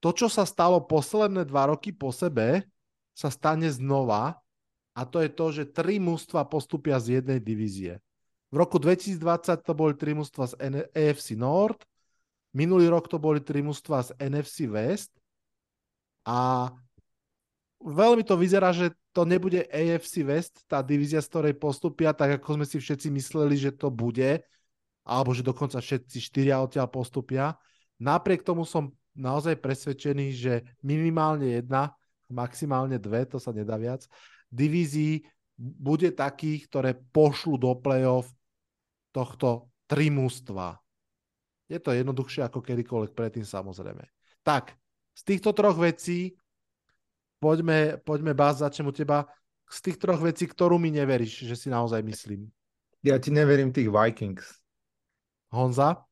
[0.00, 2.64] to, čo sa stalo posledné dva roky po sebe,
[3.12, 4.40] sa stane znova
[4.96, 8.00] a to je to, že tri mužstva postupia z jednej divízie.
[8.48, 9.20] V roku 2020
[9.60, 10.54] to boli tri mužstva z
[10.94, 11.84] AFC North,
[12.56, 15.12] minulý rok to boli tri mužstva z NFC West
[16.24, 16.70] a
[17.82, 22.62] veľmi to vyzerá, že to nebude AFC West, tá divízia, z ktorej postupia, tak ako
[22.62, 24.38] sme si všetci mysleli, že to bude,
[25.02, 27.58] alebo že dokonca všetci štyria odtiaľ postupia.
[27.98, 31.90] Napriek tomu som naozaj presvedčený, že minimálne jedna,
[32.30, 34.06] maximálne dve, to sa nedá viac,
[34.46, 35.26] divízií
[35.60, 38.30] bude takých, ktoré pošlu do play-off
[39.10, 40.78] tohto tri mústva.
[41.66, 44.06] Je to jednoduchšie ako kedykoľvek predtým samozrejme.
[44.46, 44.72] Tak,
[45.12, 46.32] z týchto troch vecí
[47.40, 49.26] poďme, poďme Bás, začnem u teba.
[49.70, 52.52] Z tých troch vecí, ktorú mi neveríš, že si naozaj myslím.
[53.00, 54.60] Ja ti neverím tých Vikings.
[55.50, 56.04] Honza?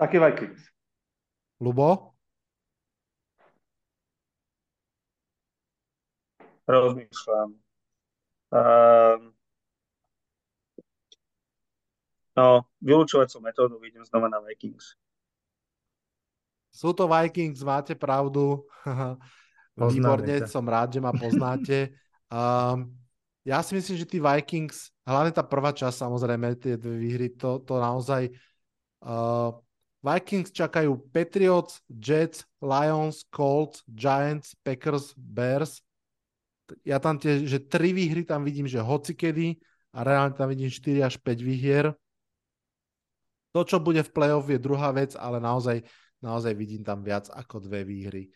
[0.00, 0.62] Taký Vikings.
[1.60, 2.16] Lubo?
[6.64, 7.60] Rozmýšľam.
[8.54, 9.20] Um,
[12.32, 14.96] no, vylúčovacou metódu vidím znova na Vikings.
[16.72, 18.64] Sú to Vikings, máte pravdu.
[19.74, 21.94] Výborne, som rád, že ma poznáte.
[22.30, 22.94] Um,
[23.50, 27.62] ja si myslím, že tí Vikings, hlavne tá prvá časť, samozrejme, tie dve výhry, to,
[27.62, 28.30] to naozaj...
[29.04, 29.52] Uh,
[30.04, 35.80] Vikings čakajú Patriots, Jets, Lions, Colts, Giants, Packers, Bears.
[36.84, 39.56] Ja tam tie, že tri výhry tam vidím, že hocikedy
[39.96, 41.96] a reálne tam vidím 4 až 5 výhier.
[43.56, 45.80] To, čo bude v playoff, je druhá vec, ale naozaj,
[46.20, 48.28] naozaj vidím tam viac ako dve výhry.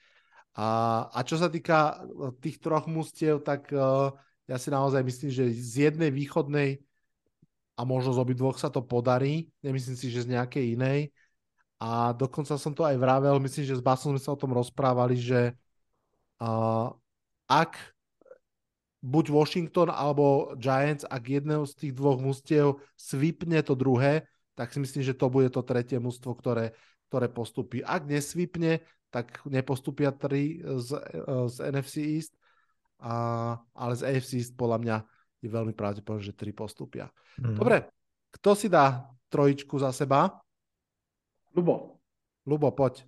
[0.58, 4.10] A, a čo sa týka e, tých troch mustiev, tak uh,
[4.50, 6.82] ja si naozaj myslím, že z jednej východnej
[7.78, 9.46] a možno z obidvoch sa to podarí.
[9.62, 11.00] Nemyslím si, že z nejakej inej.
[11.78, 15.14] A dokonca som to aj vravel, myslím, že s Basom sme sa o tom rozprávali,
[15.14, 15.54] že
[16.42, 16.90] uh,
[17.46, 17.78] ak
[18.98, 24.26] buď Washington alebo Giants, ak jedného z tých dvoch mustiev svipne to druhé,
[24.58, 26.74] tak si myslím, že to bude to tretie mužstvo, ktoré,
[27.06, 27.78] ktoré postupí.
[27.86, 30.88] Ak nesvipne, tak nepostupia tri z,
[31.48, 32.32] z NFC East,
[33.00, 34.96] a, ale z AFC East podľa mňa
[35.38, 37.08] je veľmi pravdepodobné, že tri postupia.
[37.38, 37.56] Mm.
[37.56, 37.76] Dobre,
[38.34, 40.42] kto si dá trojičku za seba?
[41.54, 42.02] Lubo.
[42.44, 43.06] Lubo, poď.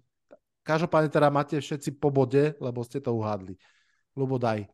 [0.63, 3.57] Každopádne teda máte všetci po bode, lebo ste to uhádli.
[4.15, 4.69] Lubo, daj.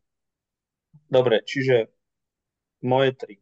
[1.07, 1.89] Dobre, čiže
[2.83, 3.35] moje tri.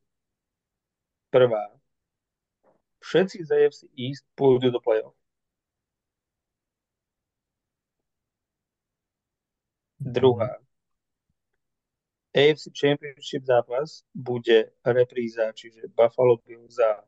[1.34, 1.68] Prvá,
[3.04, 5.15] všetci z AFC East pôjdu do play-off.
[10.06, 10.62] Druhá.
[12.36, 17.02] AFC Championship zápas bude repríza, čiže Buffalo Bills za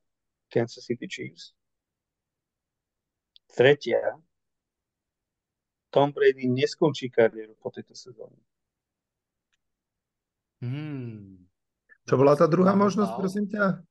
[0.49, 1.53] Kansas City Chiefs.
[3.53, 4.17] Tretia.
[5.91, 8.39] Tom Brady neskončí kariéru po tejto sezóne.
[10.63, 11.47] Hmm.
[12.07, 13.83] Čo bola tá druhá možnosť, prosím ťa?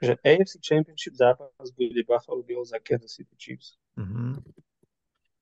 [0.00, 3.76] že AFC Championship zápas bude Buffalo Bills a Kansas City Chiefs.
[4.00, 4.40] Uh-huh.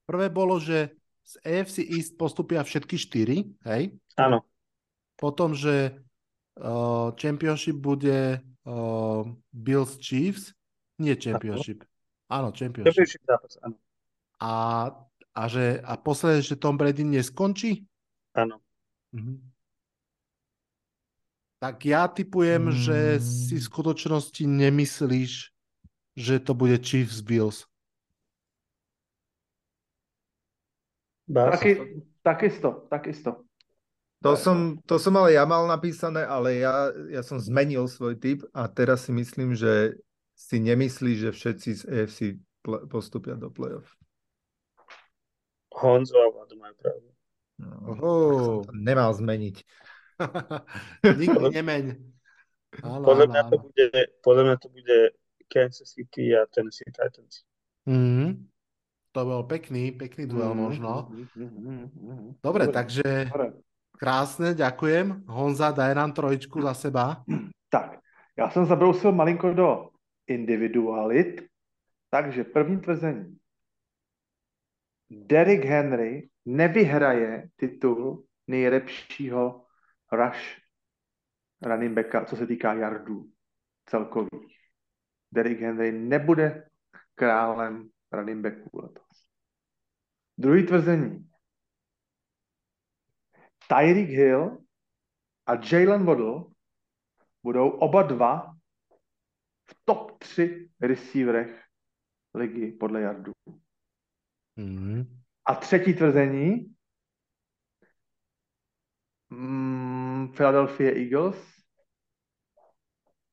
[0.02, 0.90] Prvé bolo, že
[1.28, 3.92] z AFC East postupia všetky štyri, hej?
[4.16, 4.48] Áno.
[5.20, 6.00] Potom, že
[6.56, 10.56] uh, Championship bude uh, Bills Chiefs,
[10.96, 11.84] nie Championship.
[12.32, 12.96] Áno, Championship.
[12.96, 13.76] Championship zápas, áno.
[14.40, 14.52] A,
[15.36, 17.84] a, že, a posledne, že Tom Brady neskončí?
[18.32, 18.64] Áno.
[19.12, 19.36] Uh-huh.
[21.60, 22.76] Tak ja typujem, mm.
[22.88, 25.52] že si v skutočnosti nemyslíš,
[26.16, 27.67] že to bude Chiefs Bills.
[31.28, 33.44] Taky, takisto, takisto.
[34.18, 38.42] To som, to som ale ja mal napísané, ale ja, ja som zmenil svoj typ
[38.50, 39.94] a teraz si myslím, že
[40.34, 42.18] si nemyslí, že všetci z EFC
[42.90, 43.94] postupia do play-off.
[45.78, 47.08] Honzo a Vlado majú pravdu.
[47.58, 47.70] No,
[48.02, 48.58] oh.
[48.74, 49.56] nemal zmeniť.
[51.22, 51.84] Nikdy nemeň.
[52.82, 53.42] Áno, podľa, mňa.
[53.50, 53.86] To bude,
[54.22, 54.98] podľa mňa to bude
[55.46, 57.46] Kansas City a Tennessee Titans.
[57.86, 58.30] Mm-hmm.
[59.12, 60.62] To bol pekný, pekný duel mm-hmm.
[60.62, 60.92] možno.
[61.36, 62.42] Mm-hmm.
[62.44, 63.32] Dobre, Dobre, takže
[63.98, 65.24] krásne, ďakujem.
[65.26, 67.24] Honza, daj nám trojičku za seba.
[67.68, 67.98] Tak,
[68.38, 69.88] já jsem zabrousil malinko do
[70.26, 71.44] individualit,
[72.10, 73.36] takže první tvrzení.
[75.10, 79.64] Derrick Henry nevyhraje titul nejlepšího
[80.12, 80.56] rush
[81.62, 83.24] running backa, co se týká yardů
[83.86, 84.56] celkových.
[85.32, 86.68] Derrick Henry nebude
[87.14, 89.28] králem running backů letos.
[90.38, 91.30] Druhý tvrzení.
[93.68, 94.64] Tyreek Hill
[95.46, 96.44] a Jalen Waddle
[97.42, 98.56] budou oba dva
[99.70, 101.64] v top 3 receiverech
[102.34, 103.32] ligy podle yardů.
[104.56, 105.18] Mm-hmm.
[105.44, 106.74] A třetí tvrzení.
[109.30, 111.58] Mm, Philadelphia Eagles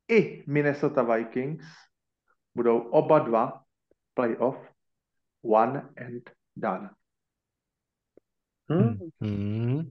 [0.07, 1.65] i Minnesota Vikings
[2.55, 3.64] budou oba dva
[4.15, 4.57] playoff
[5.43, 6.23] one and
[6.55, 6.89] done.
[8.65, 8.97] Hmm.
[9.21, 9.85] Hmm.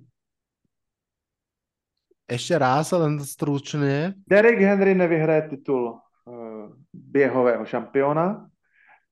[2.24, 4.16] Ešte raz, len stručne.
[4.26, 8.48] Derek Henry nevyhraje titul uh, běhového šampiona.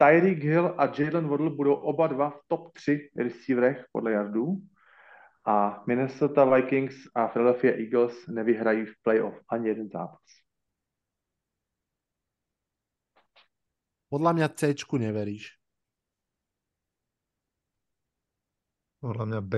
[0.03, 4.59] Tyreek Hill a Jalen Waddle budou oba dva v top 3 receiverech podle jardů
[5.47, 10.42] a Minnesota Vikings a Philadelphia Eagles nevyhrají v playoff ani jeden zápas.
[14.13, 15.57] Podľa mňa C neveríš.
[19.01, 19.53] Podľa mňa B.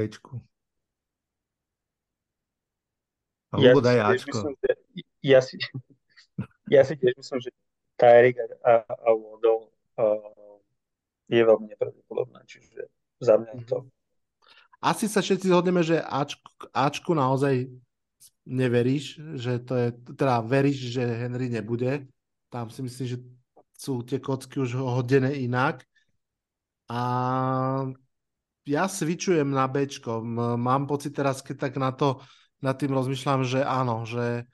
[3.51, 4.31] A ja, daj Ačko.
[4.31, 4.73] Myslím, že,
[5.27, 5.59] ja, si,
[6.75, 7.51] ja si tiež myslím, že
[7.99, 10.59] Tyreek a, a Waddle uh,
[11.27, 12.87] je veľmi nepravdepodobné, čiže
[13.19, 13.95] za mňa to mm-hmm
[14.85, 16.45] asi sa všetci zhodneme, že Ačku,
[16.77, 17.73] Ačku naozaj
[18.45, 22.05] neveríš, že to je, teda veríš, že Henry nebude.
[22.53, 23.19] Tam si myslím, že
[23.85, 25.85] sú tie kocky už hodené inak.
[26.89, 27.01] A
[28.65, 30.25] ja svičujem na Bčko.
[30.57, 32.25] Mám pocit teraz, keď tak na to
[32.65, 34.49] nad tým rozmýšľam, že áno, že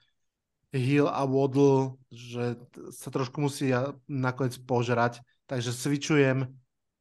[0.75, 2.59] Hill a Waddle, že
[2.91, 3.71] sa trošku musí
[4.11, 5.23] nakoniec požerať.
[5.47, 6.47] Takže svičujem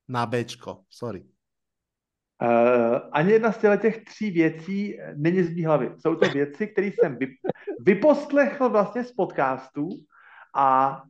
[0.07, 0.87] na Bčko.
[0.87, 1.27] Sorry.
[2.41, 5.93] Uh, ani jedna z těch tří věcí není z mý hlavy.
[5.99, 7.27] Jsou to věci, které jsem vy,
[7.81, 9.89] vyposlechl vlastně z podcastů
[10.57, 11.03] a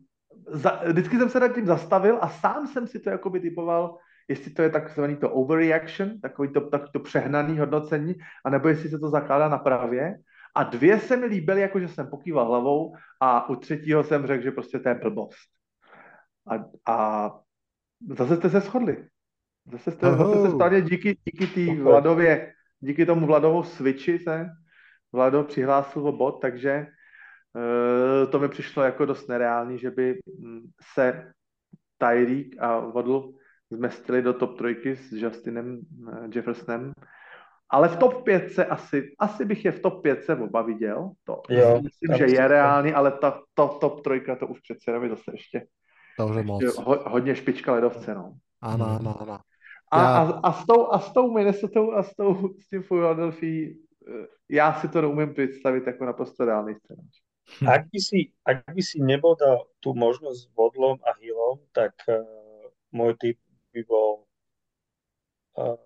[0.47, 4.51] za, vždycky jsem se nad tím zastavil a sám jsem si to jakoby typoval, jestli
[4.51, 9.11] to je takzvaný to overreaction, takový to, tak to přehnaný hodnocení, anebo jestli se to
[9.11, 10.19] zakládá na pravě.
[10.55, 14.43] A dvě se mi líbily, jako že jsem pokýval hlavou a u třetího jsem řekl,
[14.43, 15.37] že prostě to je blbost.
[16.51, 17.31] A, a
[18.17, 19.07] zase jste se shodli.
[19.73, 24.49] Zase, jste, zase se stane díky, díky tý Vladově, díky tomu Vladovou switchi se,
[25.13, 26.87] Vlado přihlásil o bod, takže
[28.31, 30.61] to mi přišlo jako dost nereálný, že by mm,
[30.95, 31.33] se
[31.99, 33.23] Tyreek a Waddle
[33.71, 35.81] zmestili do top trojky s Justinem
[36.13, 36.93] eh, Jeffersonem.
[37.71, 41.11] Ale v top 5 se asi, asi bych je v top 5 se oba viděl.
[41.25, 45.03] To Jo, myslím, že je reálný, ale ta, to, top trojka to už přece jenom
[45.05, 45.67] je zase ještě,
[46.19, 46.65] To už je moc.
[46.79, 48.15] ho, hodně špička ledovce.
[48.15, 48.35] No.
[48.63, 48.97] Áno, Mhm.
[49.01, 49.37] áno, áno.
[49.93, 52.83] A, Já- a, a, s tou, a s tou Minnesota a s, tou, s tím
[52.83, 53.69] Philadelphia,
[54.09, 57.15] eh, já si to neumím představit jako naprosto reálný scénář.
[57.67, 61.93] Ak by si, ak by si nebol dal tú možnosť s Vodlom a Hillom, tak
[62.07, 62.23] uh,
[62.95, 63.37] môj typ
[63.75, 64.25] by bol
[65.59, 65.79] uh,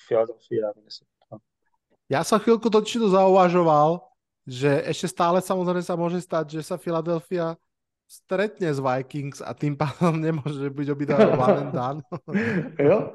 [0.00, 1.40] Philadelphia Minnesota.
[2.10, 4.02] Ja som chvíľku totiž to zauvažoval,
[4.42, 7.54] že ešte stále samozrejme sa môže stať, že sa Philadelphia
[8.10, 12.02] stretne s Vikings a tým pádom nemôže byť obidva done.
[12.90, 13.14] jo?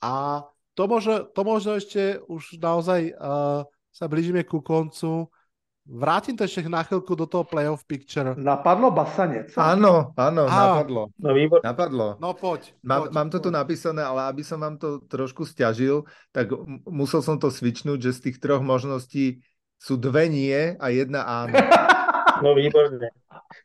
[0.00, 5.28] A to možno, to možno ešte už naozaj uh, sa blížime ku koncu.
[5.88, 8.36] Vrátim to ešte na chvíľku do toho playoff picture.
[8.36, 9.56] Napadlo Basa něco?
[9.56, 10.52] Áno, áno, Á.
[10.76, 11.08] napadlo.
[11.16, 12.20] No výbor, Napadlo.
[12.20, 12.76] No poď.
[12.84, 16.52] Mám, poď, mám to tu napísané, ale aby som vám to trošku stiažil, tak
[16.84, 19.40] musel som to svičnúť, že z tých troch možností
[19.80, 21.56] sú dve nie a jedna áno.
[22.44, 23.08] no výborne.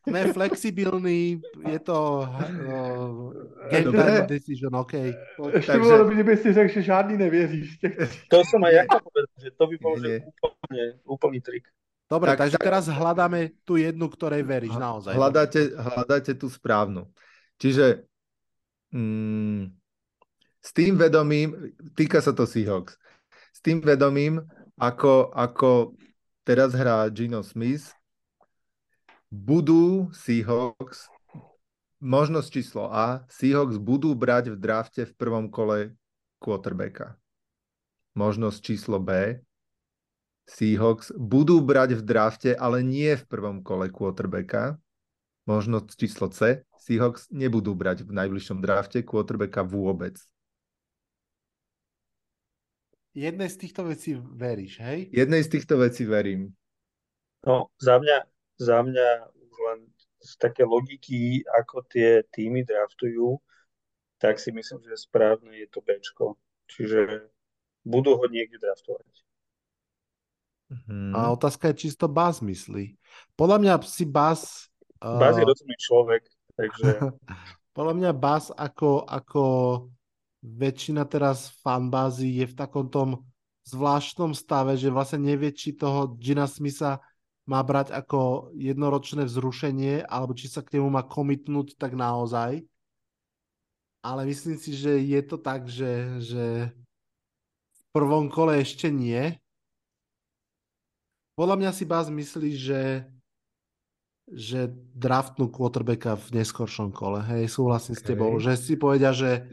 [0.07, 3.35] Sme flexibilní, je to uh,
[3.67, 3.99] game Dobre.
[3.99, 4.95] time decision, OK.
[5.35, 5.53] Poď.
[5.53, 7.67] Ještě Takže- bylo by, kdyby si řekl, že žádný nevěříš.
[8.31, 11.67] To som aj ja chcel povedať, že to by bol úplne, úplný trik.
[12.13, 15.17] Dobre, Tak- takže tak- teraz hľadáme tú jednu, ktorej veríš naozaj.
[15.17, 17.09] Hľadáte, hľadáte tú správnu.
[17.57, 18.05] Čiže
[18.93, 19.73] mm,
[20.61, 23.01] s tým vedomím, týka sa to Seahawks,
[23.49, 24.45] s tým vedomím,
[24.77, 25.97] ako, ako
[26.45, 27.97] teraz hrá Gino Smith,
[29.33, 31.09] budú Seahawks,
[31.97, 35.97] možnosť číslo A, Seahawks budú brať v drafte v prvom kole
[36.37, 37.17] quarterbacka.
[38.13, 39.41] Možnosť číslo B,
[40.43, 44.75] Seahawks budú brať v drafte, ale nie v prvom kole quarterbacka.
[45.43, 50.19] Možnosť číslo C, Seahawks nebudú brať v najbližšom drafte quarterbacka vôbec.
[53.13, 55.05] Jednej z týchto vecí veríš, hej?
[55.13, 56.49] Jednej z týchto vecí verím.
[57.45, 58.17] No, za mňa,
[58.57, 59.79] za mňa už len
[60.23, 63.37] z také logiky, ako tie týmy draftujú,
[64.17, 66.39] tak si myslím, že správne je to Bčko.
[66.71, 67.27] Čiže
[67.83, 69.23] budú ho niekde draftovať.
[70.71, 71.15] Mhm.
[71.15, 72.95] A otázka je, či si to Bas myslí.
[73.35, 74.69] Podľa mňa si Bas...
[75.03, 76.23] Uh, Baz je rozumný človek,
[76.55, 76.87] takže
[77.77, 79.43] podľa mňa Bas ako, ako
[80.43, 83.23] väčšina teraz fanbázy je v takom tom
[83.63, 86.99] zvláštnom stave, že vlastne nevie, či toho Gina Smitha
[87.43, 92.63] má brať ako jednoročné vzrušenie, alebo či sa k nemu má komitnúť tak naozaj.
[94.03, 96.45] Ale myslím si, že je to tak, že, že
[97.71, 99.39] v prvom kole ešte nie.
[101.33, 102.81] Podľa mňa si Bas myslí, že
[104.23, 107.19] že draftnú quarterbacka v neskoršom kole.
[107.27, 108.07] Hej, súhlasím s OK.
[108.07, 109.43] tebou, že si povedia, že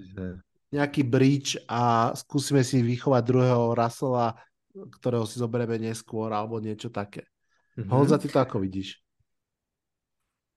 [0.70, 4.38] nejaký bridge a skúsime si vychovať druhého Russella,
[4.70, 7.26] ktorého si zoberieme neskôr, alebo niečo také.
[7.74, 7.90] Mhm.
[7.90, 9.02] Honza, ty to ako vidíš?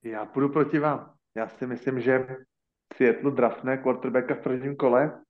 [0.03, 1.13] Já půjdu proti vám.
[1.35, 2.27] Já si myslím, že
[2.93, 5.21] Seattle draftne quarterbacka v prvním kole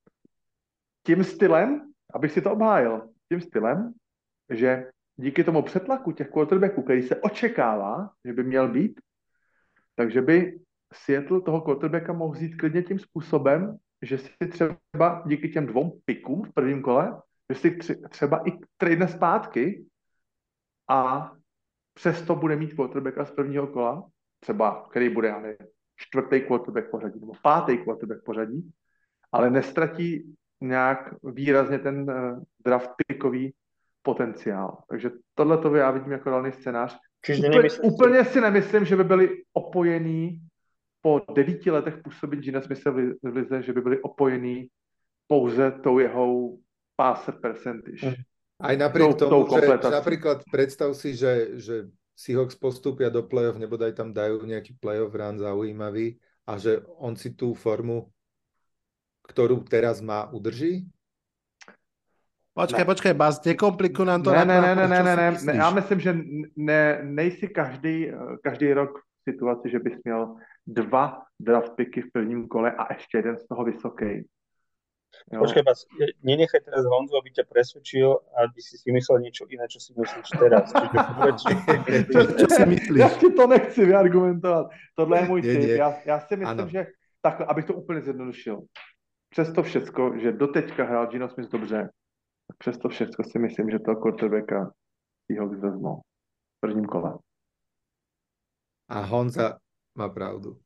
[1.07, 3.93] tím stylem, abych si to obhájil, tím stylem,
[4.49, 9.01] že díky tomu přetlaku těch quarterbacků, který se očekává, že by měl být,
[9.95, 10.59] takže by
[10.93, 16.43] Seattle toho quarterbacka mohl vzít klidně tím způsobem, že si třeba díky těm dvou pikům
[16.43, 17.77] v prvním kole, že si
[18.09, 19.85] třeba i tradne zpátky
[20.89, 21.31] a
[21.93, 24.09] přesto bude mít quarterbacka z prvního kola,
[24.39, 25.43] třeba, který bude, já
[25.95, 28.71] čtvrtý quarterback pořadí, nebo pátý quarterback pořadí,
[29.31, 33.53] ale nestratí nějak výrazně ten uh, draft pickový
[34.03, 34.83] potenciál.
[34.89, 36.97] Takže tohle to já vidím jako reálný scénář.
[37.25, 40.39] čiže Úplně, si, úplně si nemyslím, že by byli opojení
[41.01, 44.67] po devíti letech působit Gina Smitha v li- v lize, že by byli opojení
[45.27, 46.57] pouze tou jeho
[46.95, 48.05] passer percentage.
[48.05, 48.23] Mhm.
[48.63, 51.75] Aj napriek Tou- tomu, tou že, napríklad predstav si, že, že
[52.15, 56.15] Seahawks postúpia do play-off, nebodaj tam dajú nejaký play-off run zaujímavý
[56.47, 58.07] a že on si tú formu,
[59.27, 60.87] ktorú teraz má, udrží?
[62.53, 62.85] Počkej, Ne.
[62.85, 64.31] počkej, Bas, nekomplikuj nám to.
[64.31, 66.17] Ne, ne, ne, ne, ne, ne, ne, já myslím, že
[66.55, 68.11] ne, nejsi každý,
[68.43, 70.35] každý rok v situaci, že bys měl
[70.67, 74.25] dva draft picky v prvním kole a ještě jeden z toho vysoký.
[75.33, 75.39] Jo.
[75.39, 75.85] Počkaj, Bas,
[76.25, 80.29] nenechaj teraz Honzu, aby ťa presvedčil, aby si si myslel niečo iné, čo si myslíš
[80.41, 80.73] teraz.
[82.13, 82.19] Čo.
[82.33, 82.97] Čo si myslíš?
[82.97, 84.67] Já ti to nechci vyargumentovat.
[84.97, 85.69] Tohle je můj Je, tip.
[85.69, 86.67] Já, já si myslím, Ano.
[86.69, 86.87] že
[87.21, 88.61] takhle, abych to úplně zjednodušil.
[89.29, 91.89] Přesto všecko, že doteďka hrál Gino Smith dobře,
[92.57, 94.71] přesto všecko si myslím, že toho quarterbacka
[95.27, 96.01] Seahawks vezmou
[96.57, 97.17] v prvním kole.
[98.89, 99.57] A Honza
[99.95, 100.59] má pravdu.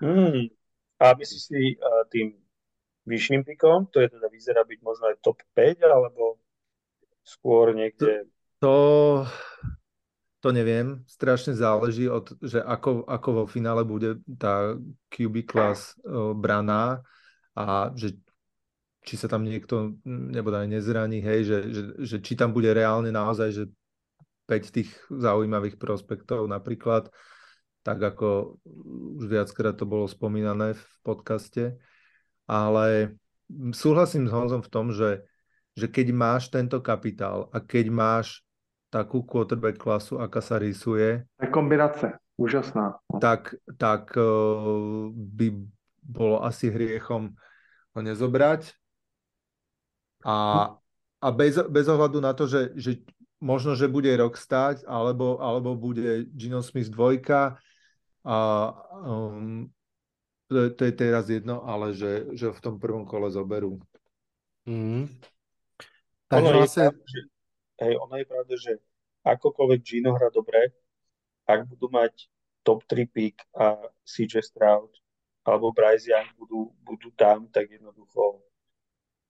[0.00, 0.52] Hmm.
[1.00, 2.36] A myslíš si uh, tým
[3.06, 6.40] vyšším pikom, to je teda vyzerá byť možno aj top 5, alebo
[7.24, 8.28] skôr niekde...
[8.60, 9.24] To,
[10.40, 14.76] to neviem, strašne záleží od, že ako, ako vo finále bude tá
[15.12, 17.04] QB class uh, braná
[17.52, 18.16] a že
[19.04, 23.12] či sa tam niekto nebo aj nezraní, hej, že, že, že či tam bude reálne
[23.12, 23.64] naozaj, že
[24.48, 27.12] 5 tých zaujímavých prospektov napríklad,
[27.84, 28.56] tak ako
[29.20, 31.76] už viackrát to bolo spomínané v podcaste.
[32.48, 33.16] Ale
[33.72, 35.24] súhlasím s Honzom v tom, že,
[35.76, 38.44] že keď máš tento kapitál a keď máš
[38.88, 41.24] takú quarterback klasu, aká sa rysuje.
[41.52, 43.00] Kombinace, úžasná.
[43.20, 45.46] Tak, tak uh, by
[46.04, 47.32] bolo asi hriechom
[47.96, 48.70] ho nezobrať.
[50.24, 50.34] A,
[51.20, 53.04] a bez, bez ohľadu na to, že, že
[53.44, 57.60] možno, že bude rok stať, alebo, alebo bude Gino Smith dvojka.
[58.24, 58.36] A,
[59.04, 59.68] um,
[60.48, 63.80] to, to je teraz jedno, ale že, že v tom prvom kole zoberú.
[64.64, 65.12] Mm.
[66.28, 66.82] Takže ono, vlastne...
[66.82, 67.20] je pravda, že,
[67.84, 68.72] hej, ono je pravda, že
[69.24, 70.72] akokoľvek Gino hrá dobre,
[71.44, 72.32] ak budú mať
[72.64, 73.76] top 3 pick a
[74.08, 74.88] CJ Stroud
[75.44, 78.40] alebo Bryce Young budú, budú tam, tak jednoducho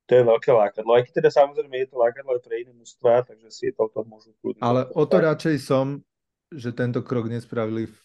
[0.04, 0.90] to je veľké lákadlo.
[0.92, 3.88] Aj keď teda samozrejme je to lákadlo aj pre iné mužstva, takže si je to
[4.04, 4.60] môžu kľudne.
[4.60, 6.04] Ale o to radšej som,
[6.52, 8.00] že tento krok nespravili v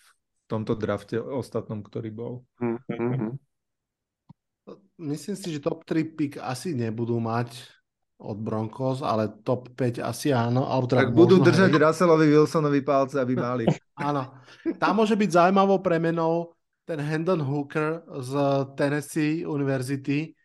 [0.47, 2.33] tomto drafte ostatnom, ktorý bol.
[2.63, 3.35] Mm-hmm.
[4.99, 7.51] Myslím si, že top 3 pick asi nebudú mať
[8.19, 10.67] od Broncos, ale top 5 asi áno.
[10.67, 11.79] Alebo teda tak budú držať hej.
[11.79, 13.63] Russellovi Wilsonovi palce, aby mali.
[14.07, 14.35] áno.
[14.75, 16.51] Tam môže byť zaujímavou premenou
[16.83, 18.31] ten Hendon Hooker z
[18.75, 20.35] Tennessee University,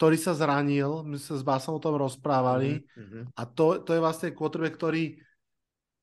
[0.00, 3.36] ktorý sa zranil, my sa s Básom o tom rozprávali mm-hmm.
[3.36, 5.20] a to, to je vlastne quarterback, ktorý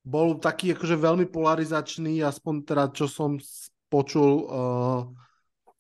[0.06, 3.42] bol taký akože veľmi polarizačný, aspoň teda čo som
[3.90, 5.02] počul uh,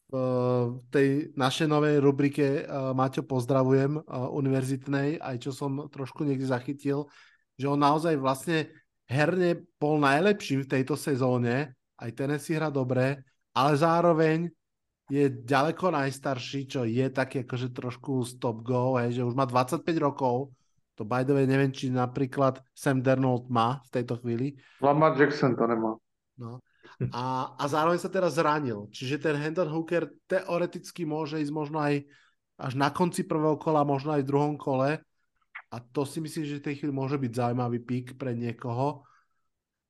[0.09, 6.49] v tej našej novej rubrike uh, Maťo pozdravujem uh, univerzitnej, aj čo som trošku niekde
[6.49, 7.05] zachytil,
[7.53, 8.65] že on naozaj vlastne
[9.05, 13.21] herne bol najlepším v tejto sezóne, aj Tennessee hra dobre,
[13.53, 14.49] ale zároveň
[15.07, 19.83] je ďaleko najstarší, čo je taký akože trošku stop go, hej, že už má 25
[20.03, 20.51] rokov,
[20.99, 24.57] to by the way neviem, či napríklad Sam Darnold má v tejto chvíli.
[24.83, 25.95] Lamar Jackson to nemá.
[26.35, 26.59] No.
[27.13, 28.89] A, a zároveň sa teraz zranil.
[28.89, 32.01] Čiže ten Hendon Hooker teoreticky môže ísť možno aj
[32.57, 34.97] až na konci prvého kola, možno aj v druhom kole.
[35.69, 39.05] A to si myslím, že v tej chvíli môže byť zaujímavý pík pre niekoho.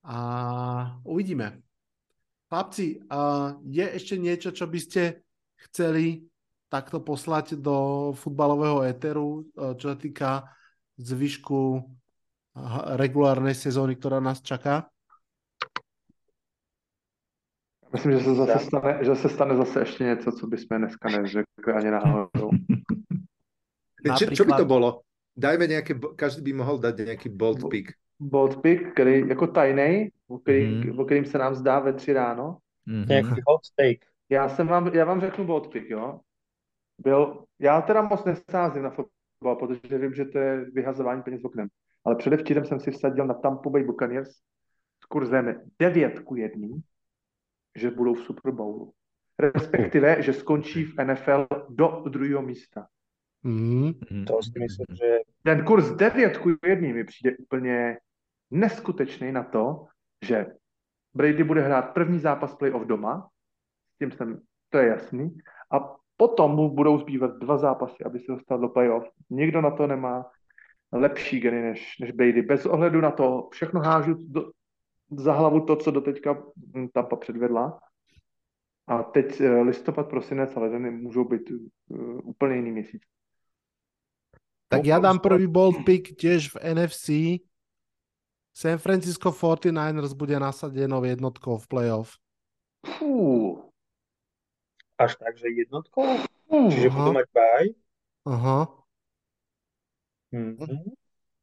[0.03, 0.19] A
[1.07, 1.63] uvidíme.
[2.47, 5.19] Chlapci, uh, je ešte niečo, čo by ste
[5.67, 6.23] chceli
[6.71, 10.47] takto poslať do futbalového éteru, uh, čo sa týka
[10.95, 11.83] zvyšku uh,
[12.95, 14.87] regulárnej sezóny, ktorá nás čaká?
[17.91, 21.73] Myslím, že se zase stane, že se stane zase ještě něco, co bychom dneska neřekli
[21.75, 22.49] ani náhodou.
[24.05, 24.35] Napríklad...
[24.35, 24.89] Čo by to bolo?
[25.37, 30.39] Dajme nejaké, každý by mohol dať nejaký bold pick bold pick, který jako tajný, o,
[30.39, 30.99] který, mm.
[30.99, 32.57] o kterým se nám zdá ve tři ráno.
[32.85, 33.05] Mm.
[33.05, 34.05] Nějaký hot take.
[34.29, 36.19] Já, jsem vám, já vám řeknu bold pick, jo.
[36.97, 41.67] Byl, já teda moc nesázím na fotbal, protože vím, že to je vyhazování peněz oknem.
[42.05, 44.29] Ale předevčírem jsem si vsadil na Tampa Bay Buccaneers
[45.03, 46.67] s kurzem 9 ku 1,
[47.75, 48.93] že budou v Super Bowlu.
[49.39, 52.87] Respektive, že skončí v NFL do druhého místa.
[53.43, 53.93] Mm.
[54.27, 55.19] To si myslím, že...
[55.43, 57.97] Ten kurz 9 ku 1 mi přijde úplně
[58.51, 59.85] neskutečný na to,
[60.25, 60.45] že
[61.13, 63.29] Brady bude hrát první zápas playoff doma,
[63.95, 65.37] s tím jsem, to je jasný,
[65.71, 69.09] a potom mu budou zbývat dva zápasy, aby se dostal do playoff.
[69.29, 70.25] Nikdo na to nemá
[70.91, 72.41] lepší geny než, než Brady.
[72.41, 74.51] Bez ohledu na to, všechno hážu do,
[75.11, 76.43] za hlavu to, co doteďka
[76.93, 77.79] Tampa předvedla.
[78.87, 83.01] A teď eh, listopad, prosinec a leden můžou být uh, úplně jiný měsíc.
[84.67, 87.39] Tak ja dám prvý bold pick tiež v NFC.
[88.57, 92.17] San Francisco 49ers bude nasadenou jednotkou v playoff.
[92.97, 93.61] Fú.
[94.97, 96.25] Až tak, že jednotkou?
[96.49, 97.65] Uh, Čiže budú mať baj?
[98.25, 98.59] Aha.
[100.33, 100.83] Mm-hmm.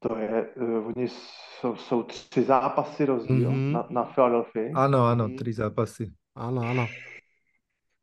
[0.03, 3.73] To je, uh, oni jsou, jsou tři zápasy rozdíl mm-hmm.
[3.73, 4.75] na, na Philadelphia.
[4.75, 6.11] Áno, áno, tri zápasy.
[6.35, 6.91] Áno, áno.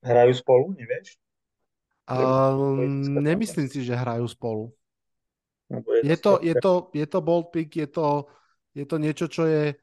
[0.07, 1.19] Hrajú spolu, nevieš?
[2.07, 4.71] Um, nemyslím si, že hrajú spolu.
[5.99, 8.31] Je to, je, to, je to bold pick, je to,
[8.71, 9.75] je to niečo, čo je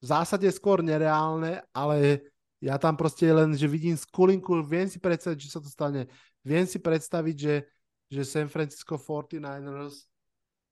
[0.00, 2.22] v zásade skôr nereálne, ale
[2.62, 6.08] ja tam proste len, že vidím skulinku, viem si predstaviť, že sa to stane.
[6.46, 7.54] Viem si predstaviť, že,
[8.08, 10.08] že San Francisco 49ers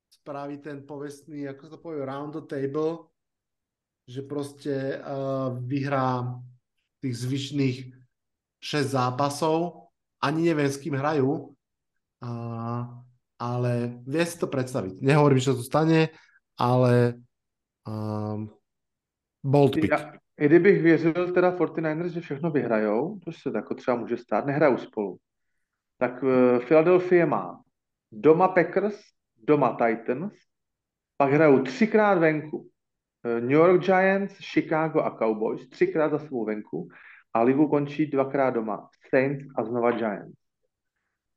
[0.09, 3.11] spraví ten povestný, ako sa to povie, round the table,
[4.07, 6.39] že proste uh, vyhrá
[7.03, 7.77] tých zvyšných
[8.61, 9.91] 6 zápasov.
[10.25, 11.53] Ani neviem, s kým hrajú,
[12.25, 12.83] uh,
[13.37, 13.73] ale
[14.09, 15.05] vie si to predstaviť.
[15.05, 16.09] Nehovorím, že to stane,
[16.57, 17.21] ale
[17.89, 18.51] um,
[19.45, 19.91] bold pick.
[19.91, 24.47] Já, I kdybych věřil teda 49ers, že všechno vyhrajou, to se jako třeba může stát,
[24.47, 25.19] nehrajou spolu,
[25.99, 26.31] tak uh,
[26.67, 27.63] Philadelphia má
[28.13, 29.01] doma Packers,
[29.37, 30.33] doma Titans,
[31.17, 32.59] pak hrajou třikrát venku.
[32.59, 36.89] Uh, New York Giants, Chicago a Cowboys, třikrát za svou venku
[37.35, 38.89] a ligu končí dvakrát doma.
[39.11, 40.39] Saints a znova Giants.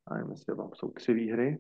[0.08, 1.60] A nevím, jestli tam jsou tři výhry.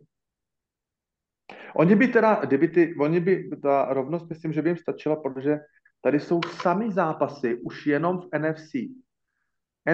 [1.76, 5.59] Oni by teda, kdyby ty, oni by, ta rovnost, myslím, že by jim stačila, protože
[6.01, 8.74] tady jsou sami zápasy už jenom v NFC.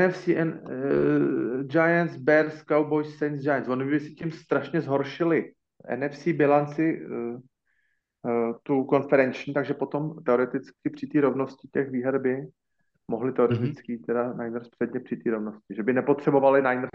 [0.07, 3.69] NFC and, uh, Giants, Bears, Cowboys, Saints, Giants.
[3.69, 5.51] Oni by si tím strašně zhoršili
[5.95, 12.47] NFC bilanci uh, uh, tu konferenční, takže potom teoreticky při té rovnosti těch výher by
[13.07, 14.05] mohli teoreticky mm-hmm.
[14.05, 15.75] teda Niners předně při té rovnosti.
[15.75, 16.89] Že by nepotřebovali Niners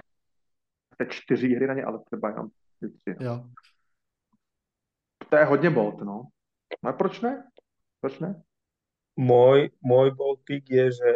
[1.09, 3.17] čtyři hry na ně, ale třeba jenom tři.
[3.21, 3.27] No.
[3.27, 3.45] Jo.
[5.29, 6.23] To je hodně bold, no.
[6.83, 7.51] No a proč ne?
[8.01, 8.43] Proč ne?
[9.19, 11.09] Môj, môj bold pick je, že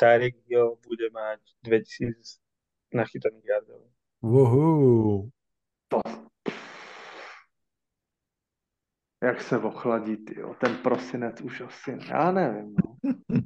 [0.00, 2.40] Tyreek Hill bude mať 2000
[2.94, 3.82] nachytaných yardov.
[4.22, 5.28] Woohoo.
[5.88, 6.00] To...
[9.22, 13.10] Jak se ochladí, tyjo, ten prosinec už asi, já nevím, no.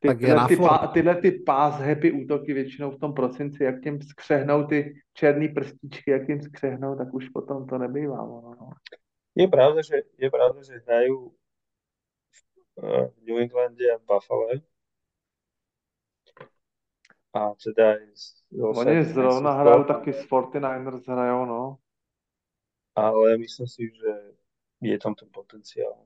[0.00, 3.80] Ty, Tak tyhle, ty, pá, tyhle ty pás happy útoky většinou v tom prosinci, jak
[3.82, 8.22] tím skřehnou ty černý prstíčky, jak tím skřehnou, tak už potom to nebývá.
[8.22, 8.70] ono, No.
[9.38, 11.30] Je pravda, že, je pravda, že hrajú
[12.74, 14.50] v New Englande a Buffalo.
[17.34, 21.78] A teda aj z, Oni zrovna to, taky s 49ers, hrajou, no.
[22.94, 24.34] Ale myslím si, že
[24.82, 26.02] je tam ten potenciál.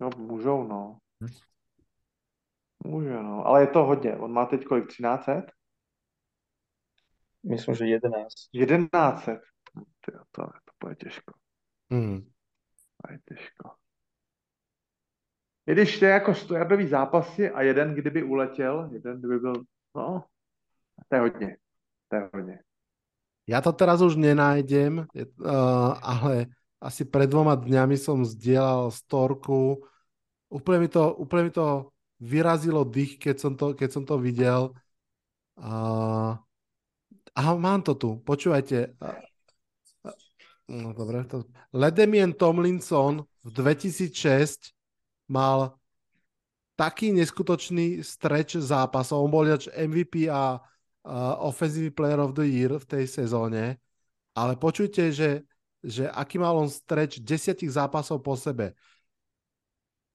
[0.00, 0.98] No, můžou, no.
[2.84, 3.46] Může, no.
[3.46, 4.16] Ale je to hodně.
[4.16, 4.86] On má teď kolik?
[4.86, 5.52] 1300?
[7.42, 8.34] Myslím, že 11.
[8.52, 9.32] 1100.
[10.04, 11.47] Tyjo, to, to bude těžko.
[11.90, 12.20] Hmm.
[12.98, 13.70] To je těžko.
[15.68, 19.52] I když to je jako stojardový zápasy a jeden, kdyby uletěl, jeden, kdyby byl,
[19.96, 20.24] no,
[21.08, 21.56] to je hodně.
[22.08, 22.58] To je hodně.
[23.48, 26.52] Ja to teraz už nenájdem, uh, ale
[26.84, 29.80] asi pred dvoma dňami som zdieľal storku.
[30.52, 31.88] Úplne mi to, úplne mi to
[32.20, 34.76] vyrazilo dých, keď som to, keď som to videl.
[35.56, 36.36] Uh,
[37.32, 38.92] aha, mám to tu, počúvajte.
[40.68, 41.48] No dobre, to...
[41.72, 44.76] Ledemien Tomlinson v 2006
[45.32, 45.80] mal
[46.76, 49.24] taký neskutočný stretch zápasov.
[49.24, 53.80] On bol MVP a uh, Offensive Player of the Year v tej sezóne,
[54.36, 55.42] ale počujte, že,
[55.80, 58.76] že aký mal on stretch desiatich zápasov po sebe.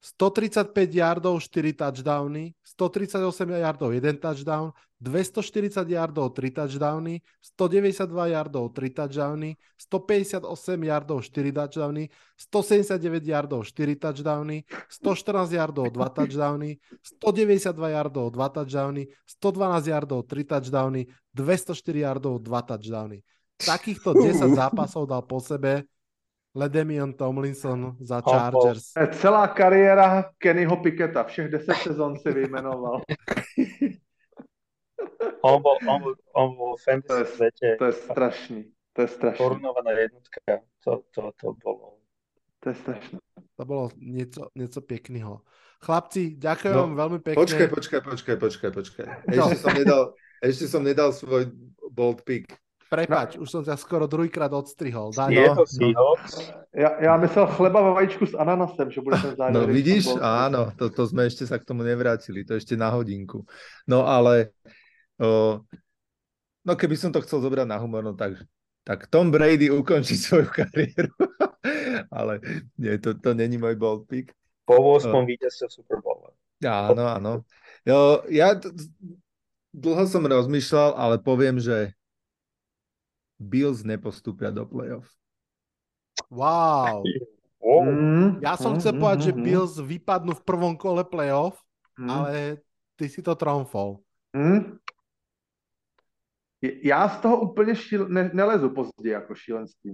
[0.03, 8.90] 135 yardov, 4 touchdowny, 138 yardov, 1 touchdown, 240 yardov, 3 touchdowny, 192 yardov, 3
[8.91, 16.80] touchdowny, 158 yardov, 4 touchdowny, 179 yardov, 4 touchdowny, 114 yardov, 2 touchdowny,
[17.23, 23.23] 192 yardov, 2 touchdowny, 112 yardov, 3 touchdowny, 204 yardov, 2 touchdowny.
[23.56, 25.88] Takýchto 10 zápasov dal po sebe
[26.56, 28.93] Ledemion Tomlinson za Chargers.
[28.93, 31.23] Je celá kariéra Kennyho Piketa.
[31.25, 33.01] Všech deset sezon si vyjmenoval.
[35.43, 38.61] On bol, on bol, on bol v To fantasy je, svete to je strašný.
[38.95, 39.43] To je strašný.
[39.43, 40.40] korunovaná jednotka.
[40.88, 41.99] To, to, to bolo.
[42.64, 43.17] To je strašné.
[43.59, 45.43] To bolo niečo, niečo pekného.
[45.83, 47.43] Chlapci, ďakujem No, vám veľmi pekne.
[47.43, 49.06] Počkaj, počkaj, počkaj, počkaj, počkaj.
[49.35, 49.51] No.
[49.51, 50.01] Ešte som nedal,
[50.40, 51.51] ešte som nedal svoj
[51.91, 52.48] bold pick.
[52.90, 55.12] Prepač, už som ťa skoro druhýkrát odstrihol.
[55.14, 55.56] Daj, Je no.
[55.56, 56.34] to Seahawks.
[56.74, 59.62] Já, já myslel chleba ve vajíčku s ananasem, že bude ten závěr.
[59.62, 63.45] No vidíš, áno, to, to sme ešte sa k tomu nevrátili, to ešte na hodinku.
[63.86, 64.50] No ale,
[65.22, 65.62] o,
[66.66, 68.42] no keby som to chcel zobrať na humor, no tak,
[68.82, 71.14] tak Tom Brady ukončí svoju kariéru.
[72.10, 72.42] ale
[72.78, 74.34] nie, to, to není môj bold pick.
[74.66, 75.14] Po 8.
[75.14, 76.34] víťazstve v Super Bowl.
[76.64, 77.32] Áno, áno.
[77.84, 78.56] Jo, ja
[79.74, 81.92] dlho som rozmýšľal, ale poviem, že
[83.40, 85.10] Bills nepostúpia do playoff.
[86.30, 87.03] Wow.
[87.64, 91.02] Mm, Ja som mm, chcel mm, povedať, že mm, mm, Bills vypadnú v prvom kole
[91.08, 91.64] playoff,
[91.95, 92.60] mm, ale
[93.00, 94.03] ty si to tromfol.
[94.36, 94.78] mm.
[96.84, 99.94] Já z toho úplně šíl, ne, nelezu pozdě jako šílenství.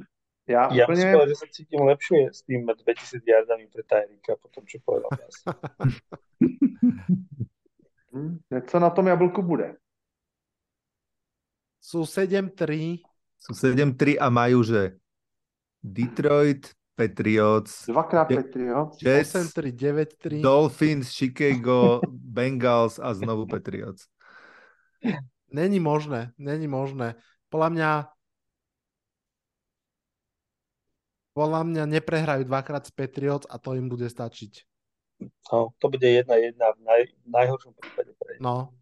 [0.50, 4.34] Já, Ja úplně, som povedal, že sa cítim lepšie s tým 2000 yardami pre Tyrika
[4.42, 5.45] po tom, čo povedal Jas.
[8.14, 9.77] hm, něco na tom jablku bude.
[11.82, 13.01] Sú 7-3,
[13.40, 15.00] Sú 7-3 a majú, že
[15.80, 18.95] Detroit, Patriots, 2x Je- Patriots.
[19.00, 20.43] Jets, 8-3, 9-3.
[20.43, 22.03] Dolphins, Chicago,
[22.35, 24.11] Bengals a znovu Patriots.
[25.50, 27.16] Není možné, není možné.
[27.48, 27.92] Podľa mňa
[31.34, 34.68] podľa mňa neprehrajú dvakrát z Patriots a to im bude stačiť.
[35.51, 38.35] No, to bude jedna jedna v naj, v najhoršom prípade pre.
[38.43, 38.76] No,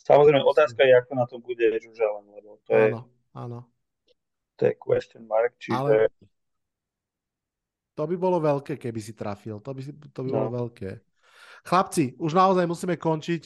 [0.00, 2.88] Samozrejme, otázka je, ako na to bude Allen, lebo to je,
[3.34, 3.66] áno,
[4.56, 5.92] to je question mark, čiže Ale
[7.96, 9.60] to by bolo veľké, keby si trafil.
[9.60, 10.36] To by, to by No.
[10.36, 11.00] bolo veľké.
[11.64, 13.42] Chlapci, už naozaj musíme končiť.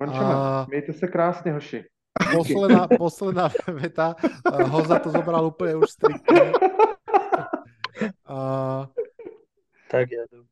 [0.00, 0.32] Končíme.
[0.34, 1.84] A- Mějte se krásně, hoši.
[2.32, 4.14] Posledná, posledná veta.
[4.46, 6.52] Uh, Hoza to zobral úplne už striktne.
[8.26, 8.86] Uh,
[9.90, 10.42] tak ja to...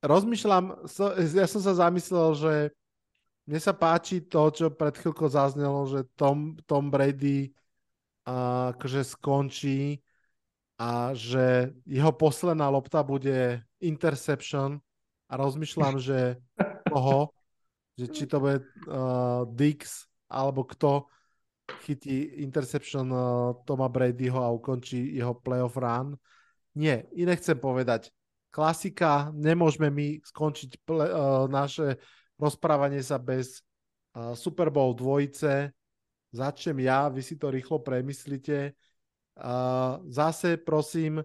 [0.00, 0.88] rozmýšľam,
[1.36, 2.52] ja som sa zamyslel, že
[3.46, 7.50] mne sa páči to, čo pred chvíľkou zaznelo, že Tom, Tom Brady
[8.26, 9.98] uh, akože skončí
[10.78, 14.78] a že jeho posledná lopta bude interception
[15.26, 16.38] a rozmýšľam, že
[16.86, 17.34] toho,
[17.98, 21.06] že či to bude uh, Dix alebo kto
[21.86, 26.14] chytí interception uh, Toma Bradyho a ukončí jeho playoff run.
[26.78, 28.08] Nie, iné chcem povedať.
[28.52, 32.00] Klasika, nemôžeme my skončiť ple, uh, naše
[32.42, 33.62] rozprávanie sa bez
[34.18, 35.70] uh, Super Bowl dvojice.
[36.34, 38.74] Začnem ja, vy si to rýchlo premyslíte.
[39.38, 41.22] Uh, zase prosím,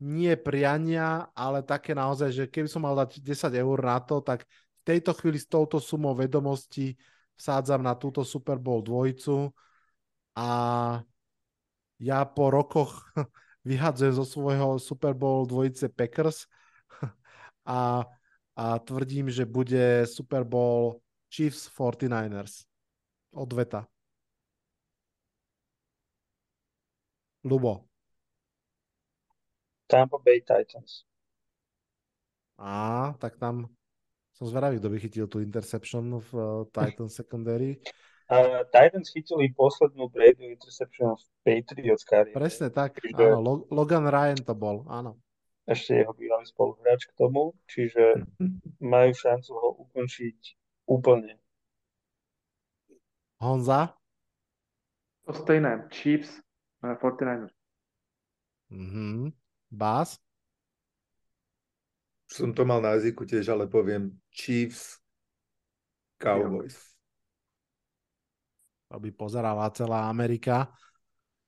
[0.00, 4.42] nie priania, ale také naozaj, že keby som mal dať 10 eur na to, tak
[4.44, 6.96] v tejto chvíli s touto sumou vedomostí
[7.36, 9.50] vsádzam na túto Super Bowl dvojicu
[10.34, 10.48] a
[11.98, 13.06] ja po rokoch
[13.68, 16.46] vyhadzujem zo svojho Super Bowl dvojice Packers
[17.66, 18.04] a,
[18.56, 21.00] a tvrdím, že bude Super Bowl
[21.30, 22.64] Chiefs 49ers.
[23.34, 23.86] Odveta.
[27.44, 27.84] Lubo.
[29.86, 31.04] Tampa Bay Titans.
[32.56, 33.66] Á, tak tam
[34.34, 37.78] som zvedavý, kto by chytil tú interception v uh, Titan secondary.
[38.30, 42.34] Uh, Titans chytili poslednú Brady interception v Patriots kariére.
[42.34, 45.18] Presne tak, áno, Lo- Logan Ryan to bol, áno.
[45.64, 48.20] Ešte jeho bývalý spoluhráč k tomu, čiže
[48.84, 50.38] majú šancu ho ukončiť
[50.84, 51.40] úplne.
[53.40, 53.96] Honza?
[55.24, 55.88] To stejné.
[55.88, 56.36] Chiefs,
[56.84, 57.52] eh, 49ers.
[58.68, 59.32] Mhm.
[59.72, 60.20] Bás?
[62.28, 65.00] Som to mal na jazyku tiež, ale poviem Chiefs,
[66.18, 66.94] Cowboys.
[68.88, 70.70] To by pozerala celá Amerika.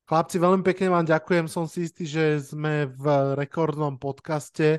[0.06, 1.50] Chlapci, veľmi pekne vám ďakujem.
[1.50, 4.78] Som si istý, že sme v rekordnom podcaste.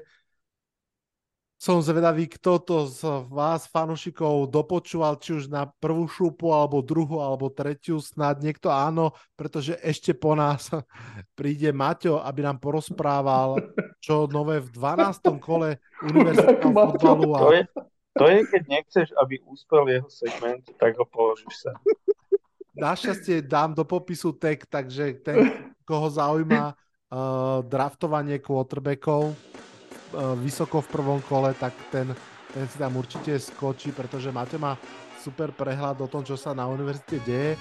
[1.60, 7.20] Som zvedavý, kto to z vás, fanúšikov, dopočúval, či už na prvú šupu, alebo druhú,
[7.20, 8.00] alebo tretiu.
[8.00, 10.72] Snad niekto áno, pretože ešte po nás
[11.38, 13.60] príde Maťo, aby nám porozprával,
[14.00, 15.44] čo nové v 12.
[15.44, 15.76] kole
[16.08, 17.36] univerzitného futbalu.
[17.36, 17.40] A...
[17.44, 17.64] To je,
[18.16, 21.76] to je, keď nechceš, aby úspel jeho segment, tak ho položíš sa.
[22.78, 25.50] Našťastie dám do popisu tag, takže ten,
[25.82, 32.14] koho zaujíma uh, draftovanie quarterbackov uh, vysoko v prvom kole, tak ten,
[32.54, 34.78] ten si tam určite skočí, pretože Maťo má
[35.18, 37.58] super prehľad o tom, čo sa na univerzite deje.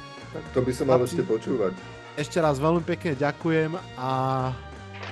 [0.53, 1.73] To by som mal ešte počúvať.
[2.17, 4.11] Ešte raz veľmi pekne ďakujem a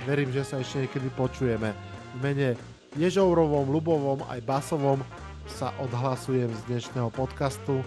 [0.05, 1.73] verím, že sa ešte niekedy počujeme.
[2.15, 2.55] V mene
[2.95, 5.03] Ježourovom, Lubovom aj Basovom
[5.51, 7.83] sa odhlasujem z dnešného podcastu.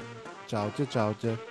[0.46, 1.47] Čaute, čaute.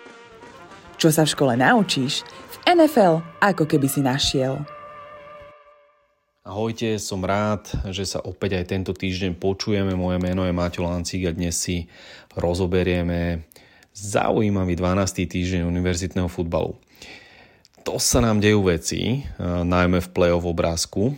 [0.96, 4.64] Čo sa v škole naučíš, v NFL ako keby si našiel.
[6.40, 9.92] Ahojte, som rád, že sa opäť aj tento týždeň počujeme.
[9.92, 11.84] Moje meno je Maťo Lancík a dnes si
[12.32, 13.44] rozoberieme
[13.92, 15.28] zaujímavý 12.
[15.28, 16.80] týždeň univerzitného futbalu.
[17.84, 21.12] To sa nám dejú veci, najmä v play-off obrázku.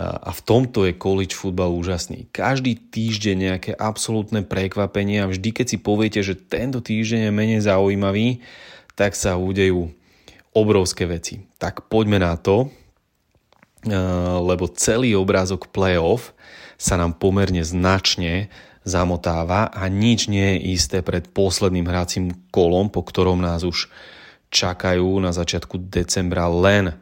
[0.00, 2.26] A v tomto je college futbal úžasný.
[2.32, 7.60] Každý týždeň nejaké absolútne prekvapenie a vždy, keď si poviete, že tento týždeň je menej
[7.62, 8.42] zaujímavý,
[8.94, 9.90] tak sa udejú
[10.54, 11.42] obrovské veci.
[11.58, 12.70] Tak poďme na to,
[14.40, 16.32] lebo celý obrázok playoff
[16.78, 18.48] sa nám pomerne značne
[18.84, 23.88] zamotáva a nič nie je isté pred posledným hracím kolom, po ktorom nás už
[24.52, 26.94] čakajú na začiatku decembra len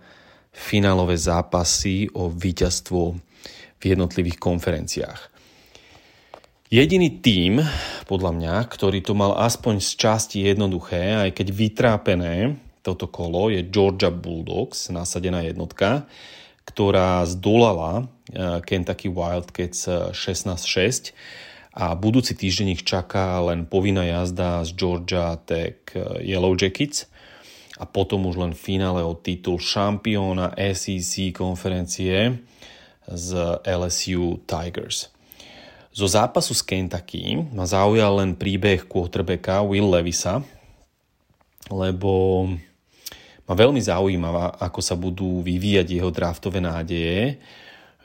[0.53, 3.19] finálové zápasy o víťazstvo
[3.79, 5.32] v jednotlivých konferenciách.
[6.73, 7.61] Jediný tím,
[8.09, 13.61] podľa mňa, ktorý to mal aspoň z časti jednoduché, aj keď vytrápené toto kolo, je
[13.69, 16.09] Georgia Bulldogs, nasadená jednotka,
[16.65, 18.09] ktorá zdolala
[18.65, 21.13] Kentucky Wildcats 16-6
[21.77, 25.93] a budúci týždeň ich čaká len povinná jazda z Georgia Tech
[26.25, 27.05] Yellow Jackets
[27.77, 32.41] a potom už len finále o titul šampióna SEC konferencie
[33.13, 33.29] z
[33.61, 35.12] LSU Tigers.
[35.93, 40.41] Zo zápasu z Kentucky ma zaujal len príbeh quarterbacka Will Levisa,
[41.69, 42.45] lebo
[43.45, 47.37] ma veľmi zaujíma, ako sa budú vyvíjať jeho draftové nádeje,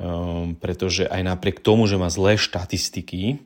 [0.03, 3.39] um, pretože aj napriek tomu, že má zlé štatistiky,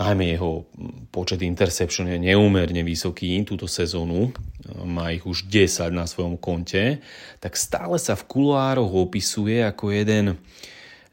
[0.00, 0.64] najmä jeho
[1.12, 4.32] počet interception je neúmerne vysoký túto sezónu,
[4.80, 7.04] má ich už 10 na svojom konte,
[7.38, 10.40] tak stále sa v kuloároch opisuje ako jeden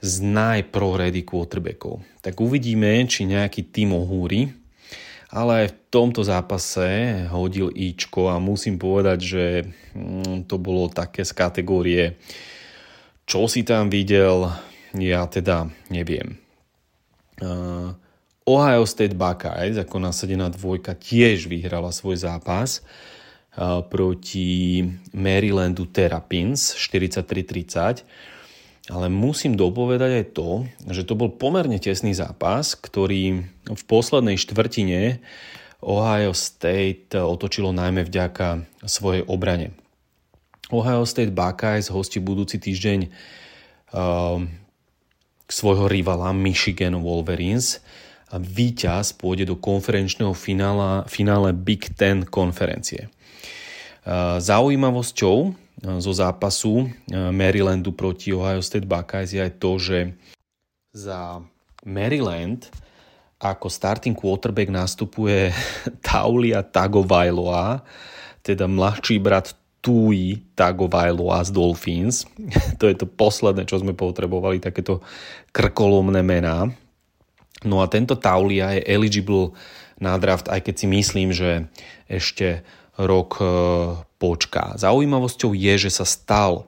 [0.01, 2.01] z najprohredy quarterbackov.
[2.25, 4.49] Tak uvidíme, či nejaký tým ohúri,
[5.29, 6.83] ale aj v tomto zápase
[7.31, 9.45] hodil Ičko a musím povedať, že
[9.93, 12.19] mm, to bolo také z kategórie
[13.31, 14.51] čo si tam videl,
[14.91, 16.35] ja teda neviem.
[17.39, 17.95] Uh,
[18.43, 22.83] Ohio State Buckeyes ako nasadená dvojka tiež vyhrala svoj zápas
[23.55, 24.83] uh, proti
[25.15, 28.03] Marylandu Terrapins 43-30
[28.89, 30.49] ale musím dopovedať aj to,
[30.89, 35.21] že to bol pomerne tesný zápas, ktorý v poslednej štvrtine
[35.81, 39.73] Ohio State otočilo najmä vďaka svojej obrane.
[40.73, 44.39] Ohio State Buckeyes hostí budúci týždeň uh,
[45.51, 47.83] svojho rivala Michigan Wolverines
[48.31, 53.11] a víťaz pôjde do konferenčného finála, finále Big Ten konferencie.
[54.01, 56.87] Uh, zaujímavosťou zo zápasu e,
[57.33, 59.97] Marylandu proti Ohio State Buckeyes je aj to, že
[60.93, 61.41] za
[61.81, 62.69] Maryland
[63.41, 65.49] ako starting quarterback nastupuje
[66.05, 67.81] Taulia Tagovailoa,
[68.45, 72.29] teda mladší brat Tui Tagovailoa z Dolphins.
[72.79, 75.01] to je to posledné, čo sme potrebovali, takéto
[75.49, 76.69] krkolomné mená.
[77.65, 79.57] No a tento Taulia je eligible
[79.97, 81.65] na draft, aj keď si myslím, že
[82.05, 82.61] ešte
[82.97, 83.45] rok e,
[84.21, 84.77] počká.
[84.77, 86.63] Zaujímavosťou je, že sa stal e,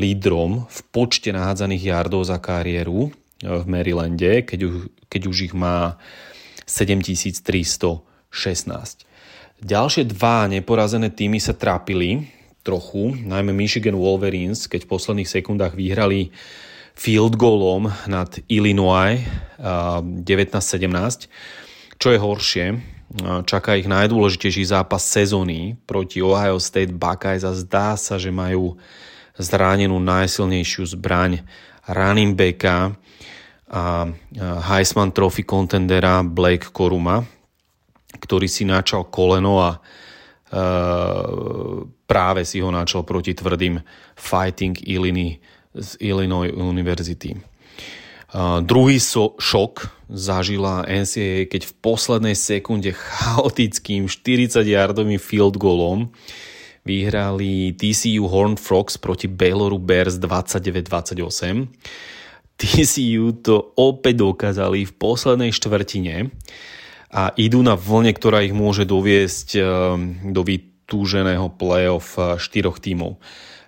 [0.00, 4.74] lídrom v počte nahádzaných yardov za kariéru e, v Marylande, keď, už,
[5.12, 6.00] keď už ich má
[6.64, 8.00] 7316.
[9.58, 12.32] Ďalšie dva neporazené týmy sa trápili
[12.64, 16.32] trochu, najmä Michigan Wolverines, keď v posledných sekundách vyhrali
[16.98, 19.22] field goalom nad Illinois
[19.58, 21.30] 19-17.
[21.98, 22.66] Čo je horšie,
[23.48, 28.76] čaká ich najdôležitejší zápas sezóny proti Ohio State Buckeyes a zdá sa, že majú
[29.38, 31.40] zranenú najsilnejšiu zbraň
[31.88, 32.92] running backa
[33.68, 34.08] a
[34.72, 37.20] Heisman Trophy contendera Blake Koruma,
[38.16, 39.76] ktorý si načal koleno a
[42.08, 43.80] práve si ho načal proti tvrdým
[44.16, 45.36] Fighting Illinois
[45.78, 47.36] z Illinois University.
[48.28, 56.12] Uh, druhý so, šok zažila NCAA, keď v poslednej sekunde chaotickým 40-yardovým field goalom
[56.84, 61.72] vyhrali TCU Horn Frogs proti Bayloru Bears 29-28.
[62.58, 66.32] TCU to opäť dokázali v poslednej štvrtine
[67.08, 69.48] a idú na vlne, ktorá ich môže doviesť
[70.26, 73.16] do vytúženého playoff štyroch tímov.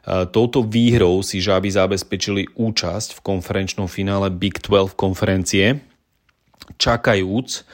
[0.07, 5.77] Touto výhrou si žáby zabezpečili účasť v konferenčnom finále Big 12 konferencie,
[6.81, 7.69] čakajúc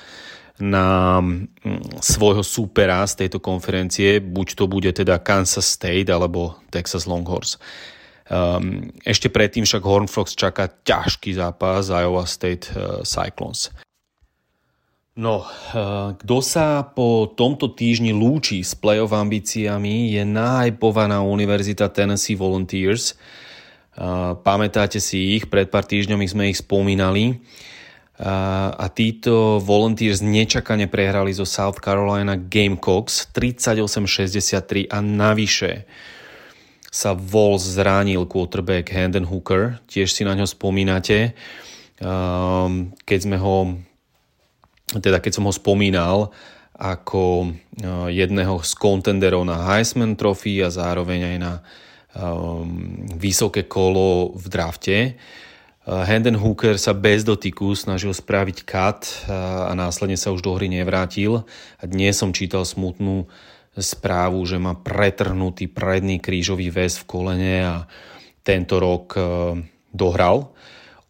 [0.59, 7.05] na mm, svojho súpera z tejto konferencie, buď to bude teda Kansas State alebo Texas
[7.05, 7.61] Longhorns.
[8.27, 13.71] Um, ešte predtým však Horn Frogs čaká ťažký zápas Iowa State uh, Cyclones.
[15.17, 22.37] No, eh, kto sa po tomto týždni lúči s playoff ambíciami je nájpovaná Univerzita Tennessee
[22.37, 23.17] Volunteers.
[23.17, 27.33] Eh, pamätáte si ich, pred pár týždňami sme ich spomínali.
[27.33, 28.29] Eh,
[28.77, 35.89] a títo Volunteers nečakane prehrali zo South Carolina Gamecocks 38-63 a navyše
[36.93, 41.37] sa Vols zranil quarterback Hendon Hooker, tiež si na ňo spomínate.
[43.05, 43.77] Keď sme ho
[44.95, 46.31] teda keď som ho spomínal
[46.77, 47.47] ako e,
[48.13, 51.53] jedného z kontenderov na Heisman Trophy a zároveň aj na
[52.13, 54.99] um, vysoké kolo v drafte.
[55.87, 61.47] Hendon Hooker sa bez dotyku snažil spraviť cut a následne sa už do hry nevrátil.
[61.79, 63.31] A dnes som čítal smutnú
[63.71, 67.77] správu, že má pretrhnutý predný krížový väz v kolene a
[68.43, 69.15] tento rok
[69.95, 70.51] dohral.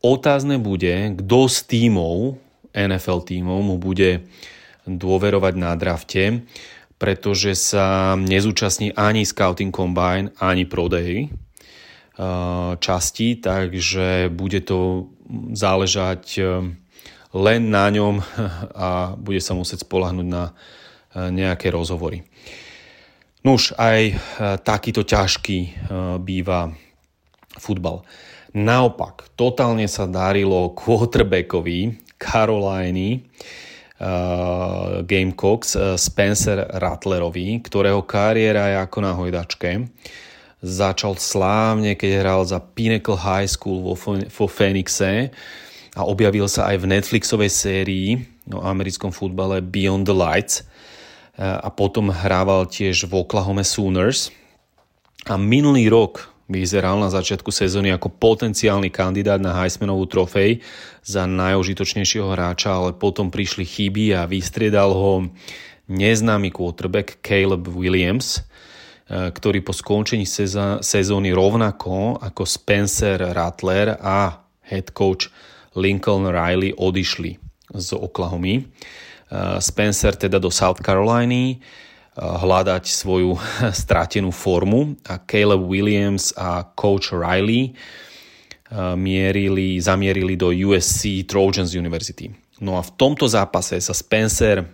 [0.05, 2.37] Otázne bude, kto z tímov
[2.77, 4.29] NFL tímov mu bude
[4.87, 6.47] dôverovať na drafte,
[6.97, 15.11] pretože sa nezúčastní ani Scouting Combine, ani Pro Day uh, časti, takže bude to
[15.53, 16.65] záležať uh,
[17.37, 18.23] len na ňom
[18.87, 22.25] a bude sa musieť spolahnuť na uh, nejaké rozhovory.
[23.47, 24.19] Nuž, aj
[24.67, 25.87] takýto ťažký
[26.19, 26.75] býva
[27.63, 28.03] futbal.
[28.59, 33.25] Naopak, totálne sa darilo quarterbackovi Caroliny
[34.01, 39.89] uh, Gamecocks uh, Spencer Rattlerovi, ktorého kariéra je ako na hojdačke.
[40.65, 43.95] Začal slávne, keď hral za Pinnacle High School vo,
[44.27, 45.31] vo Phoenixe
[45.97, 48.09] a objavil sa aj v Netflixovej sérii
[48.53, 50.65] o americkom futbale Beyond the Lights
[51.37, 54.33] uh, a potom hrával tiež v Oklahoma Sooners.
[55.27, 60.63] A minulý rok vyzeral na začiatku sezóny ako potenciálny kandidát na Heismanovú trofej
[61.03, 65.27] za najožitočnejšieho hráča, ale potom prišli chyby a vystriedal ho
[65.91, 70.27] neznámy quarterback Caleb Williams, e, ktorý po skončení
[70.83, 75.31] sezóny rovnako ako Spencer Rattler a head coach
[75.79, 77.39] Lincoln Riley odišli
[77.75, 78.63] z Oklahomy.
[78.63, 78.65] E,
[79.59, 81.59] Spencer teda do South Caroliny,
[82.17, 83.37] hľadať svoju
[83.85, 84.97] stratenú formu.
[85.07, 87.77] A Caleb Williams a coach Riley
[88.99, 92.35] mierili, zamierili do USC Trojans University.
[92.59, 94.65] No a v tomto zápase sa Spencer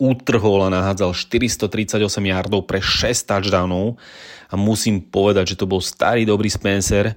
[0.00, 4.00] utrhol a nahádzal 438 yardov pre 6 touchdownov.
[4.48, 7.14] A musím povedať, že to bol starý dobrý Spencer,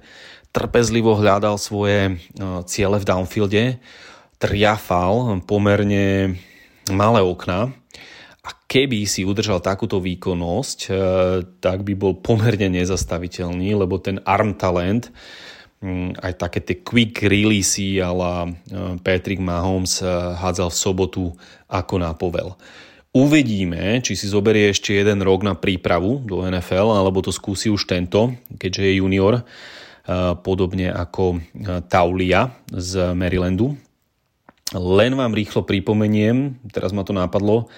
[0.54, 2.22] trpezlivo hľadal svoje
[2.68, 3.62] ciele v downfielde,
[4.38, 6.36] triafal pomerne
[6.92, 7.72] malé okna
[8.44, 10.96] a keby si udržal takúto výkonnosť, eh,
[11.64, 15.08] tak by bol pomerne nezastaviteľný, lebo ten arm talent,
[15.80, 18.52] mm, aj také tie quick releasy ala eh,
[19.00, 21.24] Patrick Mahomes eh, hádzal v sobotu
[21.72, 22.52] ako na povel.
[23.14, 27.86] Uvidíme, či si zoberie ešte jeden rok na prípravu do NFL, alebo to skúsi už
[27.86, 29.46] tento, keďže je junior,
[30.42, 31.38] podobne ako
[31.86, 33.78] Taulia z Marylandu.
[34.74, 37.70] Len vám rýchlo pripomeniem, teraz ma to napadlo,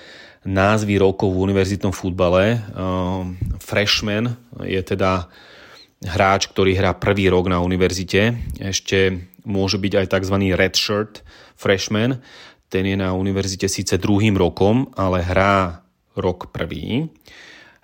[0.47, 2.57] názvy rokov v univerzitnom futbale.
[2.57, 5.26] Ehm, freshman je teda
[6.07, 8.39] hráč, ktorý hrá prvý rok na univerzite.
[8.62, 10.36] Ešte môže byť aj tzv.
[10.55, 11.15] redshirt
[11.58, 12.23] freshman.
[12.70, 15.83] Ten je na univerzite síce druhým rokom, ale hrá
[16.15, 17.10] rok prvý.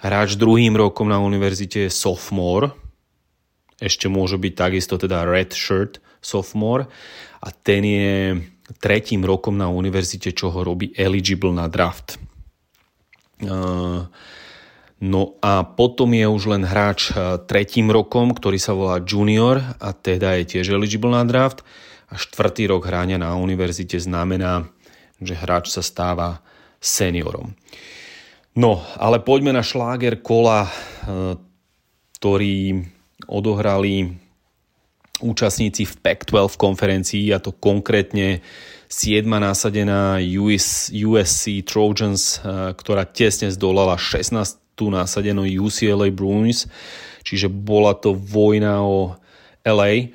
[0.02, 2.74] Hráč druhým rokom na univerzite je sophomore.
[3.78, 6.90] Ešte môže byť takisto teda redshirt sophomore.
[7.42, 8.10] A ten je
[8.78, 12.18] tretím rokom na univerzite, čo ho robí eligible na draft.
[15.02, 17.10] No a potom je už len hráč
[17.50, 21.66] tretím rokom, ktorý sa volá junior a teda je tiež eligible na draft.
[22.12, 24.68] A štvrtý rok hráňa na univerzite znamená,
[25.18, 26.44] že hráč sa stáva
[26.78, 27.56] seniorom.
[28.52, 30.68] No, ale poďme na šláger kola,
[32.20, 32.84] ktorý
[33.26, 34.12] odohrali
[35.22, 38.44] účastníci v Pac-12 konferencii a to konkrétne
[38.92, 39.24] 7.
[39.24, 44.60] násadená US, USC Trojans, eh, ktorá tesne zdolala 16.
[44.92, 46.68] násadenú UCLA Bruins,
[47.24, 49.16] čiže bola to vojna o
[49.64, 50.12] LA.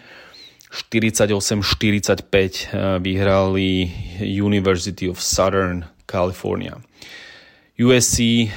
[0.70, 3.90] 48-45 eh, vyhrali
[4.22, 6.78] University of Southern California.
[7.78, 8.50] USC eh,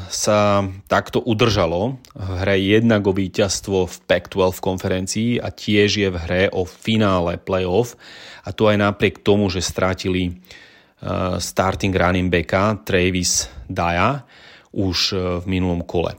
[0.00, 0.40] sa
[0.88, 6.42] takto udržalo v hre jednak o víťazstvo v Pac-12 konferencii a tiež je v hre
[6.48, 8.00] o finále playoff
[8.40, 14.24] a to aj napriek tomu, že strátili uh, starting running backa Travis Daya
[14.72, 16.16] už uh, v minulom kole.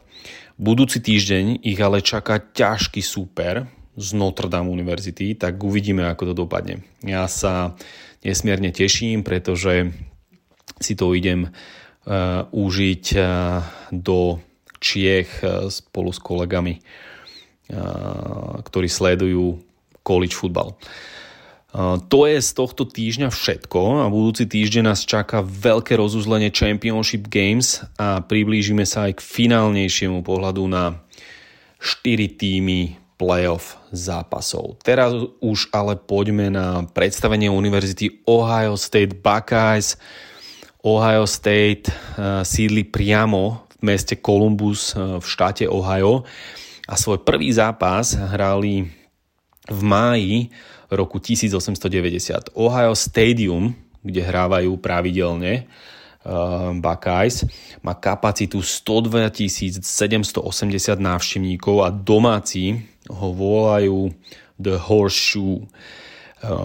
[0.61, 3.65] Budúci týždeň ich ale čaká ťažký súper
[3.97, 6.85] z Notre Dame University, tak uvidíme, ako to dopadne.
[7.01, 7.73] Ja sa
[8.21, 9.89] nesmierne teším, pretože
[10.77, 11.80] si to idem uh,
[12.49, 13.25] užiť uh,
[13.93, 14.41] do
[14.81, 16.81] Čiech uh, spolu s kolegami,
[18.67, 19.55] ktorí sledujú
[20.03, 20.75] college football.
[22.11, 27.79] To je z tohto týždňa všetko a budúci týždeň nás čaká veľké rozuzlenie Championship Games
[27.95, 30.99] a priblížime sa aj k finálnejšiemu pohľadu na
[31.79, 34.83] 4 týmy playoff zápasov.
[34.83, 39.95] Teraz už ale poďme na predstavenie Univerzity Ohio State Buckeyes.
[40.81, 46.25] Ohio State uh, sídli priamo v meste Columbus uh, v štáte Ohio
[46.89, 48.89] a svoj prvý zápas hrali
[49.69, 50.49] v máji
[50.89, 52.57] roku 1890.
[52.57, 55.69] Ohio Stadium, kde hrávajú pravidelne
[56.25, 57.45] uh, Buckeyes,
[57.85, 59.29] má kapacitu 102
[59.85, 60.41] 780
[60.97, 64.09] návštevníkov a domáci ho volajú
[64.57, 65.65] The Horseshoe.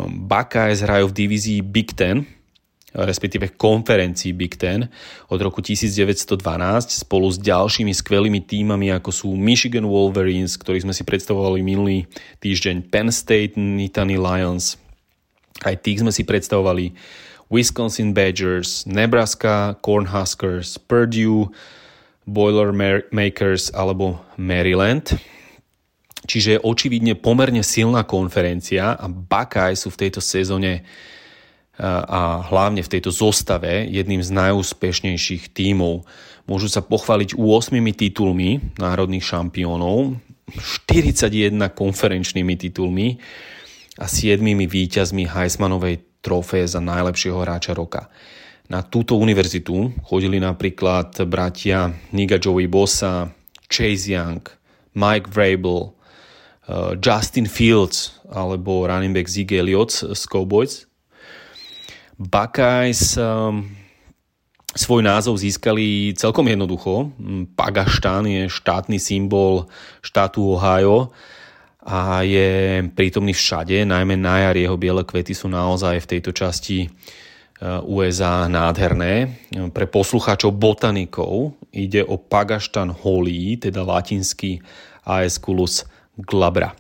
[0.09, 2.25] Buckeyes hrajú v divízii Big Ten,
[2.97, 4.89] respektíve konferencii Big Ten
[5.29, 6.41] od roku 1912
[7.05, 12.09] spolu s ďalšími skvelými týmami ako sú Michigan Wolverines, ktorých sme si predstavovali minulý
[12.41, 14.81] týždeň, Penn State Nittany Lions,
[15.65, 16.97] aj tých sme si predstavovali
[17.53, 21.53] Wisconsin Badgers, Nebraska Cornhuskers, Purdue,
[22.27, 25.15] Boilermakers alebo Maryland.
[26.27, 30.83] Čiže je očividne pomerne silná konferencia a Buckeyes sú v tejto sezóne
[31.85, 36.09] a hlavne v tejto zostave jedným z najúspešnejších tímov.
[36.49, 40.17] Môžu sa pochváliť 8 titulmi národných šampiónov,
[40.89, 43.19] 41 konferenčnými titulmi
[43.99, 48.09] a 7 víťazmi Heismanovej trofé za najlepšieho hráča roka.
[48.67, 53.31] Na túto univerzitu chodili napríklad bratia Niga Joey Bossa,
[53.71, 54.43] Chase Young,
[54.95, 55.95] Mike Vrabel,
[56.67, 60.86] uh, Justin Fields alebo running back Zig Elliott z Cowboys.
[62.17, 63.65] Buckeyes um,
[64.77, 67.13] svoj názov získali celkom jednoducho.
[67.57, 69.69] Pagaštan je štátny symbol
[70.01, 71.13] štátu Ohio
[71.87, 76.91] a je prítomný všade, najmä na jar jeho biele kvety sú naozaj v tejto časti
[77.89, 79.33] USA nádherné.
[79.73, 84.61] Pre poslucháčov botanikov ide o Pagaštan holí, teda latinský
[85.09, 85.89] Aesculus
[86.21, 86.77] glabra.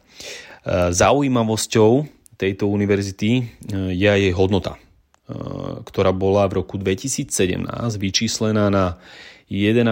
[0.66, 2.04] Eh, zaujímavosťou
[2.36, 3.44] tejto univerzity eh,
[3.96, 4.76] je jej hodnota,
[5.86, 7.66] ktorá bola v roku 2017
[7.98, 9.02] vyčíslená na
[9.50, 9.86] 1,5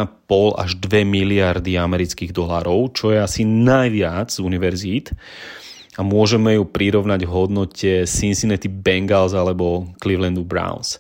[0.54, 5.14] až 2 miliardy amerických dolárov, čo je asi najviac z univerzít
[5.94, 10.98] a môžeme ju prirovnať v hodnote Cincinnati Bengals alebo Clevelandu Browns.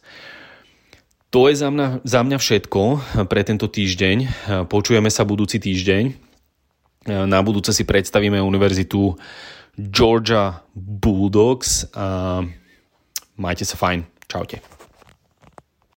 [1.34, 2.82] To je za mňa, za mňa všetko
[3.26, 4.16] pre tento týždeň.
[4.70, 6.14] Počujeme sa budúci týždeň.
[7.26, 9.18] Na budúce si predstavíme univerzitu
[9.74, 11.90] Georgia Bulldogs
[13.36, 14.06] majte sa fajn.
[14.28, 14.60] Čaute.